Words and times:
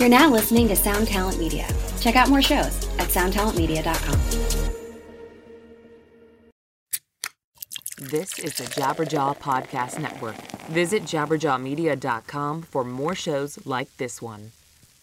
You're 0.00 0.08
now 0.08 0.30
listening 0.30 0.66
to 0.68 0.76
Sound 0.76 1.08
Talent 1.08 1.38
Media. 1.38 1.68
Check 2.00 2.16
out 2.16 2.30
more 2.30 2.40
shows 2.40 2.88
at 2.98 3.08
soundtalentmedia.com. 3.08 4.18
This 8.08 8.38
is 8.38 8.54
the 8.54 8.64
Jabberjaw 8.64 9.36
Podcast 9.36 10.00
Network. 10.00 10.36
Visit 10.68 11.02
jabberjawmedia.com 11.02 12.62
for 12.62 12.82
more 12.82 13.14
shows 13.14 13.66
like 13.66 13.94
this 13.98 14.22
one. 14.22 14.52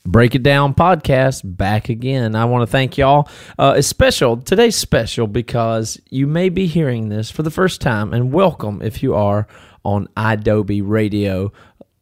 Break 0.04 0.34
It 0.34 0.42
Down 0.42 0.74
podcast 0.74 1.42
back 1.46 1.90
again. 1.90 2.34
I 2.34 2.46
want 2.46 2.64
to 2.64 2.72
thank 2.72 2.98
y'all. 2.98 3.30
Uh, 3.60 3.76
it's 3.78 3.88
special. 3.88 4.38
Today's 4.38 4.76
special 4.76 5.28
because 5.28 6.02
you 6.10 6.26
may 6.26 6.50
be 6.50 6.66
hearing 6.66 7.10
this 7.10 7.30
for 7.30 7.44
the 7.44 7.52
first 7.52 7.82
time, 7.82 8.16
and 8.16 8.34
welcome 8.34 8.82
if 8.82 9.04
you 9.04 9.14
are 9.14 9.48
on 9.86 10.08
Adobe 10.18 10.82
Radio 10.82 11.52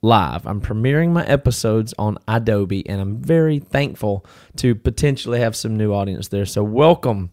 Live. 0.05 0.45
I'm 0.45 0.61
premiering 0.61 1.09
my 1.09 1.25
episodes 1.25 1.93
on 1.97 2.19
Adobe, 2.27 2.87
and 2.87 3.01
I'm 3.01 3.17
very 3.17 3.57
thankful 3.57 4.23
to 4.57 4.75
potentially 4.75 5.39
have 5.39 5.55
some 5.55 5.75
new 5.75 5.93
audience 5.93 6.27
there. 6.27 6.46
So, 6.46 6.63
welcome 6.63 7.32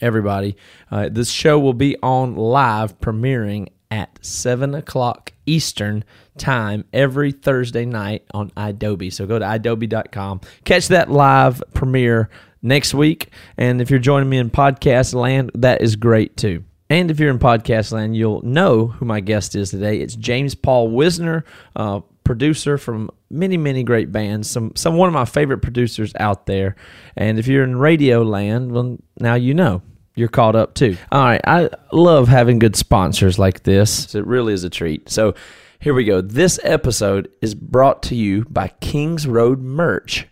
everybody. 0.00 0.56
Uh, 0.92 1.08
this 1.10 1.28
show 1.28 1.58
will 1.58 1.74
be 1.74 1.96
on 2.00 2.36
live 2.36 3.00
premiering 3.00 3.68
at 3.90 4.24
7 4.24 4.76
o'clock 4.76 5.32
Eastern 5.44 6.04
time 6.36 6.84
every 6.92 7.32
Thursday 7.32 7.84
night 7.84 8.24
on 8.32 8.52
Adobe. 8.56 9.10
So 9.10 9.26
go 9.26 9.38
to 9.38 9.50
adobe.com, 9.50 10.42
catch 10.64 10.88
that 10.88 11.10
live 11.10 11.62
premiere 11.74 12.28
next 12.62 12.94
week. 12.94 13.32
And 13.56 13.80
if 13.80 13.90
you're 13.90 13.98
joining 13.98 14.28
me 14.28 14.38
in 14.38 14.50
podcast 14.50 15.14
land, 15.14 15.50
that 15.54 15.82
is 15.82 15.96
great 15.96 16.36
too. 16.36 16.64
And 16.90 17.10
if 17.10 17.20
you're 17.20 17.30
in 17.30 17.38
podcast 17.38 17.92
land, 17.92 18.16
you'll 18.16 18.42
know 18.42 18.86
who 18.86 19.04
my 19.04 19.20
guest 19.20 19.54
is 19.54 19.70
today. 19.70 20.00
It's 20.00 20.16
James 20.16 20.54
Paul 20.54 20.88
Wisner, 20.88 21.44
uh, 21.76 22.00
producer 22.24 22.78
from 22.78 23.10
many, 23.30 23.58
many 23.58 23.82
great 23.82 24.10
bands. 24.10 24.50
Some, 24.50 24.72
some 24.74 24.96
one 24.96 25.08
of 25.08 25.12
my 25.12 25.26
favorite 25.26 25.58
producers 25.58 26.12
out 26.18 26.46
there. 26.46 26.76
And 27.14 27.38
if 27.38 27.46
you're 27.46 27.64
in 27.64 27.76
radio 27.76 28.22
land, 28.22 28.72
well, 28.72 28.96
now 29.20 29.34
you 29.34 29.52
know 29.52 29.82
you're 30.14 30.28
caught 30.28 30.56
up 30.56 30.74
too. 30.74 30.96
All 31.12 31.22
right, 31.22 31.40
I 31.46 31.68
love 31.92 32.28
having 32.28 32.58
good 32.58 32.74
sponsors 32.74 33.38
like 33.38 33.64
this. 33.64 34.14
It 34.14 34.26
really 34.26 34.54
is 34.54 34.64
a 34.64 34.70
treat. 34.70 35.10
So 35.10 35.34
here 35.80 35.92
we 35.92 36.04
go. 36.04 36.22
This 36.22 36.58
episode 36.64 37.30
is 37.42 37.54
brought 37.54 38.02
to 38.04 38.14
you 38.14 38.46
by 38.48 38.68
Kings 38.80 39.26
Road 39.26 39.60
Merch 39.60 40.26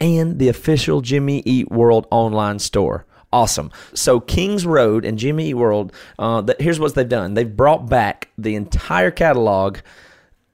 and 0.00 0.38
the 0.38 0.48
official 0.48 1.02
Jimmy 1.02 1.42
Eat 1.46 1.70
World 1.70 2.06
online 2.10 2.58
store. 2.58 3.06
Awesome. 3.32 3.70
So 3.94 4.18
Kings 4.18 4.66
Road 4.66 5.04
and 5.04 5.18
Jimmy 5.18 5.50
Eat 5.50 5.54
World, 5.54 5.92
uh, 6.18 6.42
here's 6.58 6.80
what 6.80 6.94
they've 6.94 7.08
done. 7.08 7.34
They've 7.34 7.56
brought 7.56 7.88
back 7.88 8.28
the 8.36 8.56
entire 8.56 9.10
catalog 9.10 9.78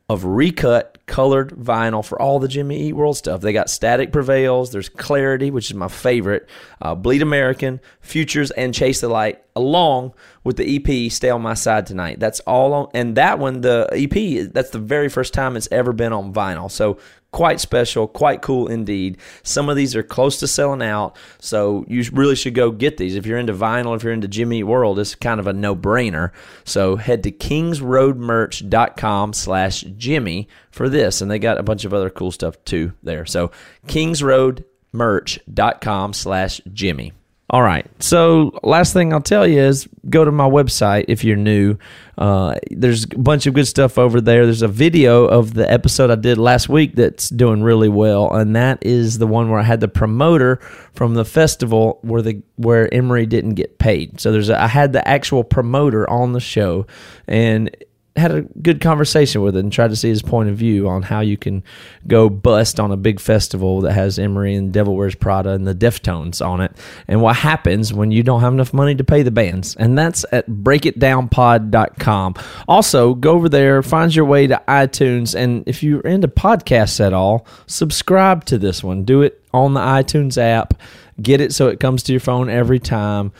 of 0.09 0.25
recut 0.25 0.99
colored 1.07 1.51
vinyl 1.51 2.05
for 2.05 2.21
all 2.21 2.39
the 2.39 2.49
Jimmy 2.49 2.81
Eat 2.83 2.93
World 2.93 3.17
stuff. 3.17 3.41
They 3.41 3.53
got 3.53 3.71
Static 3.71 4.13
Prevails, 4.13 4.71
there's 4.71 4.89
Clarity, 4.89 5.51
which 5.51 5.71
is 5.71 5.75
my 5.75 5.89
favorite, 5.89 6.49
uh, 6.81 6.95
Bleed 6.95 7.23
American, 7.23 7.81
Futures, 8.01 8.51
and 8.53 8.75
Chase 8.75 9.01
the 9.01 9.09
Light, 9.09 9.43
along 9.57 10.13
with 10.45 10.57
the 10.57 10.77
EP 10.77 11.11
Stay 11.11 11.31
on 11.31 11.43
My 11.43 11.55
Side 11.55 11.87
Tonight. 11.87 12.21
That's 12.21 12.41
all 12.41 12.73
on, 12.73 12.89
and 12.95 13.17
that 13.17 13.39
one, 13.39 13.63
the 13.63 13.89
EP, 13.93 14.53
that's 14.53 14.71
the 14.71 14.79
very 14.79 15.09
first 15.09 15.33
time 15.33 15.57
it's 15.57 15.69
ever 15.73 15.93
been 15.93 16.13
on 16.13 16.33
vinyl. 16.33 16.71
So 16.71 16.99
quite 17.37 17.61
special, 17.61 18.09
quite 18.09 18.41
cool 18.41 18.67
indeed. 18.67 19.19
Some 19.43 19.69
of 19.69 19.77
these 19.77 19.95
are 19.95 20.03
close 20.03 20.39
to 20.39 20.49
selling 20.49 20.81
out, 20.81 21.19
so 21.39 21.85
you 21.87 22.03
really 22.15 22.35
should 22.35 22.55
go 22.55 22.71
get 22.71 22.97
these. 22.97 23.15
If 23.15 23.27
you're 23.27 23.37
into 23.37 23.53
vinyl, 23.53 23.95
if 23.95 24.03
you're 24.03 24.15
into 24.15 24.27
Jimmy 24.27 24.63
World, 24.63 24.99
it's 24.99 25.15
kind 25.15 25.39
of 25.39 25.47
a 25.47 25.53
no-brainer. 25.53 26.31
So 26.65 26.97
head 26.97 27.23
to 27.25 27.31
kingsroadmerch.com 27.31 29.35
slash 29.35 29.83
Jimmy 29.99 30.49
for 30.71 30.89
this, 30.89 31.21
and 31.21 31.31
they 31.31 31.39
got 31.39 31.59
a 31.59 31.63
bunch 31.63 31.85
of 31.85 31.93
other 31.93 32.09
cool 32.09 32.31
stuff 32.31 32.57
too 32.65 32.95
there. 33.03 33.27
So 33.27 33.51
kingsroadmerch.com 33.87 36.13
slash 36.15 36.63
Jimmy. 36.73 37.13
All 37.49 37.63
right. 37.63 37.87
So, 38.03 38.59
last 38.65 38.93
thing 38.93 39.13
I'll 39.13 39.21
tell 39.21 39.47
you 39.47 39.61
is 39.61 39.89
go 40.11 40.25
to 40.25 40.33
my 40.33 40.49
website 40.49 41.05
if 41.07 41.23
you're 41.23 41.37
new. 41.37 41.79
Uh, 42.19 42.57
there's 42.73 43.05
a 43.05 43.19
bunch 43.19 43.47
of 43.47 43.55
good 43.55 43.69
stuff 43.69 43.99
over 43.99 44.21
there. 44.21 44.45
There's 44.47 44.63
a 44.63 44.69
video 44.69 45.27
of 45.27 45.55
the 45.55 45.71
episode 45.71 46.11
I 46.11 46.17
did 46.17 46.39
last 46.39 46.69
week 46.69 46.97
that's 46.97 47.31
doing 47.31 47.63
really 47.63 47.89
well, 47.89 48.35
and 48.35 48.57
that 48.57 48.85
is 48.85 49.19
the 49.19 49.29
one 49.29 49.49
where 49.49 49.61
I 49.61 49.63
had 49.63 49.79
the 49.79 49.87
promoter 49.87 50.57
from 50.93 51.15
the 51.15 51.25
festival 51.25 52.01
where 52.03 52.21
the 52.23 52.43
where 52.57 52.93
Emery 52.93 53.27
didn't 53.27 53.55
get 53.55 53.79
paid. 53.79 54.21
So 54.21 54.33
there's 54.33 54.49
a, 54.49 54.61
I 54.61 54.67
had 54.67 54.93
the 54.93 55.07
actual 55.07 55.45
promoter 55.45 56.09
on 56.11 56.33
the 56.33 56.41
show, 56.41 56.89
and 57.29 57.71
had 58.17 58.33
a 58.33 58.43
good 58.63 58.81
conversation 58.81 59.43
with 59.43 59.57
it 59.57 59.61
and 59.61 59.73
tried 59.73 59.91
to 59.91 59.97
see 59.97 60.09
his 60.09 60.23
point 60.23 60.49
of 60.49 60.57
view 60.57 60.89
on 60.89 61.03
how 61.03 61.21
you 61.21 61.37
can 61.37 61.63
go 62.07 62.29
bust 62.29 62.81
on 62.81 62.91
a 62.91 62.97
big 62.97 63.21
festival 63.21 63.81
that 63.83 63.93
has 63.93 64.19
Emery 64.19 64.55
and 64.55 64.73
Devil 64.73 64.97
Wears 64.97 65.15
Prada 65.15 65.51
and 65.51 65.67
the 65.67 65.75
Deftones 65.75 66.45
on 66.45 66.61
it, 66.61 66.73
and 67.07 67.21
what 67.21 67.37
happens 67.37 67.93
when 67.93 68.11
you 68.11 68.23
don't 68.23 68.41
have 68.41 68.53
enough 68.53 68.73
money 68.73 68.95
to 68.95 69.05
pay 69.05 69.23
the 69.23 69.31
bands. 69.31 69.77
And 69.77 69.99
that's 69.99 70.25
at 70.33 70.49
breakitdownpod.com. 70.49 72.35
Also, 72.67 73.15
go 73.15 73.33
over 73.33 73.49
there, 73.49 73.83
find 73.83 74.15
your 74.15 74.25
way 74.25 74.47
to 74.47 74.63
iTunes, 74.67 75.35
and 75.35 75.63
if 75.67 75.83
you're 75.83 76.01
into 76.01 76.29
podcasts 76.29 77.05
at 77.05 77.13
all, 77.13 77.47
subscribe 77.67 78.45
to 78.47 78.59
this 78.59 78.83
one. 78.83 79.05
Do 79.05 79.23
it 79.23 79.43
on 79.53 79.75
the 79.75 79.81
iTunes 79.81 80.39
app. 80.39 80.75
Get 81.21 81.41
it 81.41 81.55
so 81.55 81.69
it 81.69 81.81
comes 81.81 82.03
to 82.05 82.13
your 82.13 82.21
phone 82.21 82.51
every 82.51 82.79
time. 82.79 83.33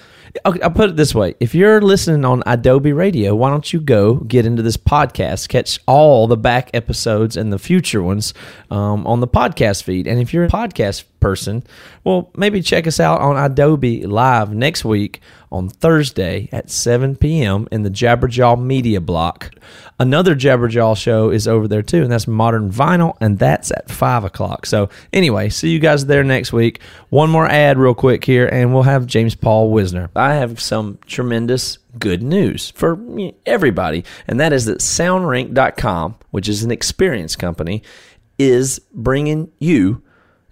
I'll 0.45 0.71
put 0.71 0.91
it 0.91 0.97
this 0.97 1.15
way: 1.15 1.35
if 1.41 1.55
you're 1.55 1.81
listening 1.81 2.25
on 2.25 2.43
Adobe 2.47 2.93
Radio, 2.93 3.35
why 3.35 3.51
don't 3.51 3.73
you 3.73 3.81
go 3.81 4.17
get 4.17 4.47
into 4.47 4.63
this 4.63 4.77
podcast, 4.77 5.49
catch 5.49 5.79
all 5.87 6.27
the 6.27 6.37
back 6.37 6.71
episodes 6.75 7.37
and 7.37 7.53
the 7.53 7.59
future 7.59 8.03
ones 8.03 8.35
um, 8.71 9.07
on 9.07 9.21
the 9.21 9.29
podcast 9.29 9.83
feed? 9.83 10.07
And 10.07 10.21
if 10.21 10.33
you're 10.33 10.45
a 10.45 10.49
podcast 10.49 11.05
person, 11.21 11.63
well, 12.05 12.31
maybe 12.37 12.63
check 12.63 12.87
us 12.87 13.01
out 13.01 13.21
on 13.21 13.37
Adobe 13.37 14.07
Live 14.07 14.55
next 14.55 14.85
week 14.85 15.21
on 15.51 15.69
Thursday 15.69 16.49
at 16.53 16.71
7 16.71 17.17
p.m. 17.17 17.69
in 17.71 17.83
the 17.83 17.91
Jabberjaw 17.91 18.61
Media 18.61 19.01
Block. 19.01 19.55
Another 19.99 20.35
Jabberjaw 20.35 20.97
show 20.97 21.31
is 21.31 21.49
over 21.49 21.69
there 21.69 21.83
too, 21.83 22.03
and 22.03 22.13
that's 22.13 22.27
Modern 22.27 22.71
Vinyl, 22.71 23.17
and 23.21 23.39
that's 23.39 23.71
at 23.71 23.91
5 23.91 24.25
o'clock. 24.25 24.67
So, 24.67 24.89
anyway, 25.13 25.49
see 25.49 25.71
you 25.71 25.79
guys 25.79 26.07
there 26.07 26.25
next 26.25 26.53
week. 26.53 26.81
One 27.09 27.31
more 27.31 27.47
ad, 27.47 27.79
real 27.79 27.95
quick 27.95 28.25
here, 28.25 28.47
and 28.47 28.75
we'll 28.75 28.83
have 28.83 29.07
James 29.07 29.35
Paul 29.35 29.71
Wisner. 29.71 30.11
I 30.15 30.35
have 30.35 30.61
some 30.61 30.99
tremendous 31.07 31.79
good 31.99 32.23
news 32.23 32.71
for 32.71 32.99
everybody, 33.47 34.05
and 34.27 34.39
that 34.41 34.53
is 34.53 34.67
that 34.67 34.81
SoundRink.com, 34.81 36.17
which 36.31 36.49
is 36.49 36.63
an 36.63 36.71
experience 36.71 37.37
company, 37.37 37.83
is 38.39 38.81
bringing 38.93 39.51
you 39.59 40.03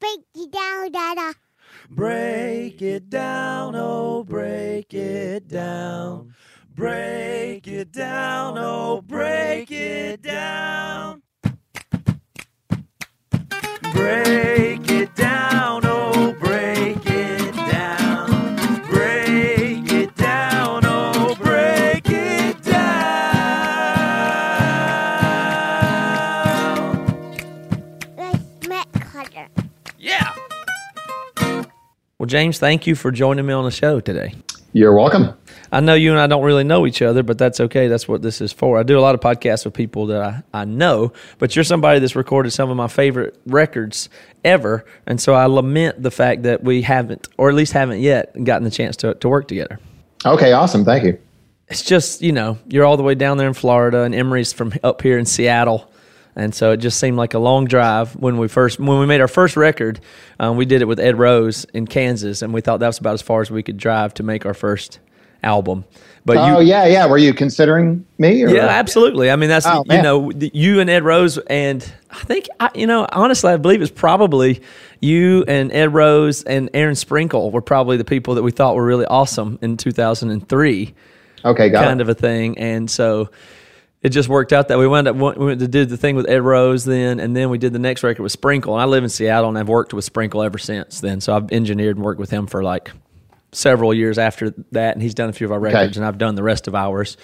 Break 0.00 0.20
it 0.34 0.52
down, 0.52 0.92
Dada. 0.92 1.34
Break 1.92 2.80
it 2.82 3.10
down, 3.10 3.74
oh, 3.74 4.22
break 4.22 4.94
it 4.94 5.48
down. 5.48 6.32
Break 6.72 7.66
it 7.66 7.90
down, 7.90 8.56
oh, 8.56 9.02
break 9.02 9.72
it 9.72 10.22
down. 10.22 11.22
Break 13.92 14.88
it 14.88 15.14
down, 15.16 15.82
oh, 15.84 16.32
break 16.38 17.04
it 17.06 17.54
down. 17.56 18.56
Break 18.86 19.92
it 19.92 20.14
down, 20.14 20.84
oh, 20.84 21.34
break 21.34 22.08
it 22.08 22.62
down. 22.62 22.80
Let's 28.16 28.68
make 28.68 28.92
color. 28.92 29.48
Yeah. 29.98 30.39
Well, 32.20 32.26
James, 32.26 32.58
thank 32.58 32.86
you 32.86 32.96
for 32.96 33.10
joining 33.10 33.46
me 33.46 33.54
on 33.54 33.64
the 33.64 33.70
show 33.70 33.98
today. 33.98 34.34
You're 34.74 34.94
welcome. 34.94 35.32
I 35.72 35.80
know 35.80 35.94
you 35.94 36.10
and 36.10 36.20
I 36.20 36.26
don't 36.26 36.44
really 36.44 36.64
know 36.64 36.86
each 36.86 37.00
other, 37.00 37.22
but 37.22 37.38
that's 37.38 37.60
okay. 37.60 37.88
That's 37.88 38.06
what 38.06 38.20
this 38.20 38.42
is 38.42 38.52
for. 38.52 38.78
I 38.78 38.82
do 38.82 38.98
a 38.98 39.00
lot 39.00 39.14
of 39.14 39.22
podcasts 39.22 39.64
with 39.64 39.72
people 39.72 40.04
that 40.08 40.20
I, 40.20 40.42
I 40.52 40.64
know, 40.66 41.14
but 41.38 41.56
you're 41.56 41.64
somebody 41.64 41.98
that's 41.98 42.14
recorded 42.14 42.50
some 42.50 42.68
of 42.68 42.76
my 42.76 42.88
favorite 42.88 43.40
records 43.46 44.10
ever. 44.44 44.84
And 45.06 45.18
so 45.18 45.32
I 45.32 45.46
lament 45.46 46.02
the 46.02 46.10
fact 46.10 46.42
that 46.42 46.62
we 46.62 46.82
haven't, 46.82 47.26
or 47.38 47.48
at 47.48 47.54
least 47.54 47.72
haven't 47.72 48.00
yet, 48.00 48.34
gotten 48.44 48.64
the 48.64 48.70
chance 48.70 48.96
to, 48.96 49.14
to 49.14 49.26
work 49.26 49.48
together. 49.48 49.80
Okay, 50.26 50.52
awesome. 50.52 50.84
Thank 50.84 51.04
you. 51.04 51.18
It's 51.68 51.82
just, 51.82 52.20
you 52.20 52.32
know, 52.32 52.58
you're 52.68 52.84
all 52.84 52.98
the 52.98 53.02
way 53.02 53.14
down 53.14 53.38
there 53.38 53.48
in 53.48 53.54
Florida, 53.54 54.02
and 54.02 54.14
Emery's 54.14 54.52
from 54.52 54.74
up 54.82 55.00
here 55.00 55.16
in 55.16 55.24
Seattle. 55.24 55.90
And 56.36 56.54
so 56.54 56.72
it 56.72 56.78
just 56.78 56.98
seemed 56.98 57.16
like 57.16 57.34
a 57.34 57.38
long 57.38 57.66
drive 57.66 58.14
when 58.16 58.38
we 58.38 58.48
first 58.48 58.78
when 58.78 58.98
we 59.00 59.06
made 59.06 59.20
our 59.20 59.28
first 59.28 59.56
record. 59.56 60.00
Um, 60.38 60.56
we 60.56 60.64
did 60.64 60.80
it 60.82 60.86
with 60.86 61.00
Ed 61.00 61.18
Rose 61.18 61.64
in 61.74 61.86
Kansas, 61.86 62.42
and 62.42 62.54
we 62.54 62.60
thought 62.60 62.80
that 62.80 62.86
was 62.86 62.98
about 62.98 63.14
as 63.14 63.22
far 63.22 63.40
as 63.40 63.50
we 63.50 63.62
could 63.62 63.76
drive 63.76 64.14
to 64.14 64.22
make 64.22 64.46
our 64.46 64.54
first 64.54 65.00
album. 65.42 65.84
But 66.24 66.36
oh 66.36 66.60
you, 66.60 66.68
yeah, 66.68 66.86
yeah. 66.86 67.06
Were 67.06 67.18
you 67.18 67.32
considering 67.32 68.04
me? 68.18 68.44
Or? 68.44 68.50
yeah, 68.50 68.66
absolutely. 68.66 69.30
I 69.30 69.36
mean, 69.36 69.48
that's 69.48 69.66
Oh, 69.66 69.84
you 69.88 70.02
know, 70.02 70.30
you 70.30 70.78
and 70.80 70.88
Ed 70.90 71.02
Rose, 71.02 71.38
and 71.38 71.82
I 72.10 72.18
think 72.20 72.46
I, 72.60 72.70
you 72.74 72.86
know, 72.86 73.06
honestly, 73.10 73.50
I 73.50 73.56
believe 73.56 73.80
it's 73.82 73.90
probably 73.90 74.60
you 75.00 75.44
and 75.48 75.72
Ed 75.72 75.94
Rose 75.94 76.42
and 76.42 76.68
Aaron 76.74 76.94
Sprinkle 76.94 77.50
were 77.50 77.62
probably 77.62 77.96
the 77.96 78.04
people 78.04 78.34
that 78.34 78.42
we 78.42 78.50
thought 78.50 78.76
were 78.76 78.84
really 78.84 79.06
awesome 79.06 79.58
in 79.62 79.76
2003 79.78 80.94
Okay, 81.42 81.70
got 81.70 81.84
kind 81.84 82.00
it. 82.00 82.02
of 82.02 82.08
a 82.10 82.14
thing. 82.14 82.58
And 82.58 82.90
so 82.90 83.30
it 84.02 84.10
just 84.10 84.28
worked 84.28 84.52
out 84.52 84.68
that 84.68 84.78
we 84.78 84.86
wound 84.86 85.08
up 85.08 85.16
we 85.16 85.44
went 85.44 85.60
to 85.60 85.68
do 85.68 85.84
the 85.84 85.96
thing 85.96 86.16
with 86.16 86.28
Ed 86.28 86.42
Rose 86.42 86.84
then, 86.84 87.20
and 87.20 87.36
then 87.36 87.50
we 87.50 87.58
did 87.58 87.72
the 87.72 87.78
next 87.78 88.02
record 88.02 88.22
with 88.22 88.32
Sprinkle. 88.32 88.74
And 88.74 88.82
I 88.82 88.86
live 88.86 89.04
in 89.04 89.10
Seattle, 89.10 89.48
and 89.48 89.58
I've 89.58 89.68
worked 89.68 89.92
with 89.92 90.04
Sprinkle 90.04 90.42
ever 90.42 90.58
since 90.58 91.00
then. 91.00 91.20
So 91.20 91.34
I've 91.36 91.52
engineered 91.52 91.96
and 91.96 92.04
worked 92.04 92.20
with 92.20 92.30
him 92.30 92.46
for 92.46 92.62
like 92.62 92.90
several 93.52 93.92
years 93.92 94.18
after 94.18 94.50
that, 94.72 94.94
and 94.94 95.02
he's 95.02 95.14
done 95.14 95.28
a 95.28 95.32
few 95.32 95.46
of 95.46 95.52
our 95.52 95.58
records, 95.60 95.96
and 95.96 96.06
I've 96.06 96.18
done 96.18 96.34
the 96.34 96.42
rest 96.42 96.68
of 96.68 96.74
ours 96.74 97.16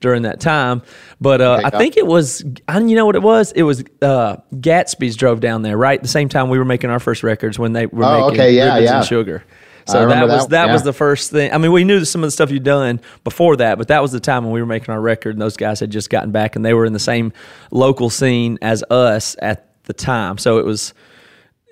during 0.00 0.22
that 0.22 0.40
time. 0.40 0.82
But 1.20 1.40
uh, 1.40 1.54
Okay, 1.58 1.64
I 1.66 1.70
think 1.78 1.96
it 1.96 2.06
was, 2.06 2.44
and 2.68 2.88
you 2.90 2.96
know 2.96 3.06
what 3.06 3.14
it 3.16 3.22
was? 3.22 3.52
It 3.52 3.62
was 3.62 3.84
uh, 4.00 4.36
Gatsby's 4.54 5.16
drove 5.16 5.40
down 5.40 5.62
there 5.62 5.76
right 5.76 6.00
the 6.00 6.08
same 6.08 6.28
time 6.28 6.48
we 6.48 6.58
were 6.58 6.64
making 6.64 6.90
our 6.90 7.00
first 7.00 7.22
records 7.22 7.58
when 7.58 7.72
they 7.72 7.86
were 7.86 8.04
Oh, 8.04 8.28
making 8.28 8.40
okay, 8.40 8.54
yeah, 8.56 8.64
Ribbons 8.74 8.84
yeah. 8.84 8.96
and 8.98 9.06
Sugar. 9.06 9.44
So 9.86 10.06
that 10.08 10.26
was 10.28 10.46
that, 10.48 10.66
that 10.66 10.72
was 10.72 10.82
the 10.82 10.92
first 10.92 11.30
thing. 11.30 11.52
I 11.52 11.58
mean, 11.58 11.72
we 11.72 11.84
knew 11.84 12.04
some 12.04 12.22
of 12.22 12.26
the 12.28 12.30
stuff 12.32 12.50
you'd 12.50 12.62
done 12.64 13.00
before 13.24 13.56
that, 13.56 13.78
but 13.78 13.88
that 13.88 14.02
was 14.02 14.12
the 14.12 14.20
time 14.20 14.44
when 14.44 14.52
we 14.52 14.60
were 14.60 14.66
making 14.66 14.92
our 14.92 15.00
record, 15.00 15.34
and 15.34 15.42
those 15.42 15.56
guys 15.56 15.80
had 15.80 15.90
just 15.90 16.10
gotten 16.10 16.30
back, 16.30 16.56
and 16.56 16.64
they 16.64 16.74
were 16.74 16.84
in 16.84 16.92
the 16.92 16.98
same 16.98 17.32
local 17.70 18.10
scene 18.10 18.58
as 18.62 18.82
us 18.90 19.36
at 19.40 19.68
the 19.84 19.92
time. 19.92 20.38
So 20.38 20.58
it 20.58 20.64
was, 20.64 20.94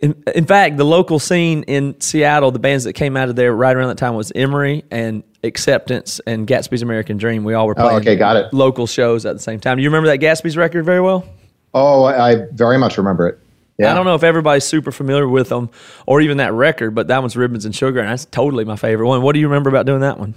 in, 0.02 0.20
in 0.34 0.46
fact, 0.46 0.76
the 0.76 0.84
local 0.84 1.18
scene 1.18 1.62
in 1.64 2.00
Seattle, 2.00 2.50
the 2.50 2.58
bands 2.58 2.84
that 2.84 2.94
came 2.94 3.16
out 3.16 3.28
of 3.28 3.36
there 3.36 3.54
right 3.54 3.76
around 3.76 3.88
that 3.88 3.98
time 3.98 4.14
was 4.14 4.32
Emery 4.34 4.84
and 4.90 5.22
Acceptance 5.44 6.20
and 6.26 6.46
Gatsby's 6.46 6.82
American 6.82 7.16
Dream. 7.18 7.44
We 7.44 7.54
all 7.54 7.66
were 7.66 7.74
Oh, 7.78 7.82
playing 7.82 8.00
okay, 8.00 8.16
got 8.16 8.36
it. 8.36 8.52
local 8.52 8.86
shows 8.86 9.24
at 9.26 9.34
the 9.36 9.42
same 9.42 9.60
time. 9.60 9.76
Do 9.76 9.82
you 9.82 9.88
remember 9.88 10.08
that 10.08 10.18
Gatsby's 10.18 10.56
record 10.56 10.84
very 10.84 11.00
well? 11.00 11.24
Oh, 11.72 12.02
I, 12.04 12.32
I 12.32 12.46
very 12.52 12.78
much 12.78 12.98
remember 12.98 13.28
it. 13.28 13.38
Yeah. 13.80 13.90
I 13.90 13.94
don't 13.94 14.04
know 14.04 14.14
if 14.14 14.22
everybody's 14.22 14.64
super 14.64 14.92
familiar 14.92 15.28
with 15.28 15.48
them 15.48 15.70
or 16.06 16.20
even 16.20 16.36
that 16.36 16.52
record, 16.52 16.94
but 16.94 17.08
that 17.08 17.20
one's 17.20 17.36
Ribbons 17.36 17.64
and 17.64 17.74
Sugar, 17.74 18.00
and 18.00 18.08
that's 18.08 18.26
totally 18.26 18.64
my 18.64 18.76
favorite 18.76 19.06
one. 19.06 19.22
What 19.22 19.32
do 19.32 19.40
you 19.40 19.48
remember 19.48 19.70
about 19.70 19.86
doing 19.86 20.00
that 20.00 20.18
one? 20.18 20.34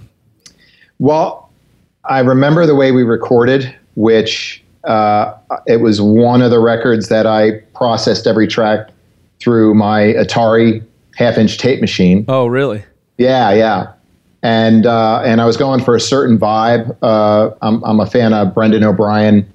Well, 0.98 1.50
I 2.04 2.20
remember 2.20 2.66
the 2.66 2.74
way 2.74 2.92
we 2.92 3.02
recorded, 3.02 3.74
which 3.96 4.62
uh, 4.84 5.34
it 5.66 5.78
was 5.78 6.00
one 6.00 6.42
of 6.42 6.50
the 6.50 6.60
records 6.60 7.08
that 7.08 7.26
I 7.26 7.60
processed 7.74 8.26
every 8.26 8.46
track 8.46 8.90
through 9.40 9.74
my 9.74 10.14
Otari 10.14 10.84
half-inch 11.16 11.58
tape 11.58 11.80
machine. 11.80 12.24
Oh, 12.28 12.46
really? 12.46 12.84
Yeah, 13.18 13.52
yeah. 13.52 13.92
And 14.42 14.84
uh, 14.84 15.22
and 15.24 15.40
I 15.40 15.46
was 15.46 15.56
going 15.56 15.82
for 15.82 15.94
a 15.94 16.00
certain 16.00 16.38
vibe. 16.38 16.94
Uh, 17.00 17.50
I'm 17.62 17.82
I'm 17.82 17.98
a 17.98 18.06
fan 18.06 18.34
of 18.34 18.54
Brendan 18.54 18.84
O'Brien, 18.84 19.50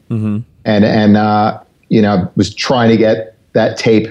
and 0.65 0.83
and 0.83 1.15
uh, 1.15 1.62
you 1.89 2.01
know 2.01 2.31
was 2.36 2.53
trying 2.53 2.89
to 2.89 2.97
get 2.97 3.38
that 3.54 3.78
tape 3.78 4.07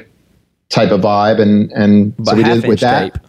type 0.69 0.91
of 0.91 1.01
vibe, 1.01 1.41
and 1.41 1.71
and 1.73 2.15
so 2.25 2.35
we 2.35 2.43
did 2.43 2.57
inch 2.57 2.67
with 2.67 2.81
that. 2.81 3.15
tape. 3.15 3.23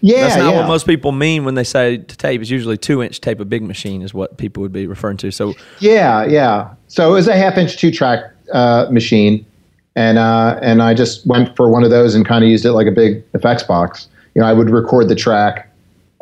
Yeah, 0.00 0.22
That's 0.22 0.36
not 0.36 0.52
yeah. 0.54 0.60
what 0.60 0.66
most 0.68 0.86
people 0.86 1.12
mean 1.12 1.44
when 1.44 1.54
they 1.54 1.64
say 1.64 1.98
to 1.98 2.16
tape. 2.16 2.40
It's 2.40 2.50
usually 2.50 2.76
two 2.76 3.02
inch 3.02 3.20
tape. 3.20 3.38
A 3.40 3.44
big 3.44 3.62
machine 3.62 4.02
is 4.02 4.12
what 4.12 4.36
people 4.36 4.60
would 4.62 4.72
be 4.72 4.86
referring 4.86 5.16
to. 5.18 5.30
So, 5.30 5.54
Yeah, 5.78 6.24
yeah. 6.26 6.74
So 6.88 7.08
it 7.10 7.12
was 7.12 7.28
a 7.28 7.36
half 7.36 7.56
inch 7.56 7.76
two 7.76 7.90
track 7.92 8.24
uh, 8.52 8.86
machine, 8.90 9.46
and 9.94 10.18
uh, 10.18 10.58
and 10.62 10.82
I 10.82 10.94
just 10.94 11.26
went 11.26 11.54
for 11.56 11.68
one 11.70 11.84
of 11.84 11.90
those 11.90 12.14
and 12.14 12.26
kind 12.26 12.42
of 12.42 12.50
used 12.50 12.64
it 12.64 12.72
like 12.72 12.86
a 12.86 12.90
big 12.92 13.22
effects 13.34 13.62
box. 13.62 14.08
You 14.34 14.40
know, 14.42 14.48
I 14.48 14.52
would 14.52 14.70
record 14.70 15.08
the 15.08 15.14
track, 15.14 15.70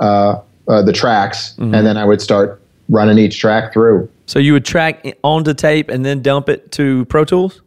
uh, 0.00 0.41
uh, 0.69 0.82
the 0.82 0.93
tracks, 0.93 1.52
Mm-hmm. 1.58 1.75
and 1.75 1.87
then 1.87 1.97
I 1.97 2.05
would 2.05 2.20
start 2.20 2.61
running 2.88 3.19
each 3.19 3.38
track 3.38 3.73
through. 3.73 4.08
so 4.26 4.38
you 4.41 4.52
would 4.52 4.64
track 4.64 5.17
onto 5.23 5.55
tape 5.55 5.88
and 5.88 6.05
then 6.05 6.23
dump 6.23 6.49
it 6.49 6.73
to 6.73 7.05
Pro 7.06 7.25
Tools. 7.25 7.62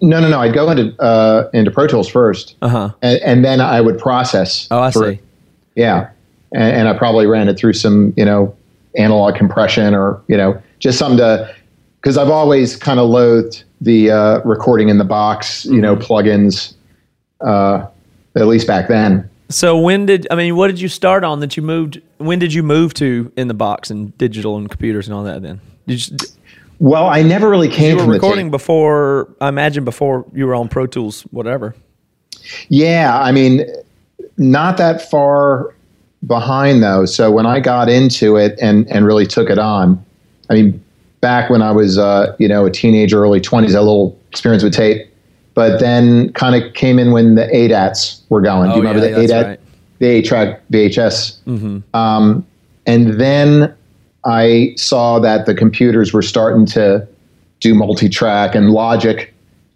No, 0.00 0.20
no, 0.20 0.28
no. 0.28 0.40
I'd 0.40 0.54
go 0.54 0.70
into 0.70 0.94
uh, 1.02 1.48
into 1.52 1.70
Pro 1.70 1.86
Tools 1.86 2.08
first, 2.08 2.56
Uh 2.62 2.68
huh. 2.68 2.90
and, 3.02 3.20
and 3.22 3.44
then 3.44 3.60
I 3.60 3.80
would 3.80 3.98
process. 3.98 4.68
Oh, 4.70 4.80
I 4.80 4.90
see. 4.90 5.20
Yeah, 5.76 6.10
and, 6.52 6.76
and 6.76 6.88
I 6.88 6.96
probably 6.96 7.26
ran 7.26 7.48
it 7.48 7.56
through 7.58 7.72
some, 7.74 8.12
you 8.16 8.24
know, 8.24 8.54
analog 8.96 9.34
compression 9.36 9.94
or 9.94 10.20
you 10.28 10.36
know, 10.36 10.60
just 10.78 10.98
something 10.98 11.18
to, 11.18 11.54
because 12.00 12.18
I've 12.18 12.28
always 12.30 12.76
kind 12.76 12.98
of 13.00 13.08
loathed 13.08 13.64
the 13.80 14.10
uh, 14.10 14.40
recording 14.44 14.88
in 14.88 14.98
the 14.98 15.04
box, 15.04 15.64
you 15.64 15.80
know, 15.80 15.96
Mm-hmm. 15.96 16.12
plugins. 16.12 16.74
Uh, 17.40 17.86
at 18.36 18.46
least 18.46 18.66
back 18.66 18.88
then. 18.88 19.28
So 19.50 19.76
when 19.76 20.06
did 20.06 20.26
I 20.30 20.36
mean? 20.36 20.56
What 20.56 20.68
did 20.68 20.80
you 20.80 20.88
start 20.88 21.24
on 21.24 21.40
that 21.40 21.56
you 21.56 21.62
moved? 21.62 22.00
When 22.18 22.38
did 22.38 22.54
you 22.54 22.62
move 22.62 22.94
to 22.94 23.30
in 23.36 23.48
the 23.48 23.54
box 23.54 23.90
and 23.90 24.16
digital 24.16 24.56
and 24.56 24.70
computers 24.70 25.06
and 25.08 25.14
all 25.14 25.24
that? 25.24 25.42
Then 25.42 25.60
did 25.86 26.08
you, 26.08 26.16
Well, 26.82 27.06
I 27.08 27.22
never 27.22 27.48
really 27.48 27.68
came 27.68 27.96
you 27.96 28.04
were 28.04 28.12
recording 28.12 28.50
before? 28.50 29.28
I 29.40 29.46
imagine 29.48 29.84
before 29.84 30.26
you 30.34 30.48
were 30.48 30.54
on 30.56 30.68
Pro 30.68 30.88
Tools, 30.88 31.22
whatever. 31.30 31.76
Yeah, 32.68 33.20
I 33.20 33.30
mean, 33.30 33.64
not 34.36 34.78
that 34.78 35.08
far 35.08 35.72
behind 36.26 36.82
though. 36.82 37.04
So 37.04 37.30
when 37.30 37.46
I 37.46 37.60
got 37.60 37.88
into 37.88 38.36
it 38.36 38.58
and 38.60 38.88
and 38.90 39.06
really 39.06 39.26
took 39.28 39.48
it 39.48 39.60
on, 39.60 40.04
I 40.50 40.54
mean, 40.54 40.84
back 41.20 41.50
when 41.50 41.62
I 41.62 41.70
was 41.70 41.98
uh, 41.98 42.34
you 42.40 42.48
know 42.48 42.66
a 42.66 42.70
teenager, 42.72 43.22
early 43.22 43.40
twenties, 43.40 43.74
a 43.74 43.80
little 43.80 44.18
experience 44.30 44.64
with 44.64 44.74
tape, 44.74 45.06
but 45.54 45.78
then 45.78 46.32
kind 46.32 46.60
of 46.60 46.74
came 46.74 46.98
in 46.98 47.12
when 47.12 47.36
the 47.36 47.46
ADATs 47.46 48.22
were 48.28 48.40
going. 48.40 48.70
Do 48.70 48.76
you 48.78 48.82
Oh, 48.82 48.88
remember 48.88 49.08
yeah, 49.08 49.14
the 49.20 49.24
ADAT, 49.32 49.46
right. 49.46 49.60
the 50.00 50.06
eight 50.08 50.24
track 50.24 50.60
VHS? 50.72 51.94
Um, 51.94 52.44
and 52.86 53.20
then 53.20 53.72
I 54.24 54.74
saw 54.76 55.18
that 55.18 55.46
the 55.46 55.54
computers 55.54 56.12
were 56.12 56.22
starting 56.22 56.66
to 56.66 57.06
do 57.60 57.74
multi-track 57.74 58.54
and 58.54 58.70
Logic, 58.70 59.32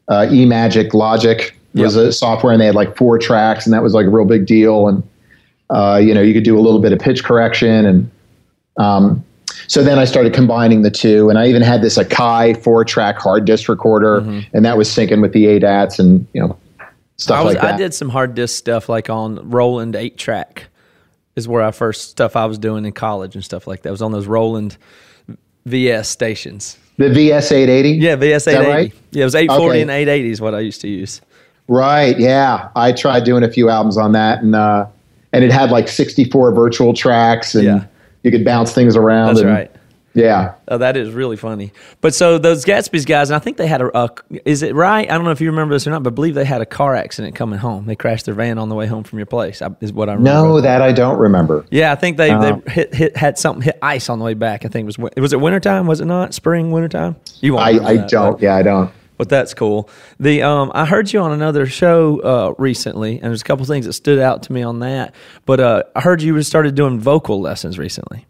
uh, 0.09 0.27
eMagic 0.29 0.95
Logic 0.95 1.57
was 1.75 1.97
Yep. 1.97 2.07
a 2.07 2.13
software, 2.13 2.53
and 2.53 2.61
they 2.61 2.67
had 2.67 2.75
like 2.75 2.97
four 2.97 3.19
tracks, 3.19 3.67
and 3.67 3.73
that 3.73 3.83
was 3.83 3.93
like 3.95 4.07
a 4.07 4.11
real 4.11 4.25
big 4.25 4.47
deal. 4.47 4.89
And 4.89 5.03
uh, 5.71 6.01
you 6.03 6.15
know, 6.15 6.23
you 6.23 6.33
could 6.33 6.45
do 6.45 6.59
a 6.59 6.61
little 6.61 6.81
bit 6.81 6.93
of 6.93 6.99
pitch 6.99 7.25
correction, 7.25 7.87
and 7.87 8.11
um, 8.77 9.25
so 9.67 9.83
then 9.83 9.99
I 9.99 10.05
started 10.05 10.33
combining 10.33 10.83
the 10.83 10.91
two, 10.91 11.29
and 11.29 11.39
I 11.39 11.49
even 11.49 11.63
had 11.63 11.83
this 11.83 11.99
Akai 11.99 12.63
four-track 12.63 13.19
hard 13.19 13.45
disk 13.45 13.69
recorder, 13.69 14.19
and 14.53 14.65
that 14.65 14.77
was 14.77 14.89
syncing 14.89 15.21
with 15.21 15.33
the 15.33 15.47
ADATs 15.47 15.99
and 15.99 16.27
you 16.33 16.41
know 16.41 16.57
stuff 17.17 17.39
I 17.39 17.43
was 17.43 17.55
like 17.55 17.63
that. 17.63 17.75
I 17.75 17.77
did 17.79 17.95
some 17.95 18.11
hard 18.11 18.35
disk 18.35 18.57
stuff 18.57 18.89
like 18.89 19.11
on 19.11 19.51
Roland 19.51 19.97
eight 19.97 20.17
track 20.19 20.67
is 21.37 21.47
where 21.47 21.63
I 21.63 21.71
first 21.71 22.11
stuff 22.11 22.35
I 22.35 22.47
was 22.47 22.59
doing 22.59 22.85
in 22.85 22.93
college 22.93 23.35
and 23.35 23.45
stuff 23.45 23.67
like 23.67 23.83
that. 23.83 23.91
It 23.91 23.93
was 23.93 24.03
on 24.03 24.11
those 24.13 24.27
Roland 24.27 24.77
VS 25.67 26.09
stations. 26.09 26.79
the 26.97 27.05
VS880. 27.07 28.01
Yeah, 28.01 28.17
VS 28.17 28.47
eight 28.49 28.57
eighty. 28.57 28.69
right? 28.71 28.95
Yeah, 29.11 29.23
it 29.23 29.25
was 29.27 29.35
eight 29.35 29.51
forty 29.51 29.65
Okay. 29.67 29.83
and 29.83 29.91
eight 29.91 30.09
eighty 30.09 30.31
is 30.31 30.41
what 30.41 30.55
I 30.55 30.61
used 30.61 30.81
to 30.83 30.89
use. 30.89 31.21
Right. 31.69 32.19
Yeah, 32.19 32.69
I 32.77 32.93
tried 32.93 33.25
doing 33.25 33.43
a 33.43 33.51
few 33.51 33.69
albums 33.69 33.97
on 33.99 34.13
that, 34.13 34.43
and 34.43 34.55
uh, 34.55 34.87
and 35.33 35.45
it 35.45 35.53
had 35.53 35.71
like 35.71 35.89
64 35.89 36.53
virtual 36.53 36.95
tracks, 36.95 37.55
and 37.55 37.65
Yeah. 37.65 37.85
you 38.23 38.31
could 38.31 38.45
bounce 38.45 38.73
things 38.73 38.97
around. 38.97 39.29
That's 39.35 39.41
and- 39.41 39.51
right. 39.51 39.71
Yeah. 40.17 40.55
Oh, 40.67 40.79
that 40.79 40.97
is 40.97 41.11
really 41.13 41.37
funny. 41.37 41.73
But 42.01 42.15
so 42.15 42.39
those 42.39 42.65
Gatsby's 42.65 43.05
guys, 43.05 43.29
and 43.31 43.37
I 43.37 43.39
think 43.39 43.59
they 43.59 43.67
had 43.67 43.83
a, 43.83 43.97
a. 43.97 44.11
Is 44.47 44.63
it 44.63 44.75
right? 44.75 45.09
I 45.09 45.15
don't 45.15 45.25
know 45.25 45.31
if 45.31 45.41
you 45.43 45.51
remember 45.51 45.75
this 45.75 45.87
or 45.87 45.91
not, 45.91 46.03
but 46.03 46.13
I 46.13 46.15
believe 46.15 46.35
they 46.35 46.45
had 46.47 46.63
a 46.63 46.67
car 46.67 46.95
accident 46.97 47.35
coming 47.37 47.59
home. 47.59 47.85
They 47.85 47.97
crashed 47.97 48.25
their 48.25 48.35
van 48.35 48.57
on 48.59 48.69
the 48.71 48.75
way 48.75 48.87
home 48.87 49.05
from 49.05 49.19
your 49.19 49.27
place. 49.27 49.63
Is 49.83 49.93
what 49.93 50.09
I 50.09 50.15
remember. 50.15 50.49
No, 50.49 50.61
that 50.63 50.81
I 50.81 50.93
don't 50.93 51.19
remember. 51.19 51.67
Yeah, 51.71 51.93
I 51.93 51.97
think 51.97 52.17
they, 52.17 52.31
Uh-huh. 52.31 52.61
they 52.65 52.73
hit, 52.73 52.95
hit 52.95 53.17
had 53.17 53.39
something 53.39 53.63
hit 53.63 53.79
ice 53.83 54.09
on 54.09 54.19
the 54.19 54.25
way 54.25 54.35
back. 54.35 54.65
I 54.65 54.69
think 54.69 54.85
it 54.91 54.99
was 54.99 55.13
was 55.19 55.33
it 55.35 55.41
wintertime? 55.41 55.87
Was 55.87 56.01
it 56.01 56.07
not 56.07 56.33
spring 56.35 56.71
wintertime? 56.73 57.17
You 57.43 57.53
won't 57.55 57.67
I, 57.67 57.85
I 57.85 57.97
that, 57.99 58.09
don't. 58.11 58.41
Yeah, 58.41 58.57
I 58.57 58.63
don't. 58.63 58.91
but 59.19 59.29
that's 59.29 59.53
cool. 59.53 59.91
The 60.19 60.43
um, 60.43 60.73
I 60.75 60.87
heard 60.87 61.13
you 61.13 61.21
on 61.21 61.33
another 61.33 61.67
show 61.67 62.21
uh, 62.21 62.55
recently, 62.57 63.17
and 63.17 63.25
there's 63.25 63.43
a 63.43 63.45
couple 63.45 63.67
things 63.67 63.85
that 63.85 63.93
stood 63.93 64.19
out 64.19 64.45
to 64.45 64.53
me 64.55 64.63
on 64.63 64.81
that. 64.81 65.15
But 65.45 65.61
uh, 65.61 65.83
I 65.95 66.01
heard 66.01 66.23
you 66.23 66.41
started 66.43 66.75
doing 66.75 66.99
vocal 67.01 67.41
lessons 67.41 67.79
recently. 67.79 68.25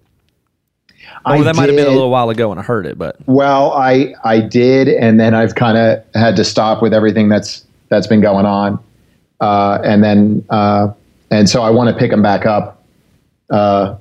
Oh, 1.27 1.43
that 1.43 1.57
might 1.57 1.69
have 1.69 1.77
been 1.77 1.87
a 1.87 1.91
little 1.91 2.11
while 2.11 2.31
ago 2.31 2.49
when 2.51 2.59
I 2.59 2.63
heard 2.63 2.87
it, 2.87 2.97
but 2.97 3.17
Well, 3.27 3.73
I 3.73 4.15
I 4.25 4.41
did, 4.41 4.89
and 4.89 5.19
then 5.19 5.35
I've 5.35 5.55
kind 5.57 5.77
of 5.77 6.03
had 6.15 6.37
to 6.37 6.45
stop 6.45 6.83
with 6.83 6.95
everything 6.95 7.29
that's 7.29 7.65
that's 7.89 8.07
been 8.07 8.21
going 8.21 8.47
on, 8.47 8.79
uh, 9.41 9.79
and 9.85 10.03
then 10.05 10.45
uh, 10.51 10.89
and 11.31 11.49
so 11.49 11.63
I 11.63 11.71
want 11.71 11.91
to 11.91 11.97
pick 11.99 12.11
them 12.11 12.23
back 12.23 12.47
up. 12.47 12.83
Uh, 13.51 13.97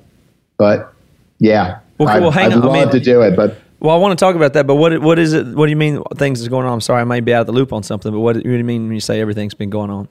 but 0.56 0.92
yeah, 1.38 1.78
Well, 1.98 2.08
I'd, 2.08 2.22
well, 2.22 2.30
hang 2.30 2.46
I'd 2.46 2.52
on. 2.58 2.62
I 2.62 2.66
love 2.66 2.72
mean- 2.74 2.90
to 2.90 3.00
do 3.00 3.22
it, 3.22 3.36
but 3.36 3.56
Well, 3.80 3.94
I 3.94 3.98
want 3.98 4.18
to 4.18 4.24
talk 4.24 4.34
about 4.36 4.52
that, 4.54 4.66
but 4.66 4.76
what 4.76 5.00
what 5.02 5.18
is 5.18 5.32
it? 5.32 5.46
What 5.48 5.66
do 5.66 5.70
you 5.70 5.76
mean 5.76 6.02
things 6.16 6.40
is 6.40 6.48
going 6.48 6.64
on? 6.66 6.72
I'm 6.72 6.80
sorry, 6.80 7.00
I 7.00 7.04
may 7.04 7.20
be 7.20 7.34
out 7.34 7.40
of 7.42 7.46
the 7.46 7.52
loop 7.52 7.72
on 7.72 7.82
something, 7.82 8.10
but 8.12 8.20
what, 8.20 8.36
what 8.36 8.42
do 8.44 8.50
you 8.56 8.64
mean 8.64 8.84
when 8.84 8.94
you 8.94 9.00
say 9.00 9.20
everything's 9.20 9.54
been 9.54 9.70
going 9.70 9.90
on? 9.90 10.08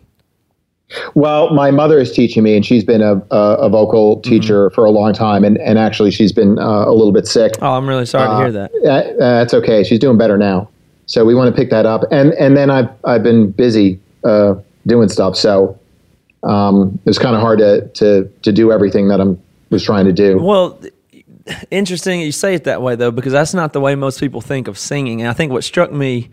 Well, 1.15 1.51
my 1.53 1.71
mother 1.71 1.99
is 1.99 2.11
teaching 2.11 2.43
me, 2.43 2.55
and 2.55 2.65
she's 2.65 2.83
been 2.83 3.01
a, 3.01 3.15
a, 3.31 3.55
a 3.65 3.69
vocal 3.69 4.17
Mm-hmm. 4.17 4.29
teacher 4.29 4.69
for 4.69 4.85
a 4.85 4.91
long 4.91 5.13
time, 5.13 5.43
and, 5.43 5.57
and 5.57 5.79
actually 5.79 6.11
she's 6.11 6.31
been 6.31 6.59
uh, 6.59 6.85
a 6.87 6.91
little 6.93 7.11
bit 7.11 7.27
sick. 7.27 7.53
Oh, 7.61 7.73
I'm 7.73 7.87
really 7.89 8.05
sorry 8.05 8.27
to 8.29 8.37
hear 8.37 8.51
that. 8.51 8.71
Uh, 8.71 9.39
that's 9.39 9.53
okay. 9.53 9.83
She's 9.83 9.99
doing 9.99 10.17
better 10.17 10.37
now, 10.37 10.69
so 11.07 11.25
we 11.25 11.33
want 11.33 11.53
to 11.53 11.59
pick 11.59 11.69
that 11.71 11.85
up. 11.85 12.03
And 12.11 12.33
and 12.33 12.55
then 12.55 12.69
I've 12.69 12.89
I've 13.03 13.23
been 13.23 13.51
busy 13.51 13.99
uh, 14.23 14.55
doing 14.85 15.09
stuff, 15.09 15.35
so 15.35 15.77
um, 16.43 16.99
it's 17.05 17.17
kind 17.17 17.35
of 17.35 17.41
hard 17.41 17.59
to, 17.59 17.87
to 17.95 18.31
to 18.43 18.51
do 18.51 18.71
everything 18.71 19.07
that 19.07 19.19
I'm 19.19 19.41
was 19.71 19.83
trying 19.83 20.05
to 20.05 20.13
do. 20.13 20.37
Well, 20.37 20.79
interesting 21.71 22.21
you 22.21 22.31
say 22.31 22.53
it 22.53 22.63
that 22.65 22.81
way 22.83 22.95
though, 22.95 23.11
because 23.11 23.33
that's 23.33 23.53
not 23.53 23.73
the 23.73 23.81
way 23.81 23.95
most 23.95 24.19
people 24.19 24.41
think 24.41 24.67
of 24.67 24.77
singing. 24.77 25.21
And 25.21 25.29
I 25.29 25.33
think 25.33 25.51
what 25.51 25.63
struck 25.63 25.91
me 25.91 26.29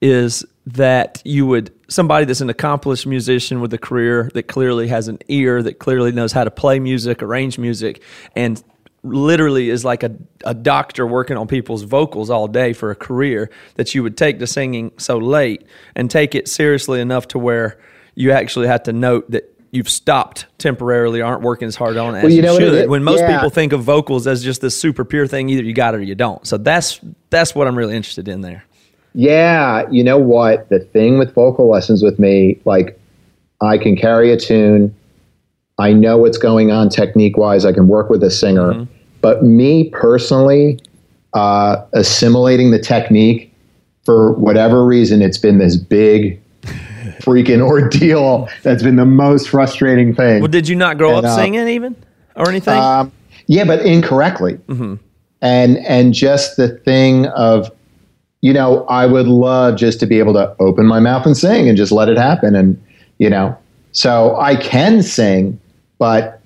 is 0.00 0.44
that 0.66 1.22
you 1.24 1.46
would 1.46 1.72
somebody 1.88 2.24
that's 2.26 2.40
an 2.42 2.50
accomplished 2.50 3.06
musician 3.06 3.60
with 3.60 3.72
a 3.72 3.78
career 3.78 4.30
that 4.34 4.44
clearly 4.44 4.88
has 4.88 5.08
an 5.08 5.18
ear 5.28 5.62
that 5.62 5.78
clearly 5.78 6.12
knows 6.12 6.32
how 6.32 6.44
to 6.44 6.50
play 6.50 6.78
music, 6.78 7.22
arrange 7.22 7.58
music, 7.58 8.02
and 8.36 8.62
literally 9.02 9.70
is 9.70 9.84
like 9.84 10.02
a, 10.02 10.14
a 10.44 10.52
doctor 10.52 11.06
working 11.06 11.36
on 11.36 11.46
people's 11.46 11.82
vocals 11.84 12.28
all 12.30 12.46
day 12.48 12.72
for 12.72 12.90
a 12.90 12.94
career 12.94 13.48
that 13.76 13.94
you 13.94 14.02
would 14.02 14.16
take 14.16 14.38
to 14.40 14.46
singing 14.46 14.90
so 14.98 15.16
late 15.18 15.64
and 15.94 16.10
take 16.10 16.34
it 16.34 16.48
seriously 16.48 17.00
enough 17.00 17.28
to 17.28 17.38
where 17.38 17.78
you 18.14 18.32
actually 18.32 18.66
have 18.66 18.82
to 18.82 18.92
note 18.92 19.30
that 19.30 19.54
you've 19.70 19.88
stopped 19.88 20.46
temporarily 20.58 21.22
aren't 21.22 21.42
working 21.42 21.68
as 21.68 21.76
hard 21.76 21.96
on 21.96 22.14
it 22.14 22.18
as 22.18 22.22
Well, 22.24 22.30
you 22.32 22.36
you, 22.36 22.42
know 22.42 22.54
what 22.54 22.62
it 22.62 22.66
should 22.66 22.74
is? 22.82 22.88
when 22.88 23.04
most 23.04 23.20
Yeah. 23.20 23.36
people 23.36 23.50
think 23.50 23.72
of 23.72 23.82
vocals 23.82 24.26
as 24.26 24.42
just 24.42 24.60
this 24.60 24.78
super 24.78 25.04
pure 25.04 25.26
thing 25.26 25.48
either 25.48 25.62
you 25.62 25.72
got 25.74 25.94
it 25.94 25.98
or 25.98 26.02
you 26.02 26.14
don't 26.14 26.44
so 26.46 26.58
that's 26.58 27.00
that's 27.30 27.54
what 27.54 27.66
i'm 27.68 27.76
really 27.76 27.94
interested 27.94 28.28
in 28.28 28.40
there 28.40 28.64
Yeah, 29.14 29.88
you 29.90 30.04
know 30.04 30.18
what? 30.18 30.68
The 30.68 30.80
thing 30.80 31.18
with 31.18 31.34
vocal 31.34 31.68
lessons 31.70 32.02
with 32.02 32.18
me, 32.18 32.60
like 32.64 32.98
I 33.60 33.78
can 33.78 33.96
carry 33.96 34.30
a 34.32 34.36
tune. 34.36 34.94
I 35.78 35.92
know 35.92 36.18
what's 36.18 36.38
going 36.38 36.70
on 36.70 36.88
technique 36.88 37.36
wise. 37.36 37.64
I 37.64 37.72
can 37.72 37.88
work 37.88 38.10
with 38.10 38.22
a 38.22 38.30
singer. 38.30 38.86
But 39.20 39.42
me 39.42 39.90
personally, 39.90 40.78
uh, 41.34 41.84
assimilating 41.92 42.70
the 42.70 42.78
technique 42.78 43.52
for 44.04 44.32
whatever 44.32 44.84
reason, 44.84 45.22
it's 45.22 45.38
been 45.38 45.58
this 45.58 45.76
big 45.76 46.40
freaking 47.20 47.60
ordeal. 47.60 48.48
That's 48.62 48.82
been 48.82 48.96
the 48.96 49.04
most 49.04 49.48
frustrating 49.48 50.14
thing. 50.14 50.40
well 50.40 50.48
did 50.48 50.68
you 50.68 50.76
not 50.76 50.98
grow 50.98 51.16
And, 51.16 51.26
up 51.26 51.32
uh, 51.32 51.36
singing 51.36 51.68
even 51.68 51.96
or 52.36 52.48
anything 52.48 52.78
Um, 52.78 53.12
yeah, 53.46 53.64
but 53.64 53.80
incorrectly. 53.84 54.58
And 55.40 55.78
and 55.78 56.12
just 56.14 56.56
the 56.56 56.68
thing 56.68 57.26
of, 57.26 57.70
you 58.40 58.52
know, 58.52 58.84
I 58.84 59.06
would 59.06 59.26
love 59.26 59.76
just 59.76 60.00
to 60.00 60.06
be 60.06 60.18
able 60.18 60.32
to 60.34 60.54
open 60.60 60.86
my 60.86 61.00
mouth 61.00 61.26
and 61.26 61.36
sing 61.36 61.68
and 61.68 61.76
just 61.76 61.92
let 61.92 62.08
it 62.08 62.16
happen. 62.16 62.54
And 62.54 62.82
you 63.18 63.28
know, 63.28 63.56
so 63.92 64.36
I 64.38 64.56
can 64.56 65.02
sing, 65.02 65.58
but 65.98 66.40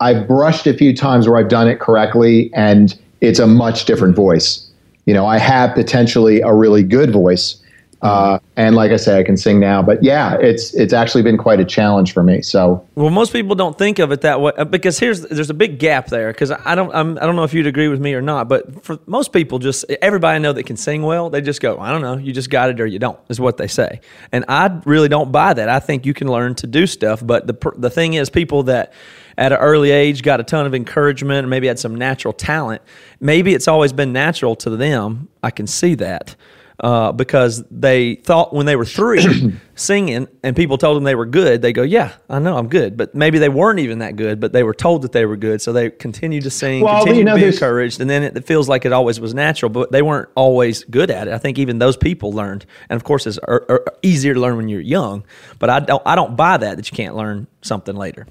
I've 0.00 0.26
brushed 0.26 0.66
a 0.66 0.74
few 0.74 0.94
times 0.94 1.28
where 1.28 1.38
I've 1.38 1.48
done 1.48 1.68
it 1.68 1.78
correctly, 1.78 2.50
and 2.52 2.98
it's 3.20 3.38
a 3.38 3.46
much 3.46 3.84
different 3.84 4.16
voice. 4.16 4.68
You 5.06 5.14
know, 5.14 5.26
I 5.26 5.38
have 5.38 5.74
potentially 5.74 6.40
a 6.40 6.52
really 6.52 6.82
good 6.82 7.12
voice. 7.12 7.62
Uh, 8.04 8.38
and 8.56 8.76
like 8.76 8.92
I 8.92 8.96
say, 8.96 9.18
I 9.18 9.22
can 9.22 9.38
sing 9.38 9.58
now, 9.58 9.82
but 9.82 10.04
yeah, 10.04 10.36
it's 10.38 10.74
it's 10.74 10.92
actually 10.92 11.22
been 11.22 11.38
quite 11.38 11.58
a 11.58 11.64
challenge 11.64 12.12
for 12.12 12.22
me. 12.22 12.42
So 12.42 12.86
Well, 12.96 13.08
most 13.08 13.32
people 13.32 13.54
don't 13.54 13.78
think 13.78 13.98
of 13.98 14.12
it 14.12 14.20
that 14.20 14.42
way 14.42 14.52
uh, 14.58 14.66
because 14.66 14.98
here's 14.98 15.22
there's 15.22 15.48
a 15.48 15.54
big 15.54 15.78
gap 15.78 16.08
there 16.08 16.30
because 16.30 16.50
I 16.50 16.74
don't 16.74 16.94
I'm, 16.94 17.16
I 17.16 17.22
don't 17.22 17.34
know 17.34 17.44
if 17.44 17.54
you'd 17.54 17.66
agree 17.66 17.88
with 17.88 18.00
me 18.00 18.12
or 18.12 18.20
not, 18.20 18.46
but 18.46 18.84
for 18.84 18.98
most 19.06 19.32
people, 19.32 19.58
just 19.58 19.86
everybody 20.02 20.36
I 20.36 20.38
know 20.38 20.52
that 20.52 20.64
can 20.64 20.76
sing 20.76 21.02
well, 21.02 21.30
they 21.30 21.40
just 21.40 21.62
go 21.62 21.80
I 21.80 21.90
don't 21.92 22.02
know, 22.02 22.18
you 22.18 22.34
just 22.34 22.50
got 22.50 22.68
it 22.68 22.78
or 22.78 22.84
you 22.84 22.98
don't 22.98 23.18
is 23.30 23.40
what 23.40 23.56
they 23.56 23.68
say, 23.68 24.02
and 24.32 24.44
I 24.48 24.82
really 24.84 25.08
don't 25.08 25.32
buy 25.32 25.54
that. 25.54 25.70
I 25.70 25.80
think 25.80 26.04
you 26.04 26.12
can 26.12 26.28
learn 26.28 26.54
to 26.56 26.66
do 26.66 26.86
stuff, 26.86 27.26
but 27.26 27.46
the 27.46 27.72
the 27.78 27.88
thing 27.88 28.12
is, 28.12 28.28
people 28.28 28.64
that 28.64 28.92
at 29.38 29.50
an 29.50 29.58
early 29.58 29.90
age 29.90 30.22
got 30.22 30.40
a 30.40 30.44
ton 30.44 30.66
of 30.66 30.74
encouragement, 30.74 31.48
maybe 31.48 31.68
had 31.68 31.78
some 31.78 31.94
natural 31.94 32.34
talent, 32.34 32.82
maybe 33.18 33.54
it's 33.54 33.66
always 33.66 33.94
been 33.94 34.12
natural 34.12 34.56
to 34.56 34.76
them. 34.76 35.28
I 35.42 35.50
can 35.50 35.66
see 35.66 35.94
that 35.94 36.36
uh, 36.80 37.12
because 37.12 37.62
they 37.70 38.16
thought 38.16 38.52
when 38.52 38.66
they 38.66 38.74
were 38.74 38.84
three 38.84 39.52
singing 39.76 40.26
and 40.42 40.56
people 40.56 40.76
told 40.76 40.96
them 40.96 41.04
they 41.04 41.14
were 41.14 41.26
good, 41.26 41.62
they 41.62 41.72
go, 41.72 41.82
Yeah, 41.82 42.12
I 42.28 42.40
know 42.40 42.56
I'm 42.56 42.68
good. 42.68 42.96
But 42.96 43.14
maybe 43.14 43.38
they 43.38 43.48
weren't 43.48 43.78
even 43.78 43.98
that 43.98 44.16
good, 44.16 44.40
but 44.40 44.52
they 44.52 44.62
were 44.62 44.74
told 44.74 45.02
that 45.02 45.12
they 45.12 45.24
were 45.24 45.36
good. 45.36 45.62
So 45.62 45.72
they 45.72 45.90
continued 45.90 46.42
to 46.44 46.50
sing, 46.50 46.82
Well, 46.82 47.04
continued 47.04 47.18
you 47.18 47.24
know, 47.24 47.36
to 47.36 47.40
be 47.40 47.46
encouraged. 47.46 48.00
And 48.00 48.10
then 48.10 48.24
it, 48.24 48.36
it 48.36 48.44
feels 48.44 48.68
like 48.68 48.84
it 48.84 48.92
always 48.92 49.20
was 49.20 49.34
natural, 49.34 49.70
but 49.70 49.92
they 49.92 50.02
weren't 50.02 50.28
always 50.34 50.82
good 50.84 51.10
at 51.10 51.28
it. 51.28 51.34
I 51.34 51.38
think 51.38 51.58
even 51.58 51.78
those 51.78 51.96
people 51.96 52.32
learned. 52.32 52.66
And 52.88 52.96
of 52.96 53.04
course, 53.04 53.26
it's 53.26 53.38
er, 53.48 53.64
er, 53.70 53.84
easier 54.02 54.34
to 54.34 54.40
learn 54.40 54.56
when 54.56 54.68
you're 54.68 54.80
young, 54.80 55.24
but 55.58 55.70
I 55.70 55.80
don't, 55.80 56.02
I 56.04 56.16
don't 56.16 56.36
buy 56.36 56.56
that, 56.56 56.76
that 56.76 56.90
you 56.90 56.96
can't 56.96 57.14
learn 57.14 57.46
something 57.62 57.94
later. 57.94 58.26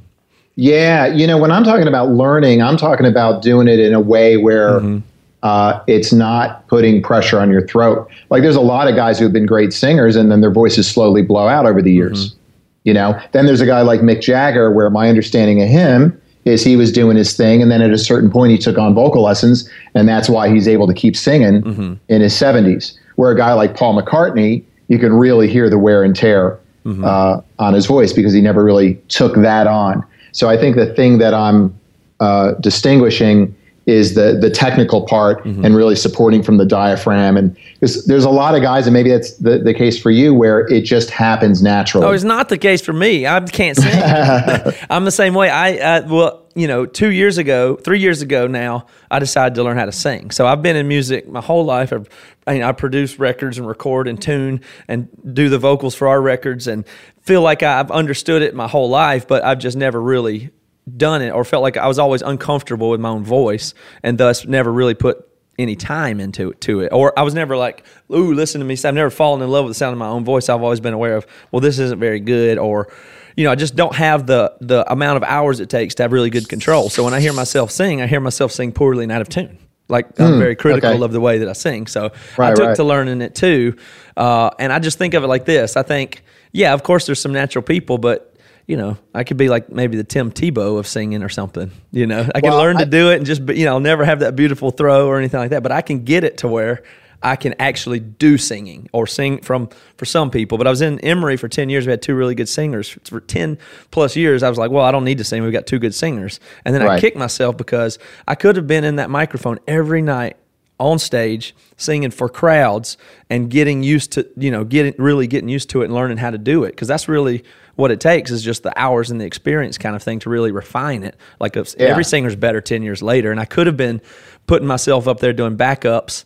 Yeah, 0.55 1.07
you 1.07 1.25
know, 1.25 1.37
when 1.37 1.49
I'm 1.49 1.63
talking 1.63 1.87
about 1.87 2.09
learning, 2.09 2.61
I'm 2.61 2.77
talking 2.77 3.07
about 3.07 3.41
doing 3.41 3.67
it 3.67 3.79
in 3.79 3.93
a 3.93 3.99
way 4.01 4.37
where 4.37 4.79
Mm-hmm. 4.79 4.99
Uh, 5.43 5.79
it's 5.87 6.11
not 6.11 6.65
putting 6.67 7.01
pressure 7.03 7.39
on 7.39 7.51
your 7.51 7.65
throat. 7.67 8.09
Like, 8.29 8.41
there's 8.43 8.55
a 8.55 8.61
lot 8.61 8.87
of 8.87 8.95
guys 8.95 9.19
who 9.19 9.25
have 9.25 9.33
been 9.33 9.45
great 9.45 9.73
singers, 9.73 10.15
and 10.15 10.31
then 10.31 10.41
their 10.41 10.51
voices 10.51 10.89
slowly 10.89 11.21
blow 11.21 11.47
out 11.47 11.65
over 11.65 11.81
the 11.81 11.91
years. 11.91 12.29
Mm-hmm. 12.29 12.39
You 12.85 12.93
know, 12.93 13.21
then 13.33 13.45
there's 13.45 13.61
a 13.61 13.65
guy 13.65 13.81
like 13.81 14.01
Mick 14.01 14.21
Jagger, 14.21 14.71
where 14.71 14.89
my 14.89 15.07
understanding 15.09 15.61
of 15.61 15.69
him 15.69 16.19
is 16.45 16.63
he 16.63 16.75
was 16.75 16.91
doing 16.91 17.15
his 17.15 17.37
thing, 17.37 17.61
and 17.61 17.71
then 17.71 17.81
at 17.81 17.91
a 17.91 17.97
certain 17.97 18.29
point, 18.31 18.51
he 18.51 18.57
took 18.57 18.77
on 18.77 18.93
vocal 18.93 19.21
lessons, 19.23 19.69
and 19.95 20.07
that's 20.09 20.27
why 20.29 20.49
he's 20.49 20.67
able 20.67 20.87
to 20.87 20.93
keep 20.93 21.15
singing 21.15 21.61
Mm-hmm. 21.61 21.93
in 22.09 22.21
his 22.21 22.33
70s. 22.33 22.97
Where 23.15 23.31
a 23.31 23.37
guy 23.37 23.53
like 23.53 23.77
Paul 23.77 24.01
McCartney, 24.01 24.63
you 24.87 24.97
can 24.97 25.13
really 25.13 25.47
hear 25.47 25.69
the 25.69 25.77
wear 25.77 26.03
and 26.03 26.15
tear 26.15 26.59
Mm-hmm. 26.85 27.05
uh, 27.05 27.39
on 27.59 27.73
his 27.73 27.85
voice 27.85 28.11
because 28.11 28.33
he 28.33 28.41
never 28.41 28.61
really 28.61 28.95
took 29.07 29.35
that 29.35 29.67
on. 29.67 30.03
So 30.33 30.49
I 30.49 30.57
think 30.57 30.75
the 30.75 30.93
thing 30.93 31.17
that 31.19 31.33
I'm 31.33 31.73
uh, 32.19 32.55
distinguishing 32.59 33.55
is 33.85 34.15
the 34.15 34.37
the 34.39 34.49
technical 34.49 35.05
part 35.05 35.43
Mm-hmm. 35.43 35.65
and 35.65 35.75
really 35.75 35.95
supporting 35.95 36.41
from 36.41 36.57
the 36.57 36.65
diaphragm. 36.65 37.35
And 37.37 37.57
there's, 37.79 38.05
there's 38.05 38.23
a 38.23 38.29
lot 38.29 38.55
of 38.55 38.61
guys, 38.61 38.87
and 38.87 38.93
maybe 38.93 39.09
that's 39.09 39.35
the, 39.37 39.59
the 39.59 39.73
case 39.73 39.99
for 40.01 40.09
you, 40.09 40.33
where 40.33 40.67
it 40.71 40.81
just 40.83 41.09
happens 41.09 41.61
naturally. 41.61 42.05
Oh, 42.05 42.11
it's 42.11 42.23
not 42.23 42.49
the 42.49 42.57
case 42.57 42.81
for 42.81 42.93
me. 42.93 43.27
I 43.27 43.41
can't 43.41 43.75
sing. 43.77 43.91
I'm 44.89 45.03
the 45.05 45.11
same 45.11 45.33
way. 45.33 45.49
I 45.49 45.77
uh, 45.77 46.07
well, 46.07 46.45
you 46.55 46.67
know, 46.67 46.85
two 46.85 47.09
years 47.11 47.37
ago, 47.37 47.75
three 47.75 47.99
years 47.99 48.21
ago 48.21 48.47
now, 48.47 48.85
I 49.11 49.19
decided 49.19 49.55
to 49.55 49.63
learn 49.63 49.77
how 49.77 49.85
to 49.85 49.91
sing. 49.91 50.31
So 50.31 50.47
I've 50.47 50.61
been 50.61 50.75
in 50.75 50.87
music 50.87 51.27
my 51.27 51.41
whole 51.41 51.65
life. 51.65 51.91
I've, 51.91 52.07
I, 52.47 52.61
I 52.63 52.71
produce 52.73 53.19
records 53.19 53.57
and 53.57 53.67
record 53.67 54.07
and 54.07 54.21
tune 54.21 54.61
and 54.87 55.09
do 55.33 55.49
the 55.49 55.57
vocals 55.59 55.95
for 55.95 56.07
our 56.07 56.21
records 56.21 56.67
and 56.67 56.85
feel 57.21 57.41
like 57.41 57.63
I've 57.63 57.91
understood 57.91 58.41
it 58.43 58.53
my 58.55 58.67
whole 58.67 58.89
life, 58.89 59.27
but 59.27 59.43
I've 59.43 59.59
just 59.59 59.75
never 59.77 60.01
really 60.01 60.51
done 60.97 61.21
it 61.21 61.31
or 61.31 61.43
felt 61.43 61.63
like 61.63 61.77
I 61.77 61.87
was 61.87 61.99
always 61.99 62.21
uncomfortable 62.21 62.89
with 62.89 62.99
my 62.99 63.09
own 63.09 63.23
voice 63.23 63.73
and 64.01 64.17
thus 64.17 64.45
never 64.45 64.71
really 64.71 64.93
put 64.93 65.29
any 65.57 65.75
time 65.75 66.19
into 66.19 66.51
it 66.51 66.61
to 66.61 66.81
it. 66.81 66.91
Or 66.91 67.17
I 67.17 67.21
was 67.23 67.33
never 67.33 67.55
like 67.55 67.85
ooh 68.11 68.33
listen 68.33 68.59
to 68.59 68.65
me 68.65 68.75
I've 68.83 68.93
never 68.93 69.09
fallen 69.09 69.41
in 69.41 69.49
love 69.49 69.65
with 69.65 69.71
the 69.71 69.77
sound 69.77 69.93
of 69.93 69.99
my 69.99 70.07
own 70.07 70.25
voice. 70.25 70.49
I've 70.49 70.61
always 70.61 70.79
been 70.79 70.93
aware 70.93 71.15
of 71.15 71.25
well 71.51 71.59
this 71.59 71.79
isn't 71.79 71.99
very 71.99 72.19
good 72.19 72.57
or 72.57 72.91
you 73.37 73.43
know 73.43 73.51
I 73.51 73.55
just 73.55 73.75
don't 73.75 73.95
have 73.95 74.27
the 74.27 74.53
the 74.61 74.89
amount 74.91 75.17
of 75.17 75.23
hours 75.23 75.59
it 75.59 75.69
takes 75.69 75.95
to 75.95 76.03
have 76.03 76.11
really 76.11 76.29
good 76.29 76.49
control. 76.49 76.89
So 76.89 77.03
when 77.03 77.13
I 77.13 77.19
hear 77.19 77.33
myself 77.33 77.71
sing 77.71 78.01
I 78.01 78.07
hear 78.07 78.19
myself 78.19 78.51
sing 78.51 78.71
poorly 78.71 79.03
and 79.03 79.11
out 79.11 79.21
of 79.21 79.29
tune. 79.29 79.59
Like 79.89 80.19
I'm 80.19 80.39
very 80.39 80.55
critical 80.55 80.89
okay. 80.89 81.03
of 81.03 81.11
the 81.11 81.19
way 81.19 81.39
that 81.39 81.49
I 81.49 81.53
sing. 81.53 81.87
So 81.87 82.11
I 82.39 82.53
took 82.53 82.65
right. 82.65 82.75
to 82.77 82.83
learning 82.83 83.21
it 83.21 83.35
too. 83.35 83.75
Uh, 84.15 84.49
and 84.57 84.71
I 84.71 84.79
just 84.79 84.97
think 84.97 85.13
of 85.13 85.23
it 85.23 85.27
like 85.27 85.45
this. 85.45 85.75
I 85.75 85.83
think 85.83 86.23
yeah 86.53 86.73
of 86.73 86.83
course 86.83 87.05
there's 87.05 87.19
some 87.19 87.33
natural 87.33 87.61
people 87.61 87.97
but 87.97 88.32
you 88.67 88.77
know, 88.77 88.97
I 89.13 89.23
could 89.23 89.37
be 89.37 89.49
like 89.49 89.69
maybe 89.69 89.97
the 89.97 90.03
Tim 90.03 90.31
Tebow 90.31 90.79
of 90.79 90.87
singing 90.87 91.21
or 91.23 91.29
something. 91.29 91.71
You 91.91 92.07
know, 92.07 92.21
I 92.33 92.41
can 92.41 92.51
Well, 92.51 92.59
learn 92.59 92.77
to 92.77 92.85
do 92.85 93.11
it 93.11 93.17
and 93.17 93.25
just, 93.25 93.45
be- 93.45 93.57
you 93.59 93.65
know, 93.65 93.73
I'll 93.73 93.79
never 93.79 94.05
have 94.05 94.19
that 94.21 94.35
beautiful 94.35 94.71
throw 94.71 95.07
or 95.07 95.17
anything 95.17 95.39
like 95.39 95.49
that. 95.49 95.63
But 95.63 95.71
I 95.71 95.81
can 95.81 96.03
get 96.05 96.23
it 96.23 96.37
to 96.39 96.47
where 96.47 96.83
I 97.21 97.35
can 97.37 97.55
actually 97.59 97.99
do 97.99 98.37
singing 98.37 98.89
or 98.91 99.07
sing 99.07 99.41
from 99.41 99.69
for 99.97 100.05
some 100.05 100.29
people. 100.29 100.57
But 100.57 100.67
I 100.67 100.69
was 100.69 100.81
in 100.81 100.99
Emery 100.99 101.37
for 101.37 101.47
ten 101.47 101.69
years. 101.69 101.85
We 101.85 101.91
had 101.91 102.01
two 102.01 102.15
really 102.15 102.35
good 102.35 102.49
singers 102.49 102.89
for 102.89 103.19
ten 103.21 103.57
plus 103.91 104.15
years. 104.15 104.43
I 104.43 104.49
was 104.49 104.57
like, 104.57 104.71
well, 104.71 104.83
I 104.83 104.91
don't 104.91 105.05
need 105.05 105.19
to 105.19 105.23
sing. 105.23 105.41
We've 105.43 105.53
got 105.53 105.65
two 105.65 105.79
good 105.79 105.95
singers. 105.95 106.39
And 106.65 106.73
then 106.75 106.81
I 106.81 106.99
kicked 106.99 107.17
myself 107.17 107.55
because 107.57 107.97
I 108.27 108.35
could 108.35 108.55
have 108.57 108.67
been 108.67 108.83
in 108.83 108.97
that 108.97 109.09
microphone 109.09 109.59
every 109.67 110.01
night 110.01 110.35
on 110.79 110.99
stage 110.99 111.55
singing 111.77 112.11
for 112.11 112.27
crowds 112.27 112.97
and 113.29 113.49
getting 113.49 113.83
used 113.83 114.11
to 114.13 114.27
you 114.35 114.49
know 114.51 114.63
getting 114.65 114.93
really 114.97 115.27
getting 115.27 115.47
used 115.47 115.69
to 115.69 115.81
it 115.81 115.85
and 115.85 115.93
learning 115.93 116.17
how 116.17 116.31
to 116.31 116.37
do 116.37 116.63
it 116.63 116.71
because 116.71 116.87
that's 116.87 117.07
really 117.07 117.43
what 117.75 117.91
it 117.91 117.99
takes 117.99 118.29
is 118.31 118.43
just 118.43 118.63
the 118.63 118.77
hours 118.79 119.09
and 119.11 119.19
the 119.19 119.25
experience 119.25 119.77
kind 119.77 119.95
of 119.95 120.03
thing 120.03 120.19
to 120.19 120.29
really 120.29 120.51
refine 120.51 121.03
it 121.03 121.15
like 121.39 121.55
Yeah. 121.55 121.63
every 121.79 122.03
singer's 122.03 122.35
better 122.35 122.61
10 122.61 122.83
years 122.83 123.01
later 123.01 123.31
and 123.31 123.39
i 123.39 123.45
could 123.45 123.65
have 123.67 123.77
been 123.77 124.01
putting 124.47 124.67
myself 124.67 125.07
up 125.07 125.19
there 125.19 125.33
doing 125.33 125.57
backups 125.57 126.25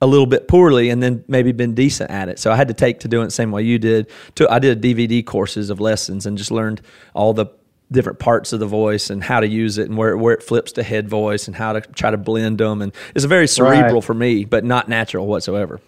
a 0.00 0.06
little 0.06 0.26
bit 0.26 0.46
poorly 0.46 0.90
and 0.90 1.02
then 1.02 1.24
maybe 1.26 1.50
been 1.50 1.74
decent 1.74 2.08
at 2.08 2.28
it. 2.28 2.38
So 2.38 2.52
I 2.52 2.56
had 2.56 2.68
to 2.68 2.74
take 2.74 3.00
to 3.00 3.08
doing 3.08 3.24
it 3.24 3.26
the 3.26 3.30
same 3.32 3.50
way 3.50 3.64
you 3.64 3.80
did. 3.80 4.06
To, 4.36 4.48
I 4.48 4.60
did 4.60 4.80
DVD 4.80 5.26
courses 5.26 5.70
of 5.70 5.80
lessons 5.80 6.24
and 6.24 6.38
just 6.38 6.52
learned 6.52 6.82
all 7.14 7.32
the 7.34 7.46
different 7.90 8.20
parts 8.20 8.52
of 8.52 8.60
the 8.60 8.66
voice 8.66 9.10
and 9.10 9.24
how 9.24 9.40
to 9.40 9.48
use 9.48 9.76
it 9.76 9.88
and 9.88 9.98
where 9.98 10.16
where 10.16 10.32
it 10.34 10.40
flips 10.44 10.70
to 10.72 10.84
head 10.84 11.08
voice 11.08 11.48
and 11.48 11.56
how 11.56 11.72
to 11.72 11.80
try 11.80 12.12
to 12.12 12.16
blend 12.16 12.58
them 12.58 12.80
and 12.80 12.92
it's 13.16 13.24
very 13.24 13.48
cerebral 13.48 13.94
Right. 13.94 14.04
for 14.04 14.14
me, 14.14 14.44
but 14.44 14.64
not 14.64 14.88
natural 14.88 15.26
whatsoever. 15.26 15.80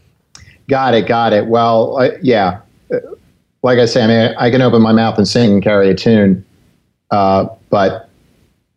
Got 0.68 0.94
it. 0.94 1.06
Got 1.06 1.32
it. 1.32 1.46
Well, 1.46 1.96
uh, 2.00 2.08
yeah. 2.20 2.62
Like 3.62 3.78
I 3.78 3.84
say, 3.84 4.02
I 4.02 4.06
mean, 4.06 4.34
I 4.38 4.50
can 4.50 4.62
open 4.62 4.80
my 4.80 4.92
mouth 4.92 5.18
and 5.18 5.28
sing 5.28 5.52
and 5.52 5.62
carry 5.62 5.90
a 5.90 5.94
tune, 5.94 6.44
uh, 7.10 7.46
but 7.68 8.08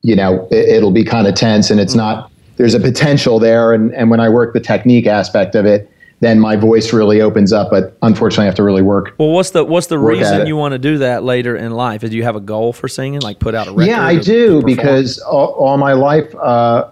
you 0.02 0.16
know, 0.16 0.48
it, 0.52 0.68
it'll 0.70 0.92
be 0.92 1.04
kind 1.06 1.28
of 1.28 1.36
tense, 1.36 1.70
and 1.70 1.80
it's 1.80 1.96
not. 1.96 2.30
There's 2.58 2.74
a 2.74 2.80
potential 2.80 3.40
there, 3.40 3.74
and 3.74 3.94
and 3.94 4.10
when 4.10 4.20
I 4.20 4.30
work 4.30 4.54
the 4.54 4.60
technique 4.60 5.08
aspect 5.08 5.56
of 5.56 5.66
it, 5.66 5.90
then 6.20 6.40
my 6.40 6.56
voice 6.56 6.92
really 6.94 7.22
opens 7.22 7.54
up. 7.54 7.70
But 7.72 7.98
unfortunately, 8.02 8.44
I 8.44 8.48
have 8.48 8.56
to 8.56 8.64
really 8.64 8.82
work. 8.82 9.14
Well, 9.18 9.30
what's 9.30 9.52
the 9.52 9.64
what's 9.64 9.88
the 9.88 9.98
reason 9.98 10.48
you 10.48 10.58
want 10.58 10.74
to 10.74 10.80
do 10.80 10.98
that 11.00 11.24
later 11.24 11.56
in 11.56 11.72
life? 11.72 12.02
Do 12.02 12.16
you 12.16 12.24
have 12.24 12.36
a 12.36 12.42
goal 12.42 12.74
for 12.74 12.88
singing, 12.88 13.22
like 13.22 13.40
put 13.40 13.56
out 13.56 13.68
a 13.68 13.72
record? 13.72 13.90
Yeah, 13.90 14.04
I 14.04 14.18
do 14.18 14.62
because 14.64 15.20
all, 15.20 15.54
all 15.54 15.78
my 15.78 15.94
life, 15.94 16.36
uh, 16.36 16.90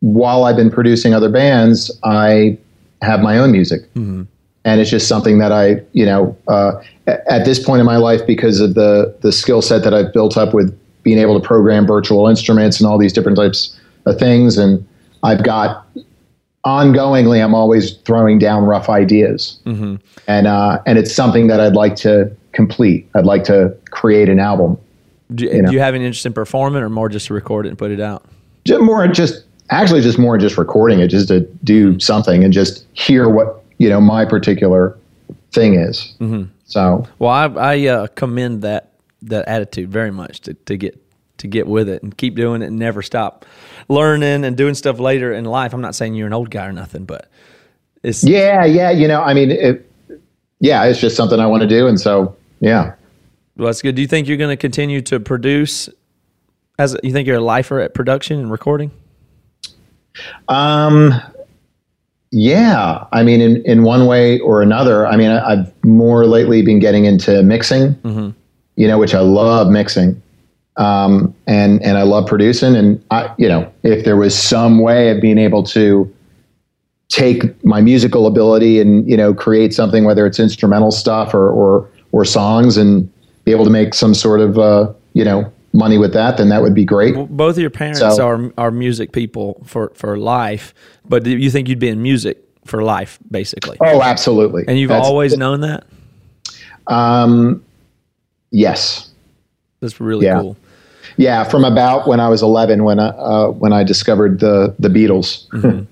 while 0.00 0.44
I've 0.44 0.56
been 0.56 0.70
producing 0.70 1.12
other 1.14 1.28
bands, 1.28 1.90
I 2.04 2.58
have 3.02 3.20
my 3.20 3.38
own 3.38 3.52
music, 3.52 3.82
Mm-hmm. 3.94 4.22
And 4.66 4.80
it's 4.80 4.90
just 4.90 5.06
something 5.08 5.38
that 5.38 5.52
I, 5.52 5.80
you 5.92 6.04
know, 6.04 6.36
uh, 6.48 6.72
at 7.06 7.44
this 7.44 7.64
point 7.64 7.80
in 7.80 7.86
my 7.86 7.96
life, 7.96 8.20
because 8.26 8.60
of 8.60 8.74
the 8.74 9.16
the 9.22 9.32
skill 9.32 9.62
set 9.62 9.82
that 9.84 9.94
I've 9.94 10.12
built 10.12 10.36
up 10.36 10.52
with 10.52 10.76
being 11.04 11.18
able 11.18 11.40
to 11.40 11.46
program 11.46 11.86
virtual 11.86 12.26
instruments 12.26 12.80
and 12.80 12.86
all 12.88 12.98
these 12.98 13.12
different 13.12 13.38
types 13.38 13.78
of 14.04 14.18
things, 14.18 14.58
and 14.58 14.86
I've 15.22 15.44
got 15.44 15.86
ongoingly, 16.64 17.42
I'm 17.42 17.54
always 17.54 17.96
throwing 17.98 18.38
down 18.38 18.64
rough 18.64 18.88
ideas, 18.88 19.58
Mm-hmm. 19.64 19.96
and 20.26 20.46
uh, 20.46 20.82
and 20.84 20.98
it's 20.98 21.14
something 21.14 21.46
that 21.46 21.60
I'd 21.60 21.74
like 21.74 21.96
to 21.96 22.30
complete. 22.52 23.08
I'd 23.14 23.24
like 23.24 23.44
to 23.44 23.74
create 23.90 24.28
an 24.28 24.40
album. 24.40 24.76
Do, 25.34 25.44
you 25.44 25.62
know. 25.62 25.68
do 25.68 25.74
you 25.74 25.80
have 25.80 25.94
an 25.94 26.02
interest 26.02 26.26
in 26.26 26.32
performing, 26.32 26.82
or 26.82 26.88
more 26.88 27.08
just 27.08 27.28
to 27.28 27.34
record 27.34 27.66
it 27.66 27.70
and 27.70 27.78
put 27.78 27.90
it 27.90 28.00
out? 28.00 28.24
just 28.64 28.82
more 28.82 29.06
just 29.06 29.44
actually 29.70 30.00
just 30.00 30.18
more 30.18 30.36
just 30.38 30.58
recording 30.58 30.98
it 30.98 31.06
just 31.06 31.28
to 31.28 31.40
do 31.62 31.98
something 32.00 32.42
and 32.42 32.52
just 32.52 32.84
hear 32.94 33.28
what 33.28 33.62
you 33.78 33.88
know 33.88 34.00
my 34.00 34.24
particular 34.24 34.96
thing 35.52 35.74
is 35.74 36.14
so 36.64 37.06
Well, 37.18 37.30
I, 37.30 37.46
I 37.46 37.86
uh, 37.86 38.06
commend 38.08 38.62
that 38.62 38.92
that 39.22 39.48
attitude 39.48 39.90
very 39.90 40.10
much 40.10 40.40
to, 40.42 40.54
to 40.54 40.76
get 40.76 41.00
to 41.38 41.46
get 41.46 41.66
with 41.66 41.88
it 41.88 42.02
and 42.02 42.16
keep 42.16 42.34
doing 42.34 42.62
it 42.62 42.66
and 42.66 42.78
never 42.78 43.02
stop 43.02 43.44
learning 43.88 44.44
and 44.44 44.56
doing 44.56 44.74
stuff 44.74 44.98
later 44.98 45.32
in 45.32 45.44
life. 45.44 45.74
I'm 45.74 45.80
not 45.80 45.94
saying 45.94 46.14
you're 46.14 46.26
an 46.26 46.32
old 46.32 46.50
guy 46.50 46.66
or 46.66 46.72
nothing, 46.72 47.04
but 47.04 47.28
it's 48.02 48.22
yeah 48.22 48.64
yeah 48.64 48.90
you 48.90 49.08
know 49.08 49.22
i 49.22 49.34
mean 49.34 49.50
it, 49.50 49.90
yeah 50.60 50.84
it's 50.84 51.00
just 51.00 51.16
something 51.16 51.40
i 51.40 51.46
want 51.46 51.62
to 51.62 51.66
do 51.66 51.88
and 51.88 51.98
so 51.98 52.36
yeah 52.60 52.94
well, 53.56 53.66
that's 53.66 53.80
good. 53.80 53.94
Do 53.94 54.02
you 54.02 54.08
think 54.08 54.28
you're 54.28 54.36
going 54.36 54.50
to 54.50 54.56
continue 54.56 55.00
to 55.02 55.18
produce? 55.18 55.88
As 56.78 56.94
you 57.02 57.10
think 57.10 57.26
you're 57.26 57.38
a 57.38 57.40
lifer 57.40 57.80
at 57.80 57.94
production 57.94 58.38
and 58.38 58.50
recording? 58.50 58.90
um 60.48 61.14
yeah 62.30 63.04
i 63.12 63.22
mean 63.22 63.40
in 63.40 63.62
in 63.64 63.82
one 63.82 64.06
way 64.06 64.38
or 64.40 64.62
another 64.62 65.06
i 65.06 65.16
mean 65.16 65.30
I, 65.30 65.52
i've 65.52 65.84
more 65.84 66.26
lately 66.26 66.62
been 66.62 66.78
getting 66.78 67.04
into 67.04 67.42
mixing 67.42 67.96
you 68.76 68.88
know 68.88 68.98
which 68.98 69.14
i 69.14 69.20
love 69.20 69.68
mixing 69.68 70.20
um, 70.76 71.34
and 71.46 71.82
and 71.82 71.98
I 71.98 72.02
love 72.02 72.26
producing. 72.26 72.76
And 72.76 73.02
I, 73.10 73.32
you 73.38 73.48
know, 73.48 73.70
if 73.82 74.04
there 74.04 74.16
was 74.16 74.36
some 74.36 74.78
way 74.78 75.10
of 75.10 75.20
being 75.20 75.38
able 75.38 75.62
to 75.64 76.12
take 77.08 77.64
my 77.64 77.80
musical 77.80 78.26
ability 78.26 78.80
and 78.80 79.08
you 79.08 79.16
know 79.16 79.32
create 79.32 79.72
something, 79.72 80.04
whether 80.04 80.26
it's 80.26 80.38
instrumental 80.38 80.90
stuff 80.90 81.32
or 81.32 81.50
or 81.50 81.88
or 82.12 82.24
songs, 82.24 82.76
and 82.76 83.10
be 83.44 83.52
able 83.52 83.64
to 83.64 83.70
make 83.70 83.94
some 83.94 84.14
sort 84.14 84.40
of 84.40 84.58
uh, 84.58 84.92
you 85.14 85.24
know 85.24 85.50
money 85.76 85.98
with 85.98 86.12
that, 86.14 86.36
then 86.38 86.48
that 86.48 86.62
would 86.62 86.74
be 86.74 86.84
great. 86.84 87.14
Both 87.14 87.56
of 87.56 87.60
your 87.60 87.70
parents 87.70 88.00
So- 88.00 88.26
are 88.26 88.52
are 88.58 88.70
music 88.70 89.12
people 89.12 89.60
for 89.64 89.92
for 89.94 90.16
life, 90.18 90.74
but 91.08 91.24
you 91.26 91.50
think 91.50 91.68
you'd 91.68 91.78
be 91.78 91.88
in 91.88 92.02
music 92.02 92.38
for 92.64 92.82
life, 92.82 93.18
basically? 93.30 93.76
Oh, 93.80 94.02
absolutely. 94.02 94.64
and 94.66 94.78
you've 94.78 94.88
That's- 94.88 95.06
always 95.06 95.36
known 95.36 95.60
that. 95.60 95.84
um, 96.88 97.62
yes. 98.50 99.10
That's 99.80 100.00
really 100.00 100.26
Yeah. 100.26 100.40
cool. 100.40 100.56
Yeah, 101.18 101.44
from 101.44 101.64
about 101.64 102.06
when 102.08 102.20
I 102.20 102.28
was 102.28 102.42
11, 102.42 102.84
when 102.84 102.98
I 102.98 103.08
uh, 103.08 103.48
when 103.48 103.72
I 103.72 103.84
discovered 103.84 104.40
the 104.40 104.74
the 104.78 104.88
Beatles, 104.88 105.44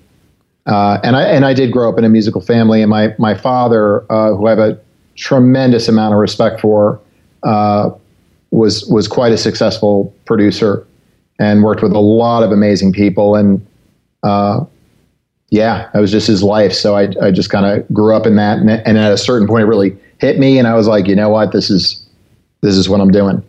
uh, 0.66 0.98
and 1.02 1.16
I 1.16 1.22
and 1.22 1.44
I 1.46 1.54
did 1.54 1.72
grow 1.72 1.88
up 1.90 1.98
in 1.98 2.04
a 2.04 2.08
musical 2.08 2.40
family, 2.40 2.82
and 2.82 2.90
my 2.90 3.14
my 3.18 3.34
father, 3.34 4.04
uh, 4.12 4.34
who 4.34 4.46
I 4.46 4.50
have 4.50 4.58
a 4.58 4.78
tremendous 5.16 5.88
amount 5.88 6.12
of 6.12 6.20
respect 6.20 6.60
for, 6.60 6.98
uh, 7.44 7.90
was 8.54 8.86
was 8.86 9.08
quite 9.08 9.32
a 9.32 9.36
successful 9.36 10.14
producer, 10.24 10.86
and 11.38 11.62
worked 11.62 11.82
with 11.82 11.92
a 11.92 12.00
lot 12.00 12.42
of 12.42 12.52
amazing 12.52 12.92
people, 12.92 13.34
and 13.34 13.64
uh, 14.22 14.64
yeah, 15.50 15.90
that 15.92 16.00
was 16.00 16.10
just 16.10 16.26
his 16.26 16.42
life. 16.42 16.72
So 16.72 16.96
I 16.96 17.08
I 17.20 17.30
just 17.30 17.50
kind 17.50 17.66
of 17.66 17.86
grew 17.92 18.14
up 18.14 18.26
in 18.26 18.36
that, 18.36 18.58
and, 18.58 18.70
and 18.70 18.96
at 18.96 19.12
a 19.12 19.18
certain 19.18 19.48
point, 19.48 19.64
it 19.64 19.66
really 19.66 19.96
hit 20.18 20.38
me, 20.38 20.58
and 20.58 20.68
I 20.68 20.74
was 20.74 20.86
like, 20.86 21.06
you 21.06 21.16
know 21.16 21.28
what, 21.28 21.52
this 21.52 21.68
is 21.68 22.06
this 22.60 22.76
is 22.76 22.88
what 22.88 23.00
I'm 23.00 23.10
doing. 23.10 23.42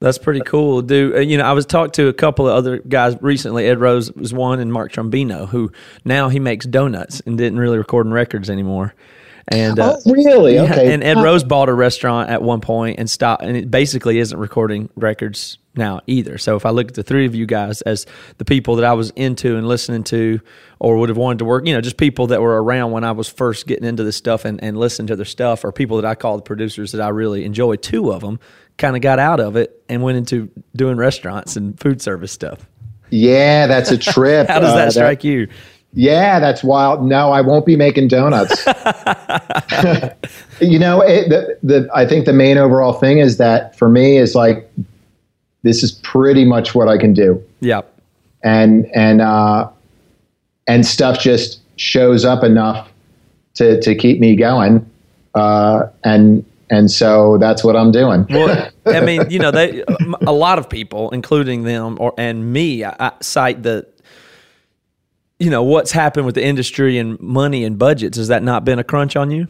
That's 0.00 0.18
pretty 0.18 0.40
cool, 0.40 0.82
dude. 0.82 1.28
You 1.30 1.38
know, 1.38 1.44
I 1.44 1.52
was 1.52 1.64
talked 1.64 1.94
to 1.94 2.08
a 2.08 2.12
couple 2.12 2.48
of 2.48 2.56
other 2.56 2.78
guys 2.78 3.14
recently. 3.20 3.66
Ed 3.66 3.78
Rose 3.78 4.10
was 4.14 4.34
one, 4.34 4.58
and 4.58 4.72
Mark 4.72 4.90
Trombino, 4.92 5.48
who 5.48 5.70
now 6.04 6.28
he 6.28 6.40
makes 6.40 6.66
donuts 6.66 7.20
and 7.24 7.38
didn't 7.38 7.60
really 7.60 7.78
record 7.78 8.06
in 8.06 8.12
records 8.12 8.50
anymore. 8.50 8.94
And 9.52 9.78
uh, 9.78 9.96
oh, 10.04 10.10
really? 10.12 10.54
yeah, 10.54 10.62
Okay. 10.64 10.92
and 10.92 11.02
Ed 11.04 11.18
Rose 11.18 11.44
bought 11.44 11.68
a 11.68 11.74
restaurant 11.74 12.30
at 12.30 12.42
one 12.42 12.60
point 12.60 12.98
and 12.98 13.08
stopped, 13.10 13.42
and 13.42 13.56
it 13.56 13.70
basically 13.70 14.18
isn't 14.18 14.38
recording 14.38 14.88
records 14.96 15.58
now 15.74 16.00
either. 16.06 16.36
So 16.38 16.56
if 16.56 16.66
I 16.66 16.70
look 16.70 16.88
at 16.88 16.94
the 16.94 17.02
three 17.02 17.24
of 17.26 17.34
you 17.34 17.46
guys 17.46 17.80
as 17.82 18.04
the 18.38 18.44
people 18.44 18.76
that 18.76 18.84
I 18.84 18.92
was 18.92 19.10
into 19.16 19.56
and 19.56 19.66
listening 19.66 20.04
to, 20.04 20.40
or 20.78 20.96
would 20.98 21.08
have 21.08 21.16
wanted 21.18 21.38
to 21.38 21.44
work, 21.44 21.66
you 21.66 21.72
know, 21.74 21.80
just 21.80 21.96
people 21.96 22.26
that 22.28 22.40
were 22.42 22.62
around 22.62 22.90
when 22.92 23.04
I 23.04 23.12
was 23.12 23.28
first 23.28 23.66
getting 23.66 23.84
into 23.86 24.04
this 24.04 24.16
stuff 24.16 24.44
and, 24.44 24.62
and 24.62 24.76
listening 24.76 25.06
to 25.08 25.16
their 25.16 25.24
stuff, 25.24 25.64
or 25.64 25.72
people 25.72 25.96
that 26.00 26.06
I 26.06 26.14
call 26.14 26.36
the 26.36 26.42
producers 26.42 26.92
that 26.92 27.00
I 27.00 27.08
really 27.08 27.44
enjoy. 27.44 27.76
Two 27.76 28.12
of 28.12 28.20
them 28.20 28.38
kind 28.78 28.96
of 28.96 29.02
got 29.02 29.18
out 29.18 29.40
of 29.40 29.56
it 29.56 29.82
and 29.88 30.02
went 30.02 30.18
into 30.18 30.50
doing 30.76 30.96
restaurants 30.96 31.56
and 31.56 31.78
food 31.80 32.02
service 32.02 32.32
stuff. 32.32 32.66
Yeah, 33.10 33.66
that's 33.66 33.90
a 33.90 33.98
trip. 33.98 34.48
How 34.48 34.60
does 34.60 34.72
Uh, 34.72 34.76
that 34.76 34.92
strike 34.92 35.24
you? 35.24 35.48
Yeah, 35.94 36.40
that's 36.40 36.64
wild. 36.64 37.04
No, 37.04 37.32
I 37.32 37.42
won't 37.42 37.66
be 37.66 37.76
making 37.76 38.08
donuts. 38.08 38.64
you 40.60 40.78
know, 40.78 41.00
it, 41.02 41.28
the, 41.28 41.58
the 41.62 41.90
I 41.94 42.06
think 42.06 42.24
the 42.24 42.32
main 42.32 42.58
overall 42.58 42.94
thing 42.94 43.18
is 43.18 43.36
that 43.36 43.76
for 43.76 43.88
me 43.88 44.16
is 44.16 44.34
like 44.34 44.70
this 45.62 45.82
is 45.82 45.92
pretty 45.92 46.44
much 46.44 46.74
what 46.74 46.88
I 46.88 46.96
can 46.98 47.12
do, 47.12 47.42
Yeah. 47.60 47.82
and 48.42 48.86
and 48.94 49.20
uh, 49.20 49.68
and 50.66 50.86
stuff 50.86 51.20
just 51.20 51.60
shows 51.76 52.24
up 52.24 52.42
enough 52.42 52.88
to 53.54 53.80
to 53.82 53.94
keep 53.94 54.18
me 54.18 54.34
going, 54.34 54.88
uh, 55.34 55.86
and 56.04 56.44
and 56.70 56.90
so 56.90 57.36
that's 57.38 57.62
what 57.62 57.76
I'm 57.76 57.92
doing. 57.92 58.26
Well, 58.30 58.70
I 58.86 59.00
mean, 59.02 59.26
you 59.30 59.38
know, 59.38 59.50
they 59.50 59.84
a 60.26 60.32
lot 60.32 60.58
of 60.58 60.68
people, 60.70 61.10
including 61.10 61.64
them 61.64 61.98
or 62.00 62.14
and 62.16 62.52
me, 62.52 62.82
I, 62.82 62.96
I 62.98 63.12
cite 63.20 63.62
the, 63.62 63.86
you 65.42 65.50
know, 65.50 65.62
what's 65.62 65.92
happened 65.92 66.26
with 66.26 66.34
the 66.36 66.44
industry 66.44 66.98
and 66.98 67.18
money 67.20 67.64
and 67.64 67.78
budgets. 67.78 68.16
Has 68.16 68.28
that 68.28 68.42
not 68.42 68.64
been 68.64 68.78
a 68.78 68.84
crunch 68.84 69.16
on 69.16 69.30
you? 69.30 69.48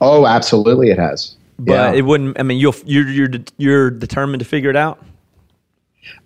oh, 0.00 0.26
absolutely, 0.26 0.90
it 0.90 0.98
has. 0.98 1.36
But 1.58 1.72
yeah. 1.72 1.92
it 1.92 2.02
wouldn't. 2.02 2.38
I 2.38 2.42
mean, 2.42 2.58
you'll 2.58 2.74
you're 2.84 3.08
you're 3.08 3.30
you're 3.58 3.90
determined 3.90 4.40
to 4.40 4.44
figure 4.46 4.70
it 4.70 4.76
out, 4.76 4.98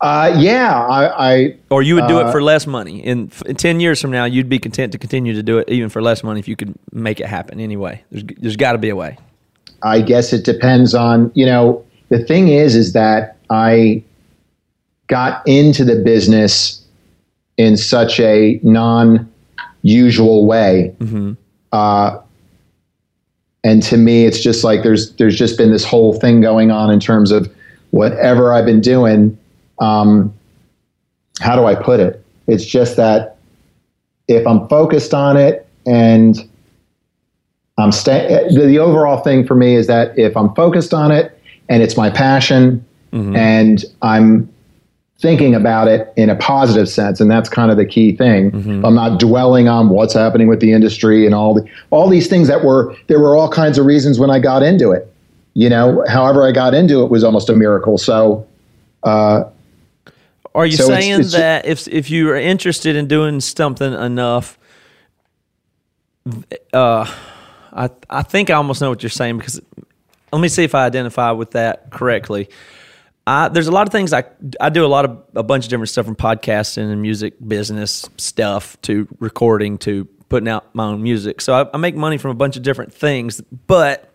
Uh, 0.01 0.35
yeah, 0.39 0.75
I, 0.81 1.31
I 1.33 1.57
or 1.71 1.83
you 1.83 1.95
would 1.95 2.09
do 2.09 2.19
Uh, 2.19 2.29
it 2.29 2.33
for 2.33 2.43
less 2.43 2.67
money. 2.67 2.99
In, 3.05 3.31
in 3.47 3.57
ten 3.57 3.81
years 3.81 4.01
from 4.01 4.11
now, 4.11 4.25
you'd 4.25 4.49
be 4.49 4.59
content 4.59 4.93
to 4.93 4.99
continue 4.99 5.33
to 5.35 5.43
do 5.43 5.59
it 5.59 5.69
even 5.71 5.89
for 5.89 6.03
less 6.03 6.23
money 6.23 6.41
if 6.41 6.49
you 6.49 6.57
could 6.57 6.75
make 6.93 7.21
it 7.21 7.27
happen 7.27 7.61
anyway. 7.61 8.03
There's 8.11 8.25
there's 8.39 8.57
got 8.57 8.73
to 8.73 8.79
be 8.79 8.89
a 8.91 8.97
way. 8.97 9.19
I 9.83 10.03
guess 10.03 10.33
it 10.33 10.45
depends 10.45 10.95
on, 10.95 11.31
you 11.35 11.47
know, 11.47 11.83
the 12.11 12.23
thing 12.25 12.49
is, 12.49 12.75
is 12.75 12.93
that 12.93 13.37
I 13.49 14.03
got 15.07 15.43
into 15.47 15.85
the 15.85 15.97
business 15.97 16.80
in 17.61 17.77
such 17.77 18.18
a 18.20 18.59
non 18.62 19.31
usual 19.83 20.46
way. 20.46 20.94
Uh, 21.73 22.18
and 23.62 23.83
to 23.83 23.99
me, 23.99 24.25
it's 24.25 24.40
just 24.40 24.64
like 24.64 24.83
there's 24.83 25.12
there's 25.16 25.37
just 25.37 25.59
been 25.59 25.70
this 25.70 25.85
whole 25.85 26.14
thing 26.14 26.40
going 26.40 26.70
on 26.70 26.90
in 26.90 26.99
terms 26.99 27.31
of 27.31 27.53
whatever 27.90 28.55
I've 28.55 28.64
been 28.64 28.81
doing. 28.81 29.37
Um, 29.79 30.33
how 31.40 31.55
do 31.55 31.66
I 31.66 31.75
put 31.75 32.01
it? 32.01 32.25
It's 32.46 32.64
just 32.64 32.96
that 32.96 33.37
if 34.27 34.46
I'm 34.46 34.66
focused 34.68 35.12
on 35.12 35.37
it 35.37 35.68
and 35.87 36.49
I'm 37.77 37.92
staying. 37.92 38.55
The, 38.55 38.66
the 38.66 38.79
overall 38.79 39.18
thing 39.23 39.46
for 39.46 39.55
me 39.55 39.75
is 39.75 39.87
that 39.87 40.18
if 40.18 40.35
I'm 40.35 40.55
focused 40.55 40.94
on 40.94 41.12
it 41.12 41.38
and 41.68 41.83
it's 41.83 41.96
my 41.96 42.09
passion, 42.09 42.85
and 43.37 43.85
I'm 44.01 44.49
thinking 45.20 45.54
about 45.54 45.87
it 45.88 46.12
in 46.16 46.30
a 46.30 46.35
positive 46.37 46.88
sense, 46.88 47.20
and 47.20 47.30
that's 47.30 47.48
kind 47.48 47.70
of 47.70 47.76
the 47.76 47.85
key 47.85 48.16
thing. 48.16 48.52
I'm 48.85 48.94
not 48.94 49.20
dwelling 49.20 49.68
on 49.68 49.88
what's 49.90 50.14
happening 50.14 50.48
with 50.48 50.61
the 50.61 50.72
industry 50.72 51.26
and 51.26 51.35
all 51.35 51.54
the 51.54 51.64
all 51.90 52.09
these 52.09 52.26
things 52.28 52.48
that 52.48 52.64
were 52.64 52.94
there 53.09 53.20
were 53.20 53.37
all 53.37 53.50
kinds 53.50 53.78
of 53.78 53.87
reasons 53.87 54.18
when 54.18 54.30
I 54.30 54.38
got 54.38 54.62
into 54.62 54.90
it. 54.92 55.06
You 55.54 55.68
know, 55.68 56.04
however 56.09 56.46
I 56.46 56.52
got 56.52 56.74
into 56.74 57.02
it 57.04 57.11
was 57.11 57.22
almost 57.24 57.48
a 57.50 57.54
miracle. 57.56 57.98
So 57.98 58.46
Are 60.54 60.66
you 60.66 60.72
So 60.76 60.85
it's- 60.85 61.02
saying 61.04 61.12
it's- 61.20 61.33
that 61.33 61.66
if 61.66 61.87
if 61.88 62.11
you 62.11 62.28
are 62.30 62.37
interested 62.37 62.96
in 62.96 63.06
doing 63.06 63.40
something 63.40 63.92
enough, 63.92 64.59
uh, 66.72 67.04
I 67.72 67.90
I 68.09 68.22
think 68.22 68.50
I 68.50 68.54
almost 68.54 68.80
know 68.80 68.90
what 68.90 69.02
you're 69.02 69.11
saying 69.11 69.38
because 69.38 69.61
let 70.33 70.40
me 70.40 70.48
see 70.48 70.64
if 70.64 70.74
I 70.74 70.87
identify 70.87 71.30
with 71.33 71.52
that 71.52 71.90
correctly. 71.90 72.48
I, 73.26 73.48
there's 73.48 73.68
a 73.68 73.72
lot 73.72 73.87
of 73.87 73.92
things 73.92 74.12
I 74.12 74.24
I 74.61 74.70
do 74.70 74.85
a 74.85 74.88
lot 74.88 75.04
of 75.04 75.22
a 75.35 75.42
bunch 75.42 75.64
of 75.64 75.70
different 75.70 75.90
stuff 75.90 76.06
from 76.06 76.16
podcasting 76.16 76.90
and 76.90 77.02
music 77.02 77.35
business 77.46 78.09
stuff 78.16 78.80
to 78.83 79.06
recording 79.18 79.78
to 79.78 80.06
putting 80.28 80.48
out 80.48 80.74
my 80.74 80.85
own 80.85 81.02
music. 81.02 81.40
So 81.40 81.52
I, 81.52 81.70
I 81.74 81.76
make 81.76 81.94
money 81.94 82.16
from 82.16 82.30
a 82.30 82.35
bunch 82.35 82.56
of 82.56 82.62
different 82.62 82.94
things, 82.94 83.40
but 83.66 84.14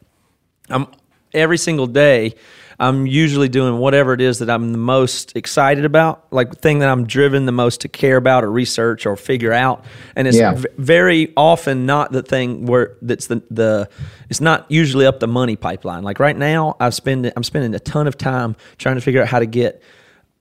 I'm 0.69 0.87
every 1.33 1.57
single 1.57 1.87
day. 1.87 2.35
I'm 2.79 3.07
usually 3.07 3.47
doing 3.49 3.77
whatever 3.77 4.13
it 4.13 4.21
is 4.21 4.39
that 4.39 4.49
I'm 4.49 4.71
the 4.71 4.77
most 4.77 5.35
excited 5.35 5.85
about, 5.85 6.25
like 6.31 6.49
the 6.49 6.55
thing 6.57 6.79
that 6.79 6.89
I'm 6.89 7.05
driven 7.07 7.45
the 7.45 7.51
most 7.51 7.81
to 7.81 7.88
care 7.88 8.17
about 8.17 8.43
or 8.43 8.51
research 8.51 9.05
or 9.05 9.15
figure 9.15 9.53
out. 9.53 9.85
And 10.15 10.27
it's 10.27 10.38
Yeah. 10.38 10.55
v- 10.55 10.67
very 10.77 11.33
often 11.38 11.85
not 11.85 12.11
the 12.11 12.21
thing 12.21 12.65
where 12.65 12.93
that's 13.01 13.27
the 13.27 13.41
the 13.49 13.89
it's 14.29 14.41
not 14.41 14.65
usually 14.69 15.05
up 15.05 15.19
the 15.19 15.27
money 15.27 15.55
pipeline. 15.55 16.03
Like 16.03 16.19
right 16.19 16.38
now, 16.38 16.75
I've 16.79 16.93
spend 16.93 17.31
I'm 17.35 17.43
spending 17.43 17.73
a 17.75 17.79
ton 17.79 18.07
of 18.07 18.17
time 18.17 18.55
trying 18.77 18.95
to 18.95 19.01
figure 19.01 19.21
out 19.21 19.27
how 19.27 19.39
to 19.39 19.45
get 19.45 19.81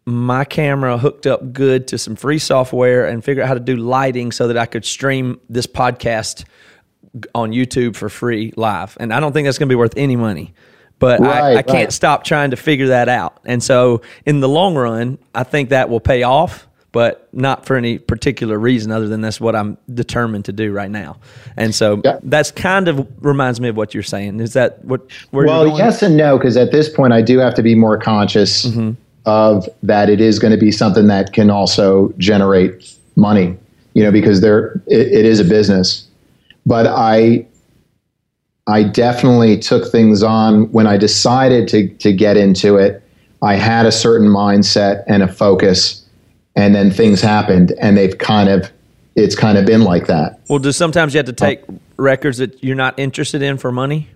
my 0.07 0.45
camera 0.45 0.99
hooked 0.99 1.27
up 1.27 1.53
good 1.53 1.87
to 1.89 1.97
some 1.99 2.15
free 2.17 2.39
software 2.39 3.07
and 3.07 3.25
figure 3.25 3.43
out 3.43 3.49
how 3.49 3.55
to 3.55 3.61
do 3.61 3.77
lighting 3.77 4.33
so 4.33 4.49
that 4.49 4.59
I 4.59 4.67
could 4.67 4.85
stream 4.85 5.41
this 5.49 5.67
podcast 5.67 6.45
on 7.35 7.53
YouTube 7.53 7.95
for 7.97 8.09
free 8.09 8.53
live. 8.57 8.97
And 9.01 9.15
I 9.15 9.21
don't 9.21 9.33
think 9.33 9.47
that's 9.47 9.57
going 9.57 9.69
to 9.69 9.73
be 9.73 9.77
worth 9.79 9.95
any 9.97 10.17
money. 10.17 10.53
But 10.99 11.21
I, 11.21 11.25
Right, 11.25 11.57
I 11.59 11.63
can't 11.63 11.75
right. 11.87 11.93
stop 11.93 12.25
trying 12.25 12.51
to 12.53 12.57
figure 12.57 12.89
that 12.89 13.09
out. 13.09 13.39
And 13.45 13.63
so 13.63 14.01
in 14.27 14.41
the 14.41 14.49
long 14.49 14.75
run, 14.75 15.19
I 15.35 15.43
think 15.45 15.69
that 15.71 15.89
will 15.91 16.01
pay 16.01 16.23
off, 16.23 16.67
but 16.93 17.29
not 17.33 17.67
for 17.67 17.77
any 17.77 17.99
particular 17.99 18.59
reason 18.59 18.93
other 18.93 19.09
than 19.09 19.21
that's 19.21 19.41
what 19.41 19.57
I'm 19.57 19.77
determined 19.93 20.45
to 20.47 20.53
do 20.53 20.73
right 20.73 20.91
now. 20.91 21.17
And 21.57 21.75
so 21.75 22.01
Yeah. 22.05 22.19
that's 22.23 22.51
kind 22.53 22.87
of 22.89 23.07
reminds 23.21 23.61
me 23.61 23.69
of 23.69 23.77
what 23.77 23.93
you're 23.93 24.03
saying. 24.05 24.39
Is 24.41 24.53
that 24.53 24.85
what 24.85 25.01
where 25.31 25.47
well, 25.47 25.63
you're 25.63 25.71
going? 25.71 25.79
yes 25.85 26.03
and 26.03 26.17
no, 26.17 26.39
because 26.39 26.57
at 26.57 26.71
this 26.71 26.89
point 26.89 27.13
I 27.13 27.21
do 27.23 27.39
have 27.39 27.55
to 27.55 27.63
be 27.63 27.75
more 27.75 27.99
conscious 27.99 28.65
Mm-hmm. 28.67 28.93
of 29.27 29.69
that. 29.83 30.09
It 30.09 30.21
is 30.21 30.39
going 30.39 30.53
to 30.53 30.59
be 30.59 30.71
something 30.71 31.09
that 31.09 31.33
can 31.33 31.51
also 31.51 32.13
generate 32.19 32.95
money, 33.17 33.57
you 33.95 34.03
know, 34.05 34.13
because 34.13 34.41
there 34.43 34.81
it, 34.87 35.01
it 35.13 35.25
is 35.27 35.41
a 35.41 35.45
business. 35.45 36.07
But 36.67 36.87
I, 36.87 37.45
I 38.67 38.83
definitely 38.83 39.59
took 39.59 39.91
things 39.91 40.23
on 40.23 40.71
when 40.73 40.87
I 40.87 40.97
decided 40.97 41.69
to 41.69 41.89
to 41.89 42.13
get 42.13 42.37
into 42.37 42.77
it. 42.77 43.03
I 43.43 43.57
had 43.57 43.85
a 43.85 43.93
certain 43.93 44.29
mindset 44.29 45.05
and 45.07 45.23
a 45.23 45.29
focus, 45.29 46.05
and 46.57 46.75
then 46.75 46.91
things 46.91 47.21
happened, 47.21 47.73
and 47.79 47.97
they've 47.97 48.17
kind 48.17 48.49
of, 48.49 48.71
it's 49.17 49.35
kind 49.35 49.59
of 49.59 49.67
been 49.67 49.83
like 49.83 50.07
that. 50.07 50.41
Well, 50.49 50.59
do 50.59 50.73
sometimes 50.73 51.13
you 51.13 51.19
have 51.19 51.27
to 51.27 51.35
take 51.35 51.61
records 51.99 52.39
that 52.39 52.65
you're 52.65 52.75
not 52.75 52.99
interested 52.99 53.43
in 53.43 53.59
for 53.59 53.71
money? 53.71 54.09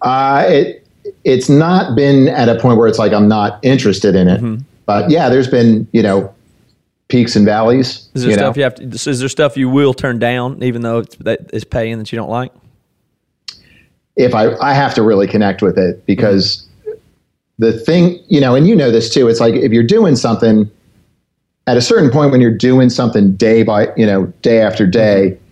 Uh, 0.00 0.44
it 0.48 0.86
it's 1.24 1.48
not 1.48 1.94
been 1.96 2.28
at 2.28 2.48
a 2.48 2.58
point 2.58 2.78
where 2.78 2.88
it's 2.88 2.98
like 2.98 3.12
I'm 3.12 3.28
not 3.28 3.58
interested 3.62 4.14
in 4.14 4.28
it. 4.28 4.62
But 4.84 5.10
yeah, 5.10 5.28
there's 5.28 5.48
been 5.48 5.86
you 5.92 6.02
know 6.02 6.34
peaks 7.08 7.36
and 7.36 7.44
valleys. 7.44 8.08
Is 8.14 8.22
there 8.22 8.30
you 8.32 8.36
know? 8.36 8.42
stuff 8.42 8.56
you 8.56 8.62
have 8.64 8.74
to? 8.76 9.10
Is 9.10 9.20
there 9.20 9.28
stuff 9.28 9.56
you 9.56 9.68
will 9.68 9.94
turn 9.94 10.18
down, 10.18 10.62
even 10.62 10.82
though 10.82 10.98
it's, 10.98 11.14
that 11.16 11.50
is 11.52 11.62
paying 11.62 11.98
that 11.98 12.10
you 12.10 12.16
don't 12.16 12.30
like? 12.30 12.52
If 14.16 14.34
I 14.34 14.54
I 14.56 14.74
have 14.74 14.94
to 14.94 15.02
really 15.02 15.26
connect 15.26 15.62
with 15.62 15.78
it 15.78 16.04
because 16.06 16.66
the 17.58 17.72
thing 17.72 18.22
you 18.28 18.40
know, 18.40 18.54
and 18.54 18.66
you 18.66 18.74
know 18.74 18.90
this 18.90 19.12
too. 19.12 19.28
It's 19.28 19.40
like 19.40 19.54
if 19.54 19.72
you're 19.72 19.82
doing 19.82 20.16
something 20.16 20.70
at 21.66 21.76
a 21.76 21.80
certain 21.80 22.10
point 22.10 22.32
when 22.32 22.40
you're 22.40 22.56
doing 22.56 22.90
something 22.90 23.34
day 23.36 23.62
by 23.62 23.88
you 23.96 24.06
know 24.06 24.26
day 24.42 24.60
after 24.60 24.86
day, 24.86 25.32
mm-hmm. 25.32 25.44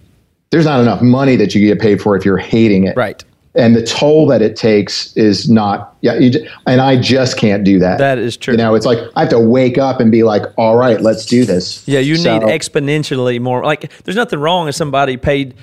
there's 0.50 0.64
not 0.64 0.80
enough 0.80 1.02
money 1.02 1.36
that 1.36 1.54
you 1.54 1.66
get 1.66 1.80
paid 1.80 2.00
for 2.00 2.16
if 2.16 2.24
you're 2.24 2.38
hating 2.38 2.84
it. 2.84 2.96
Right. 2.96 3.24
And 3.60 3.76
the 3.76 3.82
toll 3.82 4.26
that 4.26 4.40
it 4.42 4.56
takes 4.56 5.14
is 5.16 5.48
not 5.50 5.94
yeah 6.00 6.14
you, 6.14 6.30
and 6.66 6.80
i 6.80 6.98
just 7.00 7.36
can't 7.36 7.62
do 7.62 7.78
that 7.78 7.98
That 7.98 8.18
is 8.18 8.36
true. 8.36 8.52
you 8.54 8.58
know 8.58 8.74
it's 8.74 8.86
like 8.86 8.98
i 9.16 9.20
have 9.20 9.28
to 9.30 9.38
wake 9.38 9.76
up 9.78 10.00
and 10.00 10.10
be 10.10 10.22
like 10.22 10.42
all 10.56 10.76
right 10.76 11.00
let's 11.00 11.26
do 11.26 11.44
this 11.44 11.86
Yeah, 11.86 12.00
you 12.00 12.16
So- 12.16 12.38
need 12.38 12.42
exponentially 12.48 13.40
more. 13.40 13.62
Like, 13.64 13.92
there's 14.04 14.16
nothing 14.16 14.38
wrong 14.40 14.68
if 14.68 14.74
somebody 14.74 15.16
paid, 15.16 15.54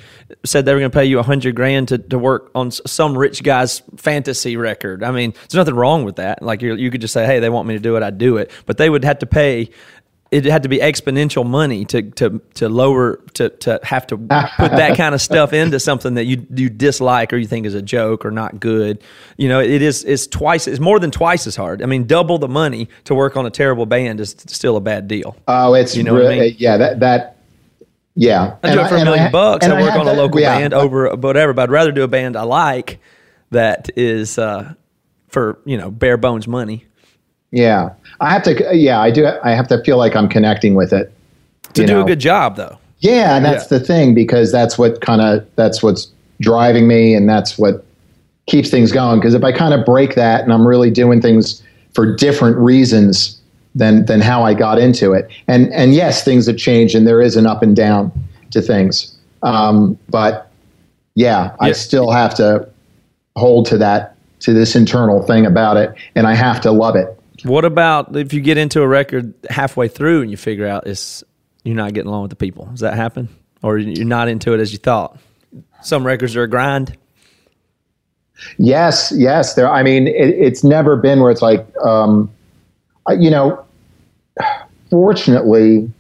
said 0.44 0.66
they 0.66 0.74
were 0.74 0.80
going 0.80 0.92
to 0.92 0.98
pay 0.98 1.06
you 1.06 1.20
a 1.20 1.24
hundred 1.24 1.56
grand 1.56 1.88
to, 1.90 1.98
to 1.98 2.18
work 2.20 2.52
on 2.54 2.72
some 2.72 3.18
rich 3.18 3.44
guy's 3.44 3.82
fantasy 3.98 4.58
record. 4.58 5.04
I 5.04 5.12
mean, 5.12 5.32
there's 5.32 5.56
nothing 5.56 5.76
wrong 5.76 6.04
with 6.04 6.18
that. 6.18 6.42
Like, 6.42 6.62
you 6.62 6.76
you 6.76 6.92
could 6.92 7.02
just 7.02 7.14
say, 7.14 7.26
hey, 7.26 7.40
they 7.40 7.50
want 7.50 7.68
me 7.68 7.74
to 7.76 7.80
do 7.80 7.96
it, 7.98 8.04
I 8.04 8.10
do 8.12 8.38
it. 8.38 8.52
But 8.66 8.78
they 8.78 8.90
would 8.90 9.04
have 9.04 9.20
to 9.20 9.26
pay. 9.26 9.70
It 10.30 10.44
had 10.46 10.64
to 10.64 10.70
be 10.70 10.80
exponential 10.80 11.46
money 11.46 11.86
to 11.86 12.02
to 12.12 12.42
to 12.56 12.68
lower 12.68 13.18
to 13.36 13.50
to 13.50 13.80
have 13.84 14.06
to 14.08 14.18
put 14.18 14.28
that 14.28 14.98
kind 14.98 15.16
of 15.16 15.22
stuff 15.22 15.54
into 15.62 15.80
something 15.80 16.16
that 16.16 16.26
you 16.26 16.46
you 16.54 16.70
dislike 16.70 17.32
or 17.32 17.38
you 17.38 17.48
think 17.48 17.66
is 17.66 17.74
a 17.74 17.82
joke 17.82 18.26
or 18.26 18.32
not 18.32 18.60
good. 18.60 19.02
You 19.38 19.48
know, 19.48 19.62
it 19.62 19.82
is 19.82 20.04
it's 20.04 20.28
twice 20.28 20.68
it's 20.68 20.80
more 20.82 21.00
than 21.00 21.12
twice 21.12 21.48
as 21.48 21.56
hard. 21.56 21.82
I 21.82 21.86
mean, 21.86 22.08
double 22.08 22.38
the 22.40 22.50
money 22.50 22.90
to 23.06 23.16
work 23.16 23.38
on 23.38 23.46
a 23.46 23.50
terrible 23.50 23.86
band 23.86 24.20
is 24.20 24.36
still 24.48 24.76
a 24.76 24.82
bad 24.82 25.08
deal. 25.08 25.38
oh 25.48 25.74
it's 25.76 25.96
You 25.96 26.04
know 26.04 26.14
what 26.14 26.26
I 26.26 26.30
re- 26.30 26.40
mean? 26.40 26.56
yeah 26.58 26.76
that 26.78 27.00
that 27.00 27.38
yeah 28.16 28.58
I 28.64 28.74
do 28.74 28.82
it 28.82 28.90
for 28.90 28.96
a 28.96 28.98
and 29.00 29.06
million 29.06 29.32
bucks. 29.32 29.64
and 29.64 29.74
I 29.74 29.80
work 29.82 29.92
have 29.92 30.02
on 30.02 30.08
a 30.08 30.14
local 30.14 30.42
yeah, 30.42 30.58
band 30.58 30.74
over 30.74 31.16
whatever, 31.16 31.54
but 31.54 31.64
I'd 31.64 31.72
rather 31.72 31.92
do 31.94 32.04
a 32.04 32.08
band 32.10 32.36
I 32.36 32.44
like 32.44 33.00
that 33.52 33.90
is 33.96 34.38
uh, 34.38 34.74
for 35.30 35.60
you 35.64 35.78
know 35.78 35.90
bare 35.92 36.18
bones 36.18 36.48
money 36.50 36.87
yeah 37.52 37.90
i 38.20 38.30
have 38.32 38.44
to 38.44 38.76
yeah 38.76 39.00
i 39.00 39.10
do 39.10 39.26
i 39.44 39.52
have 39.52 39.68
to 39.68 39.82
feel 39.84 39.98
like 39.98 40.16
i'm 40.16 40.28
connecting 40.28 40.76
with 40.76 40.92
it 40.92 41.14
to 41.74 41.86
do 41.86 41.94
know? 41.94 42.02
a 42.04 42.06
good 42.06 42.20
job 42.20 42.56
though. 42.56 42.78
Yeah, 43.00 43.36
and 43.36 43.46
that's 43.46 43.72
Yeah. 43.72 43.78
the 43.78 43.86
thing 43.86 44.16
because 44.16 44.52
that's 44.52 44.78
what 44.78 45.02
kind 45.02 45.22
of 45.22 45.46
that's 45.56 45.84
what's 45.84 46.08
driving 46.42 46.88
me, 46.88 47.14
and 47.14 47.30
that's 47.30 47.58
what 47.58 47.86
keeps 48.48 48.70
things 48.72 48.92
going. 48.92 49.20
Because 49.20 49.36
if 49.36 49.44
I 49.44 49.52
kind 49.52 49.74
of 49.74 49.86
break 49.86 50.16
that, 50.16 50.42
and 50.42 50.52
I'm 50.52 50.68
really 50.68 50.90
doing 50.90 51.22
things 51.22 51.62
for 51.94 52.16
different 52.16 52.58
reasons 52.58 53.40
than 53.76 54.06
than 54.06 54.20
how 54.22 54.44
I 54.44 54.56
got 54.56 54.80
into 54.80 55.14
it, 55.14 55.30
and 55.48 55.72
and 55.74 55.94
yes, 55.94 56.24
things 56.24 56.48
have 56.48 56.58
changed, 56.58 56.96
and 56.96 57.06
there 57.06 57.22
is 57.22 57.36
an 57.36 57.46
up 57.46 57.62
and 57.62 57.76
down 57.76 58.12
to 58.52 58.62
things. 58.62 59.16
Um, 59.44 59.98
but 60.10 60.50
yeah, 61.14 61.56
I 61.60 61.74
still 61.74 62.10
have 62.10 62.34
to 62.36 62.68
hold 63.36 63.68
to 63.68 63.78
that 63.78 64.16
to 64.40 64.54
this 64.54 64.76
internal 64.76 65.22
thing 65.22 65.46
about 65.46 65.78
it, 65.78 65.94
and 66.16 66.26
I 66.26 66.34
have 66.34 66.62
to 66.62 66.72
love 66.72 66.96
it. 66.96 67.17
What 67.44 67.66
about 67.66 68.16
if 68.16 68.34
you 68.34 68.42
get 68.42 68.58
into 68.58 68.82
a 68.82 68.88
record 68.88 69.34
halfway 69.50 69.88
through 69.88 70.22
and 70.22 70.32
you 70.32 70.38
figure 70.38 70.68
out 70.68 70.88
it's 70.88 71.24
you're 71.64 71.76
not 71.76 71.94
getting 71.94 72.10
along 72.10 72.24
with 72.24 72.32
the 72.32 72.36
people? 72.36 72.66
Does 72.66 72.80
that 72.82 72.96
happen, 72.96 73.30
or 73.62 73.78
you're 73.78 74.06
not 74.06 74.28
into 74.28 74.54
it 74.54 74.60
as 74.60 74.72
you 74.72 74.80
thought? 74.80 75.18
Some 75.82 76.06
records 76.06 76.36
are 76.36 76.44
a 76.44 76.50
grind. 76.50 76.98
Yes, 78.58 79.14
yes. 79.16 79.54
There. 79.56 79.70
I 79.70 79.84
mean, 79.84 80.08
it, 80.08 80.30
it's 80.30 80.64
never 80.64 80.96
been 80.96 81.22
where 81.22 81.32
it's 81.32 81.42
like, 81.42 81.66
um, 81.84 82.32
you 83.18 83.30
know. 83.30 83.64
Fortunately, 84.90 85.92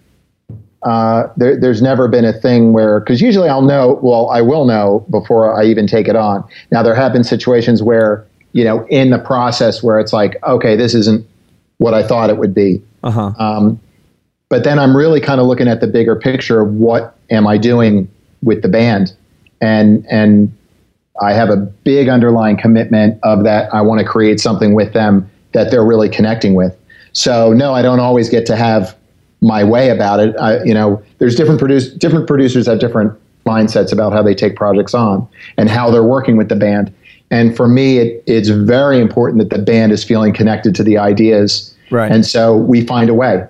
uh, 0.84 1.28
there, 1.36 1.60
there's 1.60 1.82
never 1.82 2.08
been 2.08 2.24
a 2.24 2.34
thing 2.34 2.72
where 2.72 3.00
because 3.00 3.22
usually 3.22 3.50
I'll 3.50 3.62
know. 3.62 4.00
Well, 4.02 4.30
I 4.30 4.42
will 4.42 4.66
know 4.66 5.06
before 5.10 5.60
I 5.60 5.66
even 5.66 5.88
take 5.88 6.08
it 6.08 6.16
on. 6.16 6.48
Now 6.72 6.84
there 6.84 6.96
have 6.96 7.14
been 7.14 7.24
situations 7.24 7.82
where 7.82 8.27
you 8.54 8.64
know 8.64 8.86
in 8.88 9.10
the 9.10 9.20
process 9.20 9.84
where 9.84 10.00
it's 10.00 10.14
like, 10.14 10.36
okay, 10.44 10.76
this 10.76 10.94
isn't 10.94 11.28
what 11.78 11.94
I 11.94 12.06
thought 12.06 12.30
it 12.30 12.38
would 12.38 12.54
be. 12.54 12.82
Uh 13.04 13.12
huh. 13.12 13.34
Um, 13.38 13.80
but 14.50 14.64
then 14.64 14.80
I'm 14.80 14.96
really 14.96 15.20
kind 15.20 15.42
of 15.42 15.48
looking 15.48 15.68
at 15.68 15.82
the 15.82 15.88
bigger 15.88 16.16
picture 16.16 16.62
of 16.62 16.74
what 16.74 17.18
am 17.30 17.46
I 17.48 17.58
doing 17.58 18.10
with 18.42 18.62
the 18.62 18.70
band, 18.70 19.14
and 19.62 20.06
and 20.10 20.52
I 21.22 21.34
have 21.34 21.50
a 21.50 21.58
big 21.58 22.10
underlying 22.10 22.58
commitment 22.58 23.20
of 23.24 23.44
that 23.44 23.74
I 23.74 23.82
want 23.82 24.00
to 24.00 24.06
create 24.06 24.40
something 24.40 24.74
with 24.74 24.94
them 24.94 25.30
that 25.54 25.72
they're 25.72 25.86
really 25.86 26.10
connecting 26.10 26.54
with. 26.54 26.76
So 27.14 27.54
no, 27.54 27.74
I 27.74 27.82
don't 27.82 28.00
always 28.00 28.30
get 28.30 28.46
to 28.48 28.56
have 28.56 28.96
my 29.42 29.64
way 29.64 29.90
about 29.90 30.20
it. 30.20 30.36
I, 30.38 30.64
you 30.64 30.74
know, 30.74 31.02
there's 31.18 31.36
different 31.36 31.60
produce 31.60 31.92
different 31.92 32.28
producers 32.28 32.68
have 32.68 32.80
different 32.80 33.18
mindsets 33.46 33.92
about 33.92 34.14
how 34.14 34.22
they 34.22 34.36
take 34.36 34.56
projects 34.56 34.94
on 34.94 35.28
and 35.58 35.70
how 35.70 35.90
they're 35.90 36.04
working 36.04 36.38
with 36.38 36.50
the 36.50 36.56
band. 36.56 36.94
And 37.30 37.56
for 37.56 37.68
me, 37.68 37.98
it, 37.98 38.24
it's 38.26 38.50
very 38.50 39.00
important 39.00 39.40
that 39.40 39.56
the 39.56 39.62
band 39.62 39.92
is 39.92 40.04
feeling 40.04 40.34
connected 40.34 40.76
to 40.76 40.84
the 40.84 40.98
ideas. 40.98 41.76
Right. 41.92 42.12
And 42.12 42.26
so 42.26 42.56
we 42.56 42.86
find 42.86 43.10
a 43.10 43.14
way, 43.14 43.46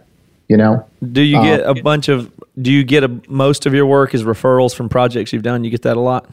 you 0.47 0.57
know? 0.57 0.85
Do 1.11 1.21
you 1.21 1.41
get 1.41 1.61
a 1.61 1.75
bunch 1.75 2.07
of? 2.07 2.31
Do 2.59 2.71
you 2.71 2.83
get 2.83 3.03
a 3.03 3.21
most 3.27 3.67
of 3.67 3.73
your 3.73 3.85
work 3.85 4.15
is 4.15 4.23
referrals 4.23 4.73
from 4.73 4.89
projects 4.89 5.31
you've 5.31 5.43
done? 5.43 5.63
You 5.63 5.69
get 5.69 5.83
that 5.83 5.95
a 5.95 5.99
lot. 5.99 6.27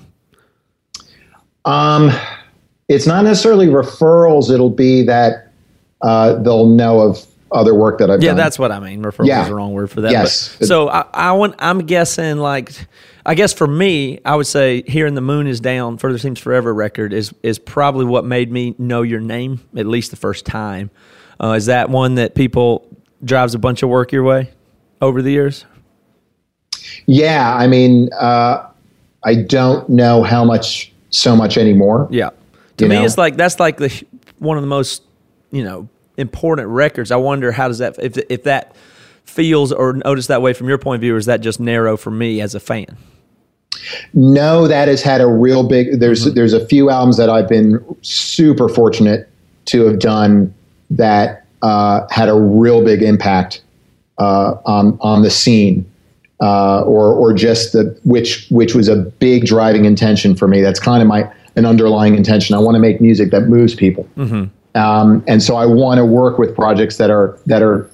Um, 1.66 2.10
it's 2.88 3.06
not 3.06 3.24
necessarily 3.24 3.66
referrals. 3.66 4.50
It'll 4.50 4.70
be 4.70 5.02
that 5.02 5.50
uh, 6.00 6.36
they'll 6.42 6.68
know 6.68 7.00
of 7.00 7.26
other 7.52 7.74
work 7.74 7.98
that 7.98 8.10
I've 8.10 8.20
done. 8.20 8.22
Yeah, 8.22 8.30
done. 8.30 8.36
that's 8.38 8.58
what 8.58 8.72
I 8.72 8.80
mean. 8.80 9.02
Referral 9.02 9.26
Yeah. 9.26 9.42
is 9.42 9.48
the 9.48 9.54
wrong 9.54 9.72
word 9.72 9.90
for 9.90 10.00
that. 10.02 10.12
Yes. 10.12 10.56
But, 10.58 10.68
so 10.68 10.88
I, 10.88 11.04
I 11.12 11.32
want, 11.32 11.54
I'm 11.58 11.80
guessing 11.86 12.38
like, 12.38 12.72
I 13.26 13.34
guess 13.34 13.52
for 13.52 13.66
me, 13.66 14.20
I 14.24 14.36
would 14.36 14.46
say 14.46 14.82
"Hearing 14.86 15.14
the 15.14 15.20
Moon 15.22 15.46
Is 15.46 15.60
Down" 15.60 15.96
Further 15.96 16.18
Seems 16.18 16.38
Forever 16.38 16.74
record 16.74 17.12
is 17.12 17.34
is 17.42 17.58
probably 17.58 18.04
what 18.04 18.24
made 18.24 18.52
me 18.52 18.74
know 18.78 19.02
your 19.02 19.20
name 19.20 19.60
at 19.76 19.86
least 19.86 20.10
the 20.10 20.16
first 20.16 20.44
time. 20.44 20.90
Uh, 21.42 21.52
is 21.52 21.66
that 21.66 21.88
one 21.88 22.16
that 22.16 22.34
people 22.34 22.86
drives 23.24 23.54
a 23.54 23.58
bunch 23.58 23.82
of 23.82 23.88
work 23.88 24.12
your 24.12 24.24
way 24.24 24.52
over 25.00 25.22
the 25.22 25.30
years? 25.30 25.64
Yeah, 27.06 27.54
I 27.54 27.66
mean, 27.66 28.10
uh, 28.12 28.68
I 29.24 29.34
don't 29.36 29.88
know 29.88 30.22
how 30.22 30.44
much 30.44 30.92
so 31.10 31.34
much 31.34 31.56
anymore. 31.56 32.08
Yeah. 32.10 32.30
To 32.76 32.88
me, 32.88 32.96
know? 32.96 33.04
it's 33.04 33.16
like 33.16 33.36
that's 33.36 33.58
like 33.58 33.78
the 33.78 34.04
one 34.38 34.58
of 34.58 34.62
the 34.62 34.68
most 34.68 35.02
you 35.50 35.64
know 35.64 35.88
important 36.16 36.68
records. 36.68 37.10
I 37.10 37.16
wonder 37.16 37.52
how 37.52 37.68
does 37.68 37.78
that 37.78 37.96
if 38.02 38.16
if 38.28 38.44
that 38.44 38.74
feels 39.24 39.72
or 39.72 39.94
notice 39.94 40.26
that 40.28 40.42
way 40.42 40.52
from 40.52 40.68
your 40.68 40.78
point 40.78 40.96
of 40.96 41.00
view, 41.00 41.14
or 41.14 41.18
is 41.18 41.26
that 41.26 41.40
just 41.40 41.60
narrow 41.60 41.96
for 41.96 42.10
me 42.10 42.40
as 42.40 42.54
a 42.54 42.60
fan? 42.60 42.96
No, 44.12 44.68
that 44.68 44.88
has 44.88 45.02
had 45.02 45.20
a 45.20 45.26
real 45.26 45.66
big. 45.66 45.98
There's 46.00 46.24
Mm-hmm. 46.26 46.34
there's 46.34 46.52
a 46.52 46.66
few 46.66 46.90
albums 46.90 47.16
that 47.16 47.28
I've 47.28 47.48
been 47.48 47.84
super 48.02 48.68
fortunate 48.68 49.28
to 49.66 49.84
have 49.86 49.98
done 49.98 50.54
that 50.90 51.44
uh, 51.62 52.06
had 52.10 52.28
a 52.28 52.34
real 52.34 52.84
big 52.84 53.02
impact 53.02 53.62
uh, 54.18 54.54
on 54.64 54.96
on 55.00 55.22
the 55.22 55.30
scene, 55.30 55.90
uh, 56.40 56.82
or 56.82 57.12
or 57.12 57.32
just 57.34 57.72
the 57.72 57.98
which 58.04 58.46
which 58.50 58.74
was 58.74 58.88
a 58.88 58.96
big 58.96 59.44
driving 59.46 59.84
intention 59.86 60.36
for 60.36 60.46
me. 60.46 60.60
That's 60.60 60.78
kind 60.78 61.02
of 61.02 61.08
my 61.08 61.28
an 61.56 61.66
underlying 61.66 62.14
intention. 62.14 62.54
I 62.54 62.58
want 62.60 62.76
to 62.76 62.80
make 62.80 63.00
music 63.00 63.30
that 63.32 63.48
moves 63.48 63.74
people, 63.74 64.08
um, 64.74 65.22
and 65.26 65.42
so 65.42 65.56
I 65.56 65.66
want 65.66 65.98
to 65.98 66.04
work 66.04 66.38
with 66.38 66.54
projects 66.54 66.96
that 66.98 67.10
are 67.10 67.38
that 67.46 67.62
are. 67.62 67.88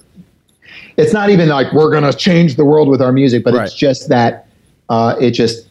It's 0.97 1.13
not 1.13 1.29
even 1.29 1.49
like 1.49 1.71
we're 1.73 1.89
going 1.91 2.03
to 2.03 2.13
change 2.13 2.55
the 2.55 2.65
world 2.65 2.87
with 2.89 3.01
our 3.01 3.11
music, 3.11 3.43
but 3.43 3.53
Right. 3.53 3.65
it's 3.65 3.73
just 3.75 4.09
that 4.09 4.47
uh, 4.89 5.15
it 5.19 5.31
just 5.31 5.67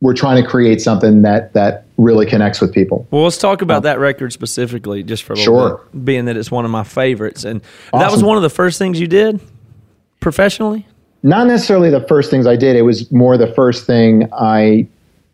we're 0.00 0.14
trying 0.14 0.42
to 0.42 0.48
create 0.48 0.80
something 0.80 1.22
that 1.22 1.52
that 1.52 1.84
really 1.98 2.24
connects 2.26 2.60
with 2.60 2.72
people. 2.72 3.06
Well, 3.10 3.24
let's 3.24 3.36
talk 3.38 3.60
about 3.62 3.82
that 3.82 3.98
record 3.98 4.32
specifically, 4.32 5.02
just 5.02 5.22
for 5.22 5.34
a 5.34 5.36
little 5.36 5.54
Sure. 5.58 5.80
bit, 5.92 6.04
being 6.04 6.24
that 6.24 6.36
it's 6.36 6.50
one 6.50 6.64
of 6.64 6.70
my 6.70 6.84
favorites, 6.84 7.44
and 7.44 7.60
that 7.92 8.10
was 8.10 8.22
one 8.24 8.36
of 8.36 8.42
the 8.42 8.50
first 8.50 8.78
things 8.78 8.98
you 8.98 9.06
did 9.06 9.40
professionally. 10.20 10.86
Not 11.22 11.46
necessarily 11.46 11.90
the 11.90 12.00
first 12.08 12.30
things 12.30 12.46
I 12.46 12.56
did. 12.56 12.76
It 12.76 12.82
was 12.82 13.10
more 13.12 13.36
the 13.36 13.52
first 13.54 13.86
thing 13.86 14.28
I 14.32 14.86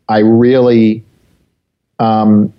I 0.08 0.18
really 0.18 1.04
um, 1.98 2.52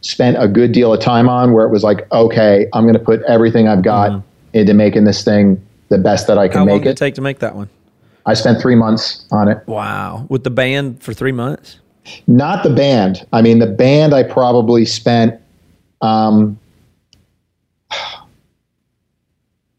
spent 0.00 0.36
a 0.40 0.48
good 0.48 0.72
deal 0.72 0.92
of 0.92 1.00
time 1.00 1.28
on, 1.28 1.52
where 1.52 1.66
it 1.66 1.70
was 1.70 1.82
like, 1.82 2.10
okay, 2.12 2.66
I'm 2.72 2.84
going 2.84 2.94
to 2.94 3.00
put 3.00 3.22
everything 3.22 3.68
I've 3.68 3.82
got 3.82 4.22
into 4.52 4.74
making 4.74 5.04
this 5.04 5.24
thing 5.24 5.64
the 5.88 5.98
best 5.98 6.26
that 6.26 6.38
I 6.38 6.48
can 6.48 6.58
How 6.58 6.64
long 6.64 6.76
make 6.76 6.82
did 6.82 6.88
it 6.90 6.92
it. 6.92 6.96
take 6.98 7.14
to 7.16 7.20
make 7.20 7.38
that 7.40 7.54
one? 7.54 7.68
I 8.26 8.34
spent 8.34 8.60
three 8.60 8.74
months 8.74 9.26
on 9.30 9.48
it. 9.48 9.66
Wow, 9.66 10.26
with 10.28 10.44
the 10.44 10.50
band 10.50 11.02
for 11.02 11.12
three 11.14 11.32
months. 11.32 11.78
Not 12.26 12.62
the 12.62 12.70
band. 12.70 13.26
I 13.32 13.42
mean, 13.42 13.58
the 13.58 13.66
band 13.66 14.14
I 14.14 14.22
probably 14.22 14.84
spent. 14.84 15.40
Um, 16.00 16.58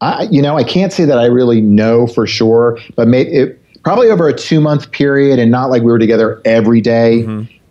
I, 0.00 0.28
you 0.30 0.40
know, 0.40 0.56
I 0.56 0.64
can't 0.64 0.92
say 0.92 1.04
that 1.04 1.18
I 1.18 1.26
really 1.26 1.60
know 1.60 2.06
for 2.06 2.26
sure, 2.26 2.78
but 2.96 3.06
may, 3.06 3.22
it, 3.22 3.60
probably 3.82 4.10
over 4.10 4.28
a 4.28 4.32
two 4.32 4.60
month 4.60 4.90
period, 4.92 5.38
and 5.38 5.50
not 5.50 5.70
like 5.70 5.82
we 5.82 5.92
were 5.92 5.98
together 5.98 6.40
every 6.44 6.80
day. 6.80 7.22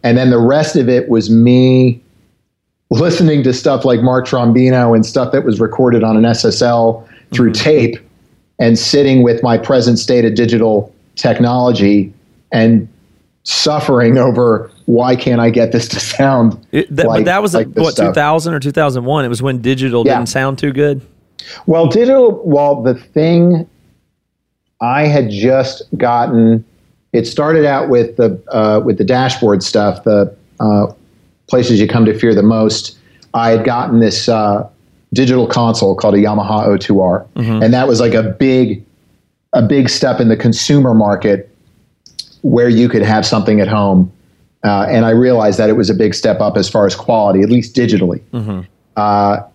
And 0.04 0.18
then 0.18 0.30
the 0.30 0.40
rest 0.40 0.76
of 0.76 0.88
it 0.88 1.10
was 1.10 1.30
me 1.30 2.02
listening 2.90 3.44
to 3.44 3.54
stuff 3.54 3.86
like 3.86 4.02
Mark 4.02 4.26
Trombino 4.28 4.96
and 4.96 5.06
stuff 5.06 5.32
that 5.32 5.44
was 5.46 5.60
recorded 5.60 6.04
on 6.04 6.18
an 6.18 6.24
SSL 6.24 7.08
through 7.32 7.52
tape, 7.52 7.98
and 8.58 8.78
sitting 8.78 9.24
with 9.24 9.42
my 9.44 9.58
present 9.58 10.00
state 10.00 10.26
of 10.26 10.36
digital 10.36 10.94
technology 11.16 12.12
and 12.52 12.88
suffering 13.44 14.18
over 14.18 14.70
why 14.86 15.16
can't 15.16 15.40
I 15.40 15.50
get 15.50 15.72
this 15.72 15.88
to 15.90 16.00
sound 16.00 16.58
It, 16.72 16.94
that, 16.96 17.08
like, 17.08 17.20
but 17.20 17.26
that 17.26 17.42
was 17.42 17.54
like 17.54 17.68
what 17.70 17.94
stuff. 17.94 18.10
2000 18.10 18.54
or 18.54 18.60
2001. 18.60 19.26
It 19.26 19.28
was 19.28 19.42
when 19.42 19.62
digital 19.62 20.06
Yeah. 20.06 20.18
didn't 20.18 20.30
sound 20.30 20.58
too 20.58 20.72
good. 20.74 21.02
Well, 21.68 21.88
digital. 21.88 22.42
Well, 22.44 22.82
the 22.82 22.96
thing 22.96 23.68
I 24.82 25.06
had 25.06 25.30
just 25.30 25.84
gotten. 25.98 26.64
It 27.12 27.26
started 27.26 27.66
out 27.66 27.90
with 27.90 28.18
the 28.18 28.40
uh, 28.52 28.82
with 28.86 28.98
the 29.00 29.04
dashboard 29.04 29.64
stuff, 29.64 30.04
the 30.04 30.32
uh, 30.60 30.88
places 31.50 31.80
you 31.80 31.88
come 31.88 32.06
to 32.06 32.18
fear 32.18 32.34
the 32.34 32.44
most. 32.44 32.98
I 33.34 33.50
had 33.52 33.66
gotten 33.66 34.00
this 34.00 34.30
uh, 34.30 34.68
digital 35.14 35.48
console 35.48 35.96
called 35.96 36.16
a 36.16 36.18
Yamaha 36.18 36.68
02R, 36.78 37.28
and 37.64 37.74
that 37.74 37.88
was 37.88 38.00
like 38.00 38.14
a 38.14 38.24
big 38.24 38.84
a 39.54 39.62
big 39.62 39.90
step 39.90 40.20
in 40.20 40.30
the 40.30 40.38
consumer 40.38 40.94
market 40.94 41.50
where 42.42 42.70
you 42.70 42.88
could 42.88 43.02
have 43.02 43.26
something 43.26 43.60
at 43.60 43.68
home. 43.68 44.12
Uh, 44.64 44.86
and 44.90 45.06
I 45.06 45.10
realized 45.12 45.58
that 45.60 45.70
it 45.70 45.74
was 45.74 45.90
a 45.90 45.94
big 45.94 46.14
step 46.14 46.40
up 46.42 46.58
as 46.58 46.70
far 46.70 46.86
as 46.86 46.96
quality, 46.96 47.42
at 47.42 47.50
least 47.50 47.76
digitally. 47.76 48.22
Uh, 48.96 49.00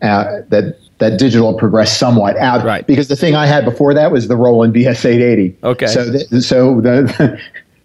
uh, 0.03 0.41
that 0.49 0.79
that 0.99 1.19
digital 1.19 1.55
progressed 1.55 1.99
somewhat 1.99 2.37
out, 2.39 2.65
Right. 2.65 2.87
Because 2.87 3.09
the 3.09 3.17
thing 3.17 3.35
I 3.35 3.47
had 3.47 3.65
before 3.65 3.93
that 3.95 4.11
was 4.11 4.29
the 4.29 4.37
Roland 4.37 4.75
VS880. 4.75 5.57
Okay. 5.63 5.87
So 5.87 6.05
the, 6.05 6.41
so 6.41 6.81
the 6.81 7.03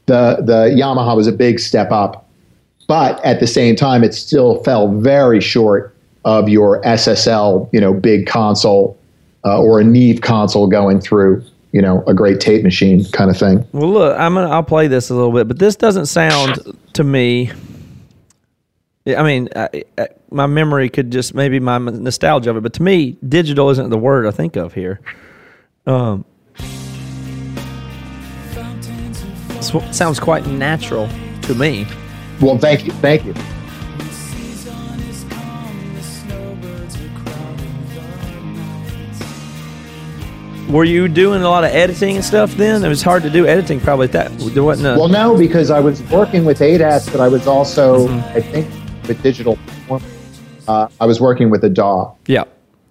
the 0.05 0.37
the 0.41 0.75
Yamaha 0.77 1.15
was 1.15 1.27
a 1.27 1.31
big 1.31 1.59
step 1.59 1.91
up, 1.91 2.28
but 2.89 3.23
at 3.23 3.39
the 3.39 3.45
same 3.45 3.75
time, 3.75 4.03
it 4.03 4.15
still 4.15 4.63
fell 4.63 4.91
very 4.91 5.39
short 5.39 5.95
of 6.25 6.49
your 6.49 6.81
SSL, 6.81 7.69
you 7.71 7.79
know, 7.79 7.93
big 7.93 8.25
console 8.25 8.97
uh, 9.45 9.61
or 9.61 9.79
a 9.79 9.83
Neve 9.83 10.21
console 10.21 10.65
going 10.65 10.99
through, 10.99 11.43
you 11.71 11.83
know, 11.83 12.03
a 12.07 12.15
great 12.15 12.39
tape 12.39 12.63
machine 12.63 13.05
kind 13.11 13.29
of 13.29 13.37
thing. 13.37 13.63
Well, 13.73 13.91
look, 13.91 14.19
I'm 14.19 14.33
gonna 14.33 14.49
I'll 14.49 14.63
play 14.63 14.87
this 14.87 15.11
a 15.11 15.13
little 15.13 15.31
bit, 15.31 15.47
but 15.47 15.59
this 15.59 15.75
doesn't 15.75 16.07
sound 16.07 16.57
to 16.93 17.03
me. 17.03 17.51
I 19.05 19.21
mean, 19.21 19.49
I, 19.55 19.83
I, 19.99 20.07
my 20.31 20.47
memory 20.47 20.89
could 20.89 21.11
just 21.11 21.35
maybe 21.35 21.59
my 21.59 21.77
nostalgia 21.77 22.49
of 22.49 22.57
it, 22.57 22.61
but 22.61 22.73
to 22.73 22.81
me, 22.81 23.17
digital 23.27 23.69
isn't 23.69 23.91
the 23.91 23.99
word 23.99 24.25
I 24.25 24.31
think 24.31 24.55
of 24.55 24.73
here. 24.73 24.99
Um, 25.85 26.25
sounds 29.91 30.19
quite 30.19 30.47
natural 30.47 31.07
to 31.43 31.53
me. 31.53 31.85
Well, 32.41 32.57
thank 32.57 32.85
you, 32.85 32.91
thank 32.93 33.25
you. 33.25 33.33
Were 40.69 40.83
you 40.83 41.07
doing 41.07 41.41
a 41.41 41.49
lot 41.49 41.63
of 41.63 41.71
editing 41.71 42.15
and 42.15 42.23
stuff 42.23 42.53
then? 42.53 42.83
It 42.83 42.87
was 42.89 43.01
hard 43.01 43.23
to 43.23 43.29
do 43.31 43.47
editing 43.47 43.79
probably 43.79 44.05
at 44.05 44.11
that. 44.11 44.37
There 44.53 44.63
wasn't 44.63 44.95
a, 44.95 44.99
Well, 44.99 45.07
no, 45.07 45.35
because 45.35 45.71
I 45.71 45.79
was 45.79 46.03
working 46.11 46.45
with 46.45 46.59
ADATs, 46.59 47.11
but 47.11 47.19
I 47.19 47.27
was 47.27 47.47
also, 47.47 48.07
I 48.29 48.41
think, 48.41 48.67
with 49.07 49.21
digital. 49.23 49.57
Uh, 50.67 50.87
I 51.01 51.07
was 51.07 51.19
working 51.19 51.49
with 51.49 51.63
a 51.63 51.69
DAW. 51.69 52.13
yeah. 52.27 52.43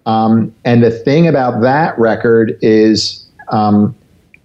Um, 0.06 0.52
and 0.64 0.82
the 0.82 0.90
thing 0.90 1.28
about 1.28 1.60
that 1.60 1.96
record 1.98 2.58
is, 2.62 3.26
um, 3.48 3.94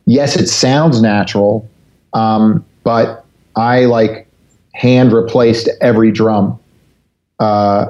yes, 0.06 0.36
it 0.36 0.48
sounds 0.48 1.02
natural, 1.02 1.68
um, 2.14 2.64
but 2.84 3.26
I 3.56 3.86
like 3.86 4.23
hand 4.74 5.14
replaced 5.14 5.70
every 5.82 6.12
drum. 6.12 6.60
Uh, 7.40 7.88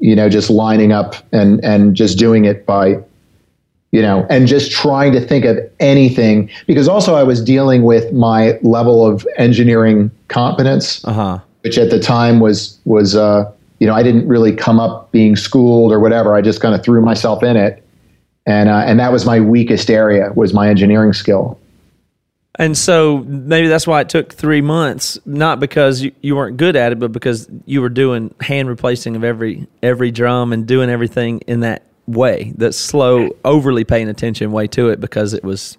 you 0.00 0.14
know, 0.14 0.28
just 0.28 0.50
lining 0.50 0.92
up 0.92 1.14
and 1.32 1.64
and 1.64 1.94
just 1.94 2.18
doing 2.18 2.44
it 2.44 2.66
by, 2.66 2.96
you 3.92 4.02
know, 4.02 4.26
and 4.28 4.46
just 4.46 4.70
trying 4.72 5.12
to 5.12 5.20
think 5.20 5.44
of 5.44 5.58
anything 5.80 6.50
because 6.66 6.88
also 6.88 7.14
I 7.14 7.22
was 7.22 7.42
dealing 7.42 7.84
with 7.84 8.12
my 8.12 8.58
level 8.62 9.06
of 9.06 9.26
engineering 9.36 10.10
competence 10.28 11.02
Uh 11.04 11.12
huh. 11.12 11.38
which 11.62 11.78
at 11.78 11.90
the 11.90 11.98
time 12.00 12.40
was 12.40 12.78
was 12.84 13.16
uh, 13.16 13.50
you 13.78 13.86
know 13.86 13.94
I 13.94 14.02
didn't 14.02 14.26
really 14.28 14.54
come 14.54 14.78
up 14.80 15.10
being 15.12 15.36
schooled 15.36 15.92
or 15.92 16.00
whatever. 16.00 16.34
I 16.34 16.42
just 16.42 16.60
kind 16.60 16.74
of 16.74 16.82
threw 16.82 17.00
myself 17.00 17.42
in 17.42 17.56
it, 17.56 17.82
and 18.46 18.68
uh, 18.68 18.82
and 18.86 19.00
that 19.00 19.12
was 19.12 19.24
my 19.24 19.40
weakest 19.40 19.88
area 19.90 20.32
was 20.34 20.52
my 20.52 20.68
engineering 20.68 21.12
skill. 21.14 21.58
And 22.56 22.78
so 22.78 23.18
maybe 23.18 23.66
that's 23.66 23.86
why 23.86 24.00
it 24.00 24.08
took 24.08 24.32
three 24.32 24.60
months, 24.60 25.18
not 25.24 25.58
because 25.58 26.02
you, 26.02 26.12
you 26.20 26.36
weren't 26.36 26.56
good 26.56 26.76
at 26.76 26.92
it, 26.92 27.00
but 27.00 27.10
because 27.10 27.48
you 27.66 27.80
were 27.80 27.88
doing 27.88 28.32
hand 28.40 28.68
replacing 28.68 29.16
of 29.16 29.24
every 29.24 29.66
every 29.82 30.12
drum 30.12 30.52
and 30.52 30.66
doing 30.66 30.88
everything 30.88 31.40
in 31.48 31.60
that 31.60 31.82
way, 32.06 32.52
that 32.58 32.74
slow, 32.74 33.30
overly 33.44 33.82
paying 33.82 34.08
attention 34.08 34.52
way 34.52 34.68
to 34.68 34.88
it 34.90 35.00
because 35.00 35.34
it 35.34 35.42
was, 35.42 35.78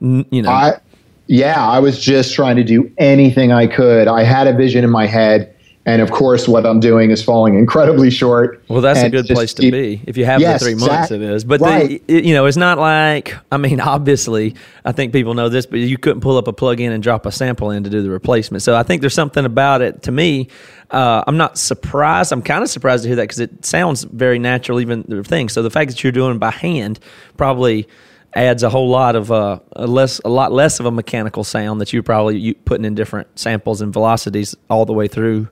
you 0.00 0.24
know, 0.30 0.50
I 0.50 0.80
yeah, 1.26 1.64
I 1.64 1.78
was 1.78 2.00
just 2.00 2.34
trying 2.34 2.56
to 2.56 2.64
do 2.64 2.90
anything 2.98 3.52
I 3.52 3.66
could. 3.66 4.08
I 4.08 4.24
had 4.24 4.46
a 4.46 4.54
vision 4.54 4.82
in 4.82 4.90
my 4.90 5.06
head, 5.06 5.54
and 5.86 6.02
of 6.02 6.10
course, 6.10 6.46
what 6.46 6.66
I'm 6.66 6.78
doing 6.78 7.10
is 7.10 7.22
falling 7.22 7.54
incredibly 7.54 8.10
short. 8.10 8.62
well, 8.68 8.80
that's 8.82 9.00
a 9.00 9.08
good 9.08 9.26
just 9.26 9.36
place 9.36 9.54
to 9.54 9.70
be 9.70 10.02
if 10.06 10.16
you 10.16 10.24
have 10.26 10.40
Yes, 10.40 10.60
the 10.60 10.66
three 10.66 10.74
months. 10.74 11.10
exact- 11.10 11.12
It 11.12 11.22
is, 11.22 11.42
but 11.44 11.60
right. 11.60 11.88
the, 12.06 12.18
it- 12.18 12.24
you 12.24 12.34
know, 12.34 12.44
it's 12.46 12.56
not 12.58 12.78
like 12.78 13.34
I 13.50 13.56
mean, 13.56 13.80
obviously, 13.94 14.54
I 14.84 14.92
think 14.92 15.12
people 15.12 15.34
know 15.34 15.48
this, 15.48 15.64
but 15.66 15.78
you 15.80 15.96
couldn't 15.96 16.20
pull 16.20 16.36
up 16.36 16.46
a 16.48 16.52
plug 16.52 16.80
in 16.80 16.92
and 16.92 17.02
drop 17.02 17.24
a 17.26 17.32
sample 17.32 17.70
in 17.70 17.82
to 17.84 17.90
do 17.90 18.02
the 18.02 18.10
replacement. 18.10 18.62
So 18.62 18.76
I 18.76 18.82
think 18.82 19.00
there's 19.00 19.14
something 19.14 19.44
about 19.44 19.80
it. 19.82 20.02
To 20.02 20.12
me, 20.12 20.48
uh, 20.90 21.24
I'm 21.26 21.36
not 21.38 21.56
surprised. 21.58 22.30
I'm 22.32 22.42
kind 22.42 22.62
of 22.62 22.68
surprised 22.68 23.04
to 23.04 23.08
hear 23.08 23.16
that 23.16 23.22
because 23.22 23.40
it 23.40 23.64
sounds 23.64 24.04
very 24.04 24.38
natural, 24.38 24.80
even 24.80 25.04
the 25.08 25.24
thing. 25.24 25.48
So 25.48 25.62
the 25.62 25.70
fact 25.70 25.90
that 25.90 26.02
you're 26.04 26.12
doing 26.12 26.36
it 26.36 26.38
by 26.38 26.50
hand 26.50 27.00
probably 27.36 27.88
adds 28.34 28.62
a 28.62 28.68
whole 28.70 28.88
lot 28.88 29.16
of 29.16 29.32
uh, 29.32 29.58
a 29.72 29.86
less 29.86 30.20
a 30.24 30.28
lot 30.28 30.52
less 30.52 30.78
of 30.78 30.86
a 30.86 30.90
mechanical 30.90 31.42
sound 31.42 31.80
that 31.80 31.92
you're 31.92 32.02
probably 32.02 32.52
putting 32.54 32.84
in 32.84 32.94
different 32.94 33.26
samples 33.38 33.80
and 33.80 33.92
velocities 33.92 34.54
all 34.68 34.84
the 34.84 34.92
way 34.92 35.08
through. 35.08 35.48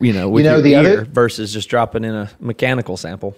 You 0.00 0.12
know, 0.12 0.28
with 0.28 0.44
know, 0.44 0.54
your 0.54 0.62
the 0.62 0.72
ear 0.74 0.78
other- 0.80 1.04
versus 1.04 1.52
just 1.52 1.68
dropping 1.68 2.04
in 2.04 2.14
a 2.14 2.30
mechanical 2.40 2.96
sample. 2.96 3.36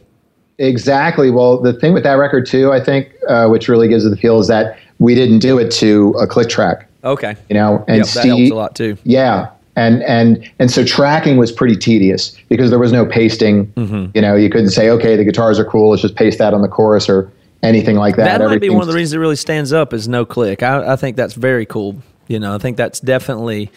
Exactly. 0.58 1.30
Well, 1.30 1.58
the 1.58 1.72
thing 1.72 1.92
with 1.92 2.02
that 2.02 2.14
record 2.14 2.44
too, 2.46 2.72
I 2.72 2.82
think, 2.82 3.12
uh, 3.28 3.46
which 3.46 3.68
really 3.68 3.86
gives 3.86 4.04
it 4.04 4.10
the 4.10 4.16
feel, 4.16 4.40
is 4.40 4.48
that 4.48 4.76
we 4.98 5.14
didn't 5.14 5.38
do 5.38 5.58
it 5.58 5.70
to 5.72 6.10
a 6.20 6.26
click 6.26 6.48
track. 6.48 6.88
Okay. 7.04 7.36
You 7.48 7.54
know, 7.54 7.84
and 7.86 7.98
Yep, 7.98 8.06
that 8.06 8.20
Steve, 8.20 8.38
helps 8.38 8.50
a 8.50 8.54
lot 8.54 8.74
too. 8.74 8.96
Yeah, 9.04 9.50
and 9.76 10.02
and 10.02 10.50
and 10.58 10.70
so 10.70 10.84
tracking 10.84 11.36
was 11.36 11.52
pretty 11.52 11.76
tedious 11.76 12.36
because 12.48 12.70
there 12.70 12.78
was 12.80 12.90
no 12.92 13.06
pasting. 13.06 13.66
Mm-hmm. 13.74 14.10
You 14.14 14.20
know, 14.22 14.34
you 14.34 14.50
couldn't 14.50 14.70
say, 14.70 14.90
okay, 14.90 15.16
the 15.16 15.24
guitars 15.24 15.60
are 15.60 15.64
cool. 15.64 15.90
Let's 15.90 16.02
just 16.02 16.16
paste 16.16 16.38
that 16.38 16.54
on 16.54 16.62
the 16.62 16.68
chorus 16.68 17.08
or 17.08 17.30
anything 17.62 17.96
like 17.96 18.16
that. 18.16 18.38
That 18.38 18.44
might 18.44 18.60
be 18.60 18.70
one 18.70 18.82
of 18.82 18.88
the 18.88 18.94
reasons 18.94 19.14
it 19.14 19.18
really 19.18 19.36
stands 19.36 19.72
up 19.72 19.92
is 19.92 20.08
no 20.08 20.24
click. 20.24 20.64
I, 20.64 20.94
I 20.94 20.96
think 20.96 21.16
that's 21.16 21.34
very 21.34 21.66
cool. 21.66 22.02
You 22.26 22.40
know, 22.40 22.54
I 22.54 22.58
think 22.58 22.76
that's 22.76 22.98
definitely, 23.00 23.70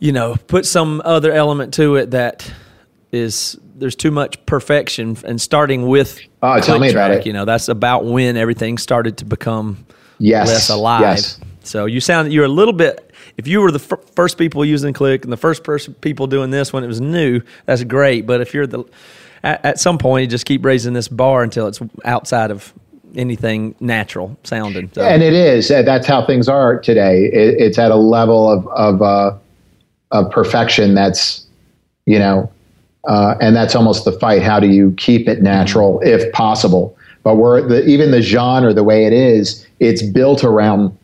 you 0.00 0.10
know, 0.12 0.34
put 0.48 0.66
some 0.66 1.00
other 1.04 1.30
element 1.32 1.74
to 1.74 1.94
it 1.96 2.10
that 2.10 2.52
is 3.12 3.56
there's 3.76 3.94
too 3.96 4.10
much 4.10 4.44
perfection 4.46 5.16
and 5.24 5.40
starting 5.40 5.86
with 5.86 6.18
Oh, 6.42 6.58
tell 6.60 6.78
me 6.78 6.90
about 6.90 7.10
it. 7.12 7.26
You 7.26 7.32
know, 7.32 7.44
that's 7.44 7.68
about 7.68 8.04
when 8.04 8.36
everything 8.36 8.78
started 8.78 9.18
to 9.18 9.24
become 9.24 9.86
Yes, 10.18 10.48
less 10.48 10.68
alive. 10.70 11.00
yes. 11.02 11.40
So 11.62 11.84
you 11.86 12.00
sound 12.00 12.32
you're 12.32 12.44
a 12.44 12.48
little 12.48 12.72
bit. 12.74 13.12
If 13.36 13.46
you 13.46 13.60
were 13.60 13.70
the 13.70 13.78
fir- 13.78 14.00
first 14.16 14.36
people 14.38 14.64
using 14.64 14.92
click 14.92 15.24
and 15.24 15.32
the 15.32 15.36
first 15.36 15.64
person 15.64 15.94
people 15.94 16.26
doing 16.26 16.50
this 16.50 16.72
when 16.72 16.82
it 16.84 16.86
was 16.86 17.00
new, 17.00 17.40
that's 17.66 17.84
great. 17.84 18.26
But 18.26 18.40
if 18.40 18.52
you're 18.54 18.66
the 18.66 18.84
at, 19.42 19.64
at 19.64 19.80
some 19.80 19.96
point, 19.98 20.22
you 20.22 20.28
just 20.28 20.44
keep 20.46 20.64
raising 20.64 20.92
this 20.92 21.08
bar 21.08 21.42
until 21.42 21.66
it's 21.66 21.80
outside 22.04 22.50
of 22.50 22.72
anything 23.16 23.74
natural 23.80 24.36
sounding. 24.44 24.90
So, 24.94 25.02
And 25.02 25.22
it 25.22 25.32
is. 25.32 25.68
That's 25.68 26.06
how 26.06 26.24
things 26.26 26.48
are 26.48 26.78
today. 26.78 27.24
It, 27.24 27.60
it's 27.60 27.78
at 27.78 27.90
a 27.90 27.96
level 27.96 28.48
of 28.50 28.66
of, 28.68 29.02
uh, 29.02 29.36
of 30.10 30.30
perfection 30.30 30.94
that's, 30.94 31.46
you 32.06 32.18
know, 32.18 32.50
uh, 33.08 33.34
and 33.40 33.56
that's 33.56 33.74
almost 33.74 34.04
the 34.04 34.12
fight. 34.12 34.42
How 34.42 34.60
do 34.60 34.68
you 34.68 34.92
keep 34.92 35.28
it 35.28 35.42
natural, 35.42 36.00
if 36.02 36.30
possible? 36.32 36.96
But 37.22 37.36
we're 37.36 37.66
the, 37.66 37.86
even 37.86 38.10
the 38.10 38.22
genre, 38.22 38.72
the 38.72 38.84
way 38.84 39.04
it 39.04 39.12
is, 39.12 39.66
it's 39.78 40.02
built 40.02 40.44
around 40.44 40.96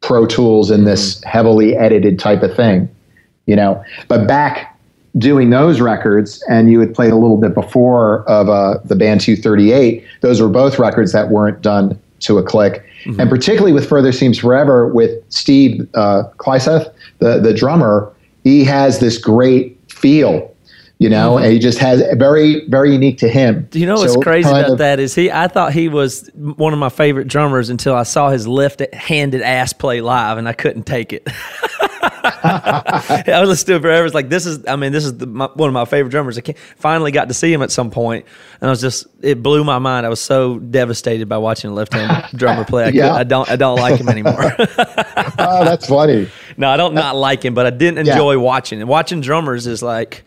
Pro 0.00 0.26
Tools 0.26 0.70
and 0.70 0.86
this 0.86 1.22
heavily 1.24 1.76
edited 1.76 2.18
type 2.18 2.42
of 2.42 2.54
thing, 2.54 2.88
you 3.46 3.56
know. 3.56 3.82
But 4.08 4.26
back 4.26 4.78
doing 5.18 5.50
those 5.50 5.80
records, 5.80 6.42
and 6.48 6.70
you 6.70 6.80
had 6.80 6.94
played 6.94 7.12
a 7.12 7.16
little 7.16 7.36
bit 7.36 7.54
before 7.54 8.22
of 8.28 8.48
uh, 8.48 8.78
the 8.84 8.94
band 8.94 9.20
238. 9.20 10.04
Those 10.20 10.40
were 10.40 10.48
both 10.48 10.78
records 10.78 11.12
that 11.12 11.30
weren't 11.30 11.60
done 11.62 12.00
to 12.20 12.38
a 12.38 12.42
click, 12.42 12.84
and 13.18 13.30
particularly 13.30 13.72
with 13.72 13.88
Further 13.88 14.12
Seems 14.12 14.38
Forever 14.38 14.92
with 14.92 15.10
Steve 15.30 15.88
uh, 15.94 16.24
Kleisath, 16.36 16.92
the 17.18 17.38
the 17.40 17.52
drummer. 17.54 18.12
He 18.44 18.64
has 18.64 18.98
this 18.98 19.18
great 19.18 19.78
feel, 19.90 20.54
you 20.98 21.08
know, 21.08 21.34
mm-hmm. 21.34 21.44
and 21.44 21.52
he 21.52 21.58
just 21.58 21.78
has 21.78 22.02
very 22.16 22.66
very 22.68 22.92
unique 22.92 23.18
to 23.18 23.28
him. 23.28 23.66
Do 23.70 23.78
you 23.78 23.86
know 23.86 23.96
what's 23.96 24.14
So 24.14 24.20
crazy 24.20 24.48
about 24.48 24.70
of- 24.70 24.78
that 24.78 25.00
is 25.00 25.14
he? 25.14 25.30
I 25.30 25.48
thought 25.48 25.72
he 25.72 25.88
was 25.88 26.28
one 26.34 26.72
of 26.72 26.78
my 26.78 26.88
favorite 26.88 27.28
drummers 27.28 27.68
until 27.68 27.94
I 27.94 28.04
saw 28.04 28.30
his 28.30 28.46
left-handed 28.46 29.42
ass 29.42 29.72
play 29.72 30.00
live, 30.00 30.38
and 30.38 30.48
I 30.48 30.52
couldn't 30.52 30.84
take 30.84 31.12
it. 31.12 31.28
I 32.42 33.36
was 33.40 33.48
listening 33.48 33.74
to 33.74 33.76
it 33.76 33.82
forever. 33.82 34.06
It's 34.06 34.14
like 34.14 34.28
this 34.28 34.46
is. 34.46 34.66
I 34.66 34.76
mean, 34.76 34.92
this 34.92 35.04
is 35.04 35.18
the, 35.18 35.26
my, 35.26 35.46
one 35.54 35.68
of 35.68 35.72
my 35.72 35.84
favorite 35.84 36.10
drummers. 36.10 36.38
I 36.38 36.40
can't, 36.42 36.58
finally 36.76 37.12
got 37.12 37.28
to 37.28 37.34
see 37.34 37.52
him 37.52 37.62
at 37.62 37.70
some 37.70 37.90
point, 37.90 38.26
and 38.60 38.68
I 38.68 38.70
was 38.70 38.80
just. 38.80 39.06
It 39.22 39.42
blew 39.42 39.64
my 39.64 39.78
mind. 39.78 40.06
I 40.06 40.08
was 40.08 40.20
so 40.20 40.58
devastated 40.58 41.28
by 41.28 41.38
watching 41.38 41.70
a 41.70 41.74
left-handed 41.74 42.38
drummer 42.38 42.64
play. 42.64 42.84
I, 42.84 42.88
Yeah. 42.88 43.12
I 43.14 43.24
don't. 43.24 43.48
I 43.50 43.56
don't 43.56 43.78
like 43.78 44.00
him 44.00 44.08
anymore. 44.08 44.52
Oh, 45.42 45.64
that's 45.64 45.86
funny. 45.86 46.28
no, 46.56 46.68
I 46.68 46.76
don't 46.76 46.94
not 46.94 47.16
like 47.16 47.44
him, 47.44 47.54
but 47.54 47.66
I 47.66 47.70
didn't 47.70 48.04
Yeah. 48.06 48.12
enjoy 48.12 48.38
watching. 48.38 48.80
And 48.80 48.88
watching 48.88 49.20
drummers 49.20 49.66
is 49.66 49.82
like 49.82 50.24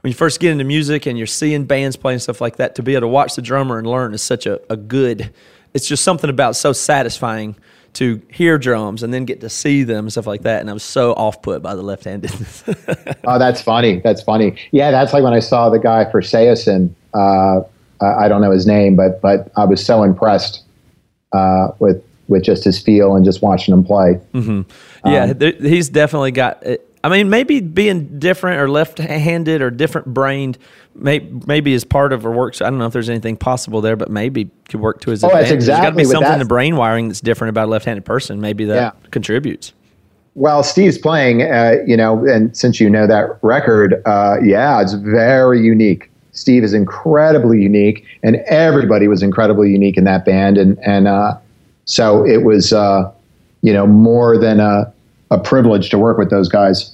when 0.00 0.10
you 0.10 0.14
first 0.14 0.40
get 0.40 0.50
into 0.52 0.64
music 0.64 1.06
and 1.06 1.16
you're 1.16 1.26
seeing 1.26 1.64
bands 1.64 1.96
playing 1.96 2.18
stuff 2.20 2.40
like 2.40 2.56
that. 2.56 2.74
To 2.76 2.82
be 2.82 2.92
able 2.94 3.02
to 3.02 3.08
watch 3.08 3.34
the 3.36 3.42
drummer 3.42 3.78
and 3.78 3.86
learn 3.86 4.14
is 4.14 4.22
such 4.22 4.46
a, 4.46 4.60
a 4.70 4.76
good. 4.76 5.32
It's 5.74 5.86
just 5.86 6.02
something 6.04 6.28
about 6.30 6.56
so 6.56 6.72
satisfying 6.72 7.56
to 7.94 8.22
hear 8.30 8.58
drums 8.58 9.02
and 9.02 9.12
then 9.12 9.24
get 9.24 9.40
to 9.42 9.48
see 9.48 9.82
them 9.82 10.06
and 10.06 10.12
stuff 10.12 10.26
like 10.26 10.42
that. 10.42 10.60
And 10.60 10.70
I 10.70 10.72
was 10.72 10.82
so 10.82 11.12
off 11.12 11.42
put 11.42 11.62
by 11.62 11.74
the 11.74 11.82
left-handedness. 11.82 12.64
Oh, 13.24 13.38
that's 13.38 13.62
funny. 13.62 14.00
That's 14.00 14.20
funny. 14.22 14.56
Yeah, 14.72 14.90
that's 14.90 15.12
like 15.12 15.22
when 15.22 15.32
I 15.32 15.38
saw 15.38 15.70
the 15.70 15.78
guy 15.78 16.10
for 16.10 16.20
Saosin. 16.20 16.92
Uh, 17.14 17.60
I 18.00 18.26
don't 18.26 18.40
know 18.40 18.50
his 18.50 18.66
name, 18.66 18.96
but 18.96 19.20
but 19.20 19.50
I 19.56 19.64
was 19.64 19.84
so 19.84 20.02
impressed 20.02 20.64
uh, 21.32 21.68
with 21.78 22.02
with 22.26 22.42
just 22.42 22.64
his 22.64 22.80
feel 22.80 23.14
and 23.14 23.24
just 23.24 23.42
watching 23.42 23.72
him 23.72 23.84
play. 23.84 24.20
yeah, 25.04 25.32
there, 25.32 25.52
he's 25.52 25.88
definitely 25.88 26.32
got. 26.32 26.64
It. 26.66 26.88
I 27.04 27.08
mean, 27.08 27.30
maybe 27.30 27.60
being 27.60 28.18
different 28.20 28.60
or 28.60 28.70
left-handed 28.70 29.60
or 29.60 29.70
different 29.70 30.08
brained, 30.08 30.56
may, 30.94 31.18
maybe 31.18 31.72
is 31.72 31.84
part 31.84 32.12
of 32.12 32.24
or 32.24 32.30
works. 32.30 32.62
I 32.62 32.70
don't 32.70 32.78
know 32.78 32.86
if 32.86 32.92
there's 32.92 33.10
anything 33.10 33.36
possible 33.36 33.80
there, 33.80 33.96
but 33.96 34.08
maybe 34.10 34.50
could 34.68 34.80
work 34.80 35.00
to 35.02 35.10
his 35.10 35.24
Oh, 35.24 35.28
that's 35.28 35.50
advantage. 35.50 35.66
There's 35.66 35.80
got 35.80 35.90
to 35.90 35.96
be 35.96 36.02
exactly 36.02 36.12
something 36.12 36.32
in 36.34 36.38
the 36.38 36.44
brain 36.44 36.76
wiring 36.76 37.08
that's 37.08 37.20
different 37.20 37.50
about 37.50 37.66
a 37.66 37.70
left-handed 37.70 38.04
person. 38.04 38.40
Maybe 38.40 38.64
that 38.66 38.74
Yeah. 38.74 38.90
contributes. 39.10 39.72
Well, 40.34 40.62
Steve's 40.62 40.96
playing, 40.96 41.42
uh, 41.42 41.76
you 41.86 41.96
know, 41.96 42.24
and 42.26 42.56
since 42.56 42.80
you 42.80 42.88
know 42.88 43.06
that 43.06 43.36
record, 43.42 44.00
uh, 44.06 44.36
yeah, 44.42 44.80
it's 44.80 44.94
very 44.94 45.60
unique. 45.60 46.08
Steve 46.32 46.64
is 46.64 46.72
incredibly 46.72 47.60
unique, 47.60 48.04
and 48.22 48.36
everybody 48.46 49.08
was 49.08 49.22
incredibly 49.22 49.70
unique 49.70 49.98
in 49.98 50.04
that 50.04 50.24
band, 50.24 50.56
and 50.56 50.78
and 50.82 51.06
uh, 51.06 51.34
so 51.84 52.24
it 52.24 52.44
was, 52.44 52.72
uh, 52.72 53.10
you 53.60 53.72
know, 53.74 53.86
more 53.86 54.38
than 54.38 54.58
a, 54.58 54.90
a 55.30 55.38
privilege 55.38 55.90
to 55.90 55.98
work 55.98 56.16
with 56.16 56.30
those 56.30 56.48
guys. 56.48 56.91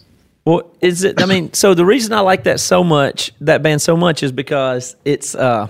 Well, 0.49 0.71
is 0.81 1.05
it? 1.05 1.21
I 1.21 1.27
mean, 1.27 1.53
so 1.53 1.75
the 1.75 1.85
reason 1.85 2.15
I 2.15 2.21
like 2.21 2.45
that 2.45 2.59
so 2.59 2.83
much, 2.83 3.33
that 3.43 3.63
band 3.63 3.83
so 3.83 3.99
much, 3.99 4.23
is 4.23 4.33
because 4.33 4.97
it's, 5.05 5.35
uh, 5.35 5.67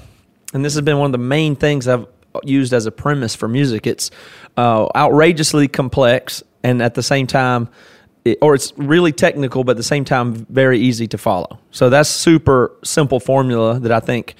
and 0.55 0.65
this 0.65 0.75
has 0.75 0.83
been 0.83 0.99
one 0.99 1.07
of 1.07 1.13
the 1.13 1.19
main 1.19 1.57
things 1.57 1.89
I've 1.89 2.07
used 2.45 2.73
as 2.73 2.87
a 2.87 2.93
premise 2.93 3.35
for 3.35 3.49
music. 3.49 3.89
It's 3.89 4.13
uh, 4.57 4.87
outrageously 4.95 5.67
complex, 5.67 6.45
and 6.63 6.81
at 6.81 6.95
the 6.95 7.03
same 7.03 7.27
time, 7.27 7.69
it, 8.25 8.39
or 8.41 8.55
it's 8.55 8.73
really 8.77 9.11
technical, 9.11 9.65
but 9.65 9.73
at 9.73 9.79
the 9.79 9.83
same 9.83 10.05
time, 10.05 10.47
very 10.49 10.79
easy 10.79 11.09
to 11.09 11.19
follow. 11.19 11.59
So 11.73 11.91
that's 11.91 12.09
super 12.09 12.71
simple 12.85 13.19
formula 13.19 13.81
that 13.81 13.91
I 13.91 13.99
think 13.99 14.37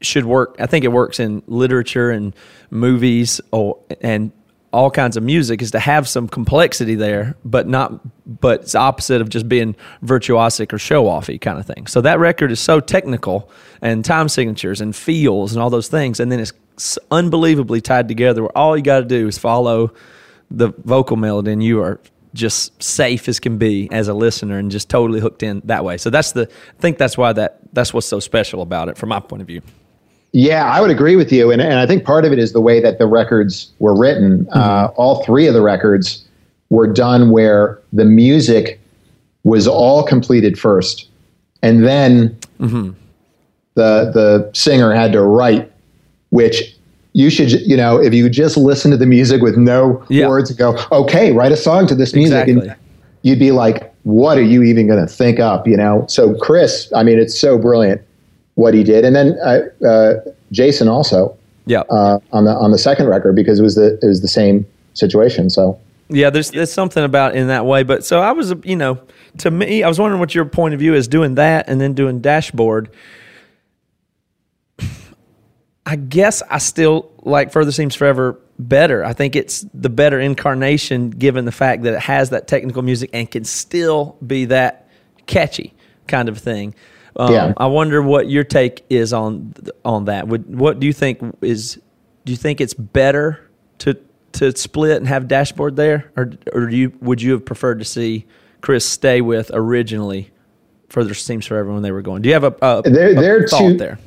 should 0.00 0.24
work. 0.24 0.56
I 0.58 0.66
think 0.66 0.86
it 0.86 0.88
works 0.88 1.20
in 1.20 1.40
literature 1.46 2.10
and 2.10 2.34
movies, 2.70 3.40
or 3.52 3.78
and 4.00 4.32
all 4.78 4.92
kinds 4.92 5.16
of 5.16 5.24
music 5.24 5.60
is 5.60 5.72
to 5.72 5.80
have 5.80 6.08
some 6.08 6.28
complexity 6.28 6.94
there, 6.94 7.34
but 7.44 7.66
not, 7.66 8.00
but 8.40 8.60
it's 8.60 8.76
opposite 8.76 9.20
of 9.20 9.28
just 9.28 9.48
being 9.48 9.74
virtuosic 10.04 10.72
or 10.72 10.78
show 10.78 11.06
offy 11.06 11.40
kind 11.40 11.58
of 11.58 11.66
thing. 11.66 11.88
So 11.88 12.00
that 12.02 12.20
record 12.20 12.52
is 12.52 12.60
so 12.60 12.78
technical 12.78 13.50
and 13.82 14.04
time 14.04 14.28
signatures 14.28 14.80
and 14.80 14.94
feels 14.94 15.52
and 15.52 15.60
all 15.60 15.68
those 15.68 15.88
things. 15.88 16.20
And 16.20 16.30
then 16.30 16.38
it's 16.38 16.52
unbelievably 17.10 17.80
tied 17.80 18.06
together 18.06 18.42
where 18.42 18.56
all 18.56 18.76
you 18.76 18.84
got 18.84 19.00
to 19.00 19.04
do 19.04 19.26
is 19.26 19.36
follow 19.36 19.92
the 20.48 20.68
vocal 20.84 21.16
melody 21.16 21.50
and 21.50 21.62
you 21.62 21.82
are 21.82 22.00
just 22.32 22.80
safe 22.80 23.28
as 23.28 23.40
can 23.40 23.58
be 23.58 23.88
as 23.90 24.06
a 24.06 24.14
listener 24.14 24.58
and 24.58 24.70
just 24.70 24.88
totally 24.88 25.18
hooked 25.18 25.42
in 25.42 25.60
that 25.64 25.84
way. 25.84 25.96
So 25.96 26.08
that's 26.08 26.30
the, 26.30 26.42
I 26.42 26.80
think 26.80 26.98
that's 26.98 27.18
why 27.18 27.32
that, 27.32 27.58
that's 27.72 27.92
what's 27.92 28.06
so 28.06 28.20
special 28.20 28.62
about 28.62 28.88
it 28.88 28.96
from 28.96 29.08
my 29.08 29.18
point 29.18 29.42
of 29.42 29.48
view. 29.48 29.60
Yeah, 30.32 30.64
I 30.66 30.80
would 30.80 30.90
agree 30.90 31.16
with 31.16 31.32
you, 31.32 31.50
and 31.50 31.60
and 31.62 31.74
I 31.80 31.86
think 31.86 32.04
part 32.04 32.24
of 32.24 32.32
it 32.32 32.38
is 32.38 32.52
the 32.52 32.60
way 32.60 32.80
that 32.80 32.98
the 32.98 33.06
records 33.06 33.70
were 33.78 33.96
written. 33.98 34.46
Uh, 34.52 34.88
all 34.96 35.24
three 35.24 35.46
of 35.46 35.54
the 35.54 35.62
records 35.62 36.24
were 36.70 36.86
done 36.86 37.30
where 37.30 37.78
the 37.94 38.04
music 38.04 38.78
was 39.44 39.66
all 39.66 40.02
completed 40.02 40.58
first, 40.58 41.08
and 41.62 41.84
then 41.86 42.36
the 43.74 44.10
the 44.12 44.50
singer 44.54 44.92
had 44.92 45.12
to 45.12 45.22
write, 45.22 45.70
which 46.30 46.74
you 47.14 47.30
should 47.30 47.50
you 47.62 47.76
know 47.76 47.96
if 47.96 48.12
you 48.12 48.28
just 48.28 48.56
listen 48.56 48.90
to 48.90 48.96
the 48.96 49.06
music 49.06 49.40
with 49.40 49.56
no 49.56 50.04
Yeah. 50.10 50.28
words 50.28 50.50
and 50.50 50.58
go 50.58 50.78
okay 50.92 51.32
write 51.32 51.52
a 51.52 51.56
song 51.56 51.86
to 51.86 51.94
this 51.94 52.14
music 52.14 52.46
Exactly. 52.48 52.68
and 52.68 52.76
you'd 53.22 53.38
be 53.38 53.50
like 53.50 53.92
what 54.02 54.36
are 54.36 54.42
you 54.42 54.62
even 54.62 54.86
going 54.86 55.00
to 55.00 55.10
think 55.12 55.40
up 55.40 55.66
you 55.66 55.76
know 55.76 56.04
so 56.06 56.34
chris 56.36 56.92
i 56.94 57.02
mean 57.02 57.18
it's 57.18 57.36
so 57.38 57.56
brilliant 57.58 58.02
what 58.58 58.74
he 58.74 58.82
did 58.82 59.04
and 59.04 59.14
then 59.14 59.38
uh, 59.44 59.60
uh, 59.86 60.14
jason 60.50 60.88
also 60.88 61.36
Yeah. 61.66 61.82
uh, 61.90 62.18
on 62.32 62.44
the 62.44 62.50
on 62.64 62.70
the 62.72 62.78
second 62.78 63.06
record 63.06 63.34
because 63.36 63.60
it 63.60 63.62
was 63.62 63.76
the 63.76 63.98
it 64.02 64.06
was 64.06 64.20
the 64.20 64.28
same 64.40 64.66
situation 64.94 65.48
so 65.48 65.78
Yeah, 66.10 66.30
there's 66.30 66.50
there's 66.50 66.72
something 66.72 67.04
about 67.04 67.36
in 67.36 67.48
that 67.48 67.64
way. 67.66 67.82
But 67.84 68.02
so 68.02 68.20
I 68.20 68.32
was, 68.32 68.54
you 68.64 68.76
know, 68.76 68.98
to 69.44 69.50
me, 69.50 69.82
I 69.82 69.88
was 69.88 69.98
wondering 70.00 70.20
what 70.20 70.34
your 70.34 70.46
point 70.46 70.72
of 70.74 70.80
view 70.80 70.94
is 70.94 71.06
doing 71.06 71.34
that 71.36 71.68
and 71.68 71.78
then 71.80 71.92
doing 71.92 72.20
dashboard. 72.22 72.88
I 75.86 75.96
guess 75.96 76.42
I 76.50 76.58
still 76.58 77.10
like 77.22 77.52
Further 77.52 77.72
Seems 77.72 77.94
Forever 77.94 78.38
better. 78.58 79.04
I 79.04 79.12
think 79.12 79.36
it's 79.36 79.66
the 79.74 79.88
better 79.90 80.18
incarnation 80.18 81.10
given 81.10 81.44
the 81.44 81.52
fact 81.52 81.82
that 81.84 81.94
it 81.94 82.00
has 82.00 82.30
that 82.30 82.48
technical 82.48 82.82
music 82.82 83.10
and 83.12 83.30
can 83.30 83.44
still 83.44 84.16
be 84.26 84.46
that 84.46 84.88
catchy 85.26 85.74
kind 86.06 86.28
of 86.28 86.38
thing. 86.38 86.74
Um, 87.18 87.32
Yeah. 87.32 87.52
I 87.56 87.66
wonder 87.66 88.00
what 88.02 88.28
your 88.30 88.44
take 88.44 88.84
is 88.88 89.12
on 89.12 89.54
on 89.84 90.04
that. 90.06 90.28
Would 90.28 90.56
what 90.58 90.78
do 90.80 90.86
you 90.86 90.92
think 90.92 91.18
is? 91.42 91.78
Do 92.24 92.32
you 92.32 92.36
think 92.36 92.60
it's 92.60 92.74
better 92.74 93.40
to 93.78 93.96
to 94.32 94.56
split 94.56 94.98
and 94.98 95.06
have 95.08 95.26
dashboard 95.28 95.76
there, 95.76 96.10
or 96.16 96.30
or 96.52 96.66
do 96.66 96.76
you 96.76 96.92
would 97.00 97.20
you 97.20 97.32
have 97.32 97.44
preferred 97.44 97.78
to 97.80 97.84
see 97.84 98.24
Chris 98.60 98.84
stay 98.84 99.20
with 99.20 99.50
originally 99.52 100.30
for 100.88 101.00
Further 101.02 101.14
Seems 101.14 101.46
for 101.46 101.56
everyone 101.56 101.82
they 101.82 101.90
were 101.92 102.02
going? 102.02 102.22
Do 102.22 102.28
you 102.28 102.34
have 102.34 102.44
a, 102.44 102.54
a, 102.62 102.82
They're- 102.82 103.10
a 103.10 103.14
they're 103.14 103.48
thought 103.48 103.58
two- 103.58 103.76
there? 103.76 103.98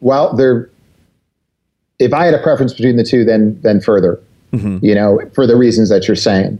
well 0.00 0.34
they're 0.34 0.70
if 1.98 2.12
I 2.12 2.24
had 2.24 2.34
a 2.34 2.42
preference 2.42 2.72
between 2.74 2.96
the 2.96 3.04
two, 3.04 3.24
then 3.24 3.58
then 3.62 3.80
further, 3.80 4.20
you 4.52 4.94
know, 4.94 5.20
for 5.34 5.46
the 5.46 5.56
reasons 5.56 5.88
that 5.90 6.08
you're 6.08 6.16
saying. 6.16 6.58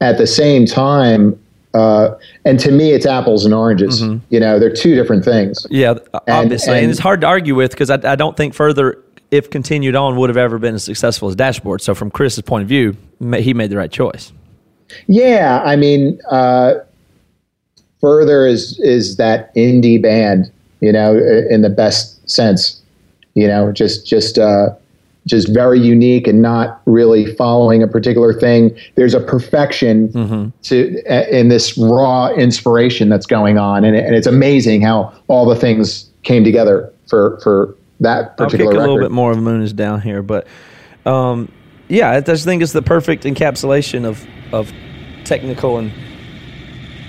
At 0.00 0.18
the 0.18 0.26
same 0.26 0.66
time, 0.66 1.38
uh, 1.76 2.18
and 2.44 2.58
to 2.60 2.70
me, 2.70 2.92
it's 2.92 3.06
apples 3.06 3.44
and 3.44 3.52
oranges. 3.52 4.00
You 4.30 4.40
know, 4.40 4.58
they're 4.58 4.72
two 4.74 4.94
different 4.94 5.24
things. 5.24 5.66
Yeah, 5.70 5.94
obviously, 6.28 6.74
and, 6.74 6.82
and- 6.84 6.90
it's 6.90 7.00
hard 7.00 7.20
to 7.20 7.26
argue 7.26 7.54
with 7.54 7.72
because 7.72 7.90
I, 7.90 7.98
I 8.12 8.16
don't 8.16 8.36
think 8.36 8.54
further, 8.54 9.02
if 9.30 9.50
continued 9.50 9.94
on, 9.94 10.16
would 10.16 10.30
have 10.30 10.36
ever 10.36 10.58
been 10.58 10.74
as 10.74 10.84
successful 10.84 11.28
as 11.28 11.34
Dashboard. 11.36 11.82
So, 11.82 11.94
from 11.94 12.10
Chris's 12.10 12.42
point 12.42 12.62
of 12.62 12.68
view, 12.68 12.96
he 13.38 13.52
made 13.54 13.70
the 13.70 13.76
right 13.76 13.90
choice. 13.90 14.32
Yeah, 15.08 15.62
I 15.64 15.76
mean, 15.76 16.20
uh, 16.30 16.74
further 18.00 18.46
is 18.46 18.78
is 18.80 19.16
that 19.16 19.54
indie 19.54 20.00
band, 20.00 20.50
you 20.80 20.92
know, 20.92 21.16
in 21.50 21.62
the 21.62 21.70
best 21.70 22.28
sense, 22.28 22.80
you 23.34 23.46
know, 23.48 23.72
just 23.72 24.06
just 24.06 24.38
uh, 24.38 24.68
just 25.26 25.52
very 25.52 25.80
unique 25.80 26.26
and 26.26 26.40
not 26.40 26.80
really 26.86 27.34
following 27.34 27.82
a 27.82 27.88
particular 27.88 28.32
thing. 28.32 28.76
There's 28.94 29.14
a 29.14 29.20
perfection 29.20 30.52
to 30.62 31.02
uh, 31.10 31.24
in 31.30 31.48
this 31.48 31.76
raw 31.76 32.28
inspiration 32.28 33.08
that's 33.08 33.26
going 33.26 33.58
on, 33.58 33.84
and, 33.84 33.96
it, 33.96 34.04
and 34.04 34.14
it's 34.14 34.26
amazing 34.26 34.82
how 34.82 35.12
all 35.28 35.46
the 35.46 35.56
things 35.56 36.08
came 36.22 36.44
together 36.44 36.92
for 37.08 37.40
for 37.40 37.76
that 38.00 38.36
particular. 38.36 38.66
I'll 38.66 38.70
kick 38.70 38.78
a 38.78 38.80
little 38.80 38.98
bit 38.98 39.10
more 39.10 39.32
of 39.32 39.38
Moon 39.38 39.62
is 39.62 39.72
down 39.72 40.00
here, 40.00 40.22
but 40.22 40.46
um, 41.04 41.50
yeah, 41.88 42.10
I 42.10 42.20
just 42.20 42.44
think 42.44 42.62
it's 42.62 42.72
the 42.72 42.82
perfect 42.82 43.24
encapsulation 43.24 44.04
of 44.04 44.24
of 44.52 44.72
technical 45.24 45.78
and 45.78 45.92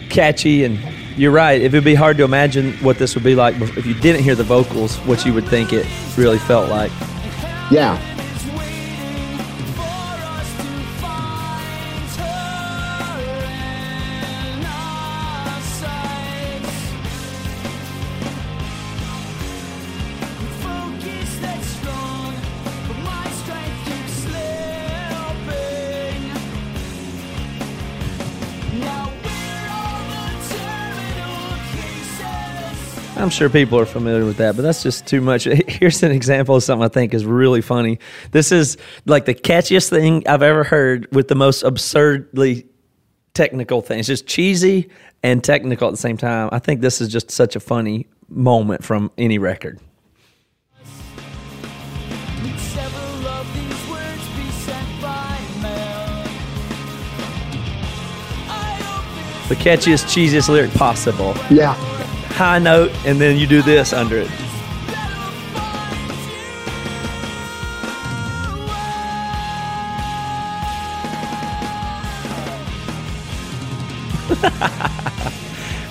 catchy. 0.09 0.63
And 0.63 0.79
you're 1.17 1.31
right; 1.31 1.61
it 1.61 1.71
would 1.71 1.83
be 1.83 1.95
hard 1.95 2.17
to 2.17 2.23
imagine 2.23 2.73
what 2.77 2.97
this 2.97 3.13
would 3.13 3.23
be 3.23 3.35
like 3.35 3.55
if 3.61 3.85
you 3.85 3.93
didn't 3.93 4.23
hear 4.23 4.35
the 4.35 4.43
vocals, 4.43 4.97
what 4.99 5.23
you 5.23 5.33
would 5.33 5.47
think 5.47 5.71
it 5.71 5.85
really 6.17 6.39
felt 6.39 6.69
like. 6.69 6.91
Yeah, 7.69 7.97
I'm 33.27 33.31
sure 33.31 33.49
people 33.49 33.77
are 33.77 33.85
familiar 33.85 34.23
with 34.23 34.37
that, 34.37 34.55
but 34.55 34.61
that's 34.61 34.81
just 34.81 35.05
too 35.05 35.19
much. 35.19 35.43
Here's 35.67 36.01
an 36.01 36.11
example 36.13 36.55
of 36.55 36.63
something 36.63 36.85
I 36.85 36.87
think 36.87 37.13
is 37.13 37.25
really 37.25 37.59
funny. 37.59 37.99
This 38.31 38.53
is 38.53 38.77
like 39.05 39.25
the 39.25 39.35
catchiest 39.35 39.89
thing 39.89 40.25
I've 40.29 40.41
ever 40.41 40.63
heard 40.63 41.09
with 41.11 41.27
the 41.27 41.35
most 41.35 41.63
absurdly 41.63 42.67
technical 43.33 43.81
thing. 43.81 43.99
It's 43.99 44.07
just 44.07 44.27
cheesy 44.27 44.89
and 45.23 45.43
technical 45.43 45.89
at 45.89 45.91
the 45.91 45.97
same 45.97 46.15
time. 46.15 46.47
I 46.53 46.59
think 46.59 46.79
this 46.79 47.01
is 47.01 47.09
just 47.09 47.29
such 47.29 47.57
a 47.57 47.59
funny 47.59 48.07
moment 48.29 48.85
from 48.85 49.11
any 49.17 49.39
record. 49.39 49.77
The 59.49 59.55
catchiest, 59.55 60.05
cheesiest 60.05 60.47
lyric 60.47 60.71
possible. 60.71 61.35
yeah. 61.51 61.96
High 62.37 62.59
note, 62.59 62.91
and 63.03 63.19
then 63.19 63.37
you 63.37 63.47
do 63.47 63.63
this 63.63 63.93
under 63.93 64.17
it. 64.17 64.29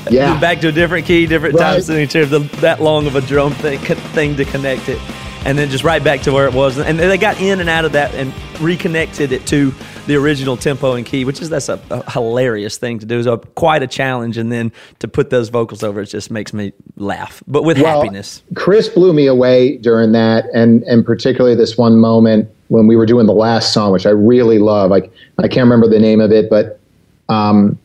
Yeah. 0.09 0.39
back 0.39 0.61
to 0.61 0.69
a 0.69 0.73
different 0.73 1.05
key, 1.05 1.27
different 1.27 1.59
time 1.59 1.75
Right. 1.75 1.83
signature, 1.83 2.25
the, 2.25 2.39
that 2.61 2.81
long 2.81 3.09
of 3.09 3.17
a 3.17 3.21
drum 3.21 3.53
thing, 3.55 3.81
thing 3.81 4.37
to 4.37 4.45
connect 4.45 4.89
it, 4.89 5.01
and 5.45 5.59
then 5.59 5.69
just 5.69 5.83
right 5.83 6.03
back 6.03 6.21
to 6.23 6.33
where 6.33 6.47
it 6.47 6.55
was. 6.55 6.79
And 6.79 6.97
they 6.97 7.19
got 7.19 7.41
in 7.41 7.59
and 7.59 7.69
out 7.69 7.85
of 7.85 7.91
that 7.93 8.15
and 8.15 8.33
reconnected 8.61 9.33
it 9.33 9.47
to 9.47 9.73
the 10.07 10.17
original 10.17 10.57
tempo 10.57 10.95
and 10.95 11.05
key, 11.05 11.25
which 11.25 11.41
is 11.41 11.49
that's 11.49 11.69
a, 11.69 11.81
a 11.91 12.11
hilarious 12.11 12.77
thing 12.77 12.99
to 12.99 13.07
do. 13.07 13.19
It's 13.19 13.27
a, 13.27 13.39
quite 13.39 13.83
a 13.83 13.87
challenge, 13.87 14.39
and 14.39 14.51
then 14.51 14.73
to 15.01 15.09
put 15.09 15.31
those 15.31 15.49
vocals 15.49 15.83
over 15.83 16.01
it 16.01 16.07
just 16.07 16.31
makes 16.31 16.53
me 16.53 16.73
laugh, 16.97 17.43
but 17.47 17.63
with 17.63 17.79
Well, 17.79 18.01
happiness. 18.01 18.43
Chris 18.55 18.89
blew 18.89 19.13
me 19.13 19.27
away 19.27 19.79
during 19.79 20.13
that, 20.13 20.47
and 20.55 20.83
and 20.85 21.05
particularly 21.05 21.57
this 21.57 21.77
one 21.77 21.99
moment 21.99 22.49
when 22.69 22.87
we 22.87 22.97
were 22.97 23.07
doing 23.07 23.27
the 23.27 23.35
last 23.35 23.73
song, 23.73 23.93
which 23.93 24.07
I 24.07 24.11
really 24.11 24.59
love. 24.59 24.91
Like 24.91 25.13
I 25.39 25.49
can't 25.49 25.65
remember 25.65 25.89
the 25.89 26.01
name 26.01 26.21
of 26.21 26.33
it, 26.33 26.51
but 26.51 26.81
um, 27.29 27.79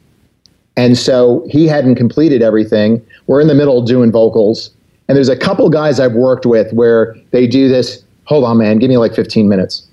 and 0.78 0.98
so 0.98 1.46
he 1.50 1.68
hadn't 1.68 1.96
completed 1.96 2.42
everything. 2.42 3.06
We're 3.28 3.42
in 3.42 3.48
the 3.48 3.56
middle 3.56 3.82
doing 3.82 4.12
vocals, 4.12 4.72
and 5.08 5.16
there's 5.16 5.30
a 5.30 5.38
couple 5.38 5.70
guys 5.70 6.00
I've 6.00 6.14
worked 6.14 6.46
with 6.46 6.72
where 6.74 7.16
they 7.32 7.48
do 7.48 7.68
this. 7.68 8.04
Hold 8.26 8.46
on, 8.46 8.58
man, 8.58 8.80
give 8.80 8.90
me 8.90 8.98
like 8.98 9.14
15 9.14 9.50
minutes, 9.50 9.88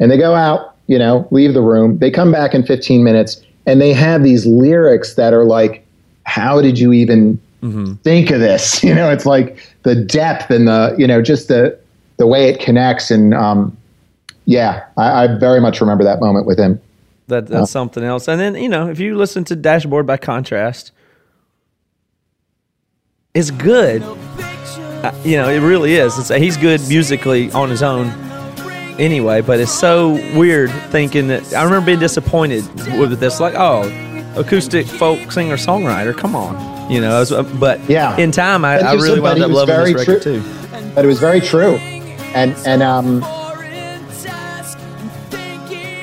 and 0.00 0.10
they 0.10 0.18
go 0.18 0.34
out, 0.34 0.74
you 0.86 0.98
know, 0.98 1.26
leave 1.30 1.54
the 1.54 1.62
room. 1.62 1.98
They 1.98 2.10
come 2.10 2.32
back 2.32 2.54
in 2.54 2.64
15 2.64 3.04
minutes, 3.04 3.42
and 3.66 3.80
they 3.80 3.92
have 3.92 4.22
these 4.22 4.46
lyrics 4.46 5.14
that 5.14 5.32
are 5.32 5.44
like, 5.44 5.86
"How 6.24 6.60
did 6.60 6.78
you 6.78 6.92
even?" 6.92 7.40
think 8.02 8.30
of 8.32 8.40
this. 8.40 8.82
You 8.92 8.92
know, 8.92 9.08
it's 9.08 9.24
like 9.24 9.56
the 9.84 9.94
depth 9.94 10.50
and 10.50 10.66
the 10.66 10.96
you 10.98 11.06
know 11.06 11.22
just 11.22 11.46
the 11.46 11.78
the 12.16 12.26
way 12.26 12.48
it 12.48 12.58
connects 12.58 13.08
and 13.08 13.32
um, 13.34 13.76
yeah, 14.44 14.84
I, 14.96 15.24
I 15.24 15.38
very 15.38 15.60
much 15.60 15.80
remember 15.80 16.04
that 16.04 16.20
moment 16.20 16.46
with 16.46 16.58
him. 16.58 16.80
That, 17.28 17.46
that's 17.46 17.70
something 17.70 18.02
else. 18.02 18.28
And 18.28 18.40
then, 18.40 18.54
you 18.56 18.68
know, 18.68 18.88
if 18.88 18.98
you 18.98 19.16
listen 19.16 19.44
to 19.44 19.56
Dashboard 19.56 20.06
by 20.06 20.16
contrast, 20.16 20.90
it's 23.34 23.50
good. 23.50 24.02
Uh, 24.02 25.12
you 25.24 25.36
know, 25.36 25.48
it 25.48 25.60
really 25.60 25.94
is. 25.94 26.18
It's, 26.18 26.28
he's 26.28 26.56
good 26.56 26.80
musically 26.88 27.50
on 27.52 27.70
his 27.70 27.82
own 27.82 28.08
anyway, 28.98 29.40
but 29.40 29.60
it's 29.60 29.72
so 29.72 30.12
weird 30.36 30.70
thinking 30.90 31.28
that. 31.28 31.54
I 31.54 31.64
remember 31.64 31.86
being 31.86 31.98
disappointed 31.98 32.64
with 32.98 33.18
this. 33.20 33.40
Like, 33.40 33.54
oh, 33.56 33.82
acoustic 34.36 34.86
folk 34.86 35.30
singer 35.32 35.56
songwriter, 35.56 36.16
come 36.16 36.34
on. 36.34 36.90
You 36.90 37.00
know, 37.00 37.16
I 37.16 37.20
was, 37.20 37.30
but 37.58 37.80
Yeah. 37.88 38.16
in 38.16 38.30
time, 38.32 38.64
I, 38.64 38.78
I 38.78 38.94
really 38.94 39.20
wound 39.20 39.42
up 39.42 39.50
loving 39.50 39.76
this 39.94 39.94
record 40.08 40.22
true. 40.22 40.40
too. 40.40 40.48
But 40.94 41.04
it 41.04 41.08
was 41.08 41.18
very 41.20 41.40
true, 41.40 41.76
and 42.34 42.54
and 42.66 42.82
um, 42.82 43.22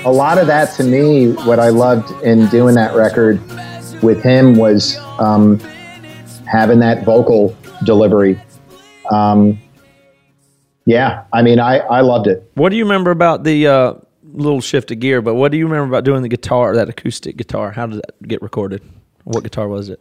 a 0.06 0.12
lot 0.12 0.38
of 0.38 0.48
that 0.48 0.74
to 0.78 0.84
me, 0.84 1.32
what 1.34 1.60
I 1.60 1.70
loved 1.70 2.10
in 2.24 2.48
doing 2.48 2.76
that 2.76 2.96
record 2.96 3.40
with 4.02 4.24
him 4.24 4.56
was 4.56 4.98
um, 5.20 5.60
having 6.48 6.80
that 6.80 7.04
vocal 7.04 7.56
delivery. 7.84 8.40
Um, 9.12 9.60
yeah, 10.90 11.24
I 11.32 11.44
mean, 11.44 11.60
I 11.60 11.78
I 11.80 12.02
loved 12.02 12.28
it. 12.28 12.50
What 12.56 12.70
do 12.70 12.76
you 12.76 12.84
remember 12.84 13.12
about 13.12 13.44
the 13.44 13.68
uh, 13.68 13.94
little 14.34 14.60
shift 14.60 14.90
of 14.92 15.00
gear? 15.00 15.22
But 15.22 15.36
what 15.36 15.52
do 15.52 15.58
you 15.58 15.66
remember 15.66 15.88
about 15.88 16.04
doing 16.04 16.24
the 16.24 16.30
guitar, 16.30 16.76
that 16.76 16.90
acoustic 16.90 17.38
guitar? 17.38 17.72
How 17.72 17.86
did 17.86 17.98
that 17.98 18.28
get 18.28 18.42
recorded? 18.42 18.82
What 19.24 19.44
guitar 19.44 19.68
was 19.68 19.90
it? 19.90 20.00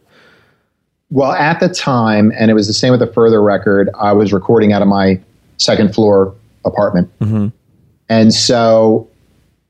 Well, 1.11 1.31
at 1.33 1.59
the 1.59 1.69
time, 1.69 2.31
and 2.35 2.49
it 2.51 2.55
was 2.55 2.67
the 2.67 2.73
same 2.73 2.91
with 2.91 2.99
the 2.99 3.07
further 3.07 3.41
record, 3.41 3.89
I 3.99 4.13
was 4.13 4.33
recording 4.33 4.73
out 4.73 4.81
of 4.81 4.87
my 4.87 5.19
second 5.57 5.93
floor 5.93 6.35
apartment. 6.65 7.11
And 8.09 8.33
so 8.33 9.07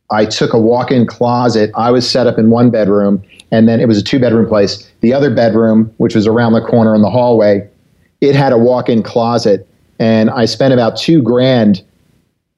I 0.09 0.25
took 0.25 0.53
a 0.53 0.59
walk 0.59 0.91
in 0.91 1.05
closet. 1.05 1.71
I 1.75 1.91
was 1.91 2.09
set 2.09 2.27
up 2.27 2.37
in 2.37 2.49
one 2.49 2.69
bedroom, 2.69 3.21
and 3.51 3.67
then 3.67 3.79
it 3.79 3.87
was 3.87 3.97
a 3.97 4.03
two 4.03 4.19
bedroom 4.19 4.47
place. 4.47 4.89
The 5.01 5.13
other 5.13 5.33
bedroom, 5.33 5.93
which 5.97 6.15
was 6.15 6.27
around 6.27 6.53
the 6.53 6.61
corner 6.61 6.95
in 6.95 7.01
the 7.01 7.09
hallway, 7.09 7.69
it 8.21 8.35
had 8.35 8.53
a 8.53 8.57
walk 8.57 8.89
in 8.89 9.03
closet. 9.03 9.65
And 9.99 10.29
I 10.29 10.45
spent 10.45 10.73
about 10.73 10.97
two 10.97 11.21
grand 11.21 11.83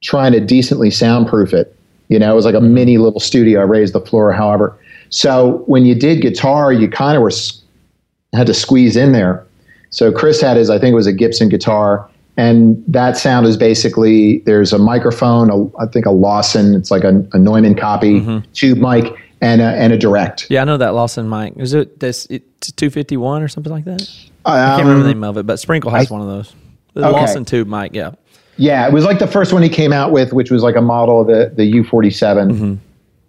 trying 0.01 0.31
to 0.33 0.39
decently 0.39 0.91
soundproof 0.91 1.53
it. 1.53 1.75
You 2.07 2.19
know, 2.19 2.31
it 2.31 2.35
was 2.35 2.45
like 2.45 2.55
a 2.55 2.61
mini 2.61 2.97
little 2.97 3.19
studio. 3.19 3.59
I 3.61 3.63
raised 3.63 3.93
the 3.93 4.01
floor, 4.01 4.31
however. 4.31 4.77
So 5.09 5.63
when 5.65 5.85
you 5.85 5.95
did 5.95 6.21
guitar, 6.21 6.71
you 6.71 6.87
kind 6.89 7.15
of 7.17 7.23
were 7.23 7.31
had 8.33 8.47
to 8.47 8.53
squeeze 8.53 8.95
in 8.95 9.11
there. 9.11 9.45
So 9.89 10.11
Chris 10.11 10.39
had 10.41 10.55
his, 10.57 10.69
I 10.69 10.79
think 10.79 10.93
it 10.93 10.95
was 10.95 11.07
a 11.07 11.11
Gibson 11.13 11.49
guitar, 11.49 12.09
and 12.37 12.81
that 12.87 13.17
sound 13.17 13.45
is 13.45 13.57
basically 13.57 14.39
there's 14.39 14.71
a 14.71 14.77
microphone, 14.77 15.49
a, 15.49 15.65
I 15.77 15.85
think 15.85 16.05
a 16.05 16.11
Lawson, 16.11 16.75
it's 16.75 16.89
like 16.91 17.03
a, 17.03 17.25
a 17.33 17.37
Neumann 17.37 17.75
copy, 17.75 18.41
tube 18.53 18.77
mic, 18.77 19.13
and 19.41 19.59
a, 19.61 19.65
and 19.65 19.91
a 19.91 19.97
direct. 19.97 20.47
Yeah, 20.49 20.61
I 20.61 20.63
know 20.65 20.77
that 20.77 20.93
Lawson 20.93 21.27
mic. 21.29 21.53
Is 21.57 21.73
it 21.73 21.99
this 21.99 22.25
two 22.77 22.89
fifty 22.89 23.17
one 23.17 23.41
or 23.41 23.49
something 23.49 23.71
like 23.73 23.83
that? 23.85 24.09
I 24.45 24.59
Um, 24.59 24.69
can't 24.77 24.87
remember 24.87 25.03
the 25.07 25.13
name 25.13 25.23
of 25.25 25.37
it, 25.37 25.45
but 25.45 25.59
Sprinkle 25.59 25.91
has 25.91 26.09
I- 26.09 26.13
one 26.13 26.21
of 26.21 26.27
those. 26.27 26.53
The 26.93 27.05
Okay. 27.07 27.11
Lawson 27.11 27.45
tube 27.45 27.67
mic. 27.67 27.93
Yeah, 27.95 28.11
Yeah, 28.57 28.85
it 28.87 28.93
was 28.93 29.05
like 29.05 29.19
the 29.19 29.27
first 29.27 29.53
one 29.53 29.61
he 29.63 29.69
came 29.69 29.93
out 29.93 30.11
with, 30.11 30.33
which 30.33 30.51
was 30.51 30.61
like 30.63 30.75
a 30.75 30.81
model 30.81 31.21
of 31.21 31.27
the 31.27 31.51
the 31.55 31.71
U47. 31.83 32.77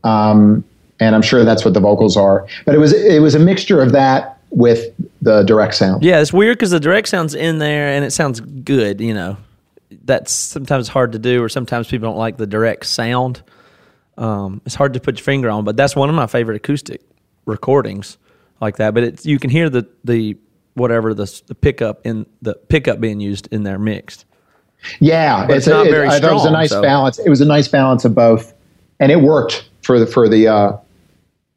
Um, 0.05 0.65
and 1.01 1.15
I'm 1.15 1.23
sure 1.23 1.45
that's 1.45 1.65
what 1.65 1.75
the 1.75 1.81
vocals 1.81 2.17
are. 2.17 2.47
But 2.65 2.75
it 2.75 2.79
was 2.79 2.93
it 2.93 3.21
was 3.23 3.35
a 3.35 3.39
mixture 3.39 3.81
of 3.81 3.93
that 3.93 4.39
with 4.51 4.93
the 5.23 5.43
direct 5.45 5.75
sound. 5.75 6.03
yeah. 6.03 6.21
It's 6.21 6.33
weird 6.33 6.59
because 6.59 6.71
the 6.73 6.81
direct 6.81 7.09
sounds 7.09 7.35
in 7.35 7.59
there 7.59 7.89
and 7.89 8.05
it 8.05 8.11
sounds 8.13 8.41
good. 8.41 9.01
You 9.01 9.15
know, 9.15 9.37
that's 10.05 10.33
sometimes 10.33 10.89
hard 10.89 11.13
to 11.13 11.19
do, 11.19 11.43
or 11.43 11.49
sometimes 11.49 11.89
people 11.89 12.09
don't 12.09 12.19
like 12.19 12.37
the 12.37 12.47
direct 12.47 12.87
sound. 12.87 13.43
Um, 14.19 14.61
it's 14.67 14.75
hard 14.75 14.93
to 14.95 15.01
put 15.01 15.19
your 15.19 15.25
finger 15.25 15.49
on, 15.51 15.65
but 15.65 15.77
that's 15.77 15.97
one 15.97 16.09
of 16.11 16.15
my 16.15 16.27
favorite 16.27 16.57
acoustic 16.57 17.01
recordings 17.47 18.19
like 18.61 18.77
that. 18.77 18.93
But 18.95 19.05
it's 19.05 19.27
you 19.27 19.39
can 19.39 19.51
hear 19.51 19.71
the 19.71 19.87
the 20.05 20.37
whatever 20.75 21.15
the 21.15 21.43
the 21.47 21.55
pickup 21.55 22.07
in 22.07 22.27
the 22.41 22.55
pickup 22.55 23.01
being 23.01 23.21
used 23.21 23.49
in 23.53 23.63
there 23.63 23.79
mixed. 23.79 24.25
Yeah, 24.99 25.47
But 25.47 25.59
it's 25.59 25.69
not 25.69 25.87
very 25.87 26.09
I 26.09 26.19
thought 26.19 26.31
it 26.31 26.35
was 26.35 26.45
a 26.45 26.51
nice 26.51 26.71
so- 26.71 26.83
balance. 26.83 27.19
It 27.19 27.29
was 27.29 27.41
a 27.41 27.45
nice 27.45 27.69
balance 27.69 28.05
of 28.05 28.15
both, 28.15 28.53
and 28.99 29.13
it 29.13 29.21
worked 29.21 29.69
for 29.83 29.99
the 29.99 30.07
for 30.07 30.29
the 30.29 30.49
uh, 30.49 30.77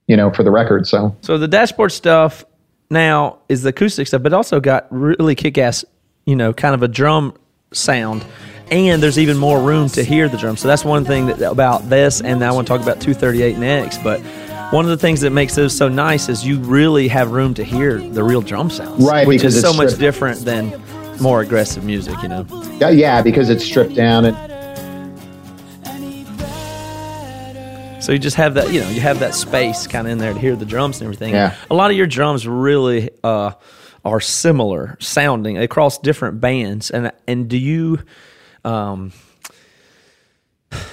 you 0.08 0.16
know 0.16 0.32
for 0.32 0.44
the 0.44 0.52
record. 0.52 0.88
So 0.88 1.16
So 1.22 1.38
the 1.38 1.48
dashboard 1.48 1.92
stuff 1.92 2.46
now 2.90 3.40
is 3.50 3.64
the 3.64 3.70
acoustic 3.70 4.08
stuff, 4.08 4.22
but 4.22 4.34
also 4.34 4.60
got 4.60 4.88
really 4.92 5.34
kick 5.36 5.58
ass, 5.58 5.84
you 6.26 6.36
know, 6.36 6.54
kind 6.54 6.76
of 6.76 6.84
a 6.84 6.88
drum 6.88 7.34
sound. 7.72 8.24
And 8.72 9.02
there's 9.02 9.20
even 9.20 9.38
more 9.38 9.62
room 9.62 9.90
to 9.90 10.04
hear 10.04 10.28
the 10.28 10.38
drums. 10.38 10.60
So 10.60 10.68
that's 10.68 10.84
one 10.84 11.06
thing 11.06 11.28
that, 11.28 11.42
about 11.42 11.88
this. 11.88 12.22
And 12.22 12.44
I 12.44 12.52
want 12.52 12.66
to 12.68 12.74
talk 12.74 12.82
about 12.82 13.00
238 13.00 13.58
next. 13.60 14.04
But 14.04 14.22
one 14.72 14.86
of 14.86 14.90
the 14.92 14.98
things 14.98 15.22
that 15.22 15.30
makes 15.32 15.56
those 15.56 15.76
so 15.76 15.88
nice 15.88 16.28
is 16.30 16.46
you 16.46 16.60
really 16.60 17.08
have 17.08 17.32
room 17.32 17.54
to 17.56 17.64
hear 17.64 18.00
the 18.00 18.24
real 18.24 18.42
drum 18.42 18.70
sounds. 18.70 19.04
Right, 19.06 19.28
Which 19.28 19.44
is 19.44 19.60
so 19.60 19.72
much 19.74 19.90
stripped- 19.90 20.00
different 20.02 20.40
than 20.46 20.82
more 21.22 21.42
aggressive 21.42 21.84
music, 21.84 22.22
you 22.22 22.28
know. 22.28 22.46
yeah, 22.80 22.90
yeah, 22.90 23.22
because 23.22 23.50
it's 23.50 23.64
stripped 23.64 23.96
down 23.96 24.26
and 24.26 24.36
So 28.04 28.12
you 28.12 28.20
just 28.20 28.36
have 28.36 28.54
that, 28.54 28.72
you 28.72 28.82
know, 28.82 28.90
you 28.90 29.02
have 29.02 29.18
that 29.22 29.34
space 29.34 29.88
kind 29.88 30.06
of 30.06 30.12
in 30.12 30.20
there 30.20 30.32
to 30.32 30.40
hear 30.40 30.56
the 30.56 30.66
drums 30.66 30.98
and 31.02 31.06
everything. 31.06 31.34
Yeah. 31.34 31.56
A 31.72 31.74
lot 31.74 31.90
of 31.90 31.98
your 31.98 32.06
drums 32.06 32.48
really 32.48 33.10
uh, 33.24 33.54
are 34.04 34.20
similar 34.22 34.96
sounding 35.00 35.58
across 35.58 35.98
different 35.98 36.40
bands. 36.40 36.92
And 36.92 37.12
and 37.28 37.48
do 37.50 37.58
you, 37.58 37.98
um, 38.64 39.12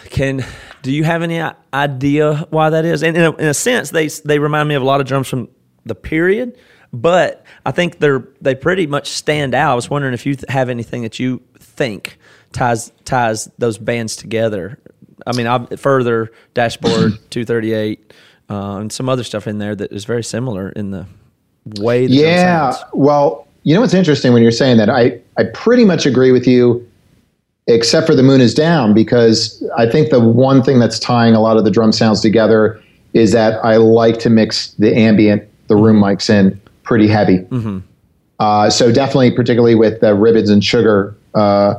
can 0.06 0.42
do 0.82 0.92
you 0.92 1.04
have 1.04 1.22
any 1.22 1.40
idea 1.72 2.46
why 2.50 2.70
that 2.70 2.84
is? 2.84 3.02
And 3.02 3.16
in 3.16 3.22
a, 3.22 3.32
in 3.36 3.46
a 3.46 3.54
sense, 3.54 3.90
they 3.90 4.08
they 4.08 4.38
remind 4.38 4.68
me 4.68 4.74
of 4.74 4.82
a 4.82 4.84
lot 4.84 5.00
of 5.00 5.06
drums 5.06 5.28
from 5.28 5.48
the 5.84 5.94
period, 5.94 6.56
but 6.92 7.44
I 7.64 7.70
think 7.70 7.98
they're 7.98 8.28
they 8.40 8.54
pretty 8.54 8.86
much 8.86 9.08
stand 9.08 9.54
out. 9.54 9.72
I 9.72 9.74
was 9.74 9.88
wondering 9.88 10.14
if 10.14 10.26
you 10.26 10.34
th- 10.34 10.50
have 10.50 10.68
anything 10.68 11.02
that 11.02 11.18
you 11.18 11.42
think 11.58 12.18
ties 12.52 12.92
ties 13.04 13.50
those 13.58 13.78
bands 13.78 14.16
together. 14.16 14.78
I 15.26 15.32
mean, 15.36 15.46
I've, 15.46 15.80
further 15.80 16.32
dashboard 16.54 17.18
two 17.30 17.44
thirty 17.44 17.72
eight 17.72 18.12
uh, 18.50 18.76
and 18.76 18.92
some 18.92 19.08
other 19.08 19.24
stuff 19.24 19.46
in 19.46 19.58
there 19.58 19.74
that 19.74 19.92
is 19.92 20.04
very 20.04 20.24
similar 20.24 20.70
in 20.70 20.90
the 20.90 21.06
way. 21.78 22.04
Yeah. 22.06 22.76
Well, 22.92 23.46
you 23.62 23.74
know 23.74 23.80
what's 23.80 23.94
interesting 23.94 24.32
when 24.32 24.42
you're 24.42 24.50
saying 24.50 24.78
that? 24.78 24.90
I 24.90 25.20
I 25.36 25.44
pretty 25.54 25.84
much 25.84 26.06
agree 26.06 26.32
with 26.32 26.46
you, 26.46 26.86
except 27.66 28.06
for 28.06 28.14
the 28.14 28.22
moon 28.22 28.40
is 28.40 28.54
down 28.54 28.92
because 28.94 29.62
I 29.76 29.88
think 29.88 30.10
the 30.10 30.20
one 30.20 30.62
thing 30.62 30.78
that's 30.78 30.98
tying 30.98 31.34
a 31.34 31.40
lot 31.40 31.56
of 31.56 31.64
the 31.64 31.70
drum 31.70 31.92
sounds 31.92 32.20
together 32.20 32.82
is 33.14 33.32
that 33.32 33.64
I 33.64 33.76
like 33.76 34.18
to 34.20 34.30
mix 34.30 34.72
the 34.74 34.96
ambient, 34.96 35.42
the 35.68 35.76
room 35.76 36.00
mics 36.00 36.28
in 36.30 36.60
pretty 36.82 37.06
heavy. 37.06 37.46
Uh, 38.40 38.68
so 38.70 38.90
definitely, 38.90 39.30
particularly 39.30 39.74
with 39.76 40.00
the 40.00 40.14
ribbons 40.14 40.50
and 40.50 40.64
sugar 40.64 41.14
uh, 41.34 41.74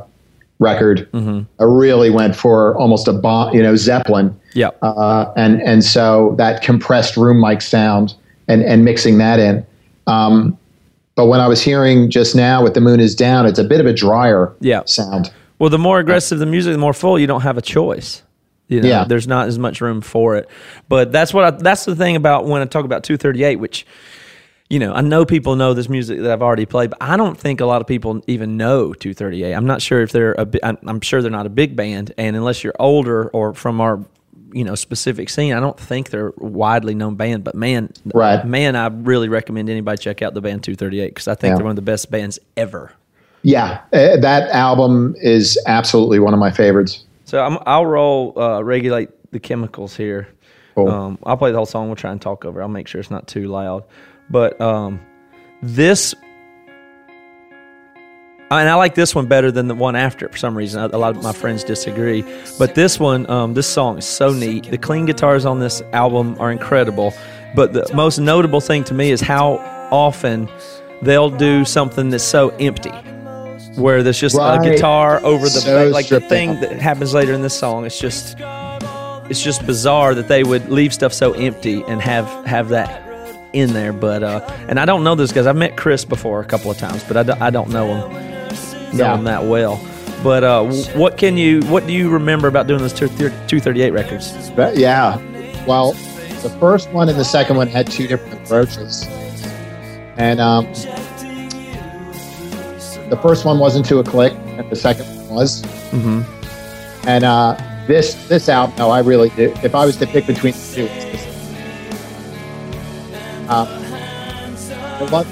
record, 0.58 1.08
I 1.14 1.64
really 1.64 2.08
went 2.10 2.34
for 2.34 2.74
almost 2.78 3.06
a 3.08 3.12
bomb, 3.12 3.54
you 3.54 3.62
know, 3.62 3.76
Zeppelin. 3.76 4.38
Yep. 4.54 4.78
Uh, 4.80 5.32
and 5.36 5.60
and 5.62 5.84
so 5.84 6.34
that 6.38 6.62
compressed 6.62 7.16
room 7.16 7.40
mic 7.40 7.60
sound 7.60 8.14
and 8.48 8.62
and 8.62 8.84
mixing 8.84 9.18
that 9.18 9.38
in. 9.40 9.66
Um, 10.06 10.56
but 11.16 11.26
when 11.26 11.40
I 11.40 11.46
was 11.48 11.60
hearing 11.62 12.10
just 12.10 12.34
now 12.34 12.62
with 12.62 12.74
the 12.74 12.80
moon 12.80 13.00
is 13.00 13.14
down, 13.14 13.44
it's 13.46 13.58
a 13.58 13.64
bit 13.64 13.80
of 13.80 13.86
a 13.86 13.92
drier 13.92 14.52
Yeah. 14.60 14.82
sound. 14.86 15.30
Well, 15.58 15.70
the 15.70 15.78
more 15.78 15.98
aggressive 15.98 16.38
the 16.38 16.46
music, 16.46 16.72
the 16.72 16.78
more 16.78 16.92
full. 16.92 17.18
You 17.18 17.26
don't 17.26 17.42
have 17.42 17.58
a 17.58 17.62
choice. 17.62 18.22
You 18.68 18.80
know, 18.80 18.88
Yeah. 18.88 19.04
there's 19.04 19.28
not 19.28 19.46
as 19.48 19.58
much 19.58 19.80
room 19.80 20.00
for 20.00 20.36
it. 20.36 20.48
But 20.88 21.12
that's 21.12 21.32
what 21.34 21.44
I, 21.44 21.50
that's 21.52 21.84
the 21.84 21.94
thing 21.94 22.16
about 22.16 22.46
when 22.46 22.62
I 22.62 22.64
talk 22.64 22.84
about 22.84 23.04
238, 23.04 23.56
which 23.56 23.86
you 24.70 24.78
know, 24.78 24.94
I 24.94 25.02
know 25.02 25.26
people 25.26 25.56
know 25.56 25.74
this 25.74 25.90
music 25.90 26.20
that 26.22 26.30
I've 26.32 26.42
already 26.42 26.64
played, 26.64 26.88
but 26.90 26.98
I 27.00 27.18
don't 27.18 27.38
think 27.38 27.60
a 27.60 27.66
lot 27.66 27.82
of 27.82 27.86
people 27.86 28.22
even 28.26 28.56
know 28.56 28.94
238. 28.94 29.52
I'm 29.52 29.66
not 29.66 29.82
sure 29.82 30.00
if 30.00 30.10
they're 30.10 30.32
a 30.32 30.48
I'm 30.82 31.02
sure 31.02 31.20
they're 31.20 31.30
not 31.30 31.44
a 31.46 31.50
big 31.50 31.76
band, 31.76 32.12
and 32.16 32.34
unless 32.34 32.64
you're 32.64 32.74
older 32.80 33.28
or 33.28 33.52
from 33.52 33.80
our 33.82 34.00
you 34.54 34.64
know 34.64 34.74
specific 34.74 35.28
scene, 35.28 35.52
I 35.52 35.60
don't 35.60 35.78
think 35.78 36.08
they're 36.10 36.32
widely 36.38 36.94
known 36.94 37.14
band. 37.16 37.44
But 37.44 37.54
man, 37.54 37.90
Right. 38.14 38.44
man, 38.46 38.74
I 38.74 38.86
really 38.86 39.28
recommend 39.28 39.68
anybody 39.68 39.98
check 39.98 40.22
out 40.22 40.32
the 40.32 40.40
band 40.40 40.62
238 40.64 41.08
because 41.08 41.28
I 41.28 41.34
think 41.34 41.50
Yeah. 41.52 41.56
they're 41.56 41.64
one 41.64 41.70
of 41.72 41.76
the 41.76 41.82
best 41.82 42.10
bands 42.10 42.38
ever. 42.56 42.92
Yeah, 43.44 43.82
uh, 43.92 44.16
that 44.16 44.48
album 44.50 45.14
is 45.20 45.58
absolutely 45.66 46.18
one 46.18 46.32
of 46.32 46.40
my 46.40 46.50
favorites. 46.50 47.04
So 47.26 47.44
I'm, 47.44 47.58
I'll 47.66 47.84
roll 47.84 48.36
uh, 48.38 48.62
regulate 48.62 49.10
the 49.32 49.38
chemicals 49.38 49.94
here. 49.94 50.28
Cool. 50.74 50.88
Um, 50.88 51.18
I'll 51.24 51.36
play 51.36 51.50
the 51.50 51.58
whole 51.58 51.66
song. 51.66 51.88
We'll 51.88 51.96
try 51.96 52.10
and 52.10 52.20
talk 52.20 52.46
over. 52.46 52.60
it. 52.60 52.62
I'll 52.62 52.68
make 52.68 52.88
sure 52.88 53.00
it's 53.00 53.10
not 53.10 53.28
too 53.28 53.48
loud. 53.48 53.84
But 54.30 54.58
um, 54.62 54.98
this, 55.62 56.14
and 58.50 58.68
I 58.68 58.74
like 58.76 58.94
this 58.94 59.14
one 59.14 59.26
better 59.26 59.52
than 59.52 59.68
the 59.68 59.74
one 59.74 59.94
after 59.94 60.24
it 60.24 60.32
for 60.32 60.38
some 60.38 60.56
reason. 60.56 60.80
A 60.80 60.96
lot 60.96 61.14
of 61.14 61.22
my 61.22 61.32
friends 61.34 61.64
disagree. 61.64 62.24
But 62.58 62.74
this 62.74 62.98
one, 62.98 63.28
um, 63.28 63.52
this 63.52 63.66
song 63.66 63.98
is 63.98 64.06
so 64.06 64.32
neat. 64.32 64.70
The 64.70 64.78
clean 64.78 65.04
guitars 65.04 65.44
on 65.44 65.60
this 65.60 65.82
album 65.92 66.34
are 66.40 66.50
incredible. 66.50 67.12
But 67.54 67.74
the 67.74 67.88
most 67.94 68.18
notable 68.18 68.62
thing 68.62 68.84
to 68.84 68.94
me 68.94 69.10
is 69.10 69.20
how 69.20 69.56
often 69.92 70.48
they'll 71.02 71.30
do 71.30 71.66
something 71.66 72.08
that's 72.08 72.24
so 72.24 72.48
empty 72.56 72.92
where 73.76 74.02
there's 74.02 74.18
just 74.20 74.36
Right. 74.36 74.56
a 74.64 74.70
guitar 74.70 75.20
over 75.24 75.44
the 75.44 75.50
So 75.50 75.88
like 75.88 76.08
the 76.08 76.20
thing 76.20 76.60
that 76.60 76.72
happens 76.80 77.12
later 77.14 77.32
in 77.32 77.42
this 77.42 77.58
song. 77.58 77.84
It's 77.86 77.98
just 77.98 78.36
it's 79.30 79.42
just 79.42 79.64
bizarre 79.66 80.14
that 80.14 80.28
they 80.28 80.44
would 80.44 80.68
leave 80.70 80.92
stuff 80.92 81.12
so 81.12 81.32
empty 81.32 81.82
and 81.88 82.00
have 82.02 82.26
have 82.46 82.68
that 82.70 83.02
in 83.52 83.72
there. 83.72 83.92
But 83.92 84.22
uh, 84.22 84.40
and 84.68 84.78
I 84.78 84.84
don't 84.84 85.02
know 85.04 85.14
those 85.14 85.32
guys. 85.32 85.46
I've 85.46 85.56
met 85.56 85.76
Chris 85.76 86.04
before 86.04 86.40
a 86.40 86.44
couple 86.44 86.70
of 86.70 86.78
times, 86.78 87.02
but 87.04 87.16
I, 87.16 87.22
don't- 87.22 87.42
I 87.42 87.50
don't 87.50 87.70
know 87.70 87.86
him 87.86 88.12
know 88.96 89.04
Yeah. 89.06 89.14
him 89.16 89.24
that 89.24 89.44
well. 89.44 89.80
But 90.22 90.44
uh, 90.44 90.64
what 90.94 91.16
can 91.18 91.36
you 91.36 91.60
what 91.62 91.86
do 91.86 91.92
you 91.92 92.08
remember 92.10 92.48
about 92.48 92.66
doing 92.66 92.80
those 92.80 92.92
two 92.94 93.60
thirty 93.60 93.82
eight 93.82 93.90
records? 93.92 94.50
But 94.56 94.76
yeah, 94.78 95.16
well, 95.66 95.92
the 96.42 96.54
first 96.60 96.90
one 96.92 97.08
and 97.08 97.18
the 97.18 97.24
second 97.24 97.56
one 97.56 97.66
had 97.66 97.90
two 97.90 98.06
different 98.06 98.42
approaches, 98.44 99.06
and 100.16 100.40
um, 100.40 100.66
the 103.10 103.16
first 103.16 103.44
one 103.44 103.58
wasn't 103.58 103.86
to 103.86 103.98
a 103.98 104.04
click, 104.04 104.32
and 104.58 104.68
the 104.70 104.76
second 104.76 105.04
one 105.26 105.34
was. 105.36 105.62
Mm-hmm. 105.90 106.22
And 107.08 107.24
uh, 107.24 107.56
this 107.86 108.14
this 108.28 108.48
album, 108.48 108.76
no, 108.78 108.90
I 108.90 109.00
really 109.00 109.28
do. 109.30 109.52
If 109.62 109.74
I 109.74 109.84
was 109.84 109.96
to 109.98 110.06
pick 110.06 110.26
between 110.26 110.52
the 110.54 110.72
two, 110.74 110.84
it's 110.90 111.04
this. 111.04 111.26
Uh, 113.48 113.66
I 115.00 115.10
the. 115.10 115.26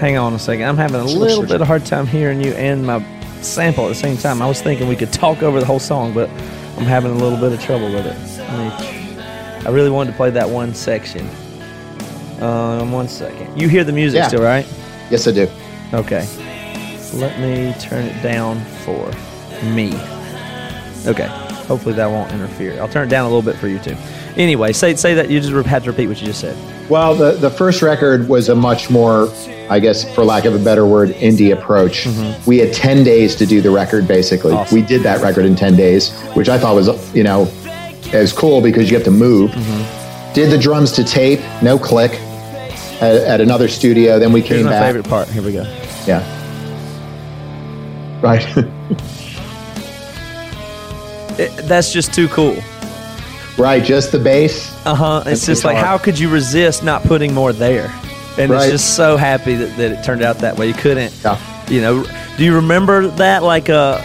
Hang 0.00 0.16
on 0.16 0.32
a 0.32 0.38
second. 0.38 0.64
I'm 0.66 0.78
having 0.78 1.00
a 1.00 1.04
little 1.04 1.42
bit 1.46 1.60
of 1.60 1.66
hard 1.66 1.84
time 1.84 2.06
hearing 2.06 2.40
you 2.40 2.52
and 2.52 2.86
my 2.86 3.04
sample 3.42 3.84
at 3.84 3.88
the 3.88 3.94
same 3.94 4.16
time. 4.16 4.40
I 4.40 4.46
was 4.46 4.62
thinking 4.62 4.88
we 4.88 4.96
could 4.96 5.12
talk 5.12 5.42
over 5.42 5.60
the 5.60 5.66
whole 5.66 5.78
song, 5.78 6.14
but 6.14 6.28
I'm 6.78 6.86
having 6.86 7.10
a 7.10 7.14
little 7.14 7.38
bit 7.38 7.52
of 7.52 7.60
trouble 7.62 7.92
with 7.92 8.06
it. 8.06 8.16
Let 8.38 8.80
me- 8.80 9.66
I 9.66 9.68
really 9.68 9.90
wanted 9.90 10.12
to 10.12 10.16
play 10.16 10.30
that 10.30 10.48
one 10.48 10.74
section. 10.74 11.28
Um, 12.40 12.92
one 12.92 13.08
second. 13.08 13.60
You 13.60 13.68
hear 13.68 13.84
the 13.84 13.92
music 13.92 14.18
Yeah. 14.18 14.28
still, 14.28 14.42
right? 14.42 14.66
Yes, 15.10 15.26
I 15.28 15.32
do. 15.32 15.48
Okay. 15.92 16.26
Let 17.14 17.38
me 17.40 17.74
turn 17.80 18.04
it 18.04 18.22
down 18.22 18.60
for 18.84 19.10
me. 19.64 19.88
Okay. 21.06 21.26
Hopefully 21.66 21.94
that 21.94 22.10
won't 22.10 22.32
interfere. 22.32 22.80
I'll 22.80 22.88
turn 22.88 23.06
it 23.06 23.10
down 23.10 23.24
a 23.24 23.28
little 23.28 23.42
bit 23.42 23.56
for 23.60 23.68
you 23.68 23.78
too. 23.78 23.96
Anyway, 24.36 24.72
say 24.72 24.94
say 24.94 25.14
that 25.14 25.28
you 25.30 25.40
just 25.40 25.52
had 25.66 25.82
to 25.84 25.90
repeat 25.90 26.06
what 26.06 26.20
you 26.20 26.26
just 26.28 26.40
said. 26.40 26.56
Well, 26.88 27.14
the, 27.14 27.32
the 27.32 27.50
first 27.50 27.82
record 27.82 28.28
was 28.28 28.48
a 28.48 28.54
much 28.54 28.90
more, 28.90 29.28
I 29.68 29.78
guess, 29.80 30.12
for 30.14 30.24
lack 30.24 30.44
of 30.44 30.54
a 30.54 30.58
better 30.58 30.86
word, 30.86 31.10
indie 31.10 31.52
approach. 31.52 32.08
We 32.46 32.58
had 32.58 32.72
10 32.72 33.04
days 33.04 33.36
to 33.36 33.46
do 33.46 33.60
the 33.60 33.70
record, 33.70 34.08
basically. 34.08 34.52
Awesome. 34.52 34.74
We 34.74 34.82
did 34.82 35.02
that 35.02 35.20
record 35.20 35.44
in 35.44 35.54
10 35.54 35.76
days, 35.76 36.10
which 36.34 36.48
I 36.48 36.58
thought 36.58 36.74
was, 36.74 37.14
you 37.14 37.22
know, 37.22 37.48
as 38.12 38.32
cool 38.32 38.60
because 38.60 38.90
you 38.90 38.96
have 38.96 39.04
to 39.04 39.10
move. 39.12 39.52
Did 40.34 40.50
the 40.50 40.58
drums 40.58 40.90
to 40.92 41.04
tape, 41.04 41.40
no 41.62 41.78
click, 41.78 42.12
at, 43.00 43.16
at 43.16 43.40
another 43.40 43.68
studio. 43.68 44.18
Then 44.18 44.32
we 44.32 44.40
Here's 44.40 44.58
came 44.60 44.64
my 44.66 44.70
back. 44.72 44.86
favorite 44.86 45.08
part. 45.08 45.28
Here 45.28 45.42
we 45.42 45.52
go. 45.52 45.62
Yeah. 46.06 46.22
Right. 48.22 48.46
It- 51.38 51.68
that's 51.68 51.90
just 51.92 52.12
too 52.12 52.28
cool. 52.28 52.56
right. 53.56 53.82
Just 53.82 54.12
the 54.12 54.18
bass. 54.18 54.70
Uh 54.84 54.94
huh. 54.94 55.22
It's 55.26 55.46
just 55.46 55.64
like, 55.64 55.76
how 55.78 55.96
could 55.96 56.18
you 56.18 56.28
resist 56.28 56.82
not 56.84 57.02
putting 57.04 57.32
more 57.32 57.52
there? 57.54 57.90
And 58.38 58.50
Right. 58.50 58.62
it's 58.64 58.72
just 58.72 58.94
so 58.96 59.16
happy 59.16 59.54
that, 59.54 59.76
that 59.78 59.92
it 59.92 60.04
turned 60.04 60.22
out 60.22 60.38
that 60.38 60.56
way. 60.58 60.66
You 60.68 60.74
couldn't, 60.74 61.14
Yeah. 61.24 61.38
you 61.68 61.80
know. 61.80 62.04
Do 62.36 62.44
you 62.44 62.54
remember 62.56 63.06
that? 63.08 63.42
Like, 63.42 63.70
uh, 63.70 63.98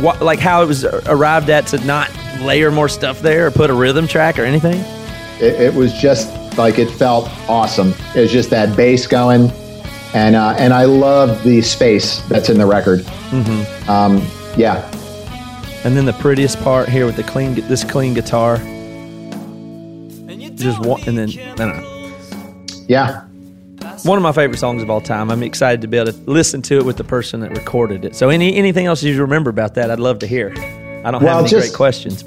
what, 0.00 0.20
like 0.22 0.38
how 0.40 0.62
it 0.62 0.66
was 0.66 0.84
arrived 0.84 1.48
at 1.50 1.68
to 1.68 1.78
not 1.84 2.10
layer 2.40 2.70
more 2.72 2.88
stuff 2.88 3.20
there 3.20 3.46
or 3.46 3.50
put 3.52 3.70
a 3.70 3.74
rhythm 3.74 4.08
track 4.08 4.38
or 4.38 4.44
anything? 4.44 4.80
It, 5.40 5.60
it 5.60 5.74
was 5.74 5.92
just 5.94 6.28
like 6.58 6.78
it 6.78 6.90
felt 6.90 7.28
awesome. 7.48 7.94
It 8.14 8.20
was 8.20 8.32
just 8.32 8.50
that 8.50 8.76
bass 8.76 9.06
going, 9.06 9.50
and 10.14 10.36
uh, 10.36 10.54
and 10.58 10.72
I 10.72 10.84
love 10.84 11.42
the 11.44 11.60
space 11.62 12.20
that's 12.28 12.48
in 12.48 12.58
the 12.58 12.66
record. 12.66 13.00
Mm-hmm. 13.00 13.90
Um, 13.90 14.18
yeah, 14.58 14.84
And 15.84 15.96
then 15.96 16.04
the 16.04 16.12
prettiest 16.14 16.60
part 16.62 16.88
here 16.88 17.06
with 17.06 17.16
the 17.16 17.22
clean, 17.22 17.54
this 17.54 17.84
clean 17.84 18.12
guitar. 18.14 18.58
Just 20.54 20.80
one, 20.80 21.00
and 21.06 21.16
then 21.18 21.30
I 21.30 21.54
don't 21.56 21.76
know. 21.80 22.16
yeah. 22.88 23.24
One 24.04 24.16
of 24.16 24.22
my 24.22 24.32
favorite 24.32 24.58
songs 24.58 24.82
of 24.82 24.90
all 24.90 25.00
time. 25.00 25.30
I'm 25.30 25.42
excited 25.42 25.80
to 25.82 25.88
be 25.88 25.96
able 25.96 26.12
to 26.12 26.18
listen 26.30 26.60
to 26.62 26.76
it 26.78 26.84
with 26.84 26.96
the 26.98 27.04
person 27.04 27.40
that 27.40 27.50
recorded 27.56 28.04
it. 28.04 28.14
So, 28.14 28.28
any 28.28 28.54
anything 28.54 28.86
else 28.86 29.02
you 29.02 29.20
remember 29.20 29.50
about 29.50 29.74
that, 29.74 29.90
I'd 29.90 29.98
love 30.00 30.18
to 30.20 30.26
hear. 30.26 30.50
I 31.04 31.10
don't 31.10 31.22
Well, 31.22 31.36
have 31.36 31.38
any 31.40 31.48
just- 31.48 31.68
great 31.68 31.76
questions. 31.76 32.24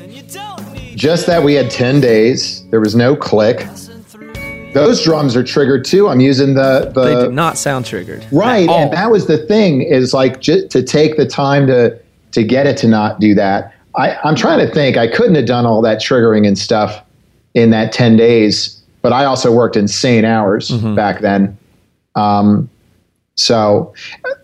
Just 0.96 1.28
that 1.28 1.44
we 1.44 1.54
had 1.54 1.70
ten 1.70 2.00
days. 2.02 2.66
There 2.72 2.80
was 2.80 2.96
no 2.96 3.16
click. 3.16 3.68
Those 4.76 5.02
drums 5.04 5.36
are 5.36 5.44
triggered 5.44 5.86
too. 5.86 6.08
I'm 6.10 6.20
using 6.20 6.54
the 6.54 6.92
the 6.94 7.04
They 7.06 7.16
do 7.28 7.32
not 7.32 7.58
sound 7.58 7.86
triggered. 7.86 8.26
Right, 8.32 8.70
and 8.70 8.92
that 8.92 9.10
was 9.10 9.26
the 9.28 9.38
thing 9.38 9.82
is 9.82 10.14
like 10.14 10.42
j- 10.42 10.68
to 10.68 10.84
take 10.84 11.16
the 11.18 11.26
time 11.26 11.66
to 11.68 11.98
to 12.34 12.44
get 12.44 12.68
it 12.68 12.76
to 12.78 12.88
not 12.88 13.20
do 13.22 13.34
that. 13.36 13.74
I, 13.98 14.18
I'm 14.26 14.36
trying 14.36 14.60
to 14.68 14.72
think. 14.74 14.98
I 14.98 15.08
couldn't 15.08 15.36
have 15.36 15.46
done 15.46 15.66
all 15.66 15.82
that 15.84 16.00
triggering 16.02 16.46
and 16.46 16.58
stuff 16.58 17.02
in 17.54 17.70
that 17.70 17.94
ten 17.94 18.18
days, 18.18 18.82
but 19.02 19.14
I 19.14 19.24
also 19.24 19.52
worked 19.52 19.78
insane 19.78 20.26
hours 20.26 20.70
back 20.72 21.22
then. 21.22 21.58
Um, 22.16 22.70
so, 23.36 23.94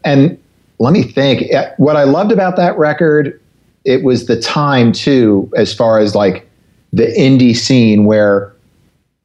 and 0.06 0.38
let 0.80 0.94
me 0.94 1.04
think. 1.04 1.44
Eh, 1.52 1.72
What 1.78 1.98
I 1.98 2.04
loved 2.06 2.32
about 2.32 2.56
that 2.56 2.78
record, 2.78 3.38
it 3.84 4.04
was 4.04 4.28
the 4.28 4.40
time 4.40 4.94
too, 4.94 5.52
as 5.58 5.74
far 5.74 6.00
as 6.00 6.16
like 6.16 6.48
the 6.94 7.08
indie 7.08 7.56
scene 7.56 8.06
where 8.06 8.54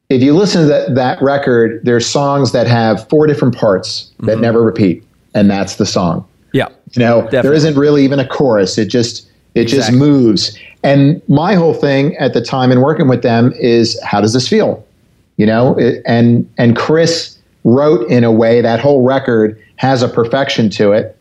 if 0.09 0.21
you 0.21 0.33
listen 0.33 0.61
to 0.61 0.67
that, 0.67 0.95
that 0.95 1.21
record, 1.21 1.81
there's 1.83 2.05
songs 2.05 2.51
that 2.53 2.67
have 2.67 3.07
four 3.09 3.27
different 3.27 3.55
parts 3.55 4.11
that 4.19 4.33
mm-hmm. 4.33 4.41
never 4.41 4.61
repeat, 4.61 5.03
and 5.33 5.49
that's 5.49 5.75
the 5.75 5.85
song. 5.85 6.25
yeah. 6.53 6.69
You 6.93 7.01
know, 7.01 7.21
there 7.21 7.31
Definitely. 7.31 7.57
isn't 7.57 7.75
really 7.77 8.03
even 8.05 8.19
a 8.19 8.27
chorus. 8.27 8.77
It 8.77 8.85
just 8.85 9.29
it 9.55 9.65
just 9.65 9.91
moves. 9.91 10.57
And 10.83 11.21
my 11.27 11.55
whole 11.55 11.73
thing 11.73 12.15
at 12.17 12.33
the 12.33 12.41
time 12.41 12.71
in 12.71 12.79
working 12.79 13.07
with 13.07 13.23
them 13.23 13.51
is 13.59 13.99
how 14.03 14.21
does 14.21 14.33
this 14.33 14.47
feel? 14.47 14.85
You 15.35 15.45
know, 15.45 15.77
it, 15.77 16.01
and 16.05 16.49
and 16.57 16.77
Chris 16.77 17.37
wrote 17.65 18.09
in 18.09 18.23
a 18.23 18.31
way 18.31 18.61
that 18.61 18.79
whole 18.79 19.03
record 19.03 19.61
has 19.75 20.01
a 20.01 20.07
perfection 20.07 20.69
to 20.71 20.93
it. 20.93 21.17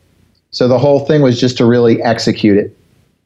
So 0.53 0.69
the 0.69 0.79
whole 0.79 1.01
thing 1.01 1.21
was 1.21 1.41
just 1.41 1.57
to 1.59 1.67
really 1.67 2.01
execute 2.03 2.57
it, 2.57 2.77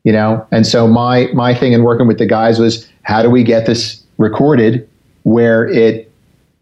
you 0.04 0.12
know. 0.12 0.46
And 0.50 0.66
so 0.66 0.88
my 0.88 1.28
my 1.34 1.54
thing 1.54 1.74
in 1.74 1.82
working 1.82 2.06
with 2.06 2.18
the 2.18 2.26
guys 2.26 2.58
was 2.58 2.88
how 3.02 3.22
do 3.22 3.28
we 3.28 3.44
get 3.44 3.66
this 3.66 4.02
recorded 4.16 4.88
where 5.22 5.68
it 5.68 6.10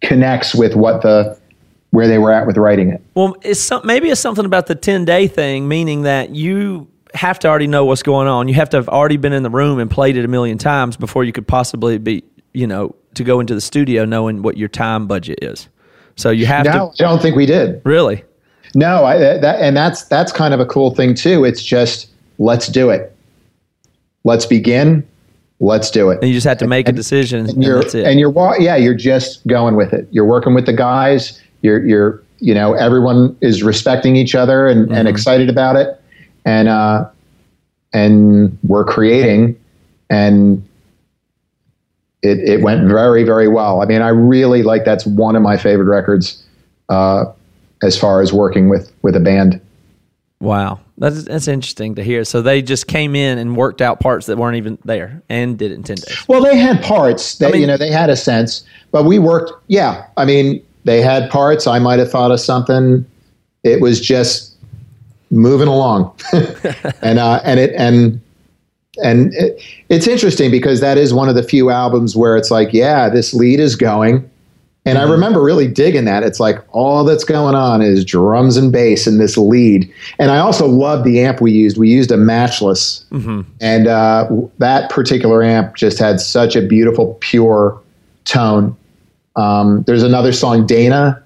connects 0.02 0.54
with 0.54 0.74
what 0.76 1.02
the 1.02 1.38
where 1.90 2.06
they 2.06 2.18
were 2.18 2.30
at 2.32 2.46
with 2.46 2.56
writing 2.58 2.90
it. 2.90 3.02
Well, 3.14 3.36
it's 3.42 3.60
some, 3.60 3.80
maybe 3.86 4.10
it's 4.10 4.20
something 4.20 4.44
about 4.44 4.66
the 4.66 4.74
10 4.74 5.06
day 5.06 5.26
thing, 5.26 5.68
meaning 5.68 6.02
that 6.02 6.30
you 6.34 6.86
have 7.14 7.38
to 7.38 7.48
already 7.48 7.66
know 7.66 7.86
what's 7.86 8.02
going 8.02 8.28
on. 8.28 8.46
You 8.46 8.54
have 8.54 8.68
to 8.70 8.76
have 8.76 8.88
already 8.90 9.16
been 9.16 9.32
in 9.32 9.42
the 9.42 9.48
room 9.50 9.78
and 9.78 9.90
played 9.90 10.16
it 10.18 10.24
a 10.24 10.28
million 10.28 10.58
times 10.58 10.98
before 10.98 11.24
you 11.24 11.32
could 11.32 11.48
possibly 11.48 11.96
be, 11.96 12.22
you 12.52 12.66
know, 12.66 12.94
to 13.14 13.24
go 13.24 13.40
into 13.40 13.54
the 13.54 13.60
studio 13.62 14.04
knowing 14.04 14.42
what 14.42 14.58
your 14.58 14.68
time 14.68 15.06
budget 15.06 15.38
is. 15.40 15.68
So 16.16 16.30
you 16.30 16.44
have 16.44 16.66
No, 16.66 16.92
to 16.94 17.04
I 17.04 17.08
don't 17.08 17.22
think 17.22 17.36
we 17.36 17.46
did. 17.46 17.80
really. 17.84 18.22
No, 18.74 19.04
I, 19.06 19.16
that, 19.38 19.60
and 19.60 19.74
that's 19.74 20.04
that's 20.04 20.30
kind 20.30 20.52
of 20.52 20.60
a 20.60 20.66
cool 20.66 20.94
thing 20.94 21.14
too. 21.14 21.44
It's 21.44 21.62
just 21.62 22.10
let's 22.38 22.66
do 22.66 22.90
it. 22.90 23.16
Let's 24.24 24.44
begin. 24.44 25.08
Let's 25.60 25.90
do 25.90 26.10
it. 26.10 26.20
And 26.20 26.28
you 26.28 26.34
just 26.34 26.46
have 26.46 26.58
to 26.58 26.68
make 26.68 26.88
a 26.88 26.92
decision, 26.92 27.40
and, 27.40 27.48
and 27.50 27.64
you're 27.64 27.80
that's 27.80 27.94
it. 27.94 28.06
and 28.06 28.20
you're 28.20 28.32
yeah, 28.60 28.76
you're 28.76 28.94
just 28.94 29.44
going 29.46 29.74
with 29.74 29.92
it. 29.92 30.06
You're 30.12 30.24
working 30.24 30.54
with 30.54 30.66
the 30.66 30.72
guys. 30.72 31.42
You're 31.62 31.84
you're 31.84 32.22
you 32.38 32.54
know 32.54 32.74
everyone 32.74 33.36
is 33.40 33.64
respecting 33.64 34.14
each 34.14 34.34
other 34.36 34.68
and, 34.68 34.86
Mm-hmm. 34.86 34.94
and 34.94 35.08
excited 35.08 35.50
about 35.50 35.74
it, 35.74 36.00
and 36.44 36.68
uh, 36.68 37.08
and 37.92 38.56
we're 38.62 38.84
creating, 38.84 39.58
and 40.10 40.62
it 42.22 42.38
it 42.38 42.60
went 42.62 42.88
very 42.88 43.24
very 43.24 43.48
well. 43.48 43.82
I 43.82 43.86
mean, 43.86 44.00
I 44.00 44.10
really 44.10 44.62
like 44.62 44.84
that's 44.84 45.06
one 45.06 45.34
of 45.34 45.42
my 45.42 45.56
favorite 45.56 45.86
records, 45.86 46.40
uh, 46.88 47.24
as 47.82 47.98
far 47.98 48.22
as 48.22 48.32
working 48.32 48.68
with 48.68 48.92
with 49.02 49.16
a 49.16 49.20
band. 49.20 49.60
Wow, 50.40 50.80
that's 50.96 51.24
that's 51.24 51.48
interesting 51.48 51.94
to 51.96 52.04
hear. 52.04 52.24
So 52.24 52.42
they 52.42 52.62
just 52.62 52.86
came 52.86 53.14
in 53.14 53.38
and 53.38 53.56
worked 53.56 53.80
out 53.82 54.00
parts 54.00 54.26
that 54.26 54.36
weren't 54.36 54.56
even 54.56 54.78
there 54.84 55.22
and 55.28 55.58
did 55.58 55.72
it 55.72 55.74
in 55.74 55.82
ten 55.82 55.96
days. 55.96 56.28
Well, 56.28 56.42
they 56.42 56.56
had 56.56 56.82
parts. 56.82 57.36
They, 57.38 57.50
mean- 57.50 57.60
you 57.62 57.66
know, 57.66 57.76
they 57.76 57.90
had 57.90 58.10
a 58.10 58.16
sense, 58.16 58.64
but 58.90 59.04
we 59.04 59.18
worked. 59.18 59.52
Yeah, 59.68 60.06
I 60.16 60.24
mean, 60.24 60.64
they 60.84 61.00
had 61.02 61.30
parts. 61.30 61.66
I 61.66 61.78
might 61.78 61.98
have 61.98 62.10
thought 62.10 62.30
of 62.30 62.40
something. 62.40 63.04
It 63.64 63.80
was 63.80 64.00
just 64.00 64.54
moving 65.30 65.68
along, 65.68 66.16
and 67.02 67.18
uh, 67.18 67.40
and 67.44 67.60
it 67.60 67.72
and 67.76 68.20
and 69.02 69.34
it, 69.34 69.60
it's 69.88 70.06
interesting 70.06 70.50
because 70.50 70.80
that 70.80 70.98
is 70.98 71.12
one 71.14 71.28
of 71.28 71.34
the 71.34 71.42
few 71.42 71.70
albums 71.70 72.16
where 72.16 72.36
it's 72.36 72.50
like, 72.50 72.72
yeah, 72.72 73.08
this 73.08 73.34
lead 73.34 73.60
is 73.60 73.76
going. 73.76 74.28
And 74.88 74.98
I 74.98 75.02
remember 75.02 75.42
really 75.42 75.68
digging 75.68 76.04
that. 76.06 76.22
It's 76.22 76.40
like 76.40 76.62
all 76.70 77.04
that's 77.04 77.24
going 77.24 77.54
on 77.54 77.82
is 77.82 78.04
drums 78.04 78.56
and 78.56 78.72
bass 78.72 79.06
in 79.06 79.18
this 79.18 79.36
lead. 79.36 79.92
And 80.18 80.30
I 80.30 80.38
also 80.38 80.66
love 80.66 81.04
the 81.04 81.20
amp 81.20 81.40
we 81.40 81.52
used. 81.52 81.76
We 81.76 81.88
used 81.88 82.10
a 82.10 82.16
matchless, 82.16 83.04
and 83.60 83.86
uh, 83.86 84.28
that 84.58 84.90
particular 84.90 85.42
amp 85.42 85.76
just 85.76 85.98
had 85.98 86.20
such 86.20 86.56
a 86.56 86.62
beautiful, 86.62 87.16
pure 87.20 87.80
tone. 88.24 88.76
Um, 89.36 89.82
there's 89.86 90.02
another 90.02 90.32
song, 90.32 90.66
Dana, 90.66 91.22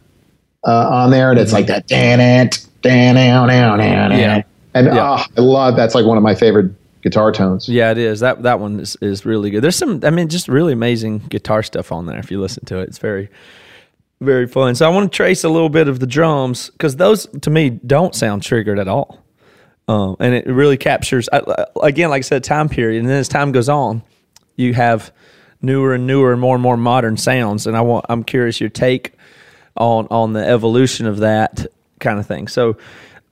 uh, 0.66 0.88
on 0.90 1.10
there, 1.10 1.30
and 1.30 1.38
it's 1.40 1.52
like 1.52 1.66
that, 1.66 1.86
dan 1.86 2.20
it, 2.20 2.66
dan 2.82 3.14
down, 3.14 3.48
down, 3.48 3.78
down, 3.78 4.10
Yeah. 4.12 4.42
And 4.74 4.86
Yeah. 4.86 5.16
oh, 5.18 5.24
I 5.36 5.40
love 5.40 5.76
that's 5.76 5.94
like 5.94 6.04
one 6.06 6.16
of 6.16 6.22
my 6.22 6.34
favorite 6.34 6.70
guitar 7.02 7.32
tones. 7.32 7.68
Yeah, 7.68 7.90
it 7.90 7.98
is. 7.98 8.20
That 8.20 8.42
that 8.42 8.60
one 8.60 8.80
is, 8.80 8.96
is 9.00 9.24
really 9.26 9.50
good. 9.50 9.62
There's 9.62 9.76
some 9.76 10.00
I 10.02 10.10
mean 10.10 10.28
just 10.28 10.48
really 10.48 10.72
amazing 10.72 11.18
guitar 11.18 11.62
stuff 11.62 11.92
on 11.92 12.06
there 12.06 12.18
if 12.18 12.30
you 12.30 12.40
listen 12.40 12.64
to 12.66 12.78
it. 12.78 12.88
It's 12.88 12.98
very 12.98 13.28
very 14.20 14.46
fun. 14.46 14.74
So 14.74 14.86
I 14.86 14.94
want 14.94 15.10
to 15.10 15.16
trace 15.16 15.42
a 15.44 15.48
little 15.48 15.68
bit 15.68 15.88
of 15.88 15.98
the 16.00 16.06
drums 16.06 16.70
cuz 16.78 16.96
those 16.96 17.26
to 17.42 17.50
me 17.50 17.70
don't 17.70 18.14
sound 18.14 18.42
triggered 18.42 18.78
at 18.78 18.88
all. 18.88 19.18
Um, 19.88 20.16
and 20.20 20.32
it 20.32 20.46
really 20.46 20.76
captures 20.76 21.28
again 21.82 22.10
like 22.10 22.20
I 22.20 22.22
said 22.22 22.44
time 22.44 22.68
period 22.68 23.00
and 23.00 23.08
then 23.08 23.18
as 23.18 23.28
time 23.28 23.50
goes 23.50 23.68
on 23.68 24.02
you 24.54 24.74
have 24.74 25.12
newer 25.60 25.94
and 25.94 26.06
newer 26.06 26.32
and 26.32 26.40
more 26.40 26.54
and 26.54 26.62
more 26.62 26.76
modern 26.76 27.16
sounds 27.16 27.66
and 27.66 27.76
I 27.76 27.80
want 27.80 28.06
I'm 28.08 28.22
curious 28.22 28.60
your 28.60 28.70
take 28.70 29.14
on 29.76 30.06
on 30.08 30.34
the 30.34 30.46
evolution 30.46 31.06
of 31.06 31.18
that 31.18 31.66
kind 31.98 32.20
of 32.20 32.26
thing. 32.26 32.46
So 32.46 32.76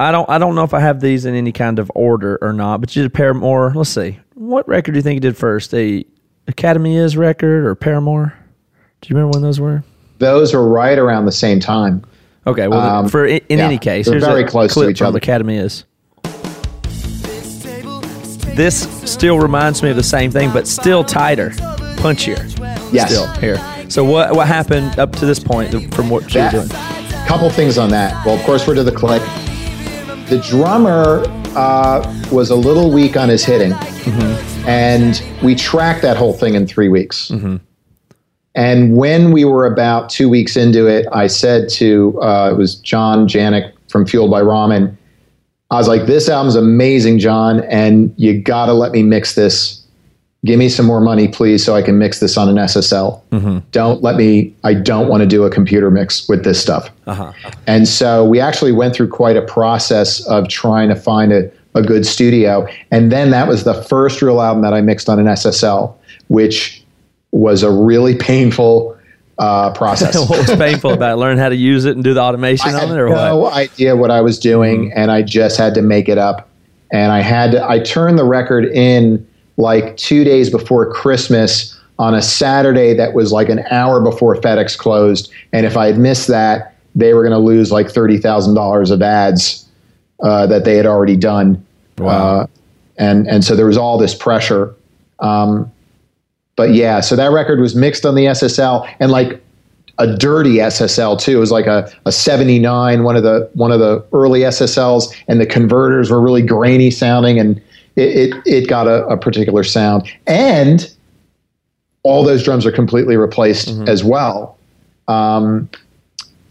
I 0.00 0.12
don't 0.12 0.28
I 0.30 0.38
don't 0.38 0.54
know 0.54 0.64
if 0.64 0.72
I 0.72 0.80
have 0.80 1.00
these 1.00 1.26
in 1.26 1.34
any 1.34 1.52
kind 1.52 1.78
of 1.78 1.92
order 1.94 2.38
or 2.40 2.54
not, 2.54 2.80
but 2.80 2.96
you 2.96 3.02
did 3.02 3.12
Paramore. 3.12 3.72
Let's 3.74 3.90
see. 3.90 4.18
What 4.34 4.66
record 4.66 4.92
do 4.92 4.98
you 4.98 5.02
think 5.02 5.16
you 5.16 5.20
did 5.20 5.36
first? 5.36 5.74
A 5.74 6.06
Academy 6.48 6.96
is 6.96 7.18
record 7.18 7.66
or 7.66 7.74
Paramore? 7.74 8.32
Do 9.02 9.08
you 9.08 9.14
remember 9.16 9.36
when 9.36 9.42
those 9.42 9.60
were? 9.60 9.84
Those 10.18 10.54
were 10.54 10.66
right 10.66 10.98
around 10.98 11.26
the 11.26 11.32
same 11.32 11.60
time. 11.60 12.02
Okay, 12.46 12.66
well 12.66 12.80
Um, 12.80 13.08
for 13.10 13.26
in, 13.26 13.42
in 13.50 13.58
yeah, 13.58 13.66
any 13.66 13.76
case, 13.78 14.06
they're 14.06 14.20
very 14.20 14.44
close 14.44 14.72
to 14.72 14.88
each 14.88 15.02
other. 15.02 15.18
Academy 15.18 15.58
is. 15.58 15.84
This 18.56 18.88
still 19.10 19.38
reminds 19.38 19.82
me 19.82 19.90
of 19.90 19.96
the 19.96 20.02
same 20.02 20.30
thing, 20.30 20.50
but 20.50 20.66
still 20.66 21.04
tighter, 21.04 21.50
punchier. 22.00 22.38
Yes. 22.90 23.10
Still 23.10 23.26
here. 23.34 23.58
So 23.90 24.02
what 24.02 24.34
what 24.34 24.46
happened 24.46 24.98
up 24.98 25.12
to 25.16 25.26
this 25.26 25.38
point 25.38 25.94
from 25.94 26.08
what 26.08 26.22
you 26.34 26.40
were 26.40 26.50
That- 26.50 26.52
doing? 26.52 26.68
Couple 27.26 27.50
things 27.50 27.76
on 27.78 27.90
that. 27.90 28.24
Well, 28.26 28.34
of 28.34 28.42
course, 28.44 28.66
we're 28.66 28.74
to 28.74 28.82
the 28.82 28.90
click. 28.90 29.22
The 30.30 30.38
drummer 30.48 31.24
uh, 31.56 32.24
was 32.30 32.50
a 32.50 32.54
little 32.54 32.92
weak 32.92 33.16
on 33.16 33.28
his 33.28 33.44
hitting, 33.44 33.72
and 34.64 35.20
we 35.42 35.56
tracked 35.56 36.02
that 36.02 36.16
whole 36.16 36.32
thing 36.32 36.54
in 36.54 36.68
three 36.68 36.88
weeks. 36.88 37.30
And 38.54 38.96
when 38.96 39.32
we 39.32 39.44
were 39.44 39.66
about 39.66 40.08
two 40.08 40.28
weeks 40.28 40.56
into 40.56 40.86
it, 40.86 41.06
I 41.12 41.26
said 41.26 41.68
to 41.70 42.16
uh, 42.22 42.50
it 42.52 42.56
was 42.56 42.76
John 42.76 43.26
Janick 43.26 43.72
from 43.88 44.06
Fueled 44.06 44.30
by 44.30 44.40
Ramen. 44.40 44.96
I 45.72 45.76
was 45.78 45.88
like, 45.88 46.06
"This 46.06 46.28
album's 46.28 46.54
amazing, 46.56 47.18
John, 47.18 47.60
and 47.64 48.14
you 48.16 48.40
got 48.40 48.66
to 48.66 48.72
let 48.72 48.92
me 48.92 49.02
mix 49.02 49.34
this. 49.34 49.79
Give 50.44 50.58
me 50.58 50.70
some 50.70 50.86
more 50.86 51.02
money, 51.02 51.28
please, 51.28 51.62
so 51.62 51.74
I 51.74 51.82
can 51.82 51.98
mix 51.98 52.20
this 52.20 52.38
on 52.38 52.48
an 52.48 52.56
SSL. 52.56 53.20
Mm-hmm. 53.30 53.58
Don't 53.72 54.02
let 54.02 54.16
me. 54.16 54.54
I 54.64 54.72
don't 54.72 55.08
want 55.08 55.20
to 55.20 55.26
do 55.26 55.44
a 55.44 55.50
computer 55.50 55.90
mix 55.90 56.26
with 56.30 56.44
this 56.44 56.60
stuff." 56.60 56.88
Uh-huh. 57.06 57.32
And 57.66 57.86
so 57.86 58.24
we 58.24 58.40
actually 58.40 58.72
went 58.72 58.94
through 58.94 59.08
quite 59.08 59.36
a 59.36 59.42
process 59.42 60.26
of 60.26 60.48
trying 60.48 60.88
to 60.88 60.96
find 60.96 61.30
a, 61.32 61.50
a 61.74 61.82
good 61.82 62.06
studio. 62.06 62.66
And 62.90 63.12
then 63.12 63.30
that 63.32 63.48
was 63.48 63.64
the 63.64 63.74
first 63.74 64.22
real 64.22 64.40
album 64.40 64.62
that 64.62 64.72
I 64.72 64.80
mixed 64.80 65.10
on 65.10 65.18
an 65.18 65.26
SSL, 65.26 65.94
which 66.28 66.82
was 67.32 67.62
a 67.62 67.70
really 67.70 68.16
painful 68.16 68.96
uh, 69.38 69.72
process. 69.72 70.16
what 70.28 70.48
was 70.48 70.56
painful 70.56 70.92
about 70.92 71.14
it? 71.14 71.16
Learn 71.16 71.38
how 71.38 71.48
to 71.48 71.56
use 71.56 71.84
it 71.84 71.96
and 71.96 72.04
do 72.04 72.14
the 72.14 72.20
automation 72.20 72.70
I 72.70 72.74
on 72.74 72.88
had 72.88 72.90
it, 72.90 73.00
or 73.00 73.08
no 73.08 73.36
what? 73.36 73.54
idea 73.54 73.96
what 73.96 74.10
I 74.10 74.20
was 74.20 74.38
doing, 74.38 74.86
mm-hmm. 74.86 74.98
and 74.98 75.10
I 75.10 75.22
just 75.22 75.56
had 75.56 75.74
to 75.74 75.82
make 75.82 76.08
it 76.08 76.18
up. 76.18 76.48
And 76.92 77.12
I 77.12 77.20
had 77.20 77.52
to, 77.52 77.68
I 77.68 77.78
turned 77.78 78.18
the 78.18 78.24
record 78.24 78.64
in 78.64 79.26
like 79.60 79.96
two 79.96 80.24
days 80.24 80.50
before 80.50 80.90
Christmas 80.92 81.78
on 81.98 82.14
a 82.14 82.22
Saturday 82.22 82.94
that 82.94 83.12
was 83.12 83.30
like 83.30 83.48
an 83.48 83.60
hour 83.70 84.00
before 84.00 84.34
FedEx 84.36 84.76
closed. 84.76 85.30
And 85.52 85.66
if 85.66 85.76
I 85.76 85.86
had 85.86 85.98
missed 85.98 86.28
that, 86.28 86.74
they 86.94 87.12
were 87.14 87.22
going 87.22 87.32
to 87.32 87.38
lose 87.38 87.70
like 87.70 87.90
thirty 87.90 88.18
thousand 88.18 88.54
dollars 88.54 88.90
of 88.90 89.00
ads 89.02 89.68
uh, 90.20 90.46
that 90.46 90.64
they 90.64 90.76
had 90.76 90.86
already 90.86 91.16
done, 91.16 91.64
uh, 92.00 92.46
and 92.98 93.28
and 93.28 93.44
so 93.44 93.54
there 93.54 93.66
was 93.66 93.76
all 93.76 93.96
this 93.96 94.14
pressure. 94.14 94.74
Um, 95.20 95.70
but 96.56 96.74
yeah, 96.74 97.00
so 97.00 97.14
that 97.16 97.30
record 97.30 97.60
was 97.60 97.76
mixed 97.76 98.04
on 98.04 98.14
the 98.16 98.24
SSL 98.26 98.92
and 98.98 99.12
like 99.12 99.40
a 99.98 100.16
dirty 100.16 100.56
SSL 100.56 101.20
too. 101.20 101.36
It 101.36 101.40
was 101.40 101.52
like 101.52 101.66
a, 101.66 101.90
a 102.06 102.12
79, 102.12 103.02
one 103.02 103.16
of 103.16 103.22
the 103.22 103.48
one 103.52 103.70
of 103.70 103.80
the 103.80 104.04
early 104.12 104.40
SSLs, 104.40 105.14
and 105.28 105.40
the 105.40 105.46
converters 105.46 106.10
were 106.10 106.20
really 106.20 106.42
grainy 106.42 106.90
sounding, 106.90 107.38
and 107.38 107.62
it 108.00 108.34
it, 108.34 108.42
it 108.46 108.68
got 108.68 108.86
a, 108.86 109.06
a 109.06 109.16
particular 109.16 109.64
sound. 109.64 110.10
And 110.26 110.92
all 112.02 112.24
those 112.24 112.42
drums 112.42 112.64
are 112.64 112.72
completely 112.72 113.16
replaced 113.16 113.68
as 113.86 114.02
well. 114.02 114.56
Um, 115.08 115.68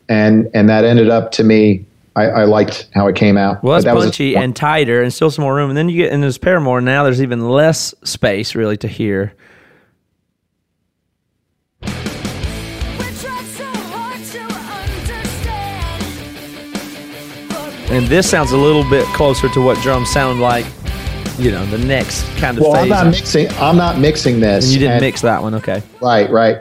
and 0.07 0.49
and 0.53 0.69
that 0.69 0.85
ended 0.85 1.09
up 1.09 1.31
to 1.33 1.43
me. 1.43 1.85
I, 2.15 2.25
I 2.25 2.43
liked 2.45 2.89
how 2.93 3.07
it 3.07 3.15
came 3.15 3.37
out. 3.37 3.63
Well, 3.63 3.81
that 3.81 3.95
was 3.95 4.05
a- 4.05 4.07
punchy 4.07 4.35
and 4.35 4.55
tighter, 4.55 5.01
and 5.01 5.13
still 5.13 5.31
some 5.31 5.43
more 5.43 5.55
room. 5.55 5.69
And 5.69 5.77
then 5.77 5.89
you 5.89 6.03
get 6.03 6.11
in 6.11 6.21
this 6.21 6.37
Paramore. 6.37 6.81
Now 6.81 7.03
there's 7.03 7.21
even 7.21 7.47
less 7.49 7.93
space 8.03 8.55
really 8.55 8.77
to 8.77 8.87
hear. 8.87 9.33
And 17.91 18.05
this 18.05 18.29
sounds 18.29 18.51
a 18.51 18.57
little 18.57 18.87
bit 18.87 19.03
closer 19.15 19.49
to 19.49 19.61
what 19.61 19.81
drums 19.81 20.11
sound 20.11 20.41
like. 20.41 20.65
You 21.39 21.51
know, 21.51 21.65
the 21.67 21.77
next 21.77 22.23
kind 22.37 22.57
of 22.57 22.63
well, 22.63 22.75
I'm 22.75 22.89
not 22.89 23.07
mixing. 23.07 23.47
I'm 23.53 23.77
not 23.77 23.97
mixing 23.97 24.41
this. 24.41 24.65
and 24.65 24.73
you 24.73 24.79
didn't 24.79 24.93
and- 24.95 25.01
mix 25.01 25.21
that 25.21 25.41
one, 25.41 25.55
okay? 25.55 25.81
Right, 26.01 26.29
right. 26.29 26.57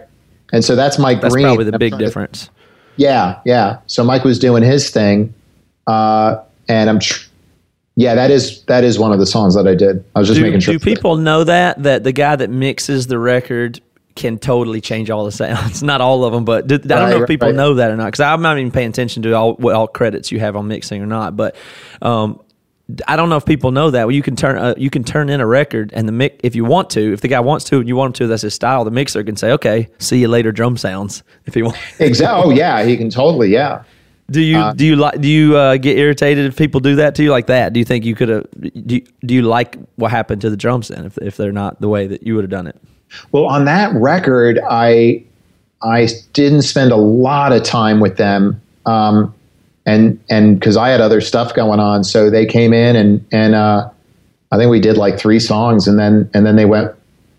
And 0.53 0.65
so 0.65 0.77
that's 0.77 0.99
Mike 1.01 1.21
That's 1.21 1.35
Green. 1.35 1.47
probably 1.47 1.65
the 1.65 1.79
big 1.79 1.91
trying 1.91 1.99
to- 1.99 2.05
difference. 2.07 2.49
Yeah, 2.97 3.41
yeah. 3.45 3.79
So 3.87 4.05
Mike 4.05 4.25
was 4.25 4.39
doing 4.39 4.63
his 4.63 4.91
thing, 4.91 5.35
uh, 5.87 6.37
and 6.69 6.89
I'm. 6.91 6.99
Tr- 7.01 7.27
yeah, 7.97 8.15
that 8.15 8.31
is 8.31 8.63
that 8.67 8.85
is 8.85 8.99
one 9.01 9.13
of 9.13 9.19
the 9.19 9.27
songs 9.27 9.57
that 9.57 9.67
I 9.67 9.75
did. 9.75 10.05
I 10.15 10.21
was 10.21 10.29
just 10.29 10.39
do, 10.39 10.45
making 10.45 10.61
sure. 10.61 10.75
do 10.75 10.79
people 10.79 11.17
know 11.17 11.43
that 11.45 11.83
that 11.83 12.05
the 12.05 12.13
guy 12.13 12.37
that 12.37 12.49
mixes 12.49 13.09
the 13.09 13.19
record 13.19 13.81
can 14.15 14.39
totally 14.39 14.81
change 14.81 15.11
all 15.11 15.25
the 15.25 15.33
sounds? 15.33 15.83
Not 15.93 16.01
all 16.01 16.25
of 16.25 16.33
them, 16.33 16.45
but 16.45 16.65
I 16.65 16.77
don't 16.77 16.89
Right, 16.89 17.11
know 17.11 17.23
if 17.23 17.29
people 17.29 17.49
right. 17.49 17.55
know 17.57 17.75
that 17.75 17.91
or 17.91 17.97
not 17.97 18.07
because 18.07 18.21
I'm 18.21 18.43
not 18.43 18.57
even 18.59 18.71
paying 18.71 18.91
attention 18.91 19.23
to 19.25 19.33
all 19.33 19.55
what 19.55 19.75
all 19.75 19.89
credits 19.89 20.31
you 20.31 20.39
have 20.41 20.55
on 20.55 20.69
mixing 20.69 21.03
or 21.03 21.07
not. 21.07 21.37
But 21.37 21.57
um, 22.03 22.41
I 23.07 23.17
don't 23.17 23.29
know 23.29 23.37
if 23.37 23.45
people 23.45 23.71
know 23.71 23.91
that. 23.91 24.07
Well, 24.07 24.15
you 24.15 24.23
can 24.23 24.35
turn 24.35 24.57
uh, 24.57 24.75
you 24.77 24.89
can 24.89 25.05
turn 25.05 25.29
in 25.29 25.41
a 25.41 25.47
record 25.47 25.91
and 25.93 26.09
the 26.09 26.13
mix 26.13 26.37
if 26.43 26.57
you 26.57 26.65
want 26.65 26.89
to. 26.91 27.13
If 27.13 27.21
the 27.21 27.29
guy 27.29 27.41
wants 27.41 27.67
to 27.67 27.79
and 27.79 27.87
you 27.89 27.97
want 27.97 28.09
him 28.09 28.25
to, 28.25 28.27
that's 28.29 28.43
his 28.43 28.55
style. 28.55 28.85
The 28.85 28.91
mixer 28.91 29.23
can 29.23 29.37
say, 29.37 29.53
"Okay, 29.53 29.89
see 29.99 30.19
you 30.19 30.29
later." 30.29 30.53
Drum 30.53 30.77
sounds 30.77 31.23
if 31.47 31.55
he 31.55 31.63
wants. 31.63 31.79
Exactly. 32.01 32.55
Oh 32.55 32.57
yeah, 32.57 32.85
he 32.85 32.97
can 32.97 33.11
totally. 33.11 33.51
Yeah. 33.51 33.85
Do 34.31 34.43
you 34.43 34.75
do 34.75 34.85
you 34.85 34.97
like 34.97 35.21
do 35.21 35.29
you 35.29 35.57
uh, 35.57 35.77
get 35.79 35.97
irritated 35.97 36.45
if 36.45 36.57
people 36.57 36.81
do 36.81 36.97
that 36.97 37.15
to 37.15 37.23
you 37.23 37.31
like 37.31 37.47
that? 37.47 37.73
Do 37.73 37.81
you 37.81 37.85
think 37.85 38.05
you 38.05 38.15
could 38.15 38.29
have? 38.29 38.47
Do 38.61 38.97
you, 38.97 39.07
do 39.25 39.35
you 39.35 39.43
like 39.43 39.79
what 39.97 40.11
happened 40.11 40.43
to 40.43 40.51
the 40.51 40.57
drums 40.57 40.89
then 40.89 41.07
if 41.07 41.17
if 41.19 41.37
they're 41.39 41.53
not 41.53 41.81
the 41.81 41.89
way 41.89 42.07
that 42.07 42.23
you 42.23 42.35
would 42.35 42.45
have 42.45 42.51
done 42.51 42.67
it? 42.67 42.77
Well, 43.33 43.47
on 43.47 43.65
that 43.65 43.95
record, 43.95 44.61
I 44.69 45.25
I 45.83 46.09
didn't 46.35 46.63
spend 46.63 46.93
a 46.93 46.97
lot 46.97 47.53
of 47.53 47.63
time 47.63 48.01
with 48.01 48.19
them, 48.19 48.61
um, 48.85 49.35
and 49.89 50.23
and 50.29 50.61
because 50.61 50.77
I 50.77 50.91
had 50.91 51.01
other 51.01 51.21
stuff 51.21 51.55
going 51.55 51.81
on, 51.81 52.05
so 52.05 52.29
they 52.31 52.45
came 52.45 52.73
in 52.73 52.95
and 52.95 53.27
and 53.33 53.55
uh, 53.55 53.89
I 54.53 54.57
think 54.59 54.71
we 54.71 54.81
did 54.81 54.97
like 54.97 55.19
three 55.19 55.41
songs, 55.41 55.89
and 55.89 55.99
then 55.99 56.31
and 56.35 56.45
then 56.45 56.57
they 56.57 56.67
went 56.67 56.95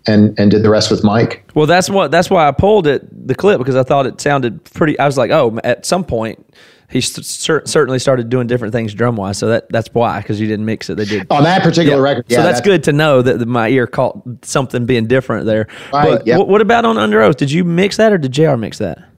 and 0.06 0.38
and 0.38 0.50
did 0.50 0.62
the 0.62 0.70
rest 0.70 0.90
with 0.90 1.04
Mike. 1.04 1.44
Well, 1.54 1.66
that's 1.66 1.88
what 1.88 2.10
that's 2.10 2.28
why 2.28 2.48
I 2.48 2.50
pulled 2.50 2.86
it 2.88 3.28
the 3.28 3.36
clip 3.36 3.58
because 3.58 3.76
I 3.76 3.84
thought 3.84 4.06
it 4.06 4.20
sounded 4.20 4.64
pretty. 4.64 4.98
I 4.98 5.06
was 5.06 5.16
like, 5.16 5.30
oh, 5.30 5.60
at 5.62 5.86
some 5.86 6.04
point 6.04 6.44
he 6.90 7.00
cer- 7.00 7.64
certainly 7.66 8.00
started 8.00 8.28
doing 8.28 8.48
different 8.48 8.72
things 8.72 8.92
drum 8.94 9.14
wise. 9.14 9.38
So 9.38 9.46
that 9.46 9.68
that's 9.70 9.88
why 9.92 10.20
because 10.20 10.40
you 10.40 10.48
didn't 10.48 10.66
mix 10.66 10.90
it. 10.90 10.96
They 10.96 11.04
did. 11.04 11.28
On 11.30 11.44
that 11.44 11.62
particular 11.62 12.02
record, 12.02 12.24
yeah, 12.28 12.38
so 12.38 12.42
that's, 12.42 12.60
good 12.60 12.82
to 12.84 12.92
know 12.92 13.22
that 13.22 13.46
my 13.46 13.68
ear 13.68 13.86
caught 13.86 14.20
something 14.42 14.86
being 14.86 15.06
different 15.06 15.46
there. 15.46 15.68
Right, 15.92 16.08
But 16.08 16.26
yeah. 16.26 16.36
what, 16.36 16.48
what 16.48 16.60
about 16.60 16.84
on 16.84 16.98
Under 16.98 17.22
Oath? 17.22 17.36
Did 17.36 17.52
you 17.52 17.62
mix 17.62 17.96
that 17.98 18.12
or 18.12 18.18
did 18.18 18.32
J.R. 18.32 18.56
mix 18.56 18.78
that? 18.78 19.09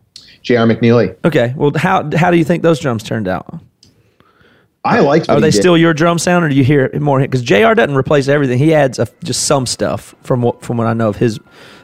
J.R. 0.43 0.66
McNeely. 0.66 1.16
Okay. 1.24 1.55
Well, 1.57 1.72
how 1.76 2.11
how 2.16 2.30
do 2.30 2.36
you 2.36 2.45
think 2.45 2.62
those 2.62 2.80
drums 2.80 3.03
turned 3.03 3.28
out? 3.28 3.61
I 4.84 4.99
liked. 4.99 5.28
Are 5.28 5.36
he 5.36 5.43
they 5.43 5.51
still 5.53 5.78
your 5.78 5.95
drum 5.95 6.18
sound, 6.18 6.45
or 6.45 6.49
do 6.49 6.57
you 6.57 6.64
hear 6.64 6.86
it 6.86 7.01
more? 7.01 7.20
Because 7.20 7.43
J.R. 7.43 7.74
doesn't 7.74 7.95
replace 7.95 8.26
everything. 8.26 8.59
He 8.59 8.74
adds 8.74 8.99
a, 8.99 9.07
just 9.22 9.45
some 9.45 9.64
stuff 9.66 10.14
from 10.22 10.43
what 10.43 10.62
from 10.62 10.76
what 10.76 10.88
I 10.88 10.93
know 10.93 11.09
of 11.09 11.16
his. 11.16 11.38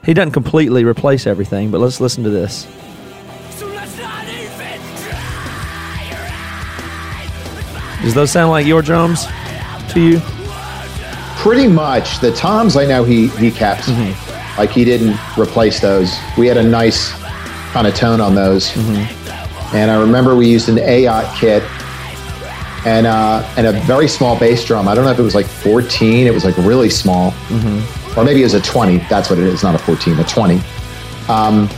He 0.05 0.15
doesn't 0.15 0.33
completely 0.33 0.85
replace 0.85 1.27
everything. 1.27 1.71
But 1.71 1.81
let's 1.81 2.01
listen 2.01 2.25
to 2.25 2.31
this. 2.31 2.67
Does 8.03 8.15
those 8.15 8.31
sound 8.31 8.51
like 8.51 8.67
your 8.67 8.81
drums 8.81 9.27
to 9.91 10.01
you? 10.01 10.21
Pretty 11.37 11.69
much 11.69 12.21
the 12.21 12.33
toms 12.33 12.77
I 12.77 12.85
know 12.85 13.05
he 13.05 13.29
he 13.29 13.53
kept. 13.53 13.83
Mm-hmm. 13.83 14.59
Like 14.59 14.71
he 14.71 14.85
didn't 14.85 15.17
replace 15.39 15.81
those. 15.81 16.17
We 16.37 16.49
had 16.49 16.57
a 16.57 16.63
nice 16.65 17.13
kind 17.73 17.87
of 17.87 17.95
tone 17.95 18.21
on 18.21 18.35
those. 18.35 18.71
Mm-hmm. 18.71 19.77
And 19.77 19.91
I 19.91 20.01
remember 20.01 20.35
we 20.35 20.49
used 20.49 20.69
an 20.69 20.77
AOT 20.77 21.37
kit 21.39 21.63
and 22.87 23.07
uh, 23.07 23.47
and 23.57 23.67
a 23.67 23.73
very 23.83 24.09
small 24.09 24.39
bass 24.39 24.65
drum. 24.65 24.89
I 24.89 24.95
don't 24.95 25.05
know 25.05 25.11
if 25.11 25.19
it 25.19 25.23
was 25.23 25.35
like 25.35 25.47
14. 25.47 26.27
It 26.27 26.33
was 26.33 26.45
like 26.45 26.57
really 26.59 26.91
small, 26.91 27.33
Mm-hmm. 27.49 28.19
or 28.19 28.25
maybe 28.25 28.41
it 28.41 28.45
was 28.45 28.55
a 28.55 28.61
20. 28.63 28.99
That's 29.11 29.29
what 29.31 29.39
it 29.39 29.45
is. 29.47 29.63
Not 29.63 29.75
a 29.75 29.79
14, 29.79 30.19
a 30.19 30.25
20. 30.25 30.61
Um, 31.29 31.69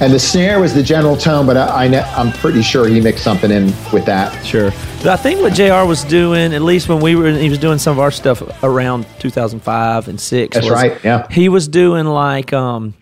and 0.00 0.12
the 0.12 0.18
snare 0.18 0.58
was 0.60 0.74
the 0.74 0.82
general 0.82 1.16
tone, 1.16 1.46
but 1.46 1.56
I, 1.56 1.86
I'm 2.16 2.32
pretty 2.32 2.62
sure 2.62 2.86
he 2.88 3.00
mixed 3.00 3.22
something 3.22 3.50
in 3.50 3.66
with 3.92 4.04
that. 4.06 4.44
Sure. 4.44 4.70
But 4.98 5.06
I 5.06 5.16
think 5.16 5.40
what 5.40 5.54
J.R. 5.54 5.86
was 5.86 6.02
doing, 6.04 6.52
at 6.52 6.62
least 6.62 6.88
when 6.88 7.00
we 7.00 7.14
were, 7.14 7.30
he 7.30 7.48
was 7.48 7.58
doing 7.58 7.78
some 7.78 7.92
of 7.92 8.00
our 8.00 8.10
stuff 8.10 8.42
around 8.64 9.06
2005 9.20 10.08
and 10.08 10.20
six. 10.20 10.56
That's 10.56 10.68
right, 10.68 11.02
yeah. 11.04 11.28
He 11.30 11.48
was 11.48 11.68
doing 11.68 12.06
like, 12.06 12.52
um, 12.52 12.92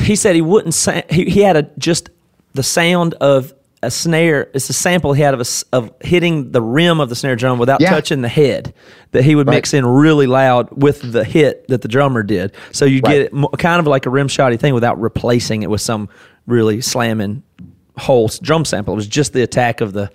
he 0.00 0.16
said 0.16 0.34
he 0.34 0.42
wouldn't. 0.42 0.74
Sa- 0.74 1.02
he, 1.10 1.24
he 1.26 1.40
had 1.40 1.56
a 1.56 1.62
just 1.78 2.10
the 2.54 2.62
sound 2.62 3.14
of 3.14 3.52
a 3.82 3.90
snare. 3.90 4.48
It's 4.54 4.68
a 4.70 4.72
sample 4.72 5.12
he 5.12 5.22
had 5.22 5.34
of 5.34 5.40
a 5.40 5.44
of 5.76 5.90
hitting 6.00 6.52
the 6.52 6.62
rim 6.62 7.00
of 7.00 7.08
the 7.08 7.14
snare 7.16 7.36
drum 7.36 7.58
without 7.58 7.80
Yeah. 7.80 7.90
touching 7.90 8.22
the 8.22 8.28
head. 8.28 8.72
That 9.12 9.24
he 9.24 9.34
would 9.34 9.46
Right. 9.48 9.56
mix 9.56 9.74
in 9.74 9.84
really 9.84 10.26
loud 10.26 10.68
with 10.70 11.12
the 11.12 11.24
hit 11.24 11.66
that 11.68 11.82
the 11.82 11.88
drummer 11.88 12.22
did. 12.22 12.52
So 12.72 12.84
you 12.84 13.00
Right. 13.04 13.30
get 13.30 13.32
it 13.32 13.58
kind 13.58 13.80
of 13.80 13.86
like 13.86 14.06
a 14.06 14.10
rim 14.10 14.28
shotty 14.28 14.58
thing 14.58 14.72
without 14.74 15.00
replacing 15.00 15.62
it 15.62 15.70
with 15.70 15.80
some 15.80 16.08
really 16.46 16.80
slamming 16.80 17.42
whole 17.98 18.28
drum 18.40 18.64
sample. 18.64 18.94
It 18.94 18.96
was 18.96 19.06
just 19.06 19.32
the 19.32 19.42
attack 19.42 19.80
of 19.80 19.92
the 19.92 20.10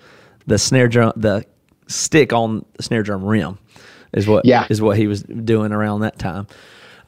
the 0.46 0.58
snare 0.58 0.88
drum, 0.88 1.12
the 1.14 1.44
stick 1.88 2.32
on 2.32 2.64
the 2.78 2.82
snare 2.82 3.02
drum 3.02 3.22
rim, 3.24 3.58
is 4.14 4.26
what 4.26 4.46
Yeah. 4.46 4.66
is 4.70 4.80
what 4.80 4.96
he 4.96 5.06
was 5.06 5.22
doing 5.22 5.72
around 5.72 6.00
that 6.00 6.18
time. 6.18 6.46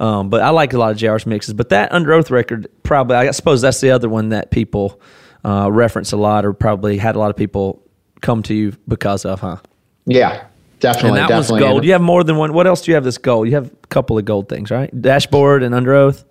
Um, 0.00 0.30
but 0.30 0.42
I 0.42 0.48
like 0.50 0.72
a 0.72 0.78
lot 0.78 0.90
of 0.90 0.96
JR's 0.96 1.26
mixes. 1.26 1.54
But 1.54 1.68
that 1.68 1.92
Under 1.92 2.12
Oath 2.12 2.30
record, 2.30 2.68
probably 2.82 3.16
I 3.16 3.30
suppose 3.30 3.60
that's 3.60 3.80
the 3.80 3.90
other 3.90 4.08
one 4.08 4.30
that 4.30 4.50
people 4.50 5.00
uh, 5.44 5.70
reference 5.70 6.10
a 6.12 6.16
lot, 6.16 6.44
or 6.44 6.52
probably 6.52 6.96
had 6.96 7.14
a 7.14 7.18
lot 7.18 7.30
of 7.30 7.36
people 7.36 7.82
come 8.22 8.42
to 8.44 8.54
you 8.54 8.72
because 8.88 9.24
of, 9.24 9.40
huh? 9.40 9.58
Yeah, 10.06 10.44
definitely. 10.80 11.20
And 11.20 11.28
that 11.28 11.36
was 11.36 11.46
definitely. 11.48 11.68
gold. 11.68 11.84
You 11.84 11.92
have 11.92 12.00
more 12.00 12.24
than 12.24 12.36
one. 12.36 12.52
What 12.54 12.66
else 12.66 12.82
do 12.82 12.90
you 12.90 12.94
have? 12.94 13.04
This 13.04 13.18
gold. 13.18 13.46
You 13.46 13.54
have 13.54 13.66
a 13.66 13.86
couple 13.88 14.18
of 14.18 14.24
gold 14.24 14.48
things, 14.48 14.70
right? 14.70 14.90
Dashboard 15.00 15.62
and 15.62 15.74
Under 15.74 15.94
Oath. 15.94 16.24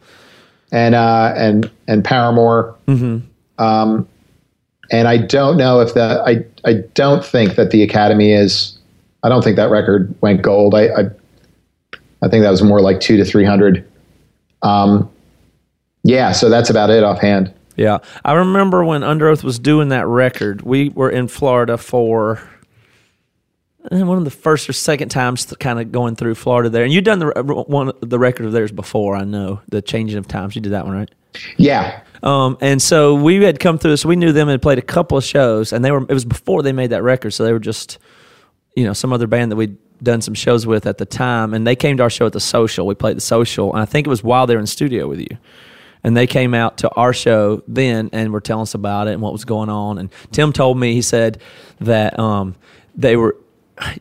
and 0.72 0.96
uh, 0.96 1.34
and 1.38 1.70
and 1.88 2.04
Paramore. 2.04 2.76
Um, 3.58 4.08
and 4.92 5.08
I 5.08 5.18
don't 5.18 5.58
know 5.58 5.80
if 5.80 5.94
that. 5.94 6.22
I 6.22 6.44
I 6.68 6.84
don't 6.96 7.24
think 7.24 7.56
that 7.56 7.72
the 7.72 7.84
Academy 7.84 8.32
is. 8.32 8.78
I 9.22 9.30
don't 9.30 9.44
think 9.44 9.58
that 9.58 9.70
record 9.70 10.14
went 10.22 10.42
gold. 10.42 10.74
I 10.74 10.88
I, 10.88 11.10
I 12.22 12.28
think 12.28 12.44
that 12.44 12.52
was 12.52 12.62
more 12.64 12.82
like 12.82 13.00
two 13.00 13.18
to 13.18 13.26
three 13.26 13.46
hundred. 13.46 13.90
Um, 14.62 15.10
yeah, 16.04 16.32
so 16.32 16.50
that's 16.50 16.70
about 16.70 16.90
it 16.90 17.04
offhand. 17.04 17.54
Yeah, 17.76 18.00
I 18.26 18.34
remember 18.34 18.84
when 18.84 19.04
Under 19.04 19.30
Oath 19.30 19.44
was 19.44 19.58
doing 19.58 19.90
that 19.90 20.06
record. 20.06 20.62
We 20.64 20.90
were 20.90 21.10
in 21.10 21.28
Florida 21.30 21.78
for 21.78 22.42
one 23.90 24.18
of 24.18 24.26
the 24.26 24.32
first 24.32 24.70
or 24.70 24.74
second 24.74 25.10
times 25.10 25.46
to 25.46 25.56
kind 25.56 25.80
of 25.80 25.92
going 25.92 26.16
through 26.16 26.36
Florida 26.36 26.70
there. 26.70 26.84
And 26.84 26.92
you'd 26.92 27.06
done 27.06 27.20
the 27.20 27.32
one 27.68 27.92
the 28.02 28.20
record 28.20 28.46
of 28.46 28.52
theirs 28.52 28.72
before. 28.72 29.16
I 29.16 29.24
know 29.24 29.62
the 29.70 29.82
changing 29.82 30.18
of 30.18 30.28
times. 30.28 30.56
You 30.56 30.62
did 30.62 30.74
that 30.74 30.86
one, 30.86 30.96
right? 30.96 31.10
Yeah, 31.58 32.02
Um, 32.24 32.58
and 32.60 32.82
so 32.82 33.14
we 33.16 33.42
had 33.44 33.60
come 33.60 33.78
through. 33.78 33.98
So 33.98 34.10
we 34.10 34.16
knew 34.16 34.32
them 34.32 34.50
and 34.50 34.62
played 34.62 34.80
a 34.80 34.82
couple 34.84 35.18
of 35.18 35.24
shows, 35.24 35.72
and 35.72 35.86
they 35.86 35.92
were. 35.92 36.02
It 36.02 36.14
was 36.14 36.26
before 36.26 36.64
they 36.64 36.74
made 36.74 36.90
that 36.90 37.04
record, 37.04 37.32
so 37.32 37.44
they 37.44 37.54
were 37.54 37.60
just, 37.60 38.00
you 38.76 38.84
know, 38.84 38.94
some 38.94 39.14
other 39.14 39.28
band 39.28 39.52
that 39.52 39.56
we'd 39.56 39.78
done 40.02 40.22
some 40.22 40.34
shows 40.34 40.66
with 40.66 40.86
at 40.86 40.98
the 40.98 41.06
time, 41.06 41.54
and 41.54 41.66
they 41.66 41.76
came 41.76 41.98
to 41.98 42.04
our 42.04 42.10
show 42.10 42.26
at 42.26 42.34
the 42.34 42.40
Social. 42.40 42.88
We 42.88 42.96
played 42.96 43.18
the 43.18 43.22
Social, 43.22 43.74
and 43.74 43.82
I 43.82 43.86
think 43.86 44.08
it 44.08 44.10
was 44.10 44.24
while 44.24 44.48
they 44.48 44.56
were 44.56 44.62
in 44.62 44.68
studio 44.68 45.08
with 45.08 45.20
you. 45.20 45.38
And 46.04 46.16
they 46.16 46.28
came 46.28 46.54
out 46.54 46.78
to 46.78 46.90
our 46.92 47.12
show 47.12 47.62
then 47.68 48.10
and 48.14 48.32
were 48.32 48.40
telling 48.40 48.62
us 48.62 48.74
about 48.74 49.08
it 49.10 49.14
and 49.14 49.22
what 49.22 49.34
was 49.34 49.44
going 49.44 49.68
on. 49.68 49.98
And 49.98 50.10
Tim 50.32 50.54
told 50.54 50.80
me 50.80 50.94
he 50.94 51.02
said 51.02 51.42
that 51.80 52.18
um, 52.18 52.56
they 52.96 53.16
were. 53.16 53.36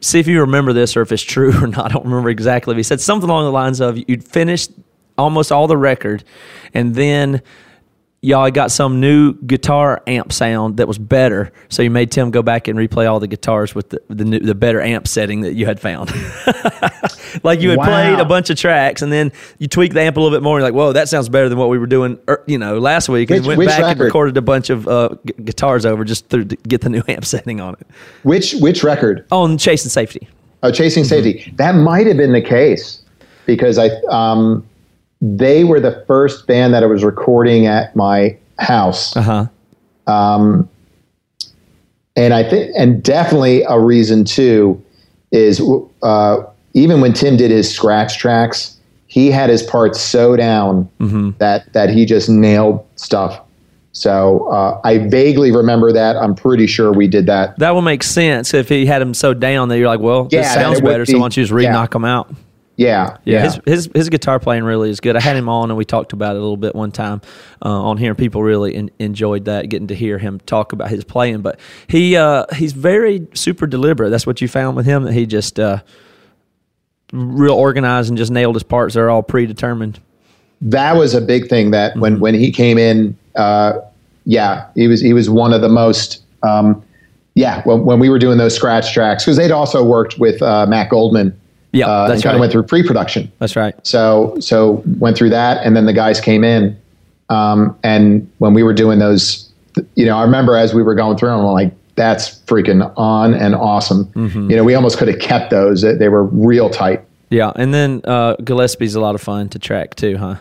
See 0.01 0.19
if 0.19 0.27
you 0.27 0.41
remember 0.41 0.73
this 0.73 0.97
or 0.97 1.03
if 1.03 1.13
it's 1.13 1.23
true 1.23 1.53
or 1.63 1.67
not. 1.69 1.87
I 1.87 1.89
don't 1.95 2.05
remember 2.05 2.31
exactly. 2.31 2.75
But 2.75 2.79
he 2.79 2.83
said 2.83 3.01
something 3.01 3.31
along 3.31 3.45
the 3.45 3.53
lines 3.53 3.81
of 3.81 3.97
you'd 3.97 4.25
finished 4.25 4.73
almost 5.17 5.53
all 5.53 5.67
the 5.67 5.77
record, 5.77 6.25
and 6.75 6.95
then 6.95 7.43
y'all 8.21 8.45
had 8.45 8.55
got 8.55 8.71
some 8.73 9.01
new 9.01 9.35
guitar 9.47 10.03
amp 10.07 10.33
sound 10.33 10.79
that 10.79 10.89
was 10.89 10.99
better. 10.99 11.53
So 11.69 11.83
you 11.83 11.91
made 11.91 12.11
Tim 12.11 12.31
go 12.31 12.43
back 12.43 12.67
and 12.67 12.79
replay 12.79 13.09
all 13.09 13.21
the 13.21 13.29
guitars 13.29 13.75
with 13.75 13.91
the 13.91 14.01
the, 14.09 14.25
new, 14.25 14.39
the 14.41 14.55
better 14.55 14.81
amp 14.81 15.07
setting 15.07 15.43
that 15.43 15.55
you 15.55 15.67
had 15.67 15.79
found. 15.81 16.11
like 17.45 17.61
you 17.61 17.71
had 17.71 17.79
Wow. 17.79 17.85
played 17.87 18.19
a 18.19 18.25
bunch 18.25 18.51
of 18.51 18.57
tracks 18.59 19.03
and 19.03 19.13
then 19.13 19.33
you 19.59 19.69
tweaked 19.69 19.95
the 19.95 20.01
amp 20.01 20.17
a 20.17 20.21
little 20.21 20.37
bit 20.37 20.43
more. 20.43 20.59
And 20.59 20.63
you're 20.63 20.71
like, 20.73 20.77
whoa, 20.77 20.93
that 20.93 21.09
sounds 21.09 21.29
better 21.29 21.49
than 21.49 21.59
what 21.59 21.69
we 21.69 21.79
were 21.79 21.87
doing, 21.87 22.19
er, 22.29 22.43
you 22.47 22.59
know, 22.59 22.79
last 22.79 23.09
week. 23.09 23.31
and 23.31 23.41
Which- 23.41 23.47
went 23.47 23.59
which 23.59 23.69
back 23.69 23.83
and 23.93 24.01
recorded 24.01 24.37
a 24.37 24.43
bunch 24.43 24.71
of 24.71 24.89
uh, 24.89 25.09
gu- 25.25 25.45
guitars 25.45 25.87
over 25.87 26.05
just 26.05 26.29
to 26.31 26.45
get 26.45 26.81
the 26.81 26.89
new 26.89 27.03
amp 27.09 27.25
setting 27.25 27.61
on 27.61 27.75
it. 27.75 27.87
Which 28.25 28.55
which 28.55 28.83
record? 28.83 29.25
On 29.31 29.57
Chase 29.59 29.85
and 29.85 29.93
Safety. 29.93 30.29
Oh, 30.63 30.73
Chasing 30.73 31.05
Safety. 31.05 31.53
That 31.57 31.77
might 31.77 32.09
have 32.09 32.17
been 32.17 32.33
the 32.33 32.43
case 32.43 33.01
because 33.47 33.79
I 33.79 33.91
um, 34.11 34.68
they 35.21 35.65
were 35.65 35.81
the 35.81 36.05
first 36.07 36.47
band 36.47 36.73
that 36.75 36.83
I 36.83 36.87
was 36.87 37.03
recording 37.05 37.67
at 37.67 37.95
my 37.97 38.37
house, 38.59 39.17
Uh 39.17 39.49
huh. 40.07 40.63
and 42.17 42.35
I 42.35 42.49
think 42.49 42.73
and 42.77 43.03
definitely 43.03 43.63
a 43.63 43.79
reason 43.81 44.25
too 44.25 44.83
is 45.33 45.61
uh, 46.03 46.43
even 46.75 47.01
when 47.01 47.13
Tim 47.13 47.37
did 47.37 47.51
his 47.51 47.73
scratch 47.73 48.19
tracks, 48.19 48.77
he 49.07 49.31
had 49.31 49.51
his 49.51 49.63
parts 49.63 50.01
so 50.01 50.37
down 50.37 50.89
that 51.39 51.73
that 51.73 51.91
he 51.91 52.05
just 52.07 52.29
nailed 52.29 52.85
stuff. 52.97 53.41
So 53.93 54.47
uh, 54.49 54.81
I 54.85 54.99
vaguely 55.09 55.51
remember 55.51 55.93
that. 55.93 56.17
I'm 56.17 56.35
pretty 56.35 56.67
sure 56.69 56.93
we 56.93 57.09
did 57.09 57.27
that. 57.27 57.59
That 57.59 57.75
would 57.75 57.83
make 57.83 58.05
sense 58.05 58.55
if 58.55 58.69
he 58.69 58.87
had 58.87 59.03
him 59.03 59.13
so 59.13 59.35
down 59.35 59.71
that 59.71 59.79
you're 59.79 59.89
like, 59.89 59.99
well, 59.99 60.29
Yeah, 60.31 60.43
this 60.43 60.55
sounds 60.55 60.81
better, 60.81 61.05
so 61.05 61.15
why 61.15 61.23
don't 61.23 61.37
you 61.37 61.43
just 61.43 61.53
re 61.53 61.65
yeah. 61.65 61.73
knock 61.73 61.93
them 61.93 62.05
out? 62.05 62.33
Yeah, 62.79 63.17
Yeah, 63.25 63.43
His, 63.43 63.61
his 63.67 63.91
his 63.93 64.09
guitar 64.09 64.39
playing 64.39 64.63
really 64.65 64.89
is 64.89 65.01
good. 65.01 65.17
I 65.17 65.21
had 65.21 65.35
him 65.37 65.49
on 65.49 65.69
and 65.71 65.77
we 65.77 65.85
talked 65.85 66.13
about 66.13 66.37
it 66.37 66.39
a 66.39 66.41
little 66.41 66.57
bit 66.57 66.75
one 66.77 66.93
time 66.93 67.21
uh, 67.63 67.69
on 67.69 67.97
here. 67.97 68.11
and 68.13 68.17
People 68.19 68.43
really 68.45 68.75
en- 68.75 68.91
enjoyed 69.01 69.47
that, 69.47 69.69
getting 69.69 69.89
to 69.89 69.95
hear 69.97 70.17
him 70.17 70.39
talk 70.47 70.73
about 70.73 70.89
his 70.89 71.03
playing. 71.03 71.43
But 71.43 71.59
he 71.89 72.17
uh, 72.17 72.47
he's 72.55 72.73
very 72.73 73.27
super 73.35 73.67
deliberate. 73.67 74.11
That's 74.11 74.27
what 74.29 74.41
you 74.41 74.47
found 74.47 74.77
with 74.77 74.87
him. 74.87 75.03
That 75.03 75.13
he 75.13 75.27
just 75.27 75.59
uh, 75.59 75.81
real 77.13 77.55
organized 77.55 78.09
and 78.11 78.17
just 78.19 78.31
nailed 78.31 78.55
his 78.55 78.63
parts. 78.63 78.95
They're 78.95 79.11
all 79.11 79.23
predetermined. 79.23 79.99
that 80.61 80.97
was 80.97 81.15
a 81.15 81.21
big 81.21 81.49
thing 81.49 81.71
that 81.73 81.93
Mm-hmm. 81.93 82.01
when 82.01 82.21
when 82.21 82.35
he 82.35 82.51
came 82.53 82.79
in 82.79 83.17
uh, 83.37 83.73
yeah 84.25 84.67
he 84.75 84.89
was 84.89 85.01
he 85.01 85.13
was 85.13 85.29
one 85.31 85.53
of 85.53 85.63
the 85.63 85.69
most 85.69 86.23
um, 86.43 86.83
yeah 87.35 87.63
when, 87.63 87.85
when 87.85 87.99
we 87.99 88.09
were 88.09 88.19
doing 88.19 88.39
those 88.39 88.55
scratch 88.55 88.93
tracks 88.93 89.25
because 89.25 89.37
they'd 89.37 89.51
also 89.53 89.83
worked 89.85 90.19
with 90.19 90.43
uh, 90.43 90.67
matt 90.67 90.91
goldman 90.91 91.33
Yeah, 91.73 91.87
uh, 91.87 92.09
that's 92.09 92.19
and 92.19 92.23
kind 92.23 92.33
right. 92.33 92.35
of 92.37 92.41
went 92.41 92.53
through 92.53 92.63
pre-production 92.65 93.31
That's 93.41 93.55
right. 93.57 93.75
so 93.87 94.37
so 94.41 94.83
went 94.99 95.17
through 95.19 95.31
that 95.31 95.65
and 95.65 95.77
then 95.77 95.85
the 95.87 95.93
guys 95.93 96.21
came 96.21 96.43
in 96.43 96.77
um, 97.29 97.77
and 97.83 98.31
when 98.39 98.55
we 98.55 98.63
were 98.63 98.73
doing 98.73 98.99
those 98.99 99.51
you 99.95 100.07
know 100.07 100.17
i 100.17 100.23
remember 100.23 100.57
as 100.57 100.73
we 100.73 100.83
were 100.83 100.95
going 100.95 101.17
through 101.19 101.29
them 101.29 101.41
I'm 101.41 101.45
like 101.53 101.73
that's 101.95 102.41
freaking 102.47 102.91
on 102.97 103.35
and 103.35 103.55
awesome 103.55 104.07
Mm-hmm. 104.15 104.51
you 104.51 104.57
know 104.57 104.65
we 104.65 104.75
almost 104.75 104.97
could 104.99 105.09
have 105.09 105.19
kept 105.21 105.51
those 105.51 105.83
they 105.83 105.95
they 105.95 106.09
were 106.09 106.25
real 106.25 106.71
tight 106.71 107.05
Yeah, 107.31 107.53
and 107.57 107.75
then 107.75 108.01
uh, 108.05 108.37
Gillespie's 108.37 108.95
a 108.95 109.01
lot 109.01 109.15
of 109.15 109.21
fun 109.21 109.51
to 109.51 109.59
track 109.59 109.95
too, 109.97 110.17
huh? 110.17 110.37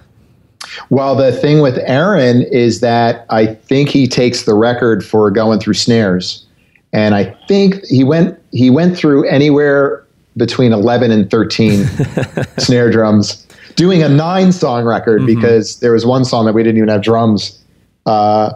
Well, 0.89 1.15
the 1.15 1.31
thing 1.33 1.59
with 1.61 1.77
Aaron 1.79 2.43
is 2.43 2.79
that 2.79 3.25
I 3.29 3.45
think 3.47 3.89
he 3.89 4.07
takes 4.07 4.43
the 4.43 4.53
record 4.53 5.03
for 5.03 5.29
going 5.31 5.59
through 5.59 5.73
snares, 5.75 6.45
and 6.93 7.13
I 7.15 7.35
think 7.49 7.83
he 7.87 8.03
went 8.05 8.39
he 8.51 8.69
went 8.69 8.95
through 8.97 9.27
anywhere 9.27 10.05
between 10.37 10.71
eleven 10.71 11.11
and 11.11 11.29
thirteen 11.29 11.85
snare 12.57 12.89
drums, 12.89 13.45
doing 13.75 14.03
a 14.03 14.09
nine 14.09 14.51
song 14.51 14.85
record 14.85 15.25
because 15.25 15.79
there 15.79 15.91
was 15.91 16.05
one 16.05 16.23
song 16.23 16.45
that 16.45 16.53
we 16.53 16.63
didn't 16.63 16.77
even 16.77 16.89
have 16.89 17.01
drums, 17.01 17.61
uh, 18.05 18.53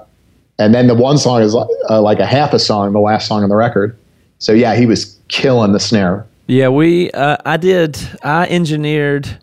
and 0.60 0.74
then 0.74 0.88
the 0.88 0.96
one 0.96 1.18
song 1.18 1.42
is 1.42 1.56
uh, 1.56 2.02
like 2.02 2.20
a 2.20 2.26
half 2.26 2.54
a 2.54 2.60
song, 2.60 2.94
the 2.94 3.00
last 3.00 3.28
song 3.28 3.44
on 3.44 3.50
the 3.50 3.56
record. 3.56 3.98
So 4.40 4.54
yeah, 4.54 4.76
he 4.76 4.86
was 4.86 5.20
killing 5.28 5.72
the 5.72 5.80
snare. 5.80 6.26
Yeah, 6.48 6.70
we. 6.70 7.12
Uh, 7.12 7.38
I 7.46 7.58
did. 7.58 7.98
I 8.24 8.48
engineered 8.48 9.40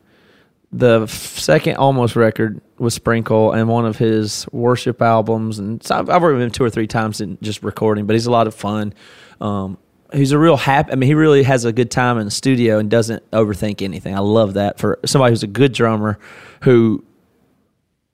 the 0.70 1.06
second 1.06 1.76
almost 1.76 2.16
record 2.16 2.60
with 2.78 2.92
Sprinkle 2.92 3.52
and 3.52 3.68
one 3.68 3.86
of 3.86 3.96
his 3.96 4.46
worship 4.52 5.00
albums, 5.00 5.58
and 5.58 5.82
so 5.82 5.96
I've, 5.96 6.10
I've 6.10 6.22
worked 6.22 6.34
with 6.34 6.42
him 6.42 6.50
two 6.50 6.64
or 6.64 6.70
three 6.70 6.86
times 6.86 7.20
in 7.20 7.38
just 7.40 7.62
recording. 7.62 8.06
But 8.06 8.14
he's 8.14 8.26
a 8.26 8.30
lot 8.30 8.46
of 8.46 8.54
fun. 8.54 8.92
Um, 9.40 9.78
he's 10.12 10.32
a 10.32 10.38
real 10.38 10.56
happy. 10.56 10.92
I 10.92 10.94
mean, 10.94 11.08
he 11.08 11.14
really 11.14 11.42
has 11.42 11.64
a 11.64 11.72
good 11.72 11.90
time 11.90 12.18
in 12.18 12.24
the 12.24 12.30
studio 12.30 12.78
and 12.78 12.90
doesn't 12.90 13.28
overthink 13.30 13.82
anything. 13.82 14.14
I 14.14 14.20
love 14.20 14.54
that 14.54 14.78
for 14.78 14.98
somebody 15.04 15.32
who's 15.32 15.42
a 15.42 15.48
good 15.48 15.72
drummer 15.72 16.18
who 16.62 17.04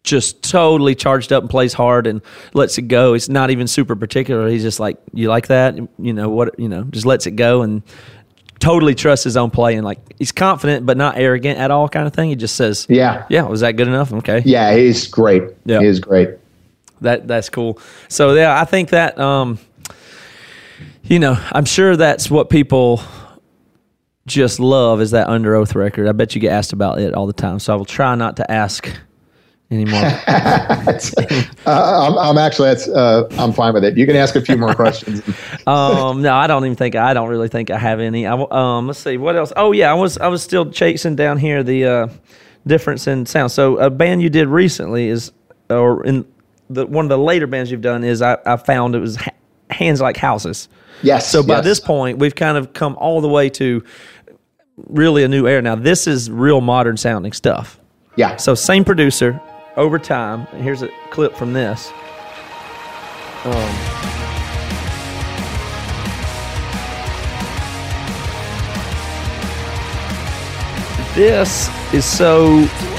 just 0.03 0.43
totally 0.43 0.95
charged 0.95 1.33
up 1.33 1.43
and 1.43 1.51
plays 1.51 1.73
hard 1.73 2.07
and 2.07 2.21
lets 2.53 2.77
it 2.77 2.83
go. 2.83 3.15
It's 3.15 3.29
not 3.29 3.51
even 3.51 3.67
super 3.67 3.97
particular. 3.97 4.49
He's 4.49 4.63
just 4.63 4.79
like, 4.79 4.99
you 5.15 5.29
like 5.29 5.47
that? 5.47 5.77
You 5.99 6.13
know 6.13 6.29
what? 6.29 6.59
You 6.59 6.69
know, 6.69 6.85
just 6.85 7.07
lets 7.07 7.27
it 7.27 7.33
go 7.33 7.63
and 7.63 7.83
totally 8.61 8.95
trusts 8.95 9.25
his 9.25 9.37
own 9.37 9.51
play 9.51 9.75
and 9.77 9.85
like 9.85 9.99
he's 10.19 10.33
confident 10.33 10.87
but 10.87 10.97
not 10.97 11.17
arrogant 11.19 11.59
at 11.59 11.71
all, 11.71 11.89
kind 11.89 12.07
of 12.07 12.13
thing. 12.15 12.29
He 12.29 12.37
just 12.37 12.57
says, 12.57 12.87
Yeah, 12.89 13.25
yeah, 13.29 13.43
was 13.43 13.61
that 13.61 13.73
good 13.73 13.89
enough? 13.89 14.13
Okay, 14.13 14.43
yeah, 14.45 14.75
he's 14.77 15.07
great. 15.07 15.43
Yeah. 15.65 15.81
he's 15.81 16.01
great. 16.01 16.31
that 17.01 17.27
that's 17.27 17.49
cool. 17.49 17.79
So 18.09 18.35
yeah, 18.35 18.61
I 18.61 18.65
think 18.65 18.91
that 18.91 19.19
um, 19.19 19.59
you 21.05 21.19
know, 21.19 21.39
I'm 21.53 21.65
sure 21.65 21.97
that's 21.97 22.31
what 22.31 22.51
people 22.51 23.03
just 24.27 24.59
love 24.59 25.01
is 25.01 25.11
that 25.11 25.29
under 25.29 25.55
oath 25.55 25.75
record. 25.75 26.09
I 26.09 26.13
bet 26.13 26.35
you 26.35 26.41
get 26.41 26.53
asked 26.53 26.73
about 26.73 26.99
it 26.99 27.15
all 27.15 27.27
the 27.27 27.33
time. 27.33 27.59
So 27.59 27.73
I 27.73 27.77
will 27.77 27.85
try 27.85 28.15
not 28.15 28.37
to 28.39 28.51
ask 28.51 28.91
anymore. 29.71 30.01
uh, 30.27 30.99
I'm, 31.67 32.19
I'm 32.19 32.39
actually 32.39 32.69
that's 32.69 32.89
uh, 32.89 33.29
I'm 33.33 33.53
fine 33.53 33.75
with 33.75 33.85
it. 33.85 33.99
You 33.99 34.07
can 34.07 34.17
ask 34.17 34.35
a 34.37 34.41
few 34.41 34.57
more 34.57 34.75
questions. 34.75 35.23
um, 35.67 36.23
no, 36.23 36.35
I 36.35 36.47
don't 36.47 36.65
even 36.65 36.77
think 36.77 36.95
I 36.95 37.13
don't 37.13 37.29
really 37.29 37.49
think 37.49 37.71
I 37.71 37.79
have 37.79 38.01
any. 38.01 38.27
I, 38.27 38.33
um, 38.51 38.87
let's 38.87 38.99
see 38.99 39.19
what 39.19 39.37
else. 39.37 39.53
Oh 39.57 39.73
yeah, 39.73 39.91
I 39.91 39.95
was 39.95 40.17
I 40.19 40.29
was 40.29 40.43
still 40.43 40.71
chasing 40.71 41.17
down 41.17 41.39
here 41.39 41.63
the 41.63 41.85
uh, 41.85 42.09
difference 42.67 43.07
in 43.07 43.27
sound. 43.27 43.53
So 43.53 43.77
a 43.77 43.91
band 43.91 44.23
you 44.23 44.31
did 44.31 44.49
recently 44.49 45.09
is, 45.09 45.33
or 45.69 46.05
in 46.05 46.25
the 46.71 46.87
one 46.87 47.05
of 47.05 47.11
the 47.11 47.19
later 47.19 47.47
bands 47.47 47.71
you've 47.71 47.83
done 47.83 48.05
is 48.05 48.23
I, 48.23 48.39
I 48.47 48.57
found 48.57 48.95
it 48.95 49.01
was 49.01 49.19
hands 49.75 50.01
like 50.01 50.17
houses. 50.17 50.69
Yes. 51.03 51.31
So 51.31 51.43
by 51.43 51.57
yes. 51.57 51.65
this 51.65 51.81
point, 51.81 52.19
we've 52.19 52.35
kind 52.35 52.57
of 52.57 52.73
come 52.73 52.97
all 52.97 53.21
the 53.21 53.29
way 53.29 53.51
to 53.51 53.83
really 54.77 55.23
a 55.25 55.29
new 55.29 55.47
era. 55.47 55.61
Now 55.61 55.75
this 55.75 56.07
is 56.07 56.31
real 56.31 56.61
modern 56.61 56.97
sounding 56.97 57.33
stuff. 57.33 57.79
yeah. 58.17 58.37
So 58.37 58.55
same 58.55 58.85
producer 58.85 59.41
over 59.77 59.99
time. 59.99 60.47
And 60.53 60.63
here's 60.63 60.83
a 60.83 60.89
clip 61.11 61.37
from 61.37 61.53
this. 61.53 61.93
Um, 63.45 63.75
this 71.15 71.69
is 71.93 72.05
so. 72.05 72.94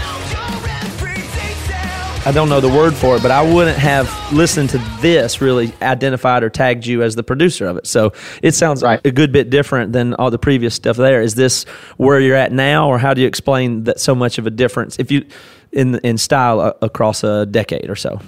I 2.27 2.31
don't 2.31 2.49
know 2.49 2.59
the 2.59 2.69
word 2.69 2.95
for 2.95 3.15
it, 3.15 3.21
but 3.21 3.29
I 3.29 3.43
wouldn't 3.53 3.77
have 3.77 4.09
listened 4.33 4.71
to 4.71 4.79
this 4.99 5.41
really 5.41 5.71
identified 5.81 6.41
or 6.41 6.49
tagged 6.49 6.85
you 6.87 7.03
as 7.03 7.13
the 7.15 7.21
producer 7.21 7.67
of 7.67 7.77
it. 7.77 7.85
So 7.85 8.13
it 8.41 8.55
sounds 8.55 8.81
Right. 8.81 8.99
a 9.05 9.11
good 9.11 9.31
bit 9.31 9.51
different 9.51 9.93
than 9.93 10.15
all 10.15 10.31
the 10.31 10.39
previous 10.39 10.73
stuff 10.73 10.97
there. 10.97 11.21
Is 11.21 11.35
this 11.35 11.65
where 11.97 12.19
you're 12.19 12.35
at 12.35 12.51
now, 12.51 12.89
or 12.89 12.97
how 12.97 13.13
do 13.13 13.21
you 13.21 13.27
explain 13.27 13.83
that 13.83 13.99
so 13.99 14.15
much 14.15 14.39
of 14.39 14.47
a 14.47 14.49
difference 14.49 14.97
if 14.97 15.11
you 15.11 15.23
in 15.71 15.99
in 15.99 16.17
style 16.17 16.59
uh, 16.61 16.73
across 16.81 17.23
a 17.23 17.45
decade 17.45 17.89
or 17.91 17.95
so? 17.95 18.19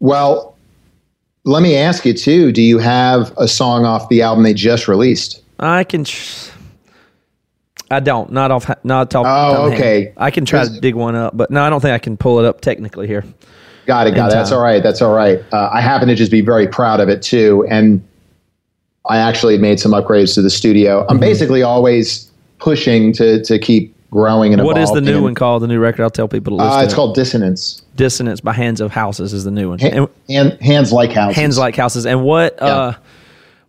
Well, 0.00 0.54
let 1.44 1.62
me 1.62 1.76
ask 1.76 2.04
you 2.04 2.12
too. 2.12 2.52
Do 2.52 2.60
you 2.60 2.78
have 2.78 3.32
a 3.38 3.48
song 3.48 3.86
off 3.86 4.10
the 4.10 4.20
album 4.20 4.44
they 4.44 4.52
just 4.52 4.86
released? 4.86 5.40
I 5.58 5.82
can. 5.84 6.04
Tr- 6.04 6.50
I 7.90 8.00
don't. 8.00 8.32
Not 8.32 8.50
off. 8.50 8.68
Not 8.84 9.14
off. 9.14 9.26
Oh, 9.26 9.64
of 9.66 9.72
hand. 9.72 9.74
okay. 9.82 10.12
I 10.16 10.30
can 10.30 10.44
try 10.44 10.64
to 10.66 10.80
dig 10.80 10.94
one 10.94 11.14
up, 11.14 11.36
but 11.36 11.50
no, 11.50 11.62
I 11.62 11.70
don't 11.70 11.80
think 11.80 11.92
I 11.94 11.98
can 11.98 12.16
pull 12.16 12.38
it 12.40 12.44
up 12.44 12.60
technically 12.60 13.06
here. 13.06 13.24
Got 13.86 14.08
it. 14.08 14.14
Got 14.16 14.32
it. 14.32 14.34
That's 14.34 14.50
all 14.50 14.60
right. 14.62 14.82
That's 14.82 15.00
all 15.00 15.14
right. 15.14 15.38
Uh, 15.52 15.70
I 15.72 15.80
happen 15.80 16.08
to 16.08 16.14
just 16.16 16.30
be 16.32 16.40
very 16.40 16.66
proud 16.66 16.98
of 17.00 17.08
it 17.08 17.22
too, 17.22 17.64
and 17.70 18.02
I 19.08 19.18
actually 19.18 19.58
made 19.58 19.78
some 19.78 19.92
upgrades 19.92 20.34
to 20.34 20.42
the 20.42 20.50
studio. 20.50 21.02
Mm-hmm. 21.02 21.10
I'm 21.12 21.20
basically 21.20 21.62
always 21.62 22.30
pushing 22.58 23.12
to 23.14 23.42
to 23.44 23.58
keep 23.58 23.94
growing 24.10 24.52
and 24.52 24.64
What 24.64 24.78
is 24.78 24.90
the 24.92 25.00
new 25.00 25.14
And, 25.16 25.22
one 25.24 25.34
called? 25.36 25.62
The 25.62 25.68
new 25.68 25.78
record? 25.78 26.02
I'll 26.02 26.10
tell 26.10 26.26
people 26.26 26.56
to 26.56 26.64
listen. 26.64 26.72
Uh, 26.72 26.78
to 26.80 26.84
it's 26.84 26.92
it. 26.92 26.96
called 26.96 27.14
Dissonance. 27.14 27.82
Dissonance 27.94 28.40
by 28.40 28.52
Hands 28.52 28.80
of 28.80 28.90
Houses 28.90 29.32
is 29.32 29.44
the 29.44 29.50
new 29.52 29.68
one. 29.68 29.78
Ha- 29.78 30.08
And- 30.28 30.52
hands 30.60 30.92
like 30.92 31.12
houses. 31.12 31.36
hands 31.36 31.58
like 31.58 31.76
houses. 31.76 32.06
And 32.06 32.24
what 32.24 32.60
uh, 32.60 32.94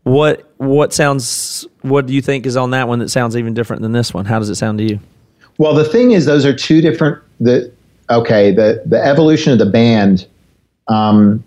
what 0.03 0.46
what 0.57 0.93
sounds? 0.93 1.65
What 1.81 2.07
do 2.07 2.13
you 2.13 2.21
think 2.21 2.45
is 2.45 2.57
on 2.57 2.71
that 2.71 2.87
one 2.87 2.99
that 2.99 3.09
sounds 3.09 3.35
even 3.37 3.53
different 3.53 3.81
than 3.81 3.91
this 3.91 4.13
one? 4.13 4.25
How 4.25 4.39
does 4.39 4.49
it 4.49 4.55
sound 4.55 4.79
to 4.79 4.83
you? 4.83 4.99
Well, 5.57 5.73
the 5.73 5.85
thing 5.85 6.11
is, 6.11 6.25
those 6.25 6.45
are 6.45 6.55
two 6.55 6.81
different. 6.81 7.21
The 7.39 7.71
okay, 8.09 8.51
the 8.51 8.83
the 8.85 9.03
evolution 9.03 9.53
of 9.53 9.59
the 9.59 9.65
band. 9.65 10.27
Um, 10.87 11.43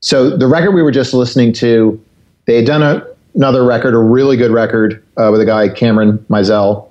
so 0.00 0.36
the 0.36 0.46
record 0.46 0.72
we 0.72 0.82
were 0.82 0.90
just 0.92 1.12
listening 1.14 1.52
to, 1.54 2.02
they 2.46 2.56
had 2.56 2.66
done 2.66 2.82
a, 2.82 3.04
another 3.34 3.64
record, 3.64 3.94
a 3.94 3.98
really 3.98 4.36
good 4.36 4.50
record 4.50 5.02
uh, 5.16 5.30
with 5.30 5.40
a 5.40 5.44
guy 5.44 5.68
Cameron 5.68 6.18
Mizell, 6.30 6.90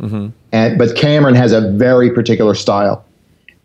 and 0.51 0.77
but 0.77 0.95
Cameron 0.95 1.35
has 1.35 1.51
a 1.51 1.71
very 1.71 2.11
particular 2.11 2.53
style, 2.53 3.05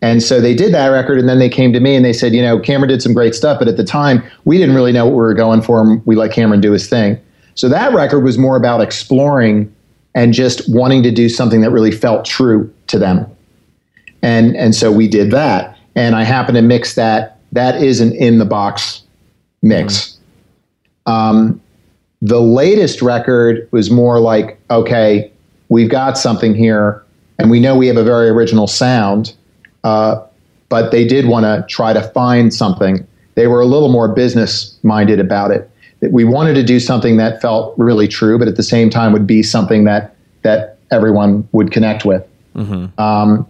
And 0.03 0.21
so 0.21 0.41
they 0.41 0.53
did 0.53 0.73
that 0.73 0.89
record, 0.89 1.17
and 1.17 1.29
then 1.29 1.39
they 1.39 1.47
came 1.47 1.71
to 1.71 1.79
me 1.79 1.95
and 1.95 2.03
they 2.03 2.11
said, 2.11 2.33
you 2.33 2.41
know, 2.41 2.59
Cameron 2.59 2.89
did 2.89 3.01
some 3.01 3.13
great 3.13 3.33
stuff, 3.33 3.57
but 3.57 3.69
at 3.69 3.77
the 3.77 3.85
time 3.85 4.21
we 4.43 4.57
didn't 4.57 4.75
really 4.75 4.91
know 4.91 5.05
what 5.05 5.13
we 5.13 5.21
were 5.21 5.33
going 5.33 5.61
for. 5.61 5.79
And 5.79 6.05
we 6.05 6.17
let 6.17 6.33
Cameron 6.33 6.59
do 6.59 6.73
his 6.73 6.89
thing. 6.89 7.17
So 7.55 7.69
that 7.69 7.93
record 7.93 8.19
was 8.19 8.37
more 8.37 8.57
about 8.57 8.81
exploring 8.81 9.73
and 10.13 10.33
just 10.33 10.61
wanting 10.67 11.03
to 11.03 11.11
do 11.11 11.29
something 11.29 11.61
that 11.61 11.71
really 11.71 11.91
felt 11.91 12.25
true 12.25 12.71
to 12.87 12.99
them. 12.99 13.25
And 14.21 14.57
and 14.57 14.75
so 14.75 14.91
we 14.91 15.07
did 15.07 15.31
that. 15.31 15.77
And 15.95 16.17
I 16.17 16.23
happen 16.23 16.53
to 16.55 16.61
mix 16.61 16.95
that. 16.95 17.39
That 17.53 17.81
is 17.81 18.01
an 18.01 18.11
in 18.11 18.39
the 18.39 18.45
box 18.45 19.03
mix. 19.61 20.17
Um, 21.05 21.61
the 22.21 22.41
latest 22.41 23.01
record 23.01 23.69
was 23.71 23.89
more 23.89 24.19
like, 24.19 24.59
okay, 24.69 25.31
we've 25.69 25.89
got 25.89 26.17
something 26.17 26.53
here, 26.53 27.01
and 27.39 27.49
we 27.49 27.61
know 27.61 27.77
we 27.77 27.87
have 27.87 27.97
a 27.97 28.03
very 28.03 28.27
original 28.27 28.67
sound, 28.67 29.33
uh, 29.83 30.23
but 30.69 30.91
they 30.91 31.05
did 31.05 31.27
want 31.27 31.43
to 31.43 31.65
try 31.67 31.93
to 31.93 32.01
find 32.01 32.53
something. 32.53 33.05
They 33.35 33.47
were 33.47 33.61
a 33.61 33.65
little 33.65 33.89
more 33.89 34.07
business 34.07 34.77
minded 34.83 35.19
about 35.19 35.51
it. 35.51 35.69
We 36.11 36.23
wanted 36.23 36.55
to 36.55 36.63
do 36.63 36.79
something 36.79 37.17
that 37.17 37.41
felt 37.41 37.73
really 37.77 38.07
true, 38.07 38.37
but 38.37 38.47
at 38.47 38.55
the 38.55 38.63
same 38.63 38.89
time 38.89 39.13
would 39.13 39.27
be 39.27 39.43
something 39.43 39.85
that 39.85 40.15
that 40.41 40.77
everyone 40.91 41.47
would 41.53 41.71
connect 41.71 42.05
with. 42.05 42.27
Um, 42.99 43.47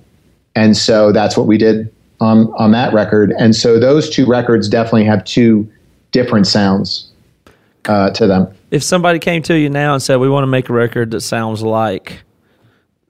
and 0.56 0.78
so 0.78 1.12
that's 1.12 1.36
what 1.36 1.48
we 1.48 1.58
did 1.58 1.94
on 2.20 2.54
on 2.58 2.72
that 2.72 2.94
record. 2.94 3.34
And 3.40 3.56
so 3.56 3.80
those 3.80 4.10
two 4.10 4.26
records 4.26 4.70
definitely 4.70 5.06
have 5.06 5.24
two 5.26 5.70
different 6.12 6.48
sounds 6.48 7.10
uh, 7.86 8.12
to 8.12 8.28
them. 8.28 8.54
If 8.72 8.84
somebody 8.84 9.20
came 9.20 9.42
to 9.44 9.58
you 9.58 9.70
now 9.70 9.94
and 9.94 10.02
said, 10.02 10.18
"We 10.18 10.30
want 10.30 10.44
to 10.44 10.48
make 10.48 10.70
a 10.70 10.74
record 10.74 11.12
that 11.12 11.22
sounds 11.22 11.62
like 11.62 12.24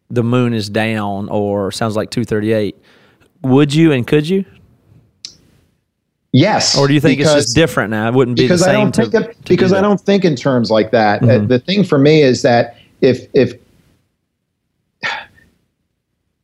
the 0.10 0.24
moon 0.24 0.54
is 0.54 0.70
down 0.70 1.30
or 1.30 1.72
sounds 1.72 1.96
like 1.96 2.10
238," 2.12 2.76
would 3.44 3.74
you 3.74 3.92
and 3.92 4.06
could 4.08 4.28
you? 4.28 4.46
Yes. 6.32 6.76
Or 6.78 6.88
do 6.88 6.94
you 6.96 7.00
think 7.00 7.20
it's 7.20 7.32
just 7.34 7.56
different 7.56 7.92
now? 7.92 8.08
It 8.08 8.16
wouldn't 8.16 8.38
be 8.38 8.44
because 8.44 8.62
the 8.62 8.70
I 8.70 8.74
don't 8.74 8.92
to, 8.96 9.02
think 9.06 9.12
to 9.14 9.34
do 9.34 9.40
because 9.48 9.72
I 9.72 9.82
don't 9.82 10.02
think 10.02 10.26
in 10.26 10.36
terms 10.36 10.72
like 10.72 10.90
that. 10.92 11.22
Uh, 11.22 11.28
Mhm. 11.28 11.48
the 11.48 11.60
thing 11.60 11.84
for 11.84 12.00
me 12.00 12.24
is 12.24 12.42
that 12.42 12.76
if 13.02 13.28
if 13.34 13.54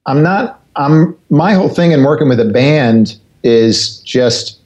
I'm 0.05 0.21
not 0.23 0.61
I'm 0.75 1.15
my 1.29 1.53
whole 1.53 1.69
thing 1.69 1.91
in 1.91 2.03
working 2.03 2.29
with 2.29 2.39
a 2.39 2.45
band 2.45 3.17
is 3.43 3.99
just 4.01 4.59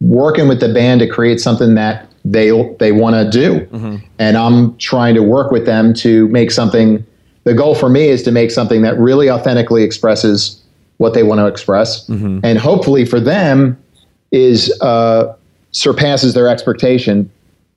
working 0.00 0.48
with 0.48 0.60
the 0.60 0.72
band 0.72 1.00
to 1.00 1.06
create 1.06 1.40
something 1.40 1.74
that 1.74 2.06
they 2.24 2.50
they 2.78 2.92
want 2.92 3.16
to 3.16 3.30
do, 3.30 3.60
Mm-hmm. 3.66 3.96
and 4.18 4.36
I'm 4.36 4.76
trying 4.78 5.14
to 5.14 5.22
work 5.22 5.50
with 5.50 5.66
them 5.66 5.92
to 5.94 6.26
make 6.28 6.50
something. 6.50 7.04
The 7.44 7.54
goal 7.54 7.74
for 7.74 7.88
me 7.88 8.08
is 8.08 8.22
to 8.24 8.30
make 8.30 8.50
something 8.50 8.82
that 8.82 8.98
really 8.98 9.30
authentically 9.30 9.82
expresses 9.82 10.59
what 11.00 11.14
they 11.14 11.22
want 11.22 11.38
to 11.38 11.46
express, 11.46 12.06
Mm-hmm. 12.08 12.40
and 12.44 12.58
hopefully 12.58 13.06
for 13.06 13.18
them 13.20 13.76
is 14.32 14.70
uh, 14.82 15.34
surpasses 15.72 16.34
their 16.34 16.46
expectation 16.46 17.30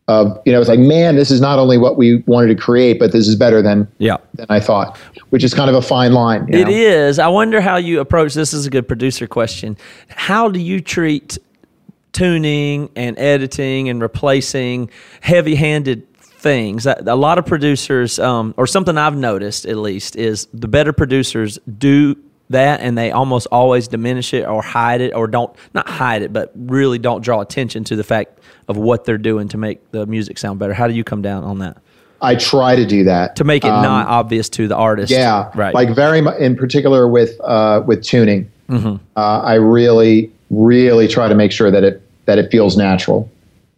of 0.09 0.37
you 0.45 0.51
know 0.51 0.59
it's 0.59 0.67
like 0.69 0.79
man 0.79 1.15
this 1.15 1.31
is 1.31 1.39
not 1.39 1.57
only 1.57 1.77
what 1.77 1.95
we 1.97 2.17
wanted 2.25 2.47
to 2.47 2.55
create 2.55 2.99
but 2.99 3.13
this 3.13 3.25
is 3.25 3.37
better 3.37 3.61
than 3.61 3.87
Yeah. 3.99 4.17
than 4.33 4.45
I 4.49 4.59
thought 4.59 4.97
which 5.29 5.45
is 5.45 5.53
kind 5.53 5.69
of 5.69 5.75
a 5.77 5.81
fine 5.81 6.11
line 6.11 6.45
you 6.49 6.59
It 6.59 6.65
know? 6.67 6.73
is. 6.73 7.17
I 7.19 7.29
wonder 7.29 7.61
how 7.61 7.77
you 7.77 8.01
approach 8.01 8.33
this. 8.33 8.53
Is 8.53 8.65
a 8.65 8.69
good 8.69 8.85
producer 8.87 9.27
question. 9.27 9.77
How 10.09 10.49
do 10.49 10.59
you 10.59 10.81
treat 10.81 11.37
tuning 12.11 12.89
and 12.97 13.17
editing 13.17 13.87
and 13.89 14.01
replacing 14.01 14.89
heavy-handed 15.21 16.05
things? 16.19 16.85
A 16.85 17.01
a 17.07 17.15
lot 17.15 17.37
of 17.37 17.45
producers, 17.45 18.19
um, 18.19 18.53
or 18.57 18.67
something 18.67 18.97
I've 18.97 19.15
noticed 19.17 19.65
at 19.65 19.77
least, 19.77 20.15
is 20.17 20.47
the 20.53 20.67
better 20.67 20.91
producers 20.91 21.57
do 21.77 22.15
that 22.49 22.81
and 22.81 22.97
they 22.97 23.11
almost 23.11 23.47
always 23.51 23.87
diminish 23.87 24.33
it 24.33 24.45
or 24.45 24.61
hide 24.61 25.01
it 25.01 25.13
or 25.15 25.27
don't 25.27 25.55
not 25.73 25.87
hide 25.87 26.21
it 26.21 26.31
but 26.33 26.51
really 26.55 26.99
don't 26.99 27.21
draw 27.23 27.39
attention 27.41 27.83
to 27.85 27.95
the 27.95 28.03
fact 28.03 28.39
of 28.67 28.77
what 28.77 29.05
they're 29.05 29.17
doing 29.17 29.47
to 29.49 29.57
make 29.57 29.91
the 29.91 30.05
music 30.05 30.37
sound 30.37 30.59
better. 30.59 30.73
How 30.73 30.87
do 30.87 30.93
you 30.93 31.03
come 31.03 31.21
down 31.21 31.43
on 31.43 31.59
that? 31.59 31.77
I 32.21 32.35
try 32.35 32.75
to 32.75 32.85
do 32.85 33.03
that 33.05 33.35
to 33.37 33.43
make 33.43 33.65
it 33.65 33.69
Um, 33.71 33.83
not 33.83 34.07
obvious 34.07 34.47
to 34.49 34.67
the 34.67 34.75
artist. 34.77 35.11
Yeah, 35.11 35.49
right. 35.55 35.73
Like 35.73 35.93
very 35.93 36.21
much 36.21 36.37
in 36.39 36.55
particular 36.55 37.07
with 37.07 37.39
uh, 37.43 37.81
with 37.85 38.03
tuning, 38.03 38.49
Mm-hmm. 38.69 38.95
uh, 39.17 39.39
I 39.41 39.55
really 39.55 40.31
really 40.49 41.07
try 41.07 41.27
to 41.27 41.35
make 41.35 41.51
sure 41.51 41.69
that 41.71 41.83
it 41.83 42.01
that 42.25 42.37
it 42.37 42.49
feels 42.51 42.77
natural. 42.77 43.29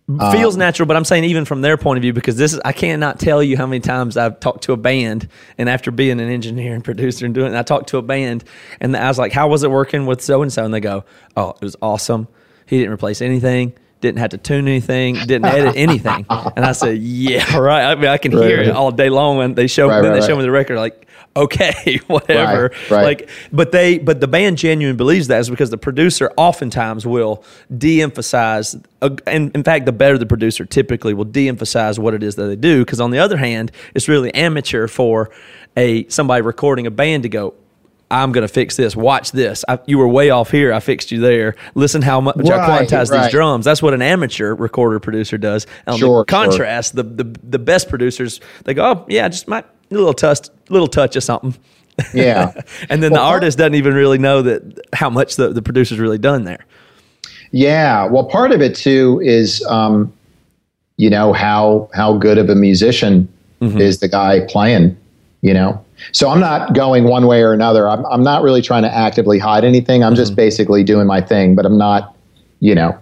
Feels 0.08 0.54
um, 0.54 0.60
natural, 0.60 0.86
but 0.86 0.96
I'm 0.96 1.04
saying 1.04 1.24
even 1.24 1.46
from 1.46 1.62
their 1.62 1.78
point 1.78 1.98
of 1.98 2.04
view, 2.04 2.14
because 2.14 2.38
this 2.38 2.54
is 2.54 2.60
I 2.64 2.74
cannot 2.74 3.20
tell 3.20 3.42
you 3.42 3.58
how 3.58 3.66
many 3.66 3.80
times 3.80 4.18
I've 4.18 4.40
talked 4.40 4.66
to 4.66 4.74
a 4.74 4.78
band, 4.78 5.28
and 5.58 5.68
after 5.68 5.90
being 5.90 6.20
an 6.20 6.30
engineer 6.30 6.76
and 6.76 6.84
producer 6.84 7.26
and 7.26 7.34
doing 7.34 7.54
it, 7.54 7.58
I 7.58 7.64
talked 7.64 7.90
to 7.90 7.98
a 7.98 8.04
band, 8.04 8.44
and 8.80 8.96
I 8.96 9.08
was 9.08 9.18
like, 9.18 9.32
"How 9.32 9.48
was 9.48 9.64
it 9.64 9.72
working 9.72 10.06
with 10.06 10.22
so 10.22 10.44
and 10.44 10.54
so?" 10.54 10.64
And 10.64 10.72
they 10.72 10.80
go, 10.80 11.06
"Oh, 11.36 11.50
it 11.60 11.62
was 11.62 11.76
awesome. 11.82 12.28
He 12.68 12.78
didn't 12.78 12.94
replace 12.94 13.22
anything." 13.22 13.74
Didn't 14.02 14.20
have 14.20 14.32
to 14.32 14.38
tune 14.38 14.68
anything, 14.68 15.16
didn't 15.16 15.46
edit 15.46 15.74
anything, 15.78 16.28
and 16.30 16.64
I 16.64 16.74
said, 16.74 17.00
"Yeah, 17.00 17.58
right." 17.58 17.86
I 17.86 17.96
mean, 17.96 18.06
I 18.06 18.18
can 18.18 18.34
hear 18.34 18.58
Right. 18.58 18.68
it 18.68 18.76
all 18.76 18.92
day 18.92 19.10
long 19.10 19.38
when 19.38 19.56
they 19.56 19.66
show 19.66 19.88
Right, 19.88 20.02
then 20.02 20.12
right, 20.12 20.22
they 20.22 20.28
show 20.28 20.36
me 20.36 20.44
the 20.44 20.52
record. 20.52 20.78
Like, 20.78 21.05
okay, 21.36 22.00
whatever. 22.08 22.64
Right, 22.64 22.92
right. 22.92 23.04
Like, 23.04 23.30
but 23.52 23.72
they 23.72 23.98
but 23.98 24.20
the 24.20 24.28
band 24.28 24.58
genuinely 24.58 24.98
believes 24.98 25.28
that 25.28 25.40
is 25.40 25.50
because 25.50 25.70
the 25.70 25.78
producer 25.78 26.32
oftentimes 26.38 27.06
will 27.06 27.44
de-emphasize 27.76 28.76
uh, 29.02 29.10
and 29.28 29.54
in 29.56 29.64
fact 29.64 29.86
the 29.86 29.92
better 29.92 30.18
the 30.18 30.26
producer 30.26 30.66
typically 30.66 31.14
will 31.14 31.26
de-emphasize 31.26 32.00
what 32.00 32.14
it 32.14 32.24
is 32.24 32.36
that 32.36 32.46
they 32.46 32.56
do 32.56 32.84
because 32.84 33.02
on 33.02 33.12
the 33.12 33.20
other 33.20 33.38
hand 33.38 33.72
it's 33.94 34.08
really 34.08 34.34
amateur 34.34 34.88
for 34.88 35.30
a 35.78 36.08
somebody 36.08 36.42
recording 36.42 36.88
a 36.88 36.92
band 36.92 37.24
to 37.24 37.30
go 37.30 37.54
I'm 38.12 38.32
going 38.32 38.44
to 38.44 38.54
fix 38.54 38.76
this. 38.76 38.96
Watch 38.96 39.32
this. 39.32 39.66
I, 39.68 39.80
you 39.88 39.98
were 39.98 40.08
way 40.08 40.30
off 40.30 40.52
here. 40.52 40.72
I 40.72 40.80
fixed 40.80 41.12
you 41.12 41.20
there. 41.20 41.56
Listen 41.74 42.04
how 42.04 42.22
much 42.22 42.36
I 42.38 42.58
Right, 42.58 42.88
quantize 42.88 43.12
these 43.12 43.32
drums. 43.32 43.66
That's 43.66 43.82
what 43.82 43.96
an 43.96 44.02
amateur 44.04 44.54
recorder 44.54 45.00
producer 45.00 45.38
does. 45.40 45.66
On 45.88 45.98
Sure, 45.98 46.22
the 46.22 46.26
contrast, 46.26 46.96
the, 46.96 47.04
the 47.04 47.24
the 47.44 47.60
best 47.60 47.90
producers 47.90 48.42
they 48.64 48.76
go, 48.76 48.86
oh 48.86 49.06
yeah, 49.10 49.28
just 49.28 49.48
my 49.92 49.98
little 49.98 50.14
touch, 50.14 50.50
little 50.70 50.88
touch 50.88 51.16
of 51.16 51.24
something. 51.24 51.56
Yeah. 52.14 52.52
and 52.90 53.02
then 53.02 53.12
Well, 53.14 53.22
the 53.24 53.28
artist 53.28 53.58
doesn't 53.58 53.76
even 53.76 53.94
really 53.94 54.18
know 54.18 54.42
that 54.42 54.80
how 54.94 55.10
much 55.10 55.36
the, 55.38 55.50
the 55.50 55.62
producer's 55.62 56.00
really 56.00 56.18
done 56.18 56.44
there. 56.44 56.66
Yeah, 57.52 58.06
well, 58.06 58.26
part 58.26 58.52
of 58.52 58.62
it 58.62 58.76
too 58.76 59.22
is, 59.24 59.64
um, 59.68 60.12
you 60.98 61.10
know, 61.10 61.32
how 61.34 61.90
how 61.94 62.18
good 62.18 62.38
of 62.38 62.50
a 62.50 62.56
musician 62.56 63.28
Mm-hmm. 63.62 63.80
is 63.80 64.00
the 64.02 64.10
guy 64.10 64.42
playing. 64.50 64.98
You 65.42 65.54
know, 65.54 65.86
so 66.12 66.30
I'm 66.30 66.40
not 66.42 66.74
going 66.74 67.06
one 67.06 67.26
way 67.28 67.42
or 67.42 67.54
another. 67.54 67.88
I'm 67.88 68.06
I'm 68.08 68.24
not 68.24 68.42
really 68.44 68.62
trying 68.62 68.84
to 68.84 68.94
actively 68.94 69.40
hide 69.40 69.64
anything. 69.64 70.04
I'm 70.04 70.12
Mm-hmm. 70.14 70.18
just 70.22 70.36
basically 70.36 70.84
doing 70.84 71.08
my 71.08 71.22
thing, 71.22 71.56
but 71.56 71.66
I'm 71.66 71.78
not, 71.78 72.14
you 72.60 72.76
know, 72.76 72.98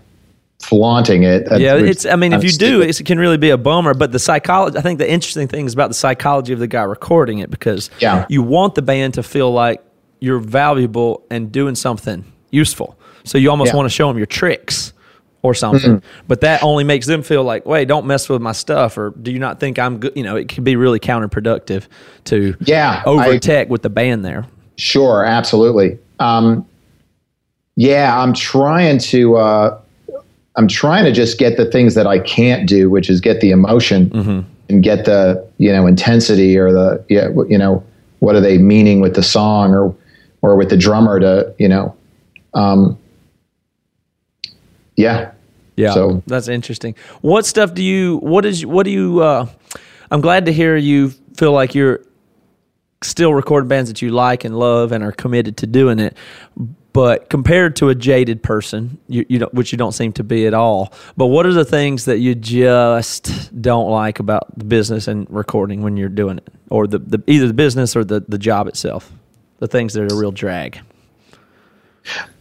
flaunting 0.64 1.24
it. 1.24 1.50
That 1.50 1.60
Yeah, 1.60 1.76
it's. 1.76 2.06
I 2.06 2.16
mean, 2.16 2.34
if 2.34 2.44
you 2.44 2.52
do, 2.52 2.82
it 2.82 3.04
can 3.06 3.20
really 3.20 3.38
be 3.38 3.50
a 3.50 3.58
bummer. 3.58 3.94
But 3.94 4.12
the 4.12 4.20
psychology, 4.20 4.78
I 4.78 4.82
think, 4.82 5.00
the 5.00 5.10
interesting 5.10 5.48
thing 5.48 5.66
is 5.66 5.74
about 5.74 5.90
the 5.90 5.94
psychology 5.96 6.54
of 6.54 6.60
the 6.60 6.68
guy 6.68 6.84
recording 6.84 7.40
it 7.40 7.50
because 7.52 7.90
Yeah. 8.00 8.26
you 8.30 8.42
want 8.42 8.76
the 8.76 8.82
band 8.82 9.16
to 9.16 9.24
feel 9.24 9.52
like 9.52 9.82
you're 10.20 10.40
valuable 10.40 11.24
and 11.30 11.52
doing 11.52 11.76
something 11.76 12.24
useful. 12.52 12.98
So 13.26 13.38
you 13.38 13.50
almost 13.50 13.72
Yeah. 13.72 13.78
want 13.78 13.86
to 13.88 13.90
show 13.90 14.08
them 14.08 14.18
your 14.18 14.26
tricks 14.26 14.94
or 15.42 15.54
something. 15.54 15.98
Mm-hmm. 15.98 16.24
But 16.28 16.42
that 16.42 16.64
only 16.64 16.86
makes 16.86 17.06
them 17.06 17.22
feel 17.22 17.44
like, 17.44 17.66
wait, 17.66 17.88
don't 17.90 18.06
mess 18.06 18.30
with 18.30 18.42
my 18.42 18.54
stuff, 18.54 18.98
or 18.98 19.14
do 19.22 19.32
you 19.32 19.40
not 19.40 19.60
think 19.60 19.78
I'm 19.78 19.98
good? 20.00 20.14
You 20.16 20.24
know, 20.24 20.38
it 20.38 20.48
can 20.48 20.64
be 20.64 20.78
really 20.78 21.00
counterproductive 21.00 21.88
to 22.26 22.56
Yeah, 22.62 23.04
over 23.06 23.38
tech 23.40 23.70
with 23.70 23.82
the 23.82 23.90
band 23.90 24.24
there. 24.24 24.46
Sure, 24.78 25.26
absolutely. 25.26 26.00
Um, 26.20 26.66
yeah, 27.76 28.18
I'm 28.18 28.34
trying 28.34 29.00
to. 29.00 29.36
Uh, 29.36 29.78
I'm 30.56 30.68
trying 30.68 31.04
to 31.06 31.12
just 31.12 31.40
get 31.40 31.58
the 31.58 31.66
things 31.66 31.96
that 31.96 32.06
I 32.08 32.20
can't 32.20 32.68
do, 32.70 32.90
which 32.90 33.10
is 33.10 33.20
get 33.22 33.42
the 33.42 33.52
emotion 33.52 34.10
Mm-hmm. 34.12 34.40
and 34.70 34.84
get 34.84 35.06
the 35.06 35.46
you 35.58 35.72
know 35.72 35.88
intensity 35.88 36.58
or 36.58 36.72
the 36.72 37.04
yeah 37.10 37.30
you 37.50 37.58
know 37.58 37.84
what 38.20 38.36
are 38.36 38.42
they 38.42 38.58
meaning 38.58 39.02
with 39.02 39.16
the 39.16 39.24
song 39.24 39.74
or 39.74 39.96
or 40.42 40.56
with 40.56 40.70
the 40.70 40.78
drummer 40.78 41.20
to 41.20 41.54
you 41.60 41.68
know 41.68 41.96
um, 42.54 42.98
yeah 44.96 45.32
Yeah, 45.76 45.94
So- 45.94 46.22
that's 46.28 46.48
interesting. 46.48 46.96
What 47.22 47.46
stuff 47.46 47.74
do 47.74 47.82
you? 47.84 48.18
What 48.18 48.46
is? 48.46 48.66
What 48.66 48.84
do 48.84 48.92
you? 48.92 49.22
Uh, 49.22 49.48
I'm 50.12 50.22
glad 50.22 50.46
to 50.46 50.54
hear 50.54 50.76
you 50.78 51.10
feel 51.36 51.52
like 51.52 51.74
you're 51.74 52.02
still 53.02 53.34
recording 53.34 53.68
bands 53.68 53.90
that 53.90 54.02
you 54.02 54.12
like 54.12 54.44
and 54.46 54.58
love 54.58 54.92
and 54.92 55.04
are 55.04 55.12
committed 55.12 55.58
to 55.58 55.68
doing 55.68 55.98
it. 56.00 56.16
But 56.94 57.30
compared 57.30 57.76
to 57.78 57.90
a 57.90 57.96
jaded 57.96 58.44
person, 58.44 59.00
you, 59.08 59.26
you 59.28 59.40
don't, 59.40 59.54
which 59.54 59.72
you 59.72 59.78
don't 59.80 59.94
seem 59.94 60.14
to 60.14 60.24
be 60.24 60.46
at 60.46 60.54
all. 60.54 60.94
But 61.18 61.28
what 61.28 61.48
are 61.48 61.54
the 61.54 61.66
things 61.66 62.06
that 62.06 62.20
you 62.20 62.36
just 62.36 63.60
don't 63.62 63.90
like 63.90 64.20
about 64.20 64.58
the 64.58 64.64
business 64.64 65.08
and 65.08 65.28
recording 65.30 65.82
when 65.82 65.98
you're 65.98 66.08
doing 66.08 66.38
it, 66.38 66.48
or 66.70 66.86
the, 66.86 67.00
the 67.00 67.24
either 67.26 67.48
the 67.48 67.54
business 67.54 67.96
or 67.96 68.04
the 68.04 68.24
the 68.28 68.38
job 68.38 68.68
itself? 68.68 69.12
The 69.58 69.68
things 69.68 69.94
that 69.94 70.04
are 70.04 70.16
a 70.16 70.20
real 70.20 70.32
drag. 70.32 70.82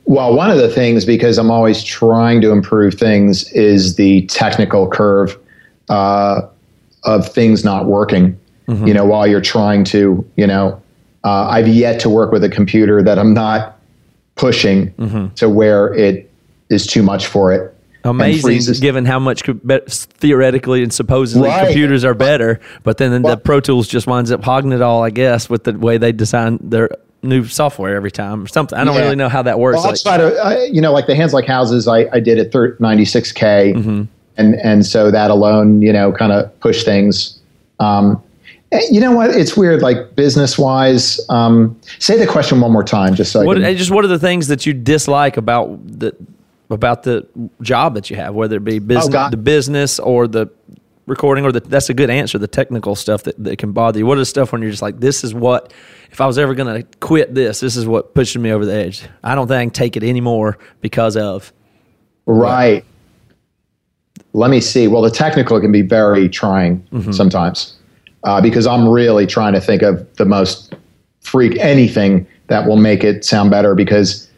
Well, 0.05 0.35
one 0.35 0.51
of 0.51 0.59
the 0.59 0.69
things, 0.69 1.07
because 1.07 1.39
I'm 1.39 1.51
always 1.51 1.83
trying 1.83 2.41
to 2.41 2.51
improve 2.51 2.95
things, 2.95 3.51
is 3.53 3.95
the 3.95 4.27
technical 4.27 4.89
curve 4.89 5.39
uh, 5.89 6.43
of 7.05 7.33
things 7.33 7.65
not 7.65 7.87
working. 7.87 8.39
Mm-hmm. 8.69 8.87
You 8.87 8.95
know, 8.95 9.07
while 9.07 9.27
you're 9.27 9.41
trying 9.41 9.85
to, 9.85 10.29
you 10.37 10.47
know, 10.47 10.83
uh, 11.25 11.49
I've 11.49 11.69
yet 11.69 12.01
to 12.01 12.11
work 12.11 12.33
with 12.33 12.45
a 12.45 12.49
computer 12.49 13.03
that 13.03 13.19
I'm 13.19 13.33
not 13.33 13.79
pushing 14.37 14.93
to 15.37 15.49
where 15.49 15.93
it 15.95 16.31
is 16.71 16.87
too 16.87 17.03
much 17.03 17.27
for 17.27 17.53
it. 17.53 17.75
Amazing, 18.05 18.75
given 18.81 19.05
how 19.05 19.19
much 19.21 19.43
theoretically 19.45 20.83
and 20.83 20.93
supposedly 20.93 21.49
Right. 21.49 21.67
computers 21.67 22.05
are 22.05 22.15
better, 22.15 22.59
but 22.83 22.99
then 22.99 23.23
the 23.23 23.37
Pro 23.37 23.61
Tools 23.61 23.87
just 23.87 24.07
winds 24.09 24.33
up 24.33 24.43
hogging 24.43 24.73
it 24.73 24.83
all, 24.83 25.03
I 25.05 25.11
guess, 25.11 25.49
with 25.49 25.65
the 25.65 25.73
way 25.75 25.99
they 25.99 26.11
design 26.11 26.59
their 26.63 26.91
new 27.23 27.45
software 27.45 27.95
every 27.95 28.11
time 28.11 28.43
or 28.43 28.49
something. 28.49 28.77
I 28.77 28.83
don't 28.85 28.95
Yeah. 28.97 29.03
really 29.03 29.15
know 29.17 29.29
how 29.29 29.43
that 29.43 29.61
works. 29.61 29.77
Well, 29.77 29.85
Like- 29.87 29.95
of 30.21 30.33
uh, 30.33 30.57
you 30.69 30.81
know, 30.81 30.93
like 30.93 31.07
the 31.07 31.15
hands 31.15 31.33
like 31.33 31.47
houses, 31.47 31.87
I, 31.87 32.09
I 32.13 32.19
did 32.19 32.39
at 32.39 32.51
96k, 32.81 33.73
Mm-hmm. 33.77 34.03
and 34.37 34.55
and 34.57 34.85
so 34.85 35.13
that 35.13 35.31
alone, 35.31 35.83
you 35.83 35.93
know, 35.93 36.11
kind 36.11 36.33
of 36.33 36.59
pushed 36.59 36.85
things. 36.85 37.39
Um, 37.79 38.21
you 38.91 39.01
know 39.01 39.13
what? 39.13 39.31
It's 39.31 39.57
weird. 39.57 39.83
Like 39.83 40.15
business 40.17 40.59
wise, 40.59 41.21
um, 41.29 41.79
say 41.99 42.17
the 42.19 42.27
question 42.27 42.61
one 42.61 42.73
more 42.73 42.85
time, 42.85 43.15
just 43.15 43.33
so 43.33 43.43
I 43.43 43.45
What 43.45 43.59
can- 43.59 43.77
just 43.77 43.91
what 43.91 44.05
are 44.05 44.09
the 44.09 44.19
things 44.19 44.49
that 44.49 44.65
you 44.67 44.73
dislike 44.73 45.37
about 45.37 45.79
the 45.87 46.17
about 46.71 47.03
the 47.03 47.27
job 47.61 47.95
that 47.95 48.09
you 48.11 48.17
have, 48.17 48.35
whether 48.35 48.57
it 48.57 48.65
be 48.65 48.79
business, 48.79 49.09
God. 49.13 49.31
the 49.33 49.37
business 49.37 49.99
or 49.99 50.27
the 50.27 50.47
recording, 51.07 51.45
or 51.45 51.53
the 51.53 51.61
that's 51.61 51.91
a 51.91 51.95
good 51.95 52.09
answer. 52.09 52.39
The 52.39 52.47
technical 52.49 52.95
stuff 52.95 53.25
that, 53.25 53.43
that 53.45 53.59
can 53.59 53.73
bother 53.73 53.99
you. 53.99 54.07
What 54.07 54.17
is 54.19 54.23
the 54.23 54.31
stuff 54.31 54.53
when 54.53 54.63
you're 54.63 54.71
just 54.71 54.83
like, 54.83 54.99
this 55.01 55.23
is 55.25 55.35
what 55.35 55.73
if 56.11 56.21
I 56.21 56.27
was 56.27 56.39
ever 56.39 56.55
going 56.55 56.83
to 56.83 56.87
quit 57.01 57.35
this, 57.35 57.61
this 57.61 57.77
is 57.77 57.87
what 57.87 58.15
pushes 58.15 58.41
me 58.41 58.53
over 58.53 58.65
the 58.65 58.75
edge. 58.75 59.03
I 59.25 59.35
don't 59.35 59.49
think 59.49 59.59
I 59.59 59.65
can 59.65 59.71
take 59.71 59.97
it 59.97 60.03
anymore 60.05 60.57
because 60.81 61.17
of. 61.17 61.53
Right. 62.27 62.85
Let 64.35 64.51
me 64.51 64.61
see. 64.61 64.89
Well, 64.89 65.03
the 65.03 65.11
technical 65.11 65.61
can 65.61 65.73
be 65.73 65.83
very 65.83 66.29
trying 66.29 66.87
Mm-hmm. 66.93 67.13
sometimes 67.13 67.75
uh, 68.25 68.41
because 68.41 68.67
I'm 68.67 68.89
really 68.89 69.27
trying 69.27 69.53
to 69.55 69.61
think 69.61 69.83
of 69.83 70.17
the 70.17 70.25
most 70.25 70.75
freak 71.21 71.59
anything 71.59 72.27
that 72.49 72.67
will 72.67 72.77
make 72.77 73.05
it 73.05 73.25
sound 73.25 73.51
better 73.51 73.75
because 73.75 74.29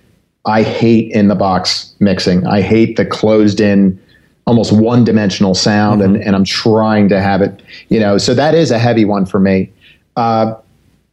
I 0.46 0.62
hate 0.62 1.10
in 1.12 1.28
the 1.28 1.34
box 1.34 1.94
mixing. 2.00 2.46
I 2.46 2.60
hate 2.60 2.96
the 2.96 3.06
closed 3.06 3.60
in, 3.60 4.00
almost 4.46 4.72
one 4.72 5.04
dimensional 5.04 5.54
sound, 5.54 6.02
and, 6.02 6.16
and 6.16 6.36
I'm 6.36 6.44
trying 6.44 7.08
to 7.08 7.20
have 7.20 7.40
it, 7.40 7.62
you 7.88 7.98
know, 7.98 8.18
so 8.18 8.34
that 8.34 8.54
is 8.54 8.70
a 8.70 8.78
heavy 8.78 9.06
one 9.06 9.24
for 9.24 9.40
me. 9.40 9.72
Uh, 10.16 10.54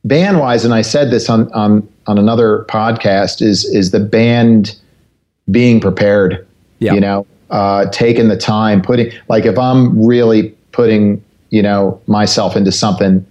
band 0.04 0.40
wise, 0.40 0.66
and 0.66 0.74
I 0.74 0.82
said 0.82 1.12
this 1.12 1.30
on, 1.30 1.52
on, 1.54 1.88
on 2.08 2.18
another 2.18 2.66
podcast, 2.70 3.42
is, 3.42 3.64
is 3.66 3.92
the 3.92 4.02
band 4.02 4.76
being 5.50 5.80
prepared 5.80 6.46
Yeah. 6.80 6.94
you 6.94 7.00
know 7.02 7.26
uh, 7.50 7.86
taking 7.88 8.30
the 8.30 8.38
time 8.38 8.82
putting 8.82 9.12
like 9.28 9.46
if 9.46 9.58
i'm 9.58 10.06
really 10.06 10.50
putting 10.72 11.22
you 11.52 11.62
know 11.62 12.02
myself 12.08 12.56
into 12.56 12.72
something 12.72 13.26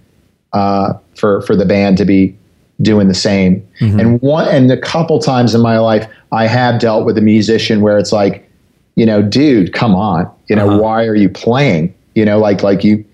uh, 0.53 0.93
for 1.15 1.41
for 1.41 1.55
the 1.55 1.65
band 1.65 1.97
to 1.97 2.05
be 2.05 2.35
doing 2.81 3.07
the 3.07 3.13
same. 3.13 3.67
And 3.81 4.19
one 4.21 4.47
and 4.47 4.71
a 4.71 4.79
couple 4.79 5.19
times 5.19 5.53
in 5.53 5.61
my 5.61 5.77
life 5.77 6.07
i 6.31 6.47
have 6.47 6.79
dealt 6.79 7.05
with 7.05 7.17
a 7.17 7.21
musician 7.21 7.81
where 7.81 7.97
it's 7.99 8.11
like 8.11 8.49
you 8.95 9.05
know 9.05 9.21
dude 9.21 9.73
come 9.73 9.93
on. 9.93 10.31
You 10.47 10.55
know 10.55 10.77
why 10.77 11.05
are 11.05 11.15
you 11.15 11.29
playing? 11.29 11.93
You 12.15 12.25
know 12.25 12.39
like 12.39 12.63
like 12.63 12.83
you 12.83 13.05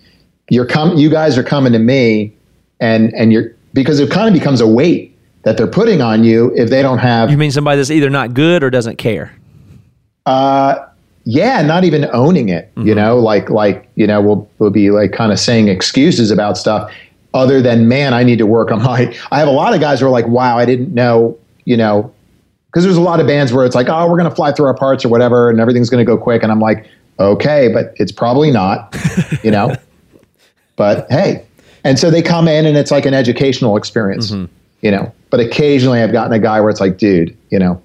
you're 0.50 0.66
come 0.66 0.98
you 0.98 1.10
guys 1.10 1.38
are 1.38 1.44
coming 1.44 1.74
to 1.74 1.80
me 1.80 2.34
and 2.80 3.14
and 3.14 3.34
you're 3.34 3.56
because 3.74 4.00
it 4.00 4.10
kind 4.10 4.28
of 4.28 4.34
becomes 4.34 4.62
a 4.62 4.68
weight 4.68 5.16
that 5.44 5.56
they're 5.56 5.68
putting 5.68 6.02
on 6.02 6.24
you 6.24 6.52
if 6.56 6.70
they 6.70 6.82
don't 6.82 6.98
have 6.98 7.30
You 7.32 7.38
mean 7.38 7.52
somebody 7.52 7.78
that's 7.78 7.92
either 7.92 8.10
not 8.10 8.34
good 8.34 8.64
or 8.64 8.70
doesn't 8.70 8.98
care? 8.98 9.34
Uh, 10.26 10.86
yeah, 11.30 11.62
not 11.62 11.84
even 11.84 12.10
owning 12.14 12.48
it. 12.48 12.72
You 12.78 12.96
know, 12.96 13.20
like 13.20 13.50
like 13.50 13.90
you 13.96 14.08
know, 14.08 14.22
we'll 14.22 14.50
we'll 14.60 14.70
be 14.70 14.92
like 14.92 15.12
kind 15.12 15.34
of 15.34 15.40
saying 15.40 15.68
excuses 15.68 16.32
about 16.32 16.58
stuff, 16.58 16.90
other 17.34 17.62
than 17.62 17.90
man, 17.90 18.14
I 18.14 18.24
need 18.24 18.38
to 18.38 18.46
work 18.46 18.72
on 18.72 18.82
my. 18.82 19.14
I 19.32 19.40
have 19.40 19.50
a 19.50 19.52
lot 19.52 19.74
of 19.74 19.82
guys 19.82 20.00
who 20.00 20.06
are 20.06 20.10
like, 20.10 20.26
wow, 20.28 20.58
I 20.58 20.66
didn't 20.66 20.94
know. 20.94 21.38
You 21.66 21.76
know, 21.76 22.14
because 22.68 22.86
there's 22.86 22.96
a 22.96 23.02
lot 23.02 23.20
of 23.20 23.28
bands 23.28 23.52
where 23.52 23.66
it's 23.66 23.76
like, 23.76 23.90
oh, 23.90 24.10
we're 24.10 24.16
gonna 24.16 24.34
fly 24.34 24.54
through 24.54 24.68
our 24.68 24.74
parts 24.74 25.04
or 25.04 25.10
whatever, 25.10 25.50
and 25.50 25.60
everything's 25.60 25.90
gonna 25.90 26.06
go 26.06 26.18
quick, 26.18 26.44
and 26.44 26.52
I'm 26.52 26.62
like, 26.62 26.88
okay, 27.20 27.68
but 27.74 27.94
it's 27.98 28.12
probably 28.12 28.50
not. 28.50 28.96
You 29.44 29.52
know, 29.52 29.76
but 30.78 31.08
hey, 31.10 31.46
and 31.84 32.00
so 32.00 32.10
they 32.10 32.22
come 32.22 32.48
in 32.48 32.66
and 32.66 32.78
it's 32.78 32.92
like 32.92 33.06
an 33.06 33.14
educational 33.14 33.76
experience. 33.78 34.32
You 34.82 34.92
know, 34.92 35.14
but 35.30 35.42
occasionally 35.42 36.02
I've 36.02 36.12
gotten 36.14 36.32
a 36.32 36.40
guy 36.40 36.62
where 36.62 36.70
it's 36.70 36.80
like, 36.80 36.98
dude, 36.98 37.38
you 37.50 37.60
know, 37.60 37.82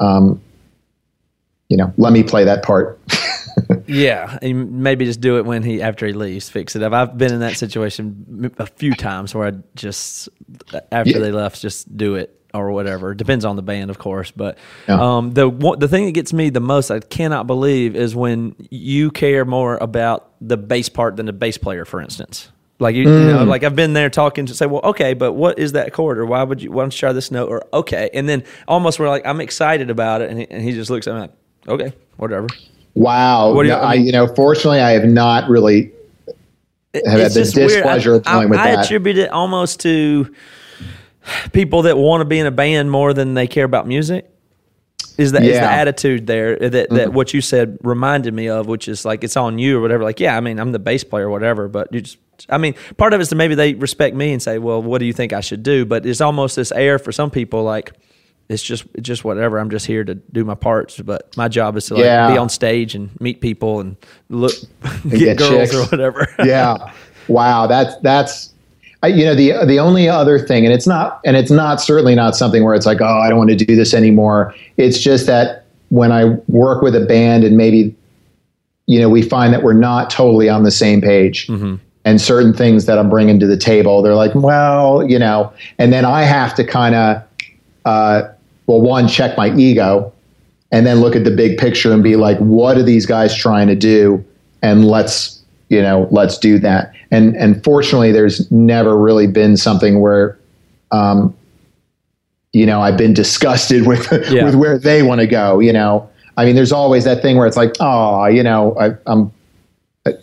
um, 0.00 0.40
you 1.68 1.76
know, 1.76 1.92
let 1.96 2.12
me 2.12 2.22
play 2.22 2.44
that 2.44 2.62
part. 2.62 3.00
Yeah, 3.86 4.38
and 4.42 4.70
maybe 4.82 5.04
just 5.06 5.20
do 5.20 5.38
it 5.38 5.46
when 5.46 5.62
he 5.62 5.80
after 5.80 6.06
he 6.06 6.12
leaves, 6.12 6.48
fix 6.48 6.76
it 6.76 6.82
up. 6.82 6.92
I've 6.92 7.16
been 7.16 7.32
in 7.32 7.40
that 7.40 7.56
situation 7.56 8.52
a 8.58 8.66
few 8.66 8.94
times 8.94 9.34
where 9.34 9.48
I 9.48 9.52
just 9.74 10.28
after 10.92 11.10
Yeah. 11.12 11.18
they 11.20 11.32
left, 11.32 11.60
just 11.62 11.96
do 11.96 12.16
it 12.16 12.38
or 12.52 12.70
whatever. 12.72 13.14
Depends 13.14 13.44
on 13.44 13.56
the 13.56 13.62
band, 13.62 13.90
of 13.90 13.98
course. 13.98 14.30
But 14.30 14.58
Yeah. 14.88 15.00
um, 15.16 15.32
the 15.32 15.50
the 15.78 15.88
thing 15.88 16.04
that 16.06 16.12
gets 16.12 16.32
me 16.32 16.50
the 16.50 16.60
most, 16.60 16.90
I 16.90 17.00
cannot 17.00 17.46
believe, 17.46 17.96
is 17.96 18.14
when 18.14 18.54
you 18.70 19.10
care 19.10 19.44
more 19.44 19.78
about 19.80 20.30
the 20.40 20.56
bass 20.56 20.88
part 20.88 21.16
than 21.16 21.26
the 21.26 21.32
bass 21.32 21.56
player, 21.58 21.84
for 21.84 22.00
instance. 22.00 22.50
Like 22.78 22.94
you, 22.94 23.04
you 23.04 23.26
know, 23.26 23.44
like 23.44 23.64
I've 23.64 23.74
been 23.76 23.94
there 23.94 24.10
talking 24.10 24.44
to 24.46 24.54
say, 24.54 24.66
well, 24.66 24.82
okay, 24.84 25.14
but 25.14 25.32
what 25.32 25.58
is 25.58 25.72
that 25.72 25.94
chord, 25.94 26.18
or 26.18 26.26
why 26.26 26.42
would 26.42 26.60
you? 26.62 26.70
Why 26.70 26.82
don't 26.82 26.92
you 26.94 26.98
try 26.98 27.12
this 27.14 27.30
note, 27.30 27.48
or 27.48 27.62
okay, 27.72 28.10
and 28.12 28.28
then 28.28 28.44
almost 28.68 28.98
we're 28.98 29.08
like, 29.08 29.26
I'm 29.26 29.40
excited 29.40 29.88
about 29.88 30.20
it, 30.20 30.28
and 30.30 30.40
he, 30.40 30.46
and 30.50 30.62
he 30.62 30.72
just 30.72 30.90
looks 30.90 31.06
at 31.06 31.14
me 31.14 31.20
like, 31.20 31.32
okay, 31.68 31.92
whatever. 32.16 32.46
Wow. 32.94 33.52
What 33.52 33.66
you- 33.66 33.72
No, 33.72 33.78
I 33.78 33.92
I, 33.92 33.94
you 33.94 34.12
know, 34.12 34.26
fortunately, 34.26 34.80
I 34.80 34.92
have 34.92 35.04
not 35.04 35.48
really 35.50 35.92
have 36.94 37.04
had 37.20 37.30
the 37.32 37.40
displeasure 37.40 38.14
I, 38.14 38.16
of 38.16 38.22
dealing 38.22 38.42
I, 38.42 38.46
with 38.46 38.58
I 38.58 38.70
that. 38.76 38.84
attribute 38.84 39.18
it 39.18 39.30
almost 39.30 39.80
to 39.80 40.32
people 41.52 41.82
that 41.82 41.98
want 41.98 42.20
to 42.22 42.24
be 42.24 42.38
in 42.38 42.46
a 42.46 42.50
band 42.50 42.90
more 42.90 43.12
than 43.12 43.34
they 43.34 43.46
care 43.46 43.64
about 43.64 43.86
music. 43.86 44.30
Is 45.18 45.32
that 45.32 45.42
is 45.42 45.48
the 45.48 45.54
Yeah. 45.54 45.60
Mm-hmm. 45.62 45.80
attitude 45.80 46.26
there 46.26 46.56
that, 46.58 46.90
that 46.90 47.12
what 47.12 47.32
you 47.34 47.40
said 47.40 47.78
reminded 47.82 48.34
me 48.34 48.48
of, 48.48 48.66
which 48.66 48.86
is 48.86 49.04
like 49.04 49.24
it's 49.24 49.36
on 49.36 49.58
you 49.58 49.78
or 49.78 49.80
whatever. 49.80 50.04
Like, 50.04 50.20
yeah, 50.20 50.36
I 50.36 50.40
mean, 50.40 50.58
I'm 50.58 50.72
the 50.72 50.78
bass 50.78 51.04
player 51.04 51.26
or 51.26 51.30
whatever, 51.30 51.68
but 51.68 51.92
you 51.92 52.02
just, 52.02 52.18
I 52.50 52.58
mean, 52.58 52.74
part 52.98 53.14
of 53.14 53.20
it 53.20 53.22
is 53.22 53.28
that 53.30 53.36
maybe 53.36 53.54
they 53.54 53.72
respect 53.74 54.14
me 54.14 54.32
and 54.32 54.42
say, 54.42 54.58
well, 54.58 54.82
what 54.82 54.98
do 54.98 55.06
you 55.06 55.14
think 55.14 55.32
I 55.32 55.40
should 55.40 55.62
do? 55.62 55.86
But 55.86 56.04
it's 56.04 56.20
almost 56.20 56.56
this 56.56 56.70
air 56.72 56.98
for 56.98 57.12
some 57.12 57.30
people, 57.30 57.62
like 57.62 57.92
it's 58.48 58.62
just 58.62 58.84
it's 58.94 59.06
just 59.06 59.24
whatever. 59.24 59.58
I'm 59.58 59.70
just 59.70 59.86
here 59.86 60.04
to 60.04 60.14
do 60.14 60.44
my 60.44 60.54
parts, 60.54 60.98
but 61.00 61.36
my 61.36 61.48
job 61.48 61.76
is 61.76 61.86
to 61.86 61.94
like 61.94 62.04
Yeah. 62.04 62.30
be 62.30 62.38
on 62.38 62.48
stage 62.48 62.94
and 62.94 63.10
meet 63.20 63.40
people 63.40 63.80
and 63.80 63.96
look 64.28 64.52
get, 65.08 65.18
get 65.18 65.38
girls 65.38 65.50
chicks. 65.70 65.74
or 65.74 65.84
whatever. 65.86 66.28
yeah. 66.44 66.92
Wow. 67.28 67.66
That's 67.66 67.96
that's. 68.02 68.52
I, 69.02 69.08
you 69.08 69.24
know 69.26 69.34
the 69.34 69.52
the 69.66 69.78
only 69.78 70.08
other 70.08 70.38
thing, 70.38 70.64
and 70.64 70.72
it's 70.72 70.86
not, 70.86 71.20
and 71.24 71.36
it's 71.36 71.50
not 71.50 71.80
certainly 71.82 72.14
not 72.14 72.34
something 72.34 72.64
where 72.64 72.74
it's 72.74 72.86
like, 72.86 73.00
oh, 73.02 73.04
I 73.20 73.28
don't 73.28 73.36
want 73.38 73.50
to 73.50 73.56
do 73.56 73.76
this 73.76 73.92
anymore. 73.92 74.54
It's 74.78 74.98
just 74.98 75.26
that 75.26 75.66
when 75.90 76.12
I 76.12 76.24
work 76.48 76.82
with 76.82 76.96
a 76.96 77.04
band 77.04 77.44
and 77.44 77.56
maybe, 77.58 77.94
you 78.86 78.98
know, 78.98 79.08
we 79.10 79.20
find 79.22 79.52
that 79.52 79.62
we're 79.62 79.74
not 79.74 80.08
totally 80.08 80.48
on 80.48 80.62
the 80.62 80.70
same 80.70 81.02
page, 81.02 81.48
and 82.06 82.20
certain 82.20 82.54
things 82.54 82.86
that 82.86 82.98
I'm 82.98 83.10
bringing 83.10 83.38
to 83.40 83.46
the 83.46 83.56
table, 83.56 84.00
they're 84.00 84.14
like, 84.14 84.34
well, 84.34 85.04
you 85.08 85.18
know, 85.18 85.52
and 85.78 85.92
then 85.92 86.04
I 86.06 86.22
have 86.22 86.54
to 86.54 86.64
kind 86.64 86.94
of, 86.94 87.22
uh, 87.84 88.22
well, 88.66 88.80
one, 88.80 89.08
check 89.08 89.36
my 89.36 89.54
ego, 89.56 90.12
and 90.72 90.86
then 90.86 91.00
look 91.00 91.14
at 91.16 91.24
the 91.24 91.30
big 91.30 91.58
picture 91.58 91.92
and 91.92 92.02
be 92.02 92.16
like, 92.16 92.38
what 92.38 92.76
are 92.76 92.82
these 92.82 93.06
guys 93.06 93.34
trying 93.36 93.68
to 93.68 93.76
do? 93.76 94.24
And 94.62 94.84
let's, 94.84 95.42
you 95.68 95.80
know, 95.80 96.08
let's 96.10 96.38
do 96.38 96.58
that. 96.60 96.92
And 97.10 97.36
and 97.36 97.62
fortunately, 97.62 98.10
there's 98.12 98.50
never 98.50 98.96
really 98.96 99.26
been 99.28 99.56
something 99.56 100.00
where, 100.00 100.36
um, 100.90 101.34
you 102.52 102.66
know, 102.66 102.80
I've 102.80 102.96
been 102.96 103.14
disgusted 103.14 103.86
with 103.86 104.10
Yeah. 104.30 104.44
with 104.44 104.56
where 104.56 104.78
they 104.78 105.02
want 105.02 105.20
to 105.20 105.26
go. 105.26 105.60
You 105.60 105.72
know, 105.72 106.08
I 106.36 106.44
mean, 106.44 106.56
there's 106.56 106.72
always 106.72 107.04
that 107.04 107.22
thing 107.22 107.36
where 107.36 107.46
it's 107.46 107.56
like, 107.56 107.74
oh, 107.80 108.26
you 108.26 108.42
know, 108.42 108.76
I, 108.78 108.90
I'm, 109.06 109.30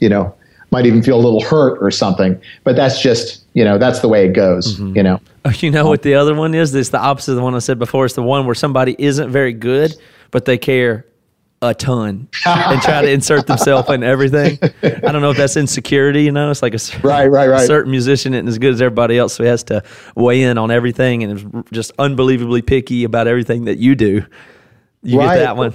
you 0.02 0.10
know, 0.10 0.34
might 0.72 0.86
even 0.86 1.02
feel 1.04 1.16
a 1.18 1.24
little 1.24 1.42
hurt 1.44 1.78
or 1.82 1.92
something. 1.92 2.40
But 2.66 2.76
that's 2.76 3.02
just, 3.02 3.44
you 3.54 3.64
know, 3.64 3.78
that's 3.78 4.00
the 4.00 4.10
way 4.10 4.26
it 4.26 4.34
goes. 4.34 4.78
You 4.80 5.04
know. 5.04 5.22
You 5.58 5.72
know 5.72 5.88
what 5.88 6.02
the 6.04 6.16
other 6.16 6.34
one 6.36 6.54
is? 6.54 6.74
It's 6.74 6.90
the 6.90 7.00
opposite 7.00 7.32
of 7.34 7.36
the 7.38 7.44
one 7.44 7.54
I 7.56 7.60
said 7.60 7.78
before. 7.80 8.06
It's 8.06 8.16
the 8.16 8.24
one 8.24 8.46
where 8.46 8.56
somebody 8.56 8.96
isn't 8.98 9.30
very 9.32 9.54
good, 9.54 9.94
but 10.32 10.46
they 10.46 10.58
care 10.58 11.06
a 11.62 11.74
ton 11.74 12.28
and 12.46 12.82
try 12.82 13.02
to 13.04 13.10
insert 13.10 13.48
themselves 13.48 13.90
in 13.90 14.04
everything. 14.04 14.60
I 14.84 15.12
don't 15.12 15.22
know 15.22 15.32
if 15.32 15.38
that's 15.38 15.56
insecurity. 15.56 16.24
You 16.24 16.32
know, 16.32 16.52
it's 16.52 16.62
like 16.62 16.74
a, 16.74 16.80
cer- 16.80 17.00
Right, 17.04 17.28
right, 17.28 17.48
right. 17.50 17.66
certain 17.68 17.92
musician 17.92 18.34
isn't 18.34 18.48
as 18.48 18.58
good 18.58 18.74
as 18.74 18.82
everybody 18.82 19.18
else, 19.18 19.34
so 19.36 19.44
he 19.44 19.50
has 19.50 19.64
to 19.66 19.82
weigh 20.16 20.44
in 20.44 20.58
on 20.58 20.72
everything 20.72 21.24
and 21.24 21.38
is 21.40 21.64
just 21.72 21.92
unbelievably 22.00 22.64
picky 22.64 23.04
about 23.06 23.28
everything 23.28 23.66
that 23.66 23.78
you 23.78 23.96
do. 23.96 24.26
You 25.04 25.20
Right. 25.20 25.36
get 25.36 25.44
that 25.44 25.58
one? 25.58 25.74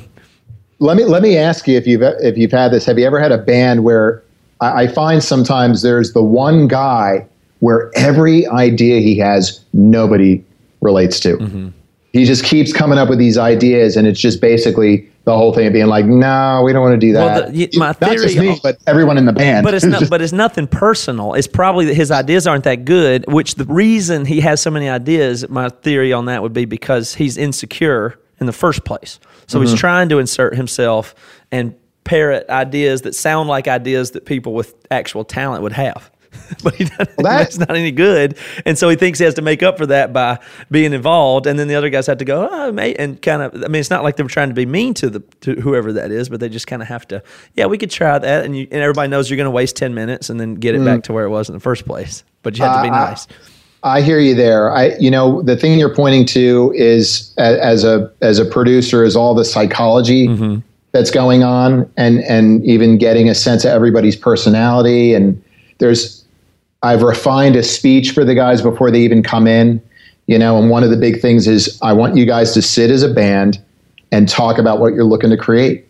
Let 0.78 0.96
me 0.96 1.04
let 1.04 1.22
me 1.22 1.36
ask 1.36 1.66
you 1.66 1.76
if 1.76 1.86
you've 1.86 2.02
if 2.02 2.36
you've 2.38 2.52
had 2.52 2.70
this. 2.70 2.84
Have 2.86 2.98
you 2.98 3.06
ever 3.06 3.20
had 3.20 3.32
a 3.32 3.38
band 3.38 3.82
where 3.84 4.22
I, 4.60 4.82
I 4.84 4.86
find 4.88 5.22
sometimes 5.24 5.82
there's 5.82 6.12
the 6.12 6.22
one 6.22 6.68
guy 6.68 7.26
where 7.60 7.90
every 7.96 8.46
idea 8.48 9.00
he 9.00 9.18
has 9.18 9.64
nobody 9.72 10.44
relates 10.80 11.18
to. 11.20 11.72
He 12.12 12.24
just 12.24 12.44
keeps 12.44 12.72
coming 12.72 12.98
up 12.98 13.08
with 13.10 13.18
these 13.18 13.36
ideas, 13.36 13.96
and 13.96 14.06
it's 14.06 14.18
just 14.20 14.40
basically 14.40 15.08
the 15.24 15.36
whole 15.36 15.52
thing 15.52 15.66
of 15.66 15.74
being 15.74 15.88
like, 15.88 16.06
no, 16.06 16.62
we 16.64 16.72
don't 16.72 16.80
want 16.82 16.98
to 16.98 17.06
do 17.06 17.12
Well, 17.12 17.28
that. 17.42 17.52
the- 17.52 17.58
y- 17.74 17.78
my 17.78 17.94
Not 18.00 18.16
just 18.16 18.38
me, 18.38 18.58
but 18.62 18.78
everyone 18.86 19.18
in 19.18 19.26
the 19.26 19.32
band. 19.34 19.62
but 19.64 19.74
it's 19.74 19.84
not 19.84 20.08
but 20.10 20.22
it's 20.22 20.32
nothing 20.32 20.66
personal 20.66 21.34
it's 21.34 21.46
probably 21.46 21.84
that 21.84 21.94
his 21.94 22.10
ideas 22.10 22.46
aren't 22.46 22.64
that 22.64 22.86
good 22.86 23.30
which 23.30 23.56
the 23.56 23.66
reason 23.66 24.24
he 24.24 24.40
has 24.40 24.62
so 24.62 24.70
many 24.70 24.88
ideas 24.88 25.46
my 25.50 25.68
theory 25.68 26.14
on 26.14 26.24
that 26.26 26.40
would 26.42 26.54
be 26.54 26.64
because 26.64 27.14
he's 27.16 27.36
insecure 27.36 28.18
in 28.40 28.46
the 28.46 28.54
first 28.54 28.84
place 28.86 29.20
so 29.46 29.58
Mm-hmm. 29.58 29.68
he's 29.68 29.78
trying 29.78 30.08
to 30.08 30.18
insert 30.18 30.56
himself 30.56 31.14
and 31.52 31.74
parrot 32.04 32.48
ideas 32.48 33.02
that 33.02 33.14
sound 33.14 33.50
like 33.50 33.68
ideas 33.68 34.12
that 34.12 34.24
people 34.24 34.54
with 34.54 34.74
actual 34.90 35.24
talent 35.24 35.62
would 35.62 35.72
have 35.72 36.10
but 36.62 36.74
he 36.74 36.84
doesn't, 36.84 36.98
Well, 37.16 37.24
that- 37.24 37.38
that's 37.38 37.58
not 37.58 37.70
any 37.76 37.90
good 37.90 38.36
and 38.66 38.76
so 38.78 38.88
he 38.88 38.96
thinks 38.96 39.18
he 39.18 39.24
has 39.24 39.34
to 39.34 39.42
make 39.42 39.62
up 39.62 39.78
for 39.78 39.86
that 39.86 40.12
by 40.12 40.38
being 40.70 40.92
involved 40.92 41.46
and 41.46 41.58
then 41.58 41.68
the 41.68 41.74
other 41.74 41.90
guys 41.90 42.06
have 42.06 42.18
to 42.18 42.24
go 42.24 42.48
oh 42.50 42.72
mate 42.72 42.96
and 42.98 43.20
kind 43.22 43.42
of 43.42 43.54
i 43.64 43.68
mean 43.68 43.80
it's 43.80 43.90
not 43.90 44.02
like 44.02 44.16
they're 44.16 44.26
trying 44.26 44.48
to 44.48 44.54
be 44.54 44.66
mean 44.66 44.94
to 44.94 45.08
the 45.10 45.20
to 45.40 45.54
whoever 45.56 45.92
that 45.92 46.10
is 46.10 46.28
but 46.28 46.40
they 46.40 46.48
just 46.48 46.66
kind 46.66 46.82
of 46.82 46.88
have 46.88 47.06
to 47.08 47.22
yeah 47.54 47.66
we 47.66 47.78
could 47.78 47.90
try 47.90 48.18
that 48.18 48.44
and 48.44 48.56
you 48.56 48.66
and 48.70 48.80
everybody 48.82 49.08
knows 49.08 49.30
you're 49.30 49.36
going 49.36 49.44
to 49.46 49.50
waste 49.50 49.76
10 49.76 49.94
minutes 49.94 50.28
and 50.30 50.38
then 50.40 50.54
get 50.54 50.74
it 50.74 50.84
back 50.84 51.02
to 51.04 51.12
where 51.12 51.24
it 51.24 51.30
was 51.30 51.48
in 51.48 51.54
the 51.54 51.60
first 51.60 51.84
place 51.86 52.24
but 52.42 52.56
you 52.58 52.64
have 52.64 52.76
to 52.76 52.82
be 52.82 52.88
Mm. 52.88 52.92
Uh, 52.92 53.04
I- 53.04 53.08
nice 53.10 53.26
I 53.84 54.02
hear 54.02 54.18
you 54.18 54.34
there. 54.34 54.72
I, 54.74 54.96
you 54.98 55.08
know, 55.08 55.40
the 55.42 55.56
thing 55.56 55.78
you're 55.78 55.94
pointing 55.94 56.26
to 56.26 56.72
is 56.74 57.32
a- 57.38 57.64
as 57.64 57.84
a 57.84 58.10
as 58.22 58.40
a 58.40 58.44
producer 58.44 59.04
is 59.04 59.14
all 59.14 59.36
the 59.36 59.44
psychology 59.44 60.26
Mm-hmm. 60.26 60.58
that's 60.90 61.12
going 61.12 61.44
on, 61.44 61.88
and 61.96 62.18
and 62.24 62.64
even 62.66 62.98
getting 62.98 63.28
a 63.28 63.36
sense 63.36 63.64
of 63.64 63.70
everybody's 63.70 64.16
personality. 64.16 65.14
And 65.14 65.40
there's, 65.78 66.17
I've 66.82 67.02
refined 67.02 67.56
a 67.56 67.62
speech 67.62 68.12
for 68.12 68.24
the 68.24 68.34
guys 68.34 68.62
before 68.62 68.90
they 68.90 69.00
even 69.00 69.22
come 69.22 69.46
in. 69.46 69.82
You 70.26 70.38
know, 70.38 70.58
and 70.58 70.68
one 70.68 70.84
of 70.84 70.90
the 70.90 70.96
big 70.96 71.20
things 71.22 71.48
is 71.48 71.78
I 71.80 71.94
want 71.94 72.16
you 72.16 72.26
guys 72.26 72.52
to 72.52 72.60
sit 72.60 72.90
as 72.90 73.02
a 73.02 73.08
band 73.12 73.58
and 74.12 74.28
talk 74.28 74.58
about 74.58 74.78
what 74.78 74.92
you're 74.92 75.04
looking 75.04 75.30
to 75.30 75.36
create, 75.38 75.86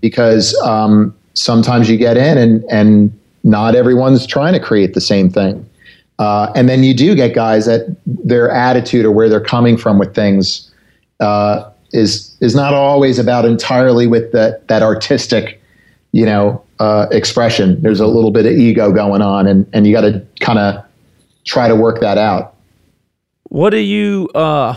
because 0.00 0.54
um, 0.62 1.14
sometimes 1.34 1.90
you 1.90 1.98
get 1.98 2.16
in 2.16 2.38
and 2.38 2.64
and 2.70 3.18
not 3.44 3.74
everyone's 3.74 4.26
trying 4.26 4.54
to 4.54 4.60
create 4.60 4.94
the 4.94 5.00
same 5.00 5.28
thing. 5.28 5.68
Uh, 6.18 6.52
and 6.54 6.68
then 6.68 6.84
you 6.84 6.94
do 6.94 7.14
get 7.14 7.34
guys 7.34 7.66
that 7.66 7.96
their 8.06 8.50
attitude 8.50 9.04
or 9.04 9.10
where 9.10 9.28
they're 9.28 9.40
coming 9.40 9.76
from 9.76 9.98
with 9.98 10.14
things 10.14 10.70
uh, 11.20 11.68
is 11.92 12.34
is 12.40 12.54
not 12.54 12.72
always 12.72 13.18
about 13.18 13.44
entirely 13.44 14.06
with 14.06 14.32
that 14.32 14.66
that 14.68 14.82
artistic, 14.82 15.60
you 16.12 16.24
know, 16.24 16.61
uh, 16.78 17.06
expression. 17.10 17.80
There's 17.82 18.00
a 18.00 18.06
little 18.06 18.30
bit 18.30 18.46
of 18.46 18.52
ego 18.52 18.92
going 18.92 19.22
on, 19.22 19.46
and 19.46 19.66
and 19.72 19.86
you 19.86 19.92
got 19.92 20.02
to 20.02 20.26
kind 20.40 20.58
of 20.58 20.84
try 21.44 21.68
to 21.68 21.74
work 21.76 22.00
that 22.00 22.18
out. 22.18 22.54
what 23.44 23.70
do 23.70 23.78
you 23.78 24.28
uh 24.34 24.76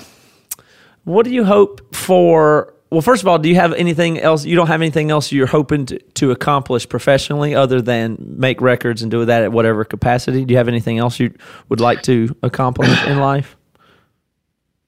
what 1.03 1.23
do 1.23 1.31
you 1.31 1.43
hope 1.45 1.95
for 1.95 2.73
well 2.89 3.01
first 3.01 3.21
of 3.21 3.27
all 3.27 3.37
do 3.37 3.47
you 3.47 3.55
have 3.55 3.71
anything 3.73 4.19
else 4.19 4.43
you 4.45 4.55
don't 4.55 4.67
have 4.67 4.81
anything 4.81 5.11
else 5.11 5.31
you're 5.31 5.45
hoping 5.47 5.85
to, 5.85 5.99
to 6.15 6.31
accomplish 6.31 6.89
professionally 6.89 7.53
other 7.55 7.81
than 7.81 8.17
make 8.19 8.59
records 8.61 9.01
and 9.01 9.11
do 9.11 9.23
that 9.25 9.43
at 9.43 9.51
whatever 9.51 9.85
capacity 9.85 10.43
do 10.43 10.51
you 10.51 10.57
have 10.57 10.67
anything 10.67 10.97
else 10.97 11.19
you 11.19 11.31
would 11.69 11.79
like 11.79 12.01
to 12.01 12.35
accomplish 12.43 12.89
in 13.07 13.19
life 13.19 13.55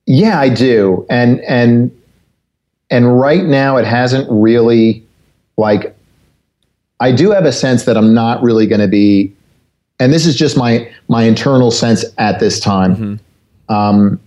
Yeah, 0.05 0.39
I 0.39 0.47
do. 0.49 1.05
And 1.09 1.41
and 1.41 1.91
and 2.89 3.19
right 3.19 3.43
now 3.43 3.75
it 3.75 3.85
hasn't 3.85 4.25
really 4.31 5.05
like 5.57 5.96
I 6.99 7.11
do 7.11 7.31
have 7.31 7.45
a 7.45 7.51
sense 7.51 7.85
that 7.85 7.95
I'm 7.97 8.13
not 8.13 8.41
really 8.41 8.65
going 8.67 8.81
to 8.81 8.87
be 8.87 9.33
and 9.99 10.13
this 10.13 10.25
is 10.25 10.35
just 10.35 10.57
my 10.57 10.89
my 11.07 11.23
internal 11.23 11.71
sense 11.71 12.05
at 12.17 12.39
this 12.39 12.59
time. 12.59 13.19
Um, 13.69 14.19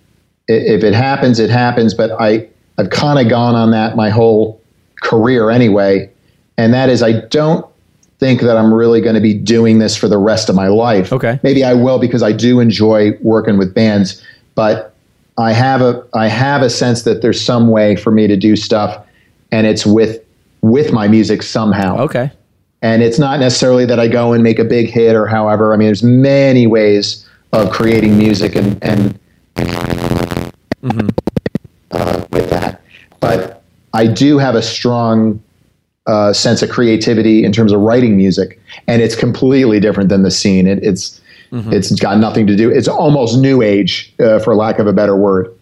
if 0.49 0.83
it 0.83 0.95
happens, 0.95 1.39
it 1.39 1.51
happens. 1.51 1.95
But 1.95 2.11
I 2.21 2.49
I've 2.79 2.91
kind 2.91 3.19
of 3.19 3.29
gone 3.29 3.55
on 3.55 3.71
that 3.71 3.97
my 3.97 4.11
whole 4.11 4.61
career 5.03 5.51
anyway, 5.51 6.11
and 6.57 6.75
that 6.75 6.89
is 6.89 7.03
I 7.03 7.21
don't 7.29 7.67
think 8.19 8.43
that 8.43 8.57
I'm 8.57 8.75
really 8.75 9.01
going 9.01 9.15
to 9.15 9.21
be 9.21 9.33
doing 9.33 9.79
this 9.79 9.97
for 9.97 10.09
the 10.09 10.19
rest 10.19 10.49
of 10.51 10.55
my 10.55 10.67
life. 10.67 11.11
Okay. 11.11 11.41
maybe 11.43 11.65
I 11.65 11.73
will 11.73 11.99
because 11.99 12.23
I 12.23 12.33
do 12.33 12.61
enjoy 12.61 13.13
working 13.23 13.57
with 13.57 13.73
bands, 13.73 14.23
but 14.55 14.95
I 15.39 15.53
have 15.53 15.81
a 15.81 16.05
I 16.15 16.27
have 16.27 16.63
a 16.63 16.71
sense 16.71 17.03
that 17.03 17.23
there's 17.23 17.41
some 17.41 17.69
way 17.69 17.97
for 17.97 18.11
me 18.11 18.27
to 18.27 18.37
do 18.37 18.57
stuff, 18.57 19.07
and 19.53 19.67
it's 19.67 19.87
with 19.87 20.21
with 20.63 20.93
my 20.93 21.07
music 21.07 21.43
somehow. 21.43 21.97
okay 21.99 22.33
And 22.83 23.03
it's 23.03 23.19
not 23.19 23.41
necessarily 23.41 23.85
that 23.87 24.01
I 24.01 24.09
go 24.09 24.33
and 24.33 24.43
make 24.43 24.59
a 24.59 24.65
big 24.65 24.89
hit 24.89 25.15
or 25.15 25.27
however. 25.27 25.75
I 25.75 25.77
mean, 25.77 25.89
there's 25.89 26.03
many 26.03 26.67
ways 26.67 27.29
of 27.53 27.71
creating 27.71 28.17
music 28.17 28.55
and 28.57 28.83
and 28.83 29.19
uh, 31.91 32.25
with 32.31 32.49
that. 32.51 32.81
But 33.21 33.63
I 33.93 34.07
do 34.07 34.39
have 34.39 34.55
a 34.55 34.63
strong 34.63 35.43
uh, 36.07 36.33
sense 36.33 36.63
of 36.63 36.71
creativity 36.71 37.45
in 37.45 37.53
terms 37.53 37.73
of 37.73 37.81
writing 37.81 38.17
music, 38.17 38.59
and 38.87 39.03
it's 39.03 39.15
completely 39.15 39.79
different 39.81 40.09
than 40.09 40.23
the 40.23 40.31
scene. 40.31 40.67
It, 40.67 40.83
it's 40.83 41.21
it's 41.73 41.91
got 41.99 42.19
nothing 42.19 42.47
to 42.47 42.57
do. 42.57 42.71
It's 42.71 42.89
almost 42.89 43.39
new 43.39 43.61
age, 43.61 44.15
uh, 44.21 44.39
for 44.39 44.55
lack 44.55 44.79
of 44.79 44.87
a 44.87 44.93
better 44.93 45.17
word. 45.17 45.53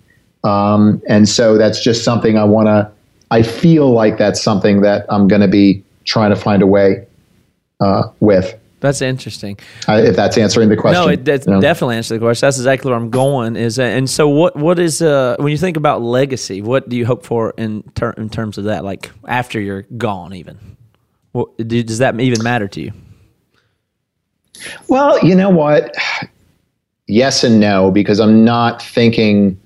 Um, 0.44 1.02
and 1.08 1.28
so 1.28 1.58
that's 1.58 1.82
just 1.82 2.04
something 2.04 2.38
I 2.38 2.44
want 2.44 2.66
to. 2.66 2.90
I 3.30 3.42
feel 3.42 3.90
like 3.90 4.18
that's 4.18 4.40
something 4.40 4.82
that 4.82 5.06
I'm 5.08 5.28
going 5.28 5.42
to 5.42 5.48
be 5.48 5.82
trying 6.04 6.30
to 6.30 6.36
find 6.36 6.62
a 6.62 6.66
way 6.66 7.06
uh, 7.80 8.04
with. 8.20 8.54
that's 8.80 9.02
interesting 9.02 9.58
Uh, 9.88 9.94
if 10.04 10.14
that's 10.14 10.38
answering 10.38 10.68
the 10.68 10.76
question. 10.76 11.02
No, 11.02 11.08
it 11.08 11.24
that's 11.24 11.46
you 11.46 11.52
know? 11.54 11.60
definitely 11.60 11.96
answers 11.96 12.18
the 12.18 12.24
question. 12.24 12.46
That's 12.46 12.58
exactly 12.58 12.90
where 12.90 12.98
I'm 12.98 13.10
going. 13.10 13.56
Is 13.56 13.78
and 13.78 14.08
so 14.08 14.28
what? 14.28 14.56
What 14.56 14.78
is 14.78 15.02
uh 15.02 15.36
when 15.38 15.50
you 15.50 15.58
think 15.58 15.76
about 15.76 16.02
legacy? 16.02 16.62
What 16.62 16.88
do 16.88 16.96
you 16.96 17.06
hope 17.06 17.24
for 17.24 17.54
in 17.58 17.82
ter- 17.94 18.12
in 18.12 18.28
terms 18.30 18.58
of 18.58 18.64
that? 18.64 18.84
Like 18.84 19.10
after 19.26 19.60
you're 19.60 19.82
gone, 19.96 20.32
even. 20.34 20.58
What, 21.32 21.56
do, 21.56 21.82
does 21.82 21.98
that 21.98 22.18
even 22.20 22.42
matter 22.42 22.68
to 22.68 22.80
you? 22.80 22.92
Well, 24.88 25.18
you 25.24 25.34
know 25.34 25.50
what? 25.50 25.94
Yes 27.06 27.44
and 27.44 27.60
no, 27.60 27.90
because 27.90 28.20
I'm 28.20 28.44
not 28.44 28.82
thinking 28.82 29.58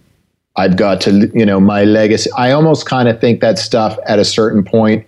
I've 0.57 0.77
got 0.77 1.01
to, 1.03 1.31
you 1.35 1.47
know, 1.47 1.61
my 1.61 1.85
legacy. 1.85 2.31
I 2.37 2.53
almost 2.53 2.87
kind 2.87 3.09
of 3.09 3.21
think 3.21 3.41
that 3.41 3.59
stuff 3.59 3.99
at 4.07 4.19
a 4.19 4.25
certain 4.25 4.63
point, 4.63 5.07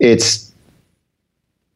it's 0.00 0.49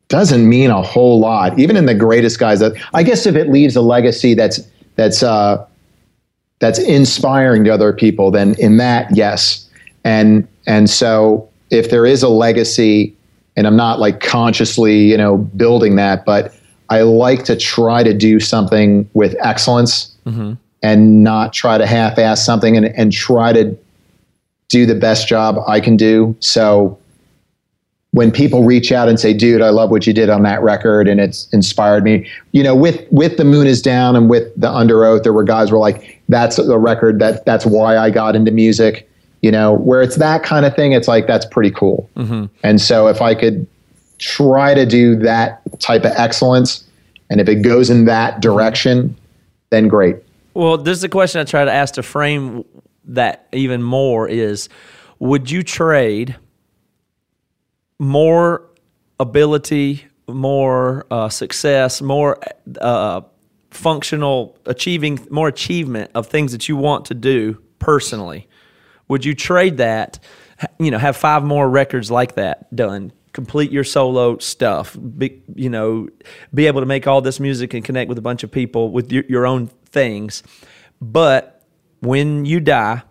doesn't 0.09 0.49
mean 0.49 0.71
a 0.71 0.83
whole 0.83 1.19
lot. 1.19 1.59
Even 1.59 1.77
in 1.77 1.87
the 1.87 1.95
greatest 1.95 2.39
guys, 2.39 2.61
that 2.61 2.73
I 2.93 3.03
guess 3.03 3.27
if 3.27 3.37
it 3.37 3.49
leaves 3.49 3.77
a 3.77 3.81
legacy 3.81 4.35
that's 4.35 4.61
that's 4.97 5.23
uh, 5.23 5.65
that's 6.59 6.79
inspiring 6.79 7.65
to 7.65 7.71
other 7.71 7.93
people, 7.93 8.31
then 8.31 8.55
in 8.59 8.77
that, 8.79 9.15
yes. 9.15 9.69
And 10.05 10.47
and 10.67 10.89
so 10.89 11.49
if 11.71 11.91
there 11.91 12.07
is 12.07 12.23
a 12.23 12.29
legacy, 12.29 13.15
and 13.57 13.67
I'm 13.67 13.77
not 13.77 13.99
like 13.99 14.21
consciously, 14.21 15.05
you 15.05 15.17
know, 15.17 15.39
building 15.39 15.97
that, 15.97 16.25
but 16.25 16.55
I 16.91 17.03
like 17.03 17.45
to 17.45 17.57
try 17.57 18.03
to 18.03 18.13
do 18.13 18.39
something 18.41 19.09
with 19.15 19.35
excellence 19.41 20.15
and 20.83 21.25
not 21.25 21.53
try 21.53 21.79
to 21.79 21.87
half-ass 21.87 22.45
something 22.45 22.77
and, 22.77 22.87
and 22.87 23.11
try 23.11 23.53
to 23.53 23.77
do 24.69 24.87
the 24.87 24.95
best 24.95 25.27
job 25.27 25.57
I 25.67 25.81
can 25.81 25.97
do. 25.97 26.37
So 26.41 26.99
when 28.15 28.31
people 28.31 28.63
reach 28.63 28.93
out 28.93 29.09
and 29.09 29.19
say, 29.19 29.35
dude, 29.35 29.61
I 29.61 29.71
love 29.71 29.91
what 29.91 30.07
you 30.07 30.13
did 30.13 30.31
on 30.31 30.45
that 30.45 30.63
record 30.63 31.09
and 31.09 31.19
it's 31.19 31.49
inspired 31.53 32.05
me, 32.05 32.31
you 32.53 32.63
know, 32.63 32.73
with, 32.73 33.05
with 33.11 33.39
the 33.39 33.45
moon 33.45 33.67
is 33.67 33.83
down 33.83 34.15
and 34.15 34.31
with 34.31 34.55
the 34.55 34.69
Underoath, 34.69 35.25
there 35.25 35.33
were 35.33 35.43
guys 35.43 35.71
who 35.71 35.75
were 35.75 35.81
like, 35.81 36.23
that's 36.29 36.57
a 36.57 36.79
record 36.79 37.19
that 37.19 37.45
that's 37.45 37.67
why 37.67 37.99
I 37.99 38.11
got 38.11 38.37
into 38.37 38.53
music, 38.53 39.11
you 39.43 39.51
know, 39.51 39.73
where 39.73 40.01
it's 40.01 40.15
that 40.15 40.45
kind 40.45 40.65
of 40.65 40.77
thing. 40.77 40.93
It's 40.93 41.09
like, 41.09 41.27
that's 41.27 41.45
pretty 41.45 41.73
cool. 41.73 42.09
Mm-hmm. 42.15 42.45
And 42.63 42.81
so 42.81 43.09
if 43.09 43.21
I 43.21 43.35
could 43.35 43.67
try 44.19 44.75
to 44.75 44.87
do 44.87 45.17
that 45.17 45.61
type 45.81 46.05
of 46.05 46.13
excellence, 46.13 46.85
and 47.31 47.41
if 47.41 47.49
it 47.49 47.63
goes 47.63 47.91
in 47.91 48.05
that 48.05 48.41
direction, 48.41 49.17
then 49.71 49.89
great. 49.89 50.19
Well, 50.55 50.79
this 50.79 50.99
is 50.99 51.03
a 51.03 51.09
question 51.09 51.41
I 51.41 51.45
try 51.45 51.65
to 51.65 51.73
ask 51.73 51.95
to 51.95 52.03
frame 52.05 52.65
that 53.07 53.49
even 53.53 53.83
more 53.83 54.29
is 54.29 54.69
would 55.19 55.51
you 55.51 55.65
trade 55.65 56.37
more 58.05 58.69
ability, 59.19 60.05
more 60.29 61.07
uh, 61.11 61.29
success, 61.31 62.03
more 62.03 62.39
uh, 62.81 63.23
functional 63.71 64.59
achieving, 64.67 65.27
more 65.31 65.49
achievement 65.49 66.11
of 66.15 66.27
things 66.27 66.53
that 66.53 66.69
you 66.69 66.77
want 66.77 67.07
to 67.07 67.15
do 67.15 67.59
personally? 67.79 68.47
Would 69.09 69.25
you 69.25 69.35
trade 69.35 69.79
that? 69.79 70.19
You 70.79 70.91
know, 70.91 70.99
have 70.99 71.17
five 71.17 71.45
more 71.45 71.69
records 71.69 72.11
like 72.11 72.35
that 72.35 72.75
done. 72.77 73.13
Complete 73.33 73.73
your 73.73 73.85
solo 73.85 74.39
stuff. 74.39 74.97
Be, 75.17 75.43
you 75.55 75.71
know, 75.71 76.09
be 76.53 76.67
able 76.67 76.81
to 76.81 76.87
make 76.87 77.07
all 77.07 77.23
this 77.23 77.41
music 77.41 77.75
and 77.75 77.85
connect 77.85 78.09
with 78.09 78.19
a 78.19 78.23
bunch 78.23 78.45
of 78.45 78.51
people 78.53 78.91
with 78.91 79.11
your, 79.11 79.25
your 79.29 79.47
own 79.47 79.69
things. 79.87 80.43
But 81.01 81.63
when 82.01 82.45
you 82.45 82.61
die, 82.61 83.03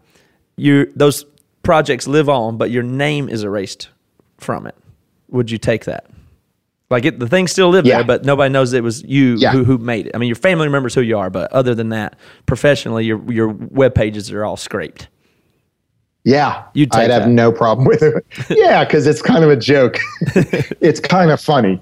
you 0.55 0.91
those 0.95 1.25
projects 1.63 2.07
live 2.07 2.29
on, 2.29 2.57
but 2.57 2.69
your 2.69 2.83
name 2.83 3.27
is 3.27 3.43
erased 3.43 3.89
from 4.37 4.67
it. 4.67 4.75
Would 5.33 5.51
you 5.51 5.57
take 5.57 5.85
that? 5.85 6.05
Like 6.89 7.05
it, 7.05 7.19
the 7.19 7.27
thing 7.27 7.47
still 7.47 7.69
live 7.69 7.85
Yeah. 7.85 7.97
there, 7.97 8.03
but 8.05 8.23
nobody 8.23 8.51
knows 8.53 8.71
it 8.71 8.83
was 8.83 9.03
you 9.03 9.35
Yeah. 9.37 9.51
who, 9.51 9.63
who 9.63 9.77
made 9.79 10.07
it. 10.07 10.11
I 10.15 10.19
mean, 10.19 10.27
your 10.27 10.35
family 10.35 10.65
remembers 10.67 10.93
who 10.93 11.01
you 11.01 11.17
are, 11.17 11.29
but 11.29 11.51
other 11.51 11.73
than 11.75 11.89
that, 11.89 12.15
professionally, 12.45 13.03
your 13.05 13.19
your 13.31 13.47
web 13.49 13.95
pages 13.95 14.31
are 14.31 14.45
all 14.45 14.57
scraped. 14.57 15.07
Yeah, 16.25 16.63
You'd 16.73 16.91
take 16.91 17.01
I'd 17.05 17.11
have 17.11 17.23
that. 17.23 17.29
no 17.29 17.51
problem 17.51 17.85
with 17.85 18.01
it. 18.01 18.25
yeah, 18.49 18.85
because 18.85 19.07
it's 19.07 19.21
kind 19.21 19.43
of 19.43 19.49
a 19.49 19.57
joke. 19.57 19.97
it's 20.79 21.01
kind 21.01 21.31
of 21.31 21.41
funny, 21.41 21.81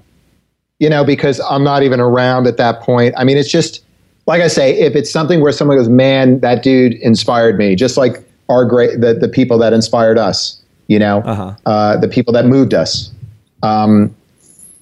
you 0.80 0.90
know, 0.90 1.04
because 1.04 1.40
I'm 1.48 1.62
not 1.62 1.84
even 1.84 2.00
around 2.00 2.48
at 2.48 2.56
that 2.56 2.80
point. 2.80 3.14
I 3.16 3.22
mean, 3.22 3.36
it's 3.36 3.50
just 3.50 3.84
like 4.26 4.40
I 4.42 4.48
say, 4.48 4.72
if 4.80 4.96
it's 4.96 5.12
something 5.12 5.40
where 5.42 5.52
someone 5.52 5.76
goes, 5.76 5.88
"Man, 5.88 6.40
that 6.40 6.62
dude 6.64 6.94
inspired 6.94 7.56
me," 7.56 7.76
just 7.76 7.96
like 7.96 8.24
our 8.48 8.64
great 8.64 9.00
the 9.00 9.14
the 9.14 9.28
people 9.28 9.58
that 9.58 9.72
inspired 9.72 10.18
us, 10.18 10.60
you 10.88 10.98
know, 10.98 11.18
Uh-huh. 11.24 11.52
uh, 11.66 11.96
the 11.98 12.08
people 12.08 12.32
that 12.32 12.46
moved 12.46 12.74
us. 12.74 13.10
Um, 13.62 14.14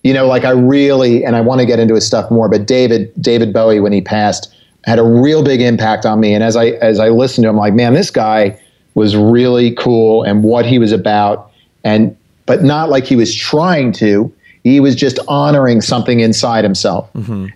you 0.02 0.14
know, 0.14 0.26
like 0.26 0.44
I 0.44 0.50
really, 0.50 1.24
and 1.24 1.36
I 1.36 1.40
want 1.40 1.60
to 1.60 1.66
get 1.66 1.78
into 1.78 1.94
his 1.94 2.06
stuff 2.06 2.30
more, 2.30 2.48
but 2.48 2.66
David 2.66 3.12
David 3.20 3.52
Bowie 3.52 3.80
when 3.80 3.92
he 3.92 4.00
passed 4.00 4.54
had 4.84 4.98
a 4.98 5.02
real 5.02 5.42
big 5.42 5.60
impact 5.60 6.06
on 6.06 6.20
me. 6.20 6.32
And 6.32 6.42
as 6.42 6.56
I 6.56 6.68
as 6.68 6.98
I 6.98 7.10
listened 7.10 7.44
to 7.44 7.50
him, 7.50 7.56
like, 7.56 7.74
man, 7.74 7.94
this 7.94 8.10
guy 8.10 8.58
was 8.94 9.14
really 9.16 9.72
cool 9.74 10.22
and 10.22 10.42
what 10.42 10.64
he 10.64 10.78
was 10.78 10.92
about, 10.92 11.50
and 11.84 12.16
but 12.46 12.62
not 12.62 12.88
like 12.88 13.04
he 13.04 13.16
was 13.16 13.34
trying 13.34 13.92
to. 13.92 14.32
He 14.64 14.78
was 14.78 14.94
just 14.94 15.18
honoring 15.26 15.80
something 15.80 16.20
inside 16.20 16.64
himself. 16.64 17.08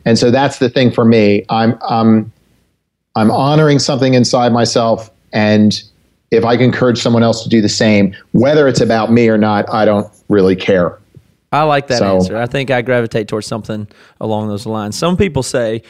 And 0.07 0.19
so 0.19 0.31
that's 0.31 0.59
the 0.59 0.71
thing 0.71 0.91
for 0.91 1.05
me. 1.05 1.45
I'm 1.49 1.79
I'm 1.89 2.33
I'm 3.17 3.31
honoring 3.31 3.79
something 3.79 4.15
inside 4.15 4.53
myself, 4.53 5.11
and 5.33 5.83
if 6.31 6.45
I 6.45 6.57
can 6.57 6.67
encourage 6.67 7.01
someone 7.01 7.23
else 7.23 7.43
to 7.45 7.49
do 7.49 7.61
the 7.61 7.69
same, 7.69 8.15
whether 8.33 8.69
it's 8.69 8.81
about 8.81 9.13
me 9.13 9.29
or 9.29 9.39
not, 9.39 9.73
I 9.73 9.85
don't 9.85 10.11
really 10.29 10.57
care. 10.57 10.99
I 11.55 11.63
like 11.63 11.87
that 11.89 11.99
So- 11.99 12.15
answer. 12.17 12.37
I 12.37 12.47
think 12.47 12.71
I 12.71 12.83
gravitate 12.83 13.29
towards 13.29 13.47
something 13.47 13.87
along 14.21 14.49
those 14.49 14.67
lines. 14.67 14.97
Some 14.99 15.17
people 15.17 15.43
say 15.43 15.83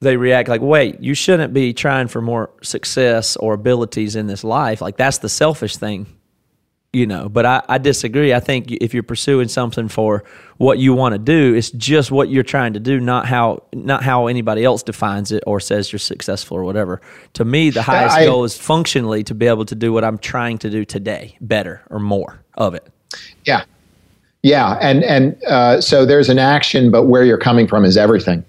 they 0.00 0.16
react 0.16 0.48
like, 0.48 0.60
wait, 0.60 1.00
you 1.00 1.14
shouldn't 1.14 1.54
be 1.54 1.72
trying 1.72 2.08
for 2.08 2.20
more 2.20 2.50
success 2.62 3.36
or 3.36 3.54
abilities 3.54 4.16
in 4.16 4.26
this 4.26 4.42
life. 4.42 4.80
Like, 4.80 4.96
that's 4.96 5.18
the 5.18 5.28
selfish 5.28 5.76
thing, 5.76 6.06
you 6.92 7.06
know. 7.06 7.28
But 7.28 7.46
I, 7.46 7.62
I 7.68 7.78
disagree. 7.78 8.34
I 8.34 8.40
think 8.40 8.72
if 8.72 8.92
you're 8.94 9.04
pursuing 9.04 9.46
something 9.46 9.86
for 9.86 10.24
what 10.56 10.78
you 10.80 10.92
want 10.92 11.12
to 11.12 11.20
do, 11.20 11.54
it's 11.54 11.70
just 11.70 12.10
what 12.10 12.28
you're 12.28 12.42
trying 12.42 12.72
to 12.72 12.80
do, 12.80 12.98
not 12.98 13.26
how 13.26 13.62
not 13.72 14.02
how 14.02 14.26
anybody 14.26 14.64
else 14.64 14.82
defines 14.82 15.30
it 15.30 15.44
or 15.46 15.60
says 15.60 15.92
you're 15.92 16.00
successful 16.00 16.56
or 16.56 16.64
whatever. 16.64 17.00
To 17.34 17.44
me, 17.44 17.70
the 17.70 17.82
highest 17.82 18.16
I- 18.16 18.24
goal 18.24 18.42
is 18.42 18.58
functionally 18.58 19.22
to 19.24 19.34
be 19.36 19.46
able 19.46 19.66
to 19.66 19.76
do 19.76 19.92
what 19.92 20.02
I'm 20.02 20.18
trying 20.18 20.58
to 20.58 20.68
do 20.70 20.84
today 20.84 21.36
better 21.40 21.82
or 21.90 22.00
more 22.00 22.40
of 22.54 22.74
it. 22.74 22.88
Yeah. 23.44 23.64
Yeah. 24.42 24.76
And, 24.80 25.04
and 25.04 25.36
uh, 25.44 25.80
so 25.80 26.04
there's 26.04 26.28
an 26.28 26.38
action, 26.38 26.90
but 26.90 27.04
where 27.04 27.24
you're 27.24 27.38
coming 27.38 27.66
from 27.68 27.84
is 27.84 27.96
everything. 27.96 28.44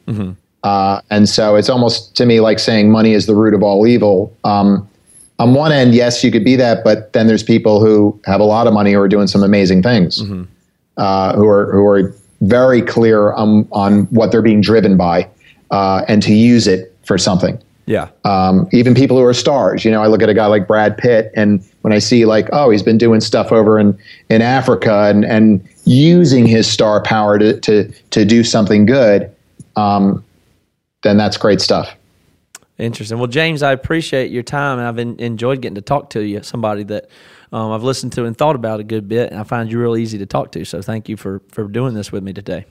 Uh, 0.64 1.02
and 1.10 1.28
so 1.28 1.56
it's 1.56 1.70
almost 1.70 2.16
to 2.16 2.26
me 2.26 2.40
like 2.40 2.58
saying 2.58 2.90
money 2.92 3.14
is 3.14 3.26
the 3.26 3.36
root 3.36 3.54
of 3.54 3.62
all 3.62 3.86
evil. 3.86 4.36
Um, 4.44 4.88
on 5.40 5.54
one 5.56 5.72
end, 5.72 5.94
yes, 5.94 6.24
you 6.24 6.32
could 6.32 6.46
be 6.46 6.56
that, 6.56 6.84
but 6.84 7.12
then 7.14 7.28
there's 7.28 7.44
people 7.44 7.80
who 7.84 8.18
have 8.26 8.40
a 8.40 8.46
lot 8.46 8.66
of 8.66 8.74
money 8.74 8.94
who 8.94 9.00
are 9.00 9.08
doing 9.10 9.28
some 9.28 9.44
amazing 9.44 9.84
things, 9.84 10.22
uh, 10.98 11.36
who 11.36 11.48
are 11.48 11.72
who 11.72 11.86
are 11.88 12.16
very 12.42 12.82
clear 12.82 13.34
on 13.34 13.68
on 13.72 14.04
what 14.06 14.32
they're 14.32 14.42
being 14.44 14.62
driven 14.62 14.96
by, 14.96 15.28
uh, 15.72 16.06
and 16.08 16.22
to 16.24 16.34
use 16.34 16.66
it 16.68 16.96
for 17.04 17.18
something 17.18 17.60
Yeah. 17.88 18.08
um, 18.24 18.70
even 18.72 18.94
people 18.94 19.18
who 19.18 19.24
are 19.26 19.34
stars. 19.34 19.84
You 19.84 19.92
know, 19.92 20.02
I 20.02 20.08
look 20.08 20.22
at 20.22 20.30
a 20.30 20.34
guy 20.34 20.46
like 20.46 20.66
Brad 20.68 20.98
Pitt, 20.98 21.32
and 21.36 21.62
when 21.82 21.92
I 21.92 22.00
see 22.00 22.26
like, 22.26 22.48
oh, 22.54 22.70
he's 22.70 22.84
been 22.84 22.98
doing 23.00 23.20
stuff 23.20 23.52
over 23.52 23.80
in 23.80 23.98
in 24.30 24.42
Africa 24.42 25.08
and 25.10 25.26
and 25.26 25.60
using 25.86 26.46
his 26.46 26.70
star 26.70 27.02
power 27.02 27.38
to 27.40 27.60
to 27.62 27.92
to 28.12 28.26
do 28.26 28.44
something 28.44 28.86
good, 28.86 29.34
um, 29.76 30.24
then 31.04 31.18
that's 31.18 31.38
great 31.38 31.62
stuff. 31.62 31.96
Interesting. 32.78 33.20
Well, 33.20 33.28
James, 33.28 33.62
I 33.62 33.72
appreciate 33.72 34.32
your 34.32 34.44
time, 34.44 34.80
and 34.80 34.88
I've 34.88 34.98
en- 34.98 35.20
enjoyed 35.20 35.62
getting 35.62 35.76
to 35.76 35.82
talk 35.82 36.10
to 36.12 36.22
you. 36.22 36.42
Somebody 36.42 36.84
that 36.84 37.08
um, 37.52 37.72
I've 37.72 37.84
listened 37.84 38.14
to 38.14 38.26
and 38.26 38.36
thought 38.36 38.56
about 38.56 38.80
a 38.80 38.84
good 38.84 39.08
bit, 39.08 39.32
and 39.32 39.40
I 39.40 39.44
find 39.44 39.72
you 39.72 39.80
real 39.80 39.96
easy 39.96 40.18
to 40.18 40.26
talk 40.26 40.52
to. 40.54 40.66
So, 40.66 40.82
thank 40.82 41.08
you 41.08 41.18
for 41.18 41.42
for 41.50 41.68
doing 41.68 41.94
this 41.94 42.12
with 42.12 42.24
me 42.24 42.34
today. 42.34 42.66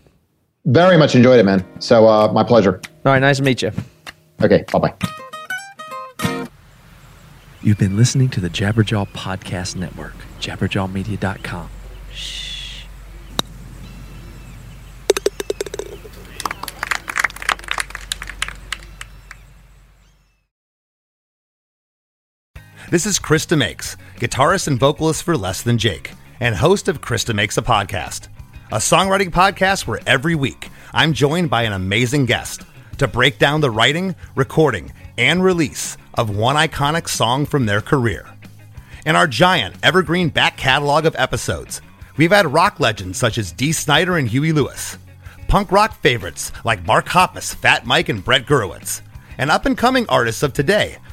Very 0.65 0.97
much 0.97 1.15
enjoyed 1.15 1.41
it, 1.41 1.45
man. 1.45 1.65
So 1.81 2.07
uh, 2.07 2.33
my 2.33 2.45
pleasure. 2.45 2.81
All 3.05 3.13
right, 3.13 3.19
nice 3.19 3.39
to 3.39 3.43
meet 3.43 3.63
you. 3.63 3.73
Okay, 4.43 4.65
bye 4.73 4.79
bye. 4.79 4.95
You've 7.63 7.79
been 7.79 7.97
listening 7.97 8.29
to 8.31 8.41
the 8.41 8.51
Jabberjaw 8.51 9.09
Podcast 9.09 9.77
Network, 9.77 10.15
jabberjawmedia.com. 10.41 11.71
This 22.93 23.07
is 23.07 23.19
Chris 23.19 23.47
DeMakes, 23.47 23.97
guitarist 24.17 24.69
and 24.69 24.79
vocalist 24.79 25.23
for 25.23 25.35
Less 25.35 25.63
Than 25.63 25.79
Jake, 25.79 26.13
and 26.41 26.55
host 26.55 26.89
of 26.89 27.01
Chris 27.01 27.25
DeMakes 27.25 27.57
a 27.57 27.63
Podcast, 27.63 28.29
a 28.71 28.77
songwriting 28.77 29.31
podcast 29.31 29.87
where 29.87 30.01
every 30.07 30.35
week 30.35 30.69
I'm 30.93 31.15
joined 31.15 31.49
by 31.49 31.63
an 31.63 31.73
amazing 31.73 32.27
guest 32.27 32.67
to 32.99 33.09
break 33.09 33.39
down 33.39 33.63
the 33.63 33.71
writing, 33.71 34.15
recording, 34.35 34.93
and 35.17 35.43
release 35.43 35.97
of 36.19 36.37
one 36.37 36.57
iconic 36.57 37.09
song 37.09 37.47
from 37.47 37.65
their 37.65 37.81
career. 37.81 38.29
In 39.07 39.17
our 39.17 39.27
giant 39.27 39.77
evergreen 39.83 40.29
back 40.29 40.59
catalog 40.59 41.07
of 41.07 41.17
episodes, 41.17 41.81
we've 42.19 42.31
had 42.31 42.53
rock 42.53 42.79
legends 42.79 43.17
such 43.17 43.39
as 43.39 43.53
Dee 43.53 43.73
Snider 43.73 44.19
and 44.19 44.29
Huey 44.29 44.53
Lewis, 44.53 44.99
punk 45.49 45.73
rock 45.73 45.99
favorites 46.03 46.53
like 46.63 46.85
Mark 46.85 47.07
Hoppus, 47.07 47.55
Fat 47.55 47.87
Mike, 47.87 48.11
and 48.11 48.23
Brett 48.23 48.45
Gurewitz, 48.45 49.01
and 49.39 49.51
up 49.51 49.65
and 49.65 49.79
coming 49.79 50.05
artists 50.11 50.43
of 50.43 50.53
today 50.53 50.99